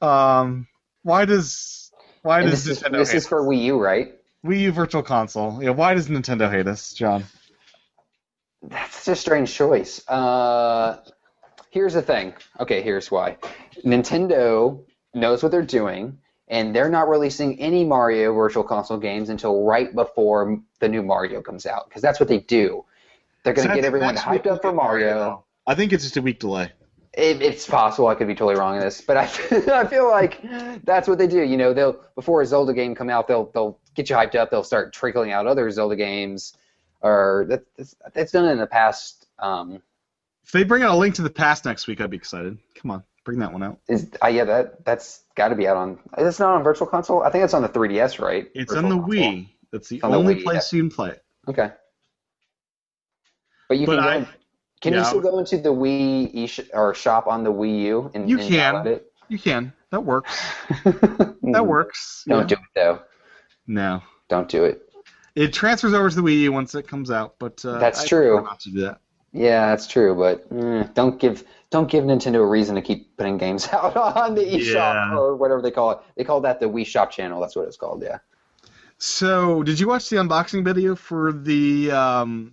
Um, 0.00 0.66
why 1.02 1.24
does 1.24 1.90
why 2.22 2.40
And 2.40 2.50
does 2.50 2.64
this 2.64 2.78
is, 2.78 2.82
Nintendo 2.82 2.98
this 2.98 3.10
hate 3.10 3.16
is 3.18 3.26
for 3.26 3.42
Wii 3.42 3.62
U, 3.64 3.78
right? 3.78 4.14
Wii 4.44 4.60
U 4.60 4.72
Virtual 4.72 5.02
Console? 5.02 5.62
Yeah, 5.62 5.70
why 5.70 5.94
does 5.94 6.08
Nintendo 6.08 6.50
hate 6.50 6.66
us, 6.66 6.92
John? 6.92 7.24
That's 8.62 9.08
a 9.08 9.16
strange 9.16 9.52
choice. 9.52 10.06
Uh, 10.08 11.00
here's 11.70 11.94
the 11.94 12.02
thing. 12.02 12.34
Okay, 12.60 12.82
here's 12.82 13.10
why. 13.10 13.36
Nintendo 13.84 14.80
knows 15.14 15.42
what 15.42 15.50
they're 15.50 15.62
doing, 15.62 16.18
and 16.48 16.74
they're 16.74 16.88
not 16.88 17.08
releasing 17.08 17.58
any 17.60 17.84
Mario 17.84 18.32
Virtual 18.34 18.62
Console 18.62 18.98
games 18.98 19.30
until 19.30 19.64
right 19.64 19.92
before 19.94 20.60
the 20.78 20.88
new 20.88 21.02
Mario 21.02 21.42
comes 21.42 21.66
out, 21.66 21.88
because 21.88 22.02
that's 22.02 22.20
what 22.20 22.28
they 22.28 22.38
do. 22.38 22.84
They're 23.42 23.54
going 23.54 23.68
to 23.68 23.74
get 23.74 23.84
everyone 23.84 24.14
hyped 24.14 24.46
up 24.46 24.62
for 24.62 24.70
get 24.70 24.76
Mario. 24.76 25.44
I 25.66 25.74
think 25.74 25.92
it's 25.92 26.04
just 26.04 26.16
a 26.16 26.22
week 26.22 26.38
delay. 26.38 26.70
It, 27.14 27.42
it's 27.42 27.66
possible 27.66 28.08
I 28.08 28.14
could 28.14 28.26
be 28.26 28.34
totally 28.34 28.54
wrong 28.58 28.76
in 28.76 28.80
this, 28.80 29.02
but 29.02 29.16
I, 29.18 29.22
I 29.80 29.86
feel 29.86 30.08
like 30.10 30.40
that's 30.84 31.06
what 31.06 31.18
they 31.18 31.26
do. 31.26 31.42
You 31.42 31.58
know, 31.58 31.74
they'll 31.74 32.00
before 32.14 32.40
a 32.40 32.46
Zelda 32.46 32.72
game 32.72 32.94
come 32.94 33.10
out, 33.10 33.28
they'll 33.28 33.50
they'll 33.52 33.78
get 33.94 34.08
you 34.08 34.16
hyped 34.16 34.34
up. 34.34 34.50
They'll 34.50 34.64
start 34.64 34.92
trickling 34.94 35.30
out 35.30 35.46
other 35.46 35.70
Zelda 35.70 35.94
games, 35.96 36.56
or 37.02 37.44
that, 37.50 37.64
that's, 37.76 37.94
that's 38.14 38.32
done 38.32 38.48
in 38.48 38.56
the 38.58 38.66
past. 38.66 39.26
Um, 39.38 39.82
If 40.44 40.52
they 40.52 40.64
bring 40.64 40.82
out 40.82 40.94
a 40.94 40.96
link 40.96 41.14
to 41.16 41.22
the 41.22 41.28
past 41.30 41.66
next 41.66 41.86
week, 41.86 42.00
I'd 42.00 42.08
be 42.08 42.16
excited. 42.16 42.56
Come 42.76 42.90
on, 42.90 43.04
bring 43.24 43.38
that 43.40 43.52
one 43.52 43.62
out. 43.62 43.78
is 43.88 44.08
uh, 44.24 44.28
yeah 44.28 44.44
that 44.44 44.82
that's 44.86 45.24
got 45.34 45.48
to 45.48 45.54
be 45.54 45.68
out 45.68 45.76
on. 45.76 45.98
It's 46.16 46.38
not 46.40 46.54
on 46.54 46.62
Virtual 46.62 46.86
Console. 46.86 47.22
I 47.24 47.30
think 47.30 47.44
it's 47.44 47.52
on 47.54 47.60
the 47.60 47.68
3DS, 47.68 48.20
right? 48.20 48.48
It's 48.54 48.72
Virtual 48.72 48.90
on 48.90 48.96
the 48.98 49.02
Console. 49.02 49.22
Wii. 49.32 49.48
That's 49.70 49.88
the 49.90 50.00
on 50.00 50.12
the 50.12 50.18
only 50.18 50.36
Wii, 50.36 50.44
place 50.44 50.72
you 50.72 50.80
can 50.80 50.90
play 50.90 51.10
it. 51.10 51.22
Okay. 51.48 51.70
But 53.68 53.76
you 53.78 53.86
But 53.86 53.98
can. 53.98 54.08
I- 54.24 54.28
can 54.82 54.92
you 54.94 55.04
still 55.04 55.20
go 55.20 55.38
into 55.38 55.56
the 55.58 55.70
Wii 55.72 56.34
eSh- 56.34 56.68
or 56.74 56.92
shop 56.94 57.26
on 57.26 57.44
the 57.44 57.52
Wii 57.52 57.80
U 57.84 58.10
and, 58.14 58.28
You 58.28 58.38
and 58.40 58.48
can. 58.48 58.86
it? 58.86 59.06
You 59.28 59.38
can. 59.38 59.72
That 59.90 60.00
works. 60.04 60.40
That 61.42 61.66
works. 61.66 62.24
Don't 62.26 62.40
Yeah. 62.42 62.46
do 62.46 62.54
it 62.54 62.60
though. 62.74 63.00
No. 63.66 64.02
Don't 64.28 64.48
do 64.48 64.64
it. 64.64 64.88
It 65.34 65.52
transfers 65.52 65.92
over 65.94 66.08
to 66.10 66.16
the 66.16 66.22
Wii 66.22 66.40
U 66.40 66.52
once 66.52 66.74
it 66.74 66.86
comes 66.88 67.10
out, 67.10 67.34
but 67.38 67.64
uh, 67.64 67.78
That's 67.78 68.02
I 68.04 68.06
true. 68.06 68.42
Not 68.42 68.60
to 68.60 68.70
do 68.70 68.80
that. 68.82 68.98
Yeah, 69.32 69.66
that's 69.68 69.86
true, 69.86 70.14
but 70.14 70.48
mm, 70.52 70.92
don't 70.94 71.18
give 71.18 71.44
don't 71.70 71.90
give 71.90 72.04
Nintendo 72.04 72.36
a 72.36 72.46
reason 72.46 72.74
to 72.74 72.82
keep 72.82 73.16
putting 73.16 73.38
games 73.38 73.66
out 73.72 73.96
on 73.96 74.34
the 74.34 74.42
eShop 74.42 74.74
Yeah. 74.74 75.16
or 75.16 75.36
whatever 75.36 75.62
they 75.62 75.70
call 75.70 75.90
it. 75.92 75.98
They 76.16 76.24
call 76.24 76.40
that 76.42 76.60
the 76.60 76.66
Wii 76.66 76.84
Shop 76.86 77.10
channel. 77.10 77.40
That's 77.40 77.56
what 77.56 77.66
it's 77.66 77.76
called. 77.78 78.02
Yeah. 78.02 78.18
So, 78.98 79.62
did 79.62 79.80
you 79.80 79.88
watch 79.88 80.08
the 80.10 80.16
unboxing 80.16 80.64
video 80.64 80.94
for 80.94 81.32
the 81.32 81.90
um, 81.90 82.52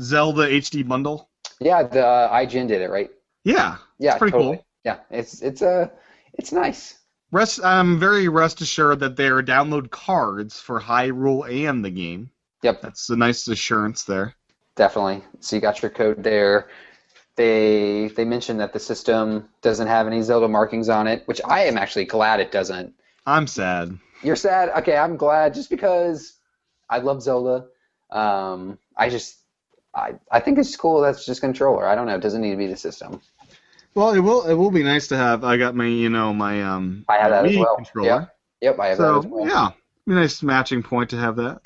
Zelda 0.00 0.48
HD 0.52 0.82
bundle? 0.82 1.30
Yeah, 1.60 1.82
the 1.84 2.04
uh, 2.06 2.32
IGN 2.34 2.68
did 2.68 2.82
it, 2.82 2.90
right? 2.90 3.10
Yeah, 3.44 3.78
Yeah, 3.98 4.16
it's 4.16 4.18
pretty 4.18 4.32
totally. 4.32 4.60
cool. 4.60 4.66
Yeah, 4.84 5.00
it's 5.10 5.42
it's 5.42 5.62
uh, 5.62 5.88
it's 6.34 6.52
nice. 6.52 6.98
Rest, 7.32 7.58
I'm 7.64 7.98
very 7.98 8.28
rest 8.28 8.60
assured 8.60 9.00
that 9.00 9.16
there 9.16 9.36
are 9.36 9.42
download 9.42 9.90
cards 9.90 10.60
for 10.60 10.80
Hyrule 10.82 11.50
and 11.68 11.84
the 11.84 11.90
game. 11.90 12.30
Yep, 12.62 12.82
That's 12.82 13.10
a 13.10 13.16
nice 13.16 13.48
assurance 13.48 14.04
there. 14.04 14.36
definitely. 14.76 15.22
So 15.40 15.56
you 15.56 15.62
got 15.62 15.82
your 15.82 15.90
code 15.90 16.22
there. 16.22 16.68
They 17.36 18.08
they 18.16 18.24
mentioned 18.24 18.60
that 18.60 18.72
the 18.72 18.80
system 18.80 19.48
doesn't 19.62 19.88
have 19.88 20.06
any 20.06 20.22
Zelda 20.22 20.48
markings 20.48 20.88
on 20.90 21.06
it, 21.08 21.26
which 21.26 21.40
I 21.44 21.64
am 21.66 21.78
actually 21.78 22.06
glad 22.06 22.40
it 22.40 22.52
doesn't. 22.52 22.94
I'm 23.26 23.46
sad. 23.48 23.98
You're 24.22 24.36
sad. 24.36 24.68
Okay, 24.80 24.96
I'm 24.96 25.16
glad 25.16 25.54
just 25.54 25.70
because 25.70 26.34
I 26.88 26.98
love 26.98 27.22
Zelda. 27.22 27.66
Um, 28.10 28.78
I 28.96 29.08
just 29.08 29.36
I 29.94 30.14
I 30.30 30.40
think 30.40 30.58
it's 30.58 30.76
cool. 30.76 31.00
That's 31.00 31.24
just 31.26 31.40
controller. 31.40 31.86
I 31.86 31.94
don't 31.94 32.06
know. 32.06 32.14
It 32.16 32.20
doesn't 32.22 32.40
need 32.40 32.50
to 32.52 32.56
be 32.56 32.66
the 32.66 32.76
system. 32.76 33.20
Well, 33.94 34.10
it 34.12 34.20
will 34.20 34.42
it 34.46 34.54
will 34.54 34.70
be 34.70 34.82
nice 34.82 35.08
to 35.08 35.16
have. 35.16 35.44
I 35.44 35.56
got 35.56 35.74
my 35.74 35.86
you 35.86 36.08
know 36.08 36.32
my 36.32 36.62
um 36.62 37.04
I 37.08 37.18
have 37.18 37.30
that 37.30 37.44
as 37.46 37.56
well. 37.56 37.76
controller. 37.76 38.08
Yeah. 38.08 38.24
Yep, 38.62 38.78
I 38.80 38.86
have 38.88 38.96
So 38.96 39.12
that 39.14 39.18
as 39.18 39.26
well. 39.26 39.46
yeah, 39.48 39.70
be 40.06 40.12
a 40.12 40.16
nice 40.16 40.42
matching 40.42 40.82
point 40.82 41.10
to 41.10 41.16
have 41.18 41.36
that. 41.36 41.60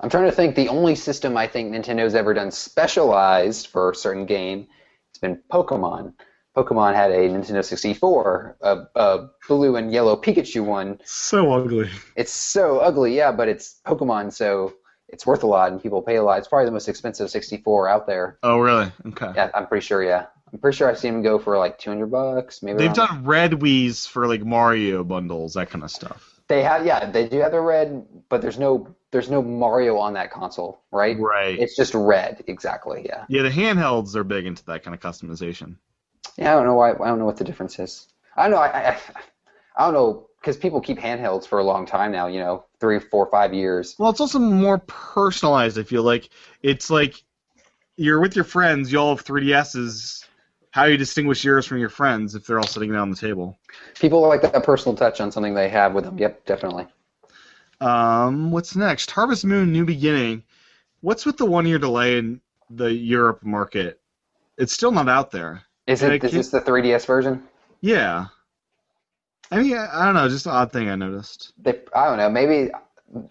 I'm 0.00 0.10
trying 0.10 0.24
to 0.24 0.32
think. 0.32 0.56
The 0.56 0.68
only 0.68 0.94
system 0.94 1.36
I 1.36 1.46
think 1.46 1.72
Nintendo's 1.72 2.14
ever 2.14 2.34
done 2.34 2.50
specialized 2.50 3.68
for 3.68 3.90
a 3.90 3.94
certain 3.94 4.26
game, 4.26 4.66
it's 5.10 5.18
been 5.18 5.40
Pokemon. 5.52 6.14
Pokemon 6.56 6.94
had 6.94 7.12
a 7.12 7.28
Nintendo 7.28 7.64
64, 7.64 8.56
a, 8.60 8.78
a 8.96 9.28
blue 9.46 9.76
and 9.76 9.92
yellow 9.92 10.16
Pikachu 10.16 10.64
one. 10.64 10.98
So 11.04 11.52
ugly. 11.52 11.88
It's 12.16 12.32
so 12.32 12.80
ugly, 12.80 13.16
yeah, 13.16 13.30
but 13.30 13.48
it's 13.48 13.80
Pokemon, 13.86 14.32
so 14.32 14.74
it's 15.12 15.26
worth 15.26 15.42
a 15.42 15.46
lot, 15.46 15.72
and 15.72 15.82
people 15.82 16.02
pay 16.02 16.16
a 16.16 16.22
lot. 16.22 16.38
It's 16.38 16.48
probably 16.48 16.66
the 16.66 16.72
most 16.72 16.88
expensive 16.88 17.30
64 17.30 17.88
out 17.88 18.06
there. 18.06 18.38
Oh 18.42 18.58
really? 18.58 18.90
Okay. 19.06 19.32
Yeah, 19.34 19.50
I'm 19.54 19.66
pretty 19.66 19.84
sure. 19.84 20.02
Yeah, 20.02 20.26
I'm 20.52 20.58
pretty 20.58 20.76
sure 20.76 20.88
I've 20.88 20.98
seen 20.98 21.14
them 21.14 21.22
go 21.22 21.38
for 21.38 21.56
like 21.58 21.78
200 21.78 22.06
bucks, 22.06 22.62
maybe. 22.62 22.78
They've 22.78 22.92
done 22.92 23.24
red 23.24 23.52
Wii's 23.52 24.06
for 24.06 24.26
like 24.26 24.44
Mario 24.44 25.04
bundles, 25.04 25.54
that 25.54 25.70
kind 25.70 25.84
of 25.84 25.90
stuff. 25.90 26.40
They 26.48 26.64
have, 26.64 26.84
yeah, 26.84 27.08
they 27.08 27.28
do 27.28 27.38
have 27.38 27.52
the 27.52 27.60
red, 27.60 28.04
but 28.28 28.42
there's 28.42 28.58
no, 28.58 28.96
there's 29.12 29.30
no 29.30 29.40
Mario 29.40 29.98
on 29.98 30.14
that 30.14 30.32
console, 30.32 30.82
right? 30.90 31.16
Right. 31.16 31.56
It's 31.56 31.76
just 31.76 31.94
red, 31.94 32.42
exactly. 32.48 33.06
Yeah. 33.08 33.24
yeah, 33.28 33.42
the 33.42 33.50
handhelds 33.50 34.16
are 34.16 34.24
big 34.24 34.46
into 34.46 34.64
that 34.64 34.82
kind 34.82 34.92
of 34.92 35.00
customization. 35.00 35.76
Yeah, 36.36 36.52
I 36.52 36.56
don't 36.56 36.66
know 36.66 36.74
why. 36.74 36.90
I 36.90 36.94
don't 36.94 37.20
know 37.20 37.24
what 37.24 37.36
the 37.36 37.44
difference 37.44 37.78
is. 37.78 38.08
I 38.36 38.42
don't 38.42 38.52
know. 38.52 38.58
I, 38.58 38.90
I, 38.90 38.98
I 39.76 39.84
don't 39.84 39.94
know 39.94 40.26
because 40.40 40.56
people 40.56 40.80
keep 40.80 40.98
handhelds 40.98 41.46
for 41.46 41.58
a 41.58 41.64
long 41.64 41.86
time 41.86 42.12
now. 42.12 42.26
You 42.26 42.40
know, 42.40 42.64
three, 42.80 42.98
four, 42.98 43.26
five 43.30 43.54
years. 43.54 43.94
Well, 43.98 44.10
it's 44.10 44.20
also 44.20 44.38
more 44.38 44.78
personalized. 44.78 45.78
I 45.78 45.82
feel 45.82 46.02
like 46.02 46.30
it's 46.62 46.90
like 46.90 47.22
you're 47.96 48.20
with 48.20 48.34
your 48.34 48.44
friends, 48.44 48.90
you 48.90 48.98
all 48.98 49.14
have 49.14 49.24
3DSs. 49.24 50.26
How 50.70 50.86
do 50.86 50.92
you 50.92 50.96
distinguish 50.96 51.44
yours 51.44 51.66
from 51.66 51.78
your 51.78 51.88
friends 51.88 52.34
if 52.34 52.46
they're 52.46 52.58
all 52.58 52.66
sitting 52.66 52.90
down 52.90 53.00
on 53.02 53.10
the 53.10 53.16
table? 53.16 53.58
People 53.98 54.26
like 54.26 54.40
that 54.40 54.62
personal 54.64 54.96
touch 54.96 55.20
on 55.20 55.30
something 55.30 55.52
they 55.52 55.68
have 55.68 55.94
with 55.94 56.04
them. 56.04 56.16
Yep, 56.16 56.46
definitely. 56.46 56.86
Um, 57.80 58.50
what's 58.50 58.76
next? 58.76 59.10
Harvest 59.10 59.44
Moon: 59.44 59.72
New 59.72 59.84
Beginning. 59.84 60.44
What's 61.00 61.26
with 61.26 61.36
the 61.36 61.46
one-year 61.46 61.78
delay 61.78 62.18
in 62.18 62.40
the 62.70 62.92
Europe 62.92 63.42
market? 63.42 64.00
It's 64.58 64.72
still 64.72 64.92
not 64.92 65.08
out 65.08 65.30
there. 65.30 65.62
Is 65.86 66.02
it? 66.02 66.22
Is 66.22 66.32
this 66.32 66.50
the 66.50 66.60
3DS 66.60 67.06
version? 67.06 67.42
Yeah. 67.80 68.26
I 69.50 69.60
mean, 69.60 69.76
I, 69.76 69.88
I 70.02 70.04
don't 70.04 70.14
know, 70.14 70.28
just 70.28 70.46
an 70.46 70.52
odd 70.52 70.72
thing 70.72 70.88
I 70.88 70.94
noticed. 70.94 71.52
They, 71.58 71.80
I 71.94 72.06
don't 72.06 72.18
know. 72.18 72.30
Maybe 72.30 72.70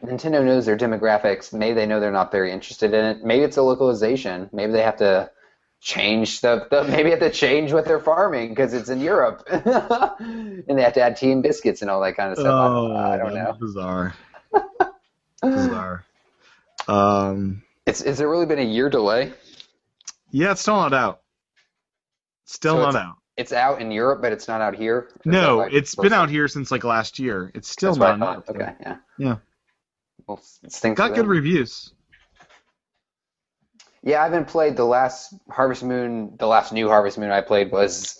Nintendo 0.03 0.43
knows 0.43 0.65
their 0.65 0.77
demographics. 0.77 1.53
Maybe 1.53 1.73
they 1.73 1.85
know 1.85 1.99
they're 1.99 2.11
not 2.11 2.31
very 2.31 2.51
interested 2.51 2.93
in 2.93 3.05
it. 3.05 3.23
Maybe 3.23 3.43
it's 3.43 3.57
a 3.57 3.61
localization. 3.61 4.49
Maybe 4.51 4.73
they 4.73 4.83
have 4.83 4.97
to 4.97 5.31
change 5.81 6.41
the, 6.41 6.67
the 6.69 6.83
maybe 6.83 7.03
they 7.03 7.09
have 7.11 7.19
to 7.19 7.29
change 7.31 7.71
what 7.71 7.85
they're 7.85 8.01
farming 8.01 8.49
because 8.49 8.73
it's 8.73 8.89
in 8.89 8.99
Europe, 8.99 9.43
and 9.49 10.65
they 10.67 10.81
have 10.81 10.93
to 10.93 11.01
add 11.01 11.15
tea 11.15 11.31
and 11.31 11.41
biscuits 11.41 11.81
and 11.81 11.89
all 11.89 12.01
that 12.01 12.17
kind 12.17 12.31
of 12.33 12.37
stuff. 12.37 12.53
I 12.53 12.67
don't, 12.67 12.95
I 12.97 13.17
don't 13.17 13.33
know. 13.33 13.51
Oh, 13.51 13.53
Bizarre. 13.59 14.13
Bizarre. 15.41 16.03
Um, 16.87 17.63
It's 17.85 18.03
has 18.03 18.17
there 18.17 18.29
really 18.29 18.45
been 18.45 18.59
a 18.59 18.63
year 18.63 18.89
delay? 18.89 19.31
yeah, 20.31 20.51
it's 20.51 20.61
still 20.61 20.75
not 20.75 20.93
out. 20.93 21.21
Still 22.45 22.75
So 22.75 22.81
not 22.81 22.95
out. 22.95 23.18
It's 23.39 23.53
out 23.53 23.79
in 23.79 23.89
Europe, 23.89 24.21
but 24.21 24.33
it's 24.33 24.49
not 24.49 24.59
out 24.59 24.75
here. 24.75 25.07
No, 25.23 25.61
it's 25.61 25.95
been 25.95 26.11
out 26.11 26.29
here 26.29 26.49
since 26.49 26.71
like 26.71 26.83
last 26.83 27.19
year. 27.19 27.49
It's 27.55 27.69
still 27.69 27.95
That's 27.95 28.19
not 28.19 28.37
out. 28.37 28.49
Okay, 28.49 28.73
yeah. 28.81 28.97
Yeah. 29.17 29.35
Well, 30.27 30.41
it's 30.61 30.81
Got 30.81 31.15
good 31.15 31.25
reviews. 31.25 31.93
Yeah, 34.03 34.19
I 34.19 34.25
haven't 34.25 34.49
played 34.49 34.75
the 34.75 34.83
last 34.83 35.33
Harvest 35.49 35.83
Moon. 35.83 36.35
The 36.37 36.47
last 36.47 36.73
new 36.73 36.89
Harvest 36.89 37.17
Moon 37.17 37.31
I 37.31 37.39
played 37.39 37.71
was 37.71 38.19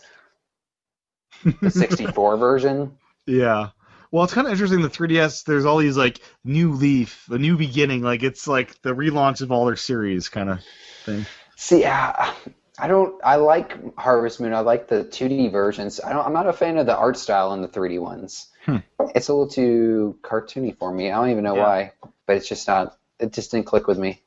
the 1.61 1.69
64 1.69 2.37
version. 2.37 2.97
Yeah. 3.25 3.71
Well, 4.11 4.23
it's 4.23 4.33
kind 4.33 4.47
of 4.47 4.53
interesting. 4.53 4.81
The 4.81 4.87
3DS, 4.87 5.43
there's 5.43 5.65
all 5.65 5.79
these 5.79 5.97
like 5.97 6.21
new 6.45 6.71
leaf, 6.71 7.27
a 7.29 7.37
new 7.37 7.57
beginning. 7.57 8.03
Like 8.03 8.23
it's 8.23 8.47
like 8.47 8.81
the 8.83 8.95
relaunch 8.95 9.41
of 9.41 9.51
all 9.51 9.65
their 9.65 9.75
series 9.75 10.29
kind 10.29 10.49
of 10.49 10.59
thing. 11.03 11.25
See, 11.57 11.85
I, 11.85 12.33
I 12.79 12.87
don't. 12.87 13.19
I 13.23 13.35
like 13.35 13.97
Harvest 13.97 14.39
Moon. 14.39 14.53
I 14.53 14.61
like 14.61 14.87
the 14.87 15.03
2D 15.03 15.51
versions. 15.51 15.99
I 15.99 16.13
don't. 16.13 16.25
I'm 16.25 16.33
not 16.33 16.47
a 16.47 16.53
fan 16.53 16.77
of 16.77 16.85
the 16.85 16.95
art 16.95 17.17
style 17.17 17.53
in 17.53 17.61
the 17.61 17.67
3D 17.67 17.99
ones. 17.99 18.47
Hmm. 18.65 18.77
It's 19.15 19.29
a 19.29 19.33
little 19.33 19.47
too 19.49 20.17
cartoony 20.21 20.77
for 20.77 20.93
me. 20.93 21.11
I 21.11 21.15
don't 21.15 21.29
even 21.29 21.43
know 21.43 21.55
Yeah. 21.55 21.63
why, 21.63 21.91
but 22.25 22.37
it's 22.37 22.47
just 22.47 22.67
not. 22.67 22.97
It 23.19 23.33
just 23.33 23.51
didn't 23.51 23.65
click 23.65 23.87
with 23.87 23.97
me. 23.97 24.21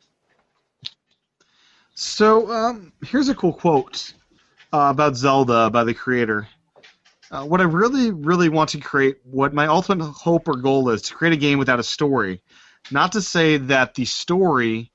So 1.95 2.51
um, 2.51 2.93
here's 3.05 3.29
a 3.29 3.35
cool 3.35 3.53
quote 3.53 4.13
uh, 4.73 4.89
about 4.91 5.17
Zelda 5.17 5.71
by 5.71 5.85
the 5.85 5.95
creator. 5.95 6.49
Uh, 7.31 7.45
what 7.45 7.61
I 7.61 7.65
really, 7.65 8.11
really 8.11 8.51
want 8.51 8.71
to 8.71 8.79
create, 8.79 9.17
what 9.25 9.55
my 9.55 9.67
ultimate 9.67 10.05
hope 10.05 10.49
or 10.49 10.57
goal 10.57 10.91
is, 10.91 11.03
to 11.03 11.15
create 11.15 11.33
a 11.33 11.39
game 11.39 11.59
without 11.59 11.81
a 11.81 11.83
story. 11.83 12.43
Not 12.91 13.13
to 13.13 13.23
say 13.23 13.57
that 13.57 13.95
the 13.95 14.05
story 14.05 14.91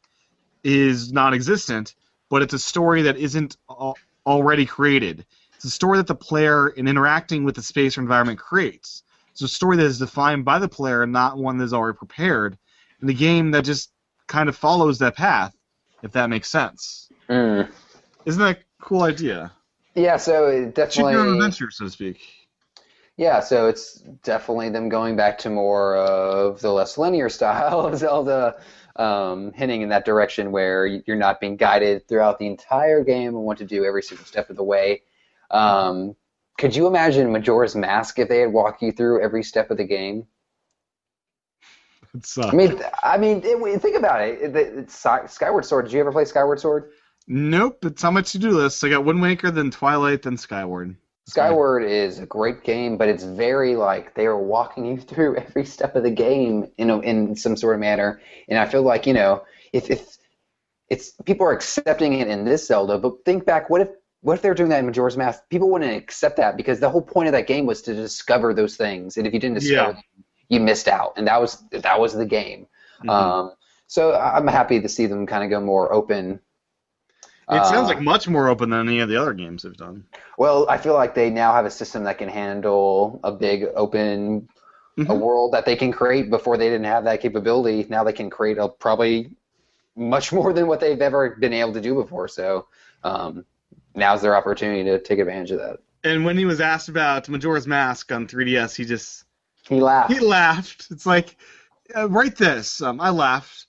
is 0.64 1.12
non-existent, 1.12 1.96
but 2.30 2.42
it's 2.42 2.54
a 2.54 2.60
story 2.60 3.02
that 3.04 3.18
isn't 3.18 3.58
al- 3.70 3.98
already 4.26 4.66
created. 4.66 5.26
It's 5.56 5.66
a 5.66 5.70
story 5.70 5.98
that 5.98 6.08
the 6.08 6.16
player, 6.16 6.70
in 6.70 6.88
interacting 6.88 7.44
with 7.44 7.56
the 7.56 7.64
space 7.64 7.98
or 7.98 8.02
environment, 8.02 8.40
creates. 8.40 9.04
It's 9.32 9.42
a 9.42 9.48
story 9.48 9.78
that 9.78 9.86
is 9.86 10.00
defined 10.00 10.46
by 10.46 10.60
the 10.60 10.68
player, 10.68 11.04
and 11.04 11.12
not 11.12 11.38
one 11.38 11.58
that 11.58 11.66
is 11.66 11.74
already 11.74 11.98
prepared. 11.98 12.58
And 13.02 13.10
a 13.10 13.14
game 13.14 13.52
that 13.52 13.66
just 13.66 13.92
kind 14.28 14.50
of 14.50 14.56
follows 14.56 15.00
that 15.00 15.16
path, 15.16 15.56
if 16.04 16.12
that 16.12 16.30
makes 16.30 16.50
sense. 16.50 17.10
Mm. 17.30 17.70
Isn't 18.26 18.42
that 18.42 18.58
a 18.58 18.84
cool 18.84 19.04
idea? 19.04 19.52
Yeah, 19.96 20.18
so 20.18 20.48
it 20.48 20.76
Choose 20.76 20.98
your 20.98 21.06
own 21.06 21.10
definitely. 21.10 21.38
adventure, 21.38 21.72
so 21.72 21.86
to 21.86 21.92
speak. 21.92 22.22
Yeah, 23.16 23.40
so 23.40 23.68
it's 23.68 23.96
definitely 24.24 24.70
them 24.70 24.90
going 24.90 25.16
back 25.16 25.40
to 25.40 25.50
more 25.50 25.98
of 25.98 26.62
the 26.62 26.72
less 26.72 26.98
linear 27.00 27.30
style 27.38 27.82
of 27.82 27.98
Zelda, 27.98 28.62
um, 28.98 29.54
hinting 29.54 29.82
in 29.82 29.90
that 29.90 30.06
direction 30.06 30.52
where 30.52 30.86
you're 30.86 31.16
not 31.16 31.40
being 31.40 31.56
guided 31.56 32.08
throughout 32.08 32.40
the 32.40 32.48
entire 32.48 33.04
game 33.04 33.30
and 33.36 33.44
what 33.44 33.58
to 33.60 33.66
do 33.66 33.86
every 33.86 34.02
single 34.04 34.26
step 34.26 34.50
of 34.50 34.56
the 34.56 34.64
way. 34.64 35.04
Um, 35.52 36.16
could 36.58 36.76
you 36.76 36.88
imagine 36.88 37.32
Majora's 37.32 37.76
Mask 37.76 38.18
if 38.20 38.28
they 38.30 38.40
had 38.40 38.52
walked 38.52 38.82
you 38.82 38.92
through 38.92 39.22
every 39.22 39.44
step 39.44 39.70
of 39.72 39.78
the 39.78 39.84
game? 39.84 40.26
I 42.42 42.56
mean, 42.56 42.82
I 43.04 43.18
mean, 43.18 43.42
it, 43.44 43.82
think 43.82 43.96
about 43.96 44.22
it. 44.22 44.56
It- 44.56 44.92
Skyward 44.92 45.66
Sword. 45.66 45.86
Did 45.86 45.94
you 45.94 46.00
ever 46.00 46.12
play 46.12 46.26
Skyward 46.26 46.60
Sword? 46.60 46.92
nope, 47.28 47.84
it's 47.84 48.04
on 48.04 48.14
my 48.14 48.22
to-do 48.22 48.52
list. 48.52 48.84
I 48.84 48.90
got 48.90 49.04
Wind 49.06 49.22
Waker, 49.22 49.52
then 49.52 49.70
Twilight, 49.70 50.22
then 50.24 50.38
Skyward. 50.38 50.96
Skyward 51.28 51.84
is 51.84 52.20
a 52.20 52.26
great 52.26 52.64
game, 52.64 52.98
but 52.98 53.10
it's 53.10 53.24
very 53.24 53.76
like 53.76 54.14
they 54.16 54.26
are 54.26 54.38
walking 54.42 54.86
you 54.86 54.98
through 55.10 55.36
every 55.38 55.66
step 55.66 55.96
of 55.96 56.04
the 56.04 56.12
game 56.12 56.72
in 56.78 56.90
a, 56.90 57.00
in 57.00 57.36
some 57.36 57.56
sort 57.58 57.76
of 57.76 57.82
manner. 57.82 58.22
And 58.48 58.58
I 58.58 58.66
feel 58.66 58.82
like 58.82 59.06
you 59.06 59.14
know 59.14 59.44
if 59.74 59.90
if 59.90 60.18
it's 60.90 61.12
people 61.26 61.46
are 61.48 61.52
accepting 61.52 62.14
it 62.14 62.28
in 62.28 62.46
this 62.46 62.68
Zelda, 62.68 62.98
but 62.98 63.26
think 63.26 63.46
back, 63.46 63.70
what 63.70 63.82
if 63.82 63.90
what 64.22 64.34
if 64.36 64.42
they 64.42 64.50
were 64.50 64.56
doing 64.56 64.70
that 64.70 64.80
in 64.80 64.86
Majora's 64.86 65.18
Mask? 65.18 65.42
People 65.50 65.70
wouldn't 65.70 65.96
accept 65.96 66.38
that 66.38 66.58
because 66.58 66.80
the 66.80 66.90
whole 66.90 67.02
point 67.02 67.28
of 67.28 67.34
that 67.34 67.48
game 67.48 67.66
was 67.66 67.82
to 67.84 67.94
discover 67.94 68.54
those 68.54 68.78
things, 68.78 69.18
and 69.18 69.28
if 69.28 69.34
you 69.34 69.40
didn't 69.40 69.56
discover 69.56 69.90
Yeah. 69.90 69.94
them, 69.94 70.04
you 70.50 70.60
missed 70.62 70.88
out, 70.88 71.14
and 71.18 71.28
that 71.28 71.42
was 71.42 71.62
that 71.72 72.00
was 72.00 72.14
the 72.14 72.26
game. 72.26 72.68
Mhm. 73.04 73.10
Um, 73.10 73.52
so 73.88 74.16
I'm 74.16 74.48
happy 74.48 74.82
to 74.82 74.90
see 74.90 75.06
them 75.08 75.26
kind 75.28 75.44
of 75.44 75.50
go 75.50 75.60
more 75.60 75.94
open. 75.94 76.40
It 77.50 77.66
sounds 77.66 77.88
Uh, 77.88 77.94
like 77.94 78.02
much 78.02 78.28
more 78.28 78.48
open 78.50 78.70
than 78.70 78.88
any 78.88 79.00
of 79.00 79.10
the 79.10 79.18
other 79.18 79.34
games 79.34 79.64
they've 79.64 79.76
done. 79.78 80.06
Well, 80.38 80.68
I 80.70 80.78
feel 80.78 80.94
like 80.94 81.16
they 81.16 81.30
now 81.30 81.54
have 81.54 81.66
a 81.66 81.72
system 81.72 82.04
that 82.04 82.18
can 82.18 82.30
handle 82.30 83.20
a 83.24 83.32
big 83.32 83.66
open 83.76 84.48
a 85.08 85.16
Mhm. 85.16 85.20
world 85.20 85.54
that 85.54 85.66
they 85.66 85.76
can 85.76 85.92
create 85.92 86.30
before 86.30 86.58
they 86.58 86.70
didn't 86.70 86.86
have 86.86 87.06
that 87.06 87.22
capability. 87.22 87.86
Now 87.90 88.04
they 88.04 88.14
can 88.14 88.30
create 88.30 88.58
a, 88.58 88.68
probably 88.70 89.32
much 89.96 90.34
more 90.34 90.54
than 90.54 90.68
what 90.68 90.80
they've 90.82 91.02
ever 91.02 91.32
been 91.32 91.54
able 91.54 91.74
to 91.74 91.82
do 91.82 91.96
before. 91.96 92.28
So 92.28 92.68
um, 93.04 93.46
now's 93.96 94.22
their 94.24 94.36
opportunity 94.36 94.84
to 94.86 95.00
take 95.00 95.20
advantage 95.20 95.52
of 95.52 95.60
that. 95.60 95.78
And 96.04 96.26
when 96.26 96.38
he 96.38 96.46
was 96.46 96.62
asked 96.62 96.90
about 96.90 97.30
Majora's 97.30 97.68
Mask 97.68 98.12
on 98.12 98.28
3DS, 98.28 98.76
he 98.76 98.86
just 98.86 99.26
He 99.70 99.80
laughed. 99.80 100.14
he 100.14 100.20
laughed. 100.20 100.88
It's 100.92 101.06
like, 101.06 101.38
uh, 101.96 102.10
write 102.10 102.36
this. 102.38 102.82
Um, 102.82 103.00
I 103.02 103.12
laughed. 103.12 103.67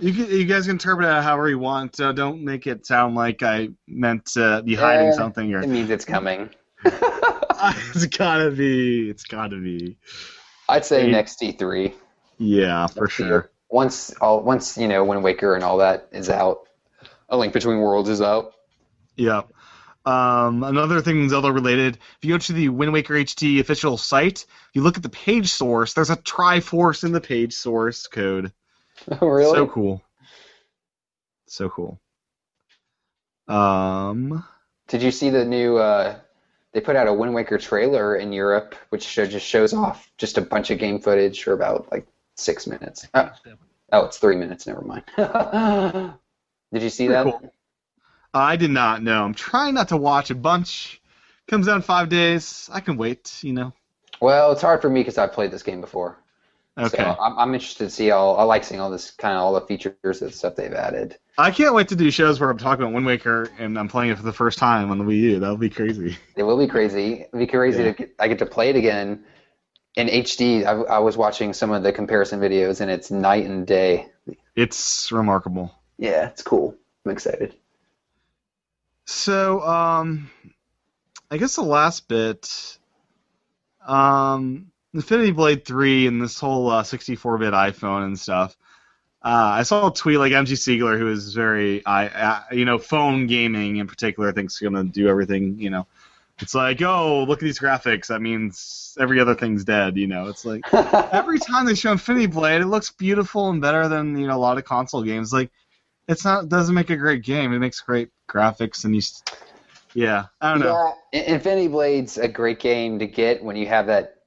You 0.00 0.12
can, 0.14 0.30
you 0.30 0.44
guys 0.46 0.64
can 0.64 0.72
interpret 0.72 1.06
it 1.06 1.22
however 1.22 1.48
you 1.48 1.58
want. 1.58 2.00
Uh, 2.00 2.12
don't 2.12 2.42
make 2.42 2.66
it 2.66 2.86
sound 2.86 3.14
like 3.14 3.42
I 3.42 3.68
meant 3.86 4.24
to 4.32 4.62
be 4.64 4.74
hiding 4.74 5.12
something. 5.12 5.52
Or 5.54 5.62
It 5.62 5.68
means 5.68 5.90
it's 5.90 6.04
coming. 6.06 6.48
it's 6.84 8.06
gotta 8.06 8.50
be. 8.50 9.10
It's 9.10 9.24
gotta 9.24 9.56
be. 9.56 9.98
I'd 10.68 10.84
say 10.84 11.02
Hey. 11.02 11.10
next 11.10 11.40
E3. 11.40 11.92
Yeah, 12.38 12.86
for 12.86 13.00
Next 13.02 13.14
sure. 13.14 13.26
year. 13.26 13.50
Once 13.68 14.10
all 14.20 14.42
once 14.42 14.78
you 14.78 14.88
know 14.88 15.04
Wind 15.04 15.22
Waker 15.22 15.54
and 15.54 15.62
all 15.62 15.78
that 15.78 16.08
is 16.12 16.30
out, 16.30 16.68
A 17.28 17.36
Link 17.36 17.52
Between 17.52 17.78
Worlds 17.78 18.08
is 18.08 18.20
out. 18.22 18.54
Yeah. 19.16 19.42
Um, 20.06 20.64
another 20.64 21.02
thing 21.02 21.28
Zelda 21.28 21.52
related, 21.52 21.96
if 21.96 22.18
you 22.24 22.32
go 22.34 22.38
to 22.38 22.52
the 22.54 22.70
Wind 22.70 22.92
Waker 22.94 23.12
HD 23.14 23.60
official 23.60 23.98
site, 23.98 24.44
if 24.44 24.70
you 24.72 24.82
look 24.82 24.96
at 24.96 25.02
the 25.02 25.10
page 25.10 25.50
source, 25.52 25.92
there's 25.92 26.08
a 26.08 26.16
Triforce 26.16 27.04
in 27.04 27.12
the 27.12 27.20
page 27.20 27.52
source 27.52 28.06
code. 28.06 28.50
really? 29.20 29.54
So 29.54 29.66
cool. 29.66 30.02
So 31.46 31.68
cool. 31.68 32.00
Um, 33.48 34.44
Did 34.88 35.02
you 35.02 35.10
see 35.10 35.30
the 35.30 35.44
new? 35.44 35.76
Uh, 35.76 36.16
they 36.72 36.80
put 36.80 36.96
out 36.96 37.08
a 37.08 37.12
Wind 37.12 37.34
Waker 37.34 37.58
trailer 37.58 38.16
in 38.16 38.32
Europe, 38.32 38.76
which 38.90 39.02
show, 39.02 39.26
just 39.26 39.46
shows 39.46 39.72
off 39.72 40.08
just 40.18 40.38
a 40.38 40.40
bunch 40.40 40.70
of 40.70 40.78
game 40.78 41.00
footage 41.00 41.42
for 41.42 41.52
about 41.52 41.90
like 41.90 42.06
six 42.36 42.66
minutes. 42.66 43.08
Oh, 43.14 43.30
oh 43.92 44.04
it's 44.04 44.18
three 44.18 44.36
minutes. 44.36 44.66
Never 44.66 44.82
mind. 44.82 45.04
Did 46.72 46.82
you 46.82 46.90
see 46.90 47.06
Pretty 47.08 47.30
that? 47.30 47.40
cool. 47.40 47.52
I 48.32 48.54
did 48.54 48.70
not 48.70 49.02
know. 49.02 49.24
I'm 49.24 49.34
trying 49.34 49.74
not 49.74 49.88
to 49.88 49.96
watch 49.96 50.30
a 50.30 50.36
bunch. 50.36 51.02
Comes 51.48 51.66
out 51.66 51.74
in 51.76 51.82
five 51.82 52.08
days. 52.08 52.70
I 52.72 52.78
can 52.78 52.96
wait, 52.96 53.42
you 53.42 53.52
know. 53.52 53.72
Well, 54.20 54.52
it's 54.52 54.62
hard 54.62 54.82
for 54.82 54.88
me 54.88 55.00
because 55.00 55.18
I've 55.18 55.32
played 55.32 55.50
this 55.50 55.64
game 55.64 55.80
before. 55.80 56.16
Okay. 56.78 56.96
So 56.96 57.16
I'm, 57.20 57.38
I'm 57.38 57.54
interested 57.54 57.84
to 57.84 57.90
see 57.90 58.10
all. 58.10 58.36
I 58.38 58.42
like 58.44 58.64
seeing 58.64 58.80
all 58.80 58.90
this 58.90 59.10
kind 59.10 59.34
of 59.36 59.42
all 59.42 59.52
the 59.54 59.62
features 59.62 60.22
and 60.22 60.32
stuff 60.32 60.56
they've 60.56 60.72
added. 60.72 61.18
I 61.36 61.50
can't 61.50 61.74
wait 61.74 61.88
to 61.88 61.96
do 61.96 62.10
shows 62.10 62.40
where 62.40 62.50
I'm 62.50 62.58
talking 62.58 62.82
about 62.84 62.94
Wind 62.94 63.06
Waker 63.06 63.50
and 63.58 63.78
I'm 63.78 63.88
playing 63.88 64.12
it 64.12 64.16
for 64.18 64.24
the 64.24 64.32
first 64.32 64.58
time 64.58 64.90
on 64.90 64.98
the 64.98 65.04
Wii 65.04 65.18
U. 65.20 65.38
That'll 65.40 65.56
be 65.56 65.70
crazy. 65.70 66.16
It 66.36 66.42
will 66.42 66.58
be 66.58 66.66
crazy. 66.68 67.22
It'll 67.22 67.38
be 67.38 67.46
crazy 67.46 67.78
Yeah. 67.82 67.92
to 67.92 67.92
get, 67.92 68.14
I 68.18 68.28
get 68.28 68.38
to 68.38 68.46
play 68.46 68.70
it 68.70 68.76
again 68.76 69.24
in 69.96 70.08
HD. 70.08 70.64
I, 70.64 70.72
I 70.72 70.98
was 70.98 71.16
watching 71.16 71.52
some 71.52 71.70
of 71.72 71.82
the 71.82 71.92
comparison 71.92 72.40
videos, 72.40 72.80
and 72.80 72.90
it's 72.90 73.10
night 73.10 73.46
and 73.46 73.66
day. 73.66 74.06
It's 74.54 75.10
remarkable. 75.10 75.74
Yeah, 75.98 76.28
it's 76.28 76.42
cool. 76.42 76.76
I'm 77.04 77.12
excited. 77.12 77.54
So, 79.06 79.60
um, 79.62 80.30
I 81.30 81.36
guess 81.38 81.56
the 81.56 81.62
last 81.62 82.06
bit, 82.08 82.78
um, 83.86 84.69
Infinity 84.94 85.32
Blade 85.32 85.64
3 85.64 86.06
and 86.06 86.20
this 86.20 86.38
whole 86.38 86.70
uh, 86.70 86.82
64-bit 86.82 87.52
iPhone 87.52 88.04
and 88.04 88.18
stuff. 88.18 88.56
Uh, 89.22 89.52
I 89.58 89.62
saw 89.64 89.88
a 89.88 89.92
tweet 89.94 90.18
like 90.18 90.32
MG 90.32 90.52
Siegler, 90.52 90.98
who 90.98 91.08
is 91.08 91.34
very, 91.34 91.84
I, 91.84 92.06
uh, 92.08 92.42
you 92.52 92.64
know, 92.64 92.78
phone 92.78 93.26
gaming 93.26 93.76
in 93.76 93.86
particular, 93.86 94.32
thinks 94.32 94.58
going 94.58 94.72
to 94.72 94.84
do 94.84 95.08
everything. 95.08 95.58
You 95.58 95.70
know, 95.70 95.86
it's 96.38 96.54
like, 96.54 96.80
oh, 96.80 97.24
look 97.24 97.40
at 97.40 97.44
these 97.44 97.58
graphics. 97.58 98.06
That 98.06 98.22
means 98.22 98.96
every 98.98 99.20
other 99.20 99.34
thing's 99.34 99.62
dead. 99.64 99.98
You 99.98 100.06
know, 100.06 100.28
it's 100.28 100.46
like 100.46 100.62
every 100.72 101.38
time 101.38 101.66
they 101.66 101.74
show 101.74 101.92
Infinity 101.92 102.26
Blade, 102.26 102.62
it 102.62 102.66
looks 102.66 102.90
beautiful 102.90 103.50
and 103.50 103.60
better 103.60 103.88
than 103.88 104.18
you 104.18 104.26
know 104.26 104.36
a 104.36 104.38
lot 104.38 104.56
of 104.56 104.64
console 104.64 105.02
games. 105.02 105.34
Like, 105.34 105.50
it's 106.08 106.24
not 106.24 106.48
doesn't 106.48 106.74
make 106.74 106.88
a 106.88 106.96
great 106.96 107.22
game. 107.22 107.52
It 107.52 107.58
makes 107.58 107.80
great 107.80 108.08
graphics, 108.26 108.84
and 108.84 108.96
you, 108.96 109.02
yeah, 109.92 110.26
I 110.40 110.52
don't 110.52 110.60
know. 110.60 110.94
Yeah, 111.12 111.20
Infinity 111.34 111.68
Blade's 111.68 112.16
a 112.16 112.26
great 112.26 112.58
game 112.58 112.98
to 113.00 113.06
get 113.06 113.44
when 113.44 113.56
you 113.56 113.66
have 113.66 113.86
that 113.88 114.19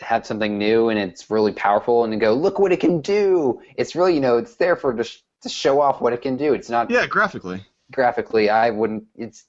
have 0.00 0.26
something 0.26 0.58
new 0.58 0.88
and 0.90 0.98
it's 0.98 1.30
really 1.30 1.52
powerful 1.52 2.04
and 2.04 2.20
go 2.20 2.34
look 2.34 2.58
what 2.58 2.72
it 2.72 2.80
can 2.80 3.00
do. 3.00 3.60
It's 3.76 3.94
really 3.96 4.14
you 4.14 4.20
know 4.20 4.36
it's 4.38 4.56
there 4.56 4.76
for 4.76 4.92
just 4.92 5.22
to 5.42 5.48
show 5.48 5.80
off 5.80 6.00
what 6.00 6.12
it 6.12 6.22
can 6.22 6.36
do. 6.36 6.54
It's 6.54 6.68
not 6.70 6.90
Yeah, 6.90 7.06
graphically. 7.06 7.64
graphically. 7.90 8.50
I 8.50 8.70
wouldn't. 8.70 9.04
It's 9.16 9.44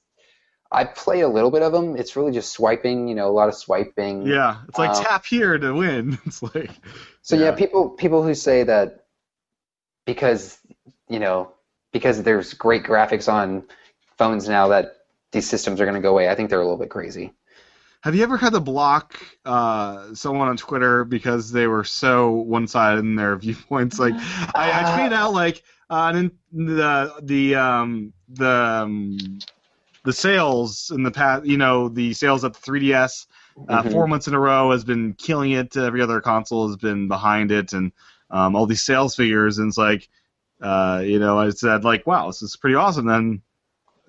I 0.70 0.84
played 0.84 1.22
a 1.22 1.28
little 1.28 1.50
bit 1.50 1.62
of 1.62 1.72
them. 1.72 1.96
It's 1.96 2.14
really 2.16 2.32
just 2.32 2.52
swiping. 2.52 3.08
You 3.08 3.14
know, 3.14 3.28
a 3.28 3.32
lot 3.32 3.48
of 3.48 3.54
swiping. 3.54 4.26
Yeah, 4.26 4.58
it's 4.68 4.78
like 4.78 4.90
Um, 4.90 5.04
tap 5.04 5.24
here 5.24 5.58
to 5.58 5.72
win. 5.74 6.18
It's 6.26 6.42
like 6.42 6.70
So 7.22 7.36
yeah. 7.36 7.46
Yeah. 7.46 7.50
people 7.52 7.90
people 7.90 8.22
who 8.22 8.34
say 8.34 8.64
that 8.64 9.04
because 10.06 10.58
you 11.08 11.18
know 11.18 11.52
because 11.92 12.22
there's 12.22 12.54
great 12.54 12.84
graphics 12.84 13.32
on 13.32 13.64
phones 14.18 14.48
now 14.48 14.68
that 14.68 14.96
these 15.32 15.48
systems 15.48 15.80
are 15.80 15.84
going 15.84 15.94
to 15.94 16.00
go 16.00 16.10
away. 16.10 16.28
I 16.28 16.34
think 16.34 16.50
they're 16.50 16.60
a 16.60 16.64
little 16.64 16.78
bit 16.78 16.90
crazy. 16.90 17.32
Have 18.02 18.14
you 18.14 18.22
ever 18.22 18.36
had 18.36 18.52
to 18.52 18.60
block 18.60 19.20
uh, 19.44 20.14
someone 20.14 20.48
on 20.48 20.56
Twitter 20.56 21.04
because 21.04 21.50
they 21.50 21.66
were 21.66 21.84
so 21.84 22.30
one-sided 22.30 23.00
in 23.00 23.16
their 23.16 23.36
viewpoints? 23.38 23.98
Like, 23.98 24.14
I, 24.54 24.82
I 24.82 24.84
tweeted 24.84 25.12
out 25.12 25.32
like 25.32 25.62
uh, 25.90 26.12
the 26.52 27.14
the 27.22 27.54
um, 27.56 28.12
the 28.28 28.48
um, 28.50 29.38
the 30.04 30.12
sales 30.12 30.90
in 30.94 31.02
the 31.02 31.10
past, 31.10 31.44
you 31.46 31.56
know, 31.56 31.88
the 31.88 32.12
sales 32.14 32.44
at 32.44 32.54
the 32.54 32.60
3DS 32.60 33.26
uh, 33.68 33.82
Mhm. 33.82 33.90
four 33.92 34.06
months 34.06 34.28
in 34.28 34.34
a 34.34 34.40
row 34.40 34.70
has 34.70 34.84
been 34.84 35.14
killing 35.14 35.52
it. 35.52 35.76
Every 35.76 36.00
other 36.00 36.20
console 36.20 36.68
has 36.68 36.76
been 36.76 37.08
behind 37.08 37.50
it, 37.50 37.72
and 37.72 37.92
um, 38.30 38.54
all 38.56 38.66
these 38.66 38.82
sales 38.82 39.14
figures. 39.16 39.58
And 39.58 39.68
it's 39.68 39.78
like, 39.78 40.08
uh, 40.62 41.02
you 41.04 41.18
know, 41.18 41.38
I 41.38 41.50
said 41.50 41.84
like, 41.84 42.06
wow, 42.06 42.28
this 42.28 42.42
is 42.42 42.56
pretty 42.56 42.76
awesome. 42.76 43.06
Then 43.06 43.42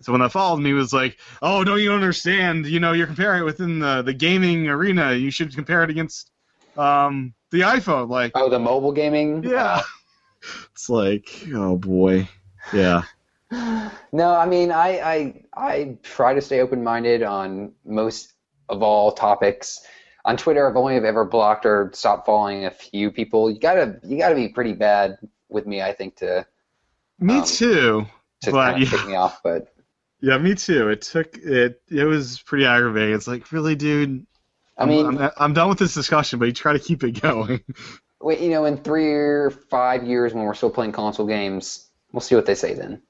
someone 0.02 0.22
that 0.22 0.32
followed 0.32 0.58
me 0.62 0.74
was 0.74 0.94
like, 0.94 1.18
oh, 1.42 1.64
don't 1.64 1.82
you 1.82 1.92
understand? 1.94 2.66
You 2.66 2.80
know, 2.80 2.94
you're 2.94 3.08
comparing 3.08 3.42
it 3.42 3.46
within 3.46 3.80
the 3.80 4.02
the 4.02 4.14
gaming 4.14 4.68
arena. 4.68 5.14
You 5.14 5.32
should 5.32 5.54
compare 5.56 5.84
it 5.84 5.90
against 5.90 6.32
um, 6.78 7.34
the 7.52 7.62
iPhone. 7.62 8.10
Like, 8.10 8.32
Oh, 8.36 8.50
the 8.50 8.60
mobile 8.60 8.92
gaming. 8.92 9.44
yeah, 9.44 9.82
it's 10.72 10.90
like, 10.90 11.30
oh 11.54 11.78
boy, 11.78 12.28
yeah. 12.74 13.04
No, 14.12 14.34
I 14.36 14.46
mean, 14.46 14.72
I, 14.72 15.00
I 15.00 15.44
I 15.56 15.98
try 16.04 16.34
to 16.34 16.42
stay 16.42 16.62
open-minded 16.62 17.24
on 17.24 17.74
most 17.86 18.34
of 18.70 18.82
all 18.84 19.12
topics. 19.12 19.82
On 20.26 20.36
Twitter, 20.38 20.70
I've 20.70 20.76
only 20.76 20.96
ever 20.98 21.26
blocked 21.26 21.66
or 21.66 21.90
stopped 21.94 22.26
following 22.26 22.66
a 22.66 22.72
few 22.72 23.12
people. 23.12 23.50
You 23.50 23.60
gotta 23.60 24.00
you 24.04 24.18
gotta 24.18 24.36
be 24.36 24.50
pretty 24.50 24.74
bad 24.74 25.18
with 25.50 25.66
me, 25.66 25.82
I 25.82 25.94
think, 25.94 26.16
to 26.18 26.46
Me 27.20 27.40
Um, 27.40 27.44
too. 27.46 28.06
to 28.42 28.52
But, 28.52 28.72
kind 28.74 28.84
of 28.84 28.92
yeah. 28.92 28.98
kick 28.98 29.08
me 29.08 29.16
off. 29.16 29.42
But 29.44 29.74
Yeah, 30.22 30.38
me 30.38 30.56
too. 30.56 30.90
It 30.90 31.02
took 31.02 31.38
it. 31.38 31.82
It 31.90 32.04
was 32.04 32.42
pretty 32.42 32.66
aggravating. 32.66 33.16
It's 33.16 33.28
like, 33.28 33.52
really, 33.52 33.76
dude. 33.76 34.26
I 34.78 34.86
mean, 34.86 35.06
I'm, 35.06 35.18
I'm, 35.18 35.32
I'm 35.38 35.54
done 35.54 35.70
with 35.70 35.80
this 35.80 35.94
discussion, 35.94 36.40
but 36.40 36.46
you 36.46 36.52
try 36.54 36.74
to 36.74 36.80
keep 36.80 37.04
it 37.04 37.22
going. 37.22 37.62
wait, 38.22 38.40
you 38.40 38.50
know, 38.50 38.66
in 38.66 38.78
three 38.78 39.14
or 39.14 39.50
five 39.50 40.04
years 40.04 40.34
when 40.34 40.44
we're 40.44 40.54
still 40.54 40.70
playing 40.70 40.92
console 40.92 41.26
games, 41.26 41.90
we'll 42.12 42.22
see 42.22 42.36
what 42.36 42.46
they 42.46 42.56
say 42.56 42.74
then. 42.74 43.02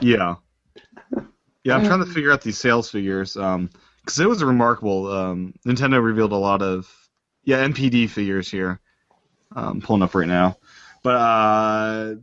yeah. 0.00 0.36
Yeah, 1.66 1.76
I'm 1.76 1.86
trying 1.86 2.04
to 2.04 2.12
figure 2.12 2.30
out 2.30 2.42
these 2.42 2.58
sales 2.58 2.90
figures. 2.90 3.38
Um, 3.38 3.70
because 4.04 4.20
it 4.20 4.28
was 4.28 4.42
remarkable. 4.44 5.10
Um, 5.10 5.54
Nintendo 5.66 6.02
revealed 6.02 6.32
a 6.32 6.36
lot 6.36 6.62
of 6.62 6.90
yeah 7.44 7.66
NPD 7.66 8.10
figures 8.10 8.50
here. 8.50 8.80
Um, 9.56 9.80
pulling 9.80 10.02
up 10.02 10.14
right 10.14 10.26
now, 10.26 10.58
but 11.02 11.14
uh, 11.14 12.14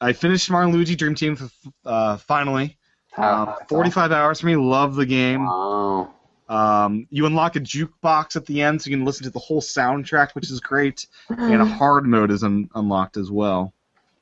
I 0.00 0.12
finished 0.12 0.50
Mario 0.50 0.70
Luigi 0.70 0.96
Dream 0.96 1.14
Team 1.14 1.38
uh, 1.84 2.18
finally. 2.18 2.76
How- 3.14 3.58
45 3.68 4.12
hours 4.12 4.40
for 4.40 4.46
me. 4.46 4.56
Love 4.56 4.96
the 4.96 5.06
game. 5.06 5.44
Wow. 5.46 6.12
Um, 6.48 7.06
you 7.10 7.26
unlock 7.26 7.56
a 7.56 7.60
jukebox 7.60 8.36
at 8.36 8.44
the 8.46 8.60
end, 8.60 8.82
so 8.82 8.90
you 8.90 8.96
can 8.96 9.04
listen 9.06 9.24
to 9.24 9.30
the 9.30 9.38
whole 9.38 9.62
soundtrack, 9.62 10.32
which 10.34 10.50
is 10.50 10.60
great. 10.60 11.06
And 11.28 11.62
a 11.62 11.64
hard 11.80 12.06
mode 12.06 12.30
is 12.30 12.42
un- 12.44 12.68
unlocked 12.74 13.16
as 13.16 13.30
well. 13.30 13.72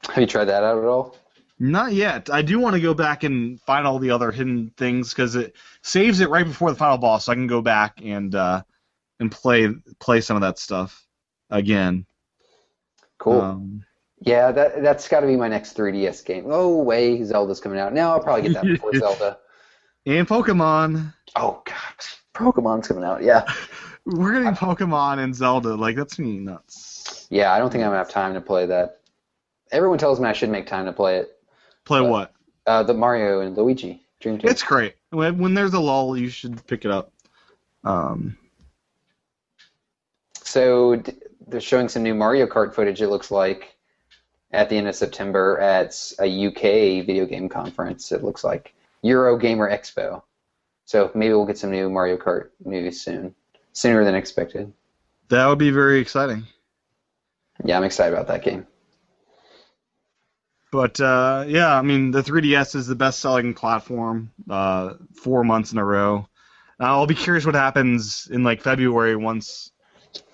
Have 0.09 0.19
you 0.19 0.27
tried 0.27 0.45
that 0.45 0.63
out 0.63 0.79
at 0.79 0.85
all? 0.85 1.17
Not 1.59 1.93
yet. 1.93 2.29
I 2.31 2.43
do 2.43 2.59
want 2.59 2.75
to 2.75 2.81
go 2.81 2.93
back 2.93 3.23
and 3.25 3.61
find 3.63 3.87
all 3.87 3.99
the 3.99 4.11
other 4.11 4.31
hidden 4.33 4.73
things 4.77 5.11
because 5.11 5.37
it 5.37 5.55
saves 5.83 6.21
it 6.21 6.29
right 6.29 6.45
before 6.45 6.71
the 6.71 6.77
final 6.77 6.99
boss, 6.99 7.27
so 7.27 7.33
I 7.33 7.37
can 7.37 7.47
go 7.47 7.61
back 7.63 8.01
and 8.03 8.35
uh, 8.35 8.63
and 9.21 9.31
play 9.31 9.69
play 10.01 10.21
some 10.21 10.37
of 10.37 10.41
that 10.43 10.59
stuff 10.59 11.07
again. 11.51 12.05
Cool. 13.19 13.41
Um, 13.41 13.85
Yeah, 14.25 14.53
that 14.53 14.83
that's 14.83 15.09
got 15.09 15.21
to 15.21 15.27
be 15.27 15.37
my 15.37 15.49
next 15.49 15.77
3DS 15.77 16.25
game. 16.25 16.45
Oh, 16.47 16.83
way 16.83 17.23
Zelda's 17.25 17.61
coming 17.61 17.79
out. 17.79 17.93
No, 17.93 18.11
I'll 18.11 18.21
probably 18.21 18.43
get 18.43 18.55
that 18.55 18.65
before 18.67 18.93
Zelda. 18.95 19.39
and 20.07 20.27
Pokemon. 20.29 21.13
Oh 21.37 21.63
God, 21.65 21.75
Pokemon's 22.35 22.87
coming 22.89 23.05
out. 23.05 23.23
Yeah, 23.23 23.45
We're 24.05 24.33
getting 24.35 24.55
Pokemon 24.55 25.19
and 25.19 25.35
Zelda. 25.35 25.75
Like 25.75 25.97
that's 25.97 26.19
me 26.19 26.39
nuts. 26.39 27.27
yeah. 27.31 27.53
I 27.53 27.59
don't 27.59 27.71
think 27.71 27.83
I'm 27.85 27.89
gonna 27.89 27.99
have 27.99 28.11
time 28.11 28.35
to 28.35 28.41
play 28.41 28.67
that. 28.67 29.01
Everyone 29.73 29.99
tells 29.99 30.21
me 30.21 30.29
I 30.29 30.33
should 30.35 30.51
make 30.51 30.67
time 30.67 30.85
to 30.87 30.93
play 30.93 31.17
it. 31.19 31.39
Play 31.85 32.01
What? 32.03 32.11
what? 32.11 32.35
Uh, 32.67 32.83
the 32.85 32.95
Mario 32.95 33.41
and 33.41 33.57
Luigi 33.57 34.03
Dream 34.21 34.39
Team. 34.39 34.51
It's 34.51 34.63
great. 34.63 34.95
When, 35.11 35.39
when 35.39 35.55
there's 35.55 35.73
a 35.75 35.81
lull, 35.81 36.17
you 36.17 36.29
should 36.29 36.65
pick 36.67 36.85
it 36.85 36.91
up. 36.93 37.13
Um, 37.83 38.37
So 40.45 41.03
they're 41.49 41.61
showing 41.61 41.89
some 41.89 42.03
new 42.03 42.15
Mario 42.15 42.47
Kart 42.47 42.75
footage. 42.75 43.01
It 43.03 43.09
looks 43.09 43.31
like 43.31 43.72
at 44.53 44.69
the 44.69 44.77
end 44.77 44.89
of 44.89 44.95
September 44.95 45.59
at 45.59 46.13
a 46.21 46.47
UK 46.47 47.07
video 47.07 47.27
game 47.27 47.49
conference. 47.49 48.13
It 48.13 48.23
looks 48.23 48.45
like 48.45 48.75
Eurogamer 49.05 49.71
Expo. 49.71 50.23
So 50.85 51.11
maybe 51.15 51.33
we'll 51.33 51.47
get 51.47 51.59
some 51.59 51.71
new 51.71 51.89
Mario 51.89 52.17
Kart 52.17 52.51
news 52.65 53.01
soon, 53.01 53.35
sooner 53.73 54.05
than 54.05 54.15
expected. 54.15 54.73
that 55.29 55.47
would 55.47 55.59
be 55.59 55.71
very 55.71 56.01
exciting. 56.01 56.45
Yeah, 57.65 57.77
I'm 57.77 57.85
excited 57.85 58.13
about 58.13 58.27
that 58.29 58.45
game. 58.45 58.67
But 60.71 61.01
uh, 61.01 61.45
yeah, 61.47 61.77
I 61.77 61.83
mean, 61.83 62.11
the 62.11 62.23
3DS 62.23 62.75
is 62.75 62.87
the 62.87 62.95
best-selling 62.95 63.55
platform 63.55 64.33
uh, 64.49 64.95
four 65.15 65.45
months 65.45 65.73
in 65.73 65.79
a 65.79 65.85
row. 65.85 66.27
Uh, 66.81 66.85
I'll 66.85 67.07
be 67.07 67.15
curious 67.15 67.45
what 67.45 67.55
happens 67.55 68.29
in 68.31 68.43
like 68.43 68.63
February 68.63 69.15
once 69.15 69.71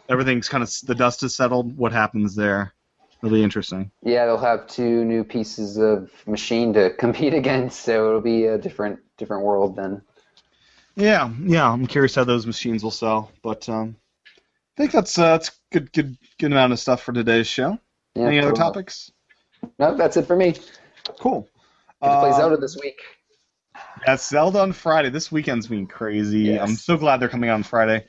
everything's 0.09 0.49
kind 0.49 0.63
of 0.63 0.73
the 0.85 0.95
dust 0.95 1.23
is 1.23 1.35
settled. 1.35 1.77
What 1.77 1.93
happens 1.93 2.35
there? 2.35 2.73
It'll 3.23 3.35
be 3.35 3.43
interesting. 3.43 3.91
Yeah, 4.03 4.27
they'll 4.27 4.39
have 4.39 4.67
two 4.69 5.05
new 5.05 5.25
pieces 5.25 5.77
of 5.77 6.11
machine 6.27 6.73
to 6.75 6.91
compete 6.99 7.35
against, 7.35 7.81
so 7.83 8.09
it'll 8.09 8.21
be 8.21 8.47
a 8.47 8.59
different 8.59 9.01
different 9.17 9.45
world 9.45 9.77
then. 9.77 10.03
Yeah, 10.95 11.31
yeah, 11.43 11.71
I'm 11.71 11.87
curious 11.87 12.15
how 12.15 12.25
those 12.25 12.47
machines 12.47 12.83
will 12.83 12.91
sell. 12.91 13.31
But 13.43 13.69
um, 13.69 13.97
I 14.37 14.41
think 14.83 14.93
that's 14.93 15.19
uh, 15.19 15.37
that's 15.39 15.51
good, 15.73 15.93
good, 15.93 16.17
good 16.39 16.53
amount 16.53 16.73
of 16.73 16.79
stuff 16.81 17.03
for 17.03 17.13
today's 17.13 17.47
show. 17.47 17.79
Yeah, 18.15 18.27
Any 18.27 18.39
other 18.41 18.53
topics? 18.53 19.11
No, 19.79 19.97
that's 19.97 20.17
it 20.17 20.27
for 20.27 20.37
me. 20.37 20.53
Get 20.53 21.19
Cool. 21.21 21.49
to 22.03 22.09
play 22.21 22.31
Uh, 22.31 22.37
Zelda 22.37 22.57
this 22.57 22.77
week. 22.83 23.01
Yeah, 24.07 24.17
Zelda 24.17 24.61
on 24.61 24.73
Friday. 24.73 25.11
This 25.11 25.31
weekend's 25.33 25.67
been 25.67 25.87
crazy. 25.87 26.41
Yes. 26.41 26.69
I'm 26.69 26.77
so 26.77 26.97
glad 26.97 27.19
they're 27.19 27.29
coming 27.29 27.51
out 27.51 27.55
on 27.55 27.63
Friday. 27.65 28.07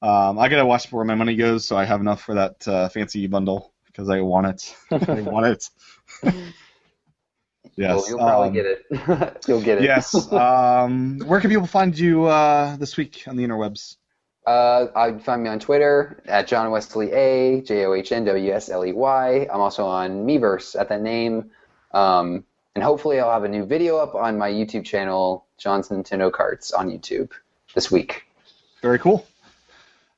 Um, 0.00 0.38
I 0.38 0.48
gotta 0.48 0.66
watch 0.66 0.90
where 0.90 1.04
my 1.04 1.14
money 1.14 1.36
goes, 1.36 1.64
so 1.66 1.76
I 1.76 1.84
have 1.84 2.00
enough 2.00 2.22
for 2.22 2.34
that 2.34 2.66
uh, 2.66 2.88
fancy 2.88 3.26
bundle 3.28 3.71
because 3.92 4.08
I 4.08 4.20
want 4.20 4.46
it. 4.46 4.76
I 5.08 5.20
want 5.20 5.46
it. 5.46 5.68
yes. 6.22 6.34
well, 7.76 8.08
you'll 8.08 8.18
probably 8.18 8.48
um, 8.48 8.54
get 8.54 8.66
it. 8.66 9.44
you'll 9.48 9.62
get 9.62 9.78
it. 9.78 9.84
yes. 9.84 10.32
Um, 10.32 11.18
where 11.20 11.40
can 11.40 11.50
people 11.50 11.66
find 11.66 11.98
you 11.98 12.24
uh, 12.24 12.76
this 12.76 12.96
week 12.96 13.24
on 13.26 13.36
the 13.36 13.44
interwebs? 13.44 13.96
Uh, 14.46 14.88
I 14.96 15.18
find 15.18 15.44
me 15.44 15.48
on 15.50 15.60
Twitter 15.60 16.20
at 16.26 16.48
John 16.48 16.70
Wesley 16.72 17.12
A 17.12 17.60
J 17.60 17.84
O 17.86 17.94
H 17.94 18.10
N 18.10 18.24
W 18.24 18.52
S 18.52 18.68
L 18.70 18.84
E 18.84 18.92
Y. 18.92 19.46
I'm 19.52 19.60
also 19.60 19.84
on 19.86 20.26
Miiverse 20.26 20.78
at 20.78 20.88
that 20.88 21.00
name, 21.00 21.50
um, 21.92 22.44
and 22.74 22.82
hopefully 22.82 23.20
I'll 23.20 23.30
have 23.30 23.44
a 23.44 23.48
new 23.48 23.64
video 23.64 23.98
up 23.98 24.16
on 24.16 24.36
my 24.36 24.50
YouTube 24.50 24.84
channel, 24.84 25.46
John's 25.58 25.90
Nintendo 25.90 26.32
Carts 26.32 26.72
on 26.72 26.90
YouTube 26.90 27.30
this 27.74 27.88
week. 27.90 28.24
Very 28.80 28.98
cool. 28.98 29.24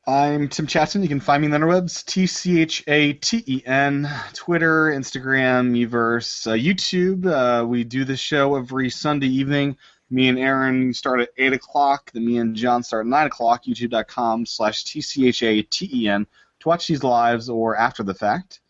I'm 0.06 0.48
Tim 0.48 0.66
Chaten. 0.66 1.02
You 1.02 1.08
can 1.08 1.20
find 1.20 1.40
me 1.40 1.46
on 1.46 1.50
the 1.50 1.58
interwebs, 1.58 2.04
T 2.04 2.26
C 2.26 2.60
H 2.60 2.84
A 2.86 3.14
T 3.14 3.42
E 3.46 3.62
N, 3.64 4.08
Twitter, 4.34 4.90
Instagram, 4.90 5.70
Miiverse, 5.70 6.46
uh, 6.46 6.54
YouTube. 6.54 7.26
Uh, 7.26 7.66
we 7.66 7.84
do 7.84 8.04
this 8.04 8.20
show 8.20 8.56
every 8.56 8.90
Sunday 8.90 9.28
evening. 9.28 9.76
Me 10.10 10.28
and 10.28 10.38
Aaron 10.38 10.92
start 10.92 11.20
at 11.20 11.30
8 11.38 11.54
o'clock. 11.54 12.10
Then 12.12 12.26
me 12.26 12.36
and 12.36 12.54
John 12.54 12.82
start 12.82 13.06
at 13.06 13.10
9 13.10 13.26
o'clock. 13.26 13.64
YouTube.com 13.64 14.46
slash 14.46 14.84
T 14.84 15.00
C 15.00 15.26
H 15.28 15.42
A 15.42 15.62
T 15.62 15.90
E 15.92 16.08
N 16.08 16.26
to 16.60 16.68
watch 16.68 16.86
these 16.86 17.02
lives 17.02 17.48
or 17.48 17.76
after 17.76 18.02
the 18.02 18.14
fact. 18.14 18.60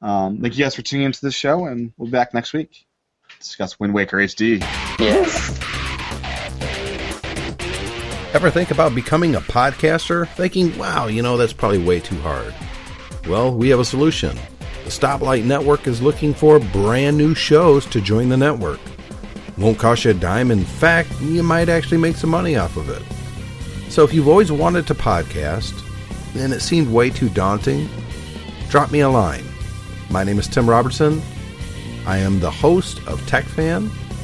Um, 0.00 0.40
thank 0.40 0.56
you 0.56 0.64
guys 0.64 0.74
for 0.74 0.82
tuning 0.82 1.06
into 1.06 1.20
this 1.20 1.34
show, 1.34 1.66
and 1.66 1.92
we'll 1.96 2.06
be 2.06 2.12
back 2.12 2.34
next 2.34 2.52
week 2.52 2.86
discuss 3.38 3.78
Wind 3.78 3.94
Waker 3.94 4.18
HD. 4.18 4.60
Yes. 4.98 5.83
Ever 8.34 8.50
think 8.50 8.72
about 8.72 8.96
becoming 8.96 9.36
a 9.36 9.40
podcaster? 9.40 10.26
Thinking, 10.30 10.76
wow, 10.76 11.06
you 11.06 11.22
know, 11.22 11.36
that's 11.36 11.52
probably 11.52 11.78
way 11.78 12.00
too 12.00 12.18
hard. 12.18 12.52
Well, 13.28 13.54
we 13.54 13.68
have 13.68 13.78
a 13.78 13.84
solution. 13.84 14.36
The 14.82 14.90
Stoplight 14.90 15.44
Network 15.44 15.86
is 15.86 16.02
looking 16.02 16.34
for 16.34 16.58
brand 16.58 17.16
new 17.16 17.36
shows 17.36 17.86
to 17.86 18.00
join 18.00 18.30
the 18.30 18.36
network. 18.36 18.80
Won't 19.56 19.78
cost 19.78 20.04
you 20.04 20.10
a 20.10 20.14
dime. 20.14 20.50
In 20.50 20.64
fact, 20.64 21.12
you 21.20 21.44
might 21.44 21.68
actually 21.68 21.98
make 21.98 22.16
some 22.16 22.30
money 22.30 22.56
off 22.56 22.76
of 22.76 22.90
it. 22.90 23.02
So 23.88 24.02
if 24.02 24.12
you've 24.12 24.26
always 24.26 24.50
wanted 24.50 24.88
to 24.88 24.96
podcast 24.96 25.72
and 26.34 26.52
it 26.52 26.58
seemed 26.58 26.92
way 26.92 27.10
too 27.10 27.28
daunting, 27.28 27.88
drop 28.68 28.90
me 28.90 28.98
a 28.98 29.08
line. 29.08 29.44
My 30.10 30.24
name 30.24 30.40
is 30.40 30.48
Tim 30.48 30.68
Robertson. 30.68 31.22
I 32.04 32.18
am 32.18 32.40
the 32.40 32.50
host 32.50 32.98
of 33.06 33.20
TechFan. 33.26 33.92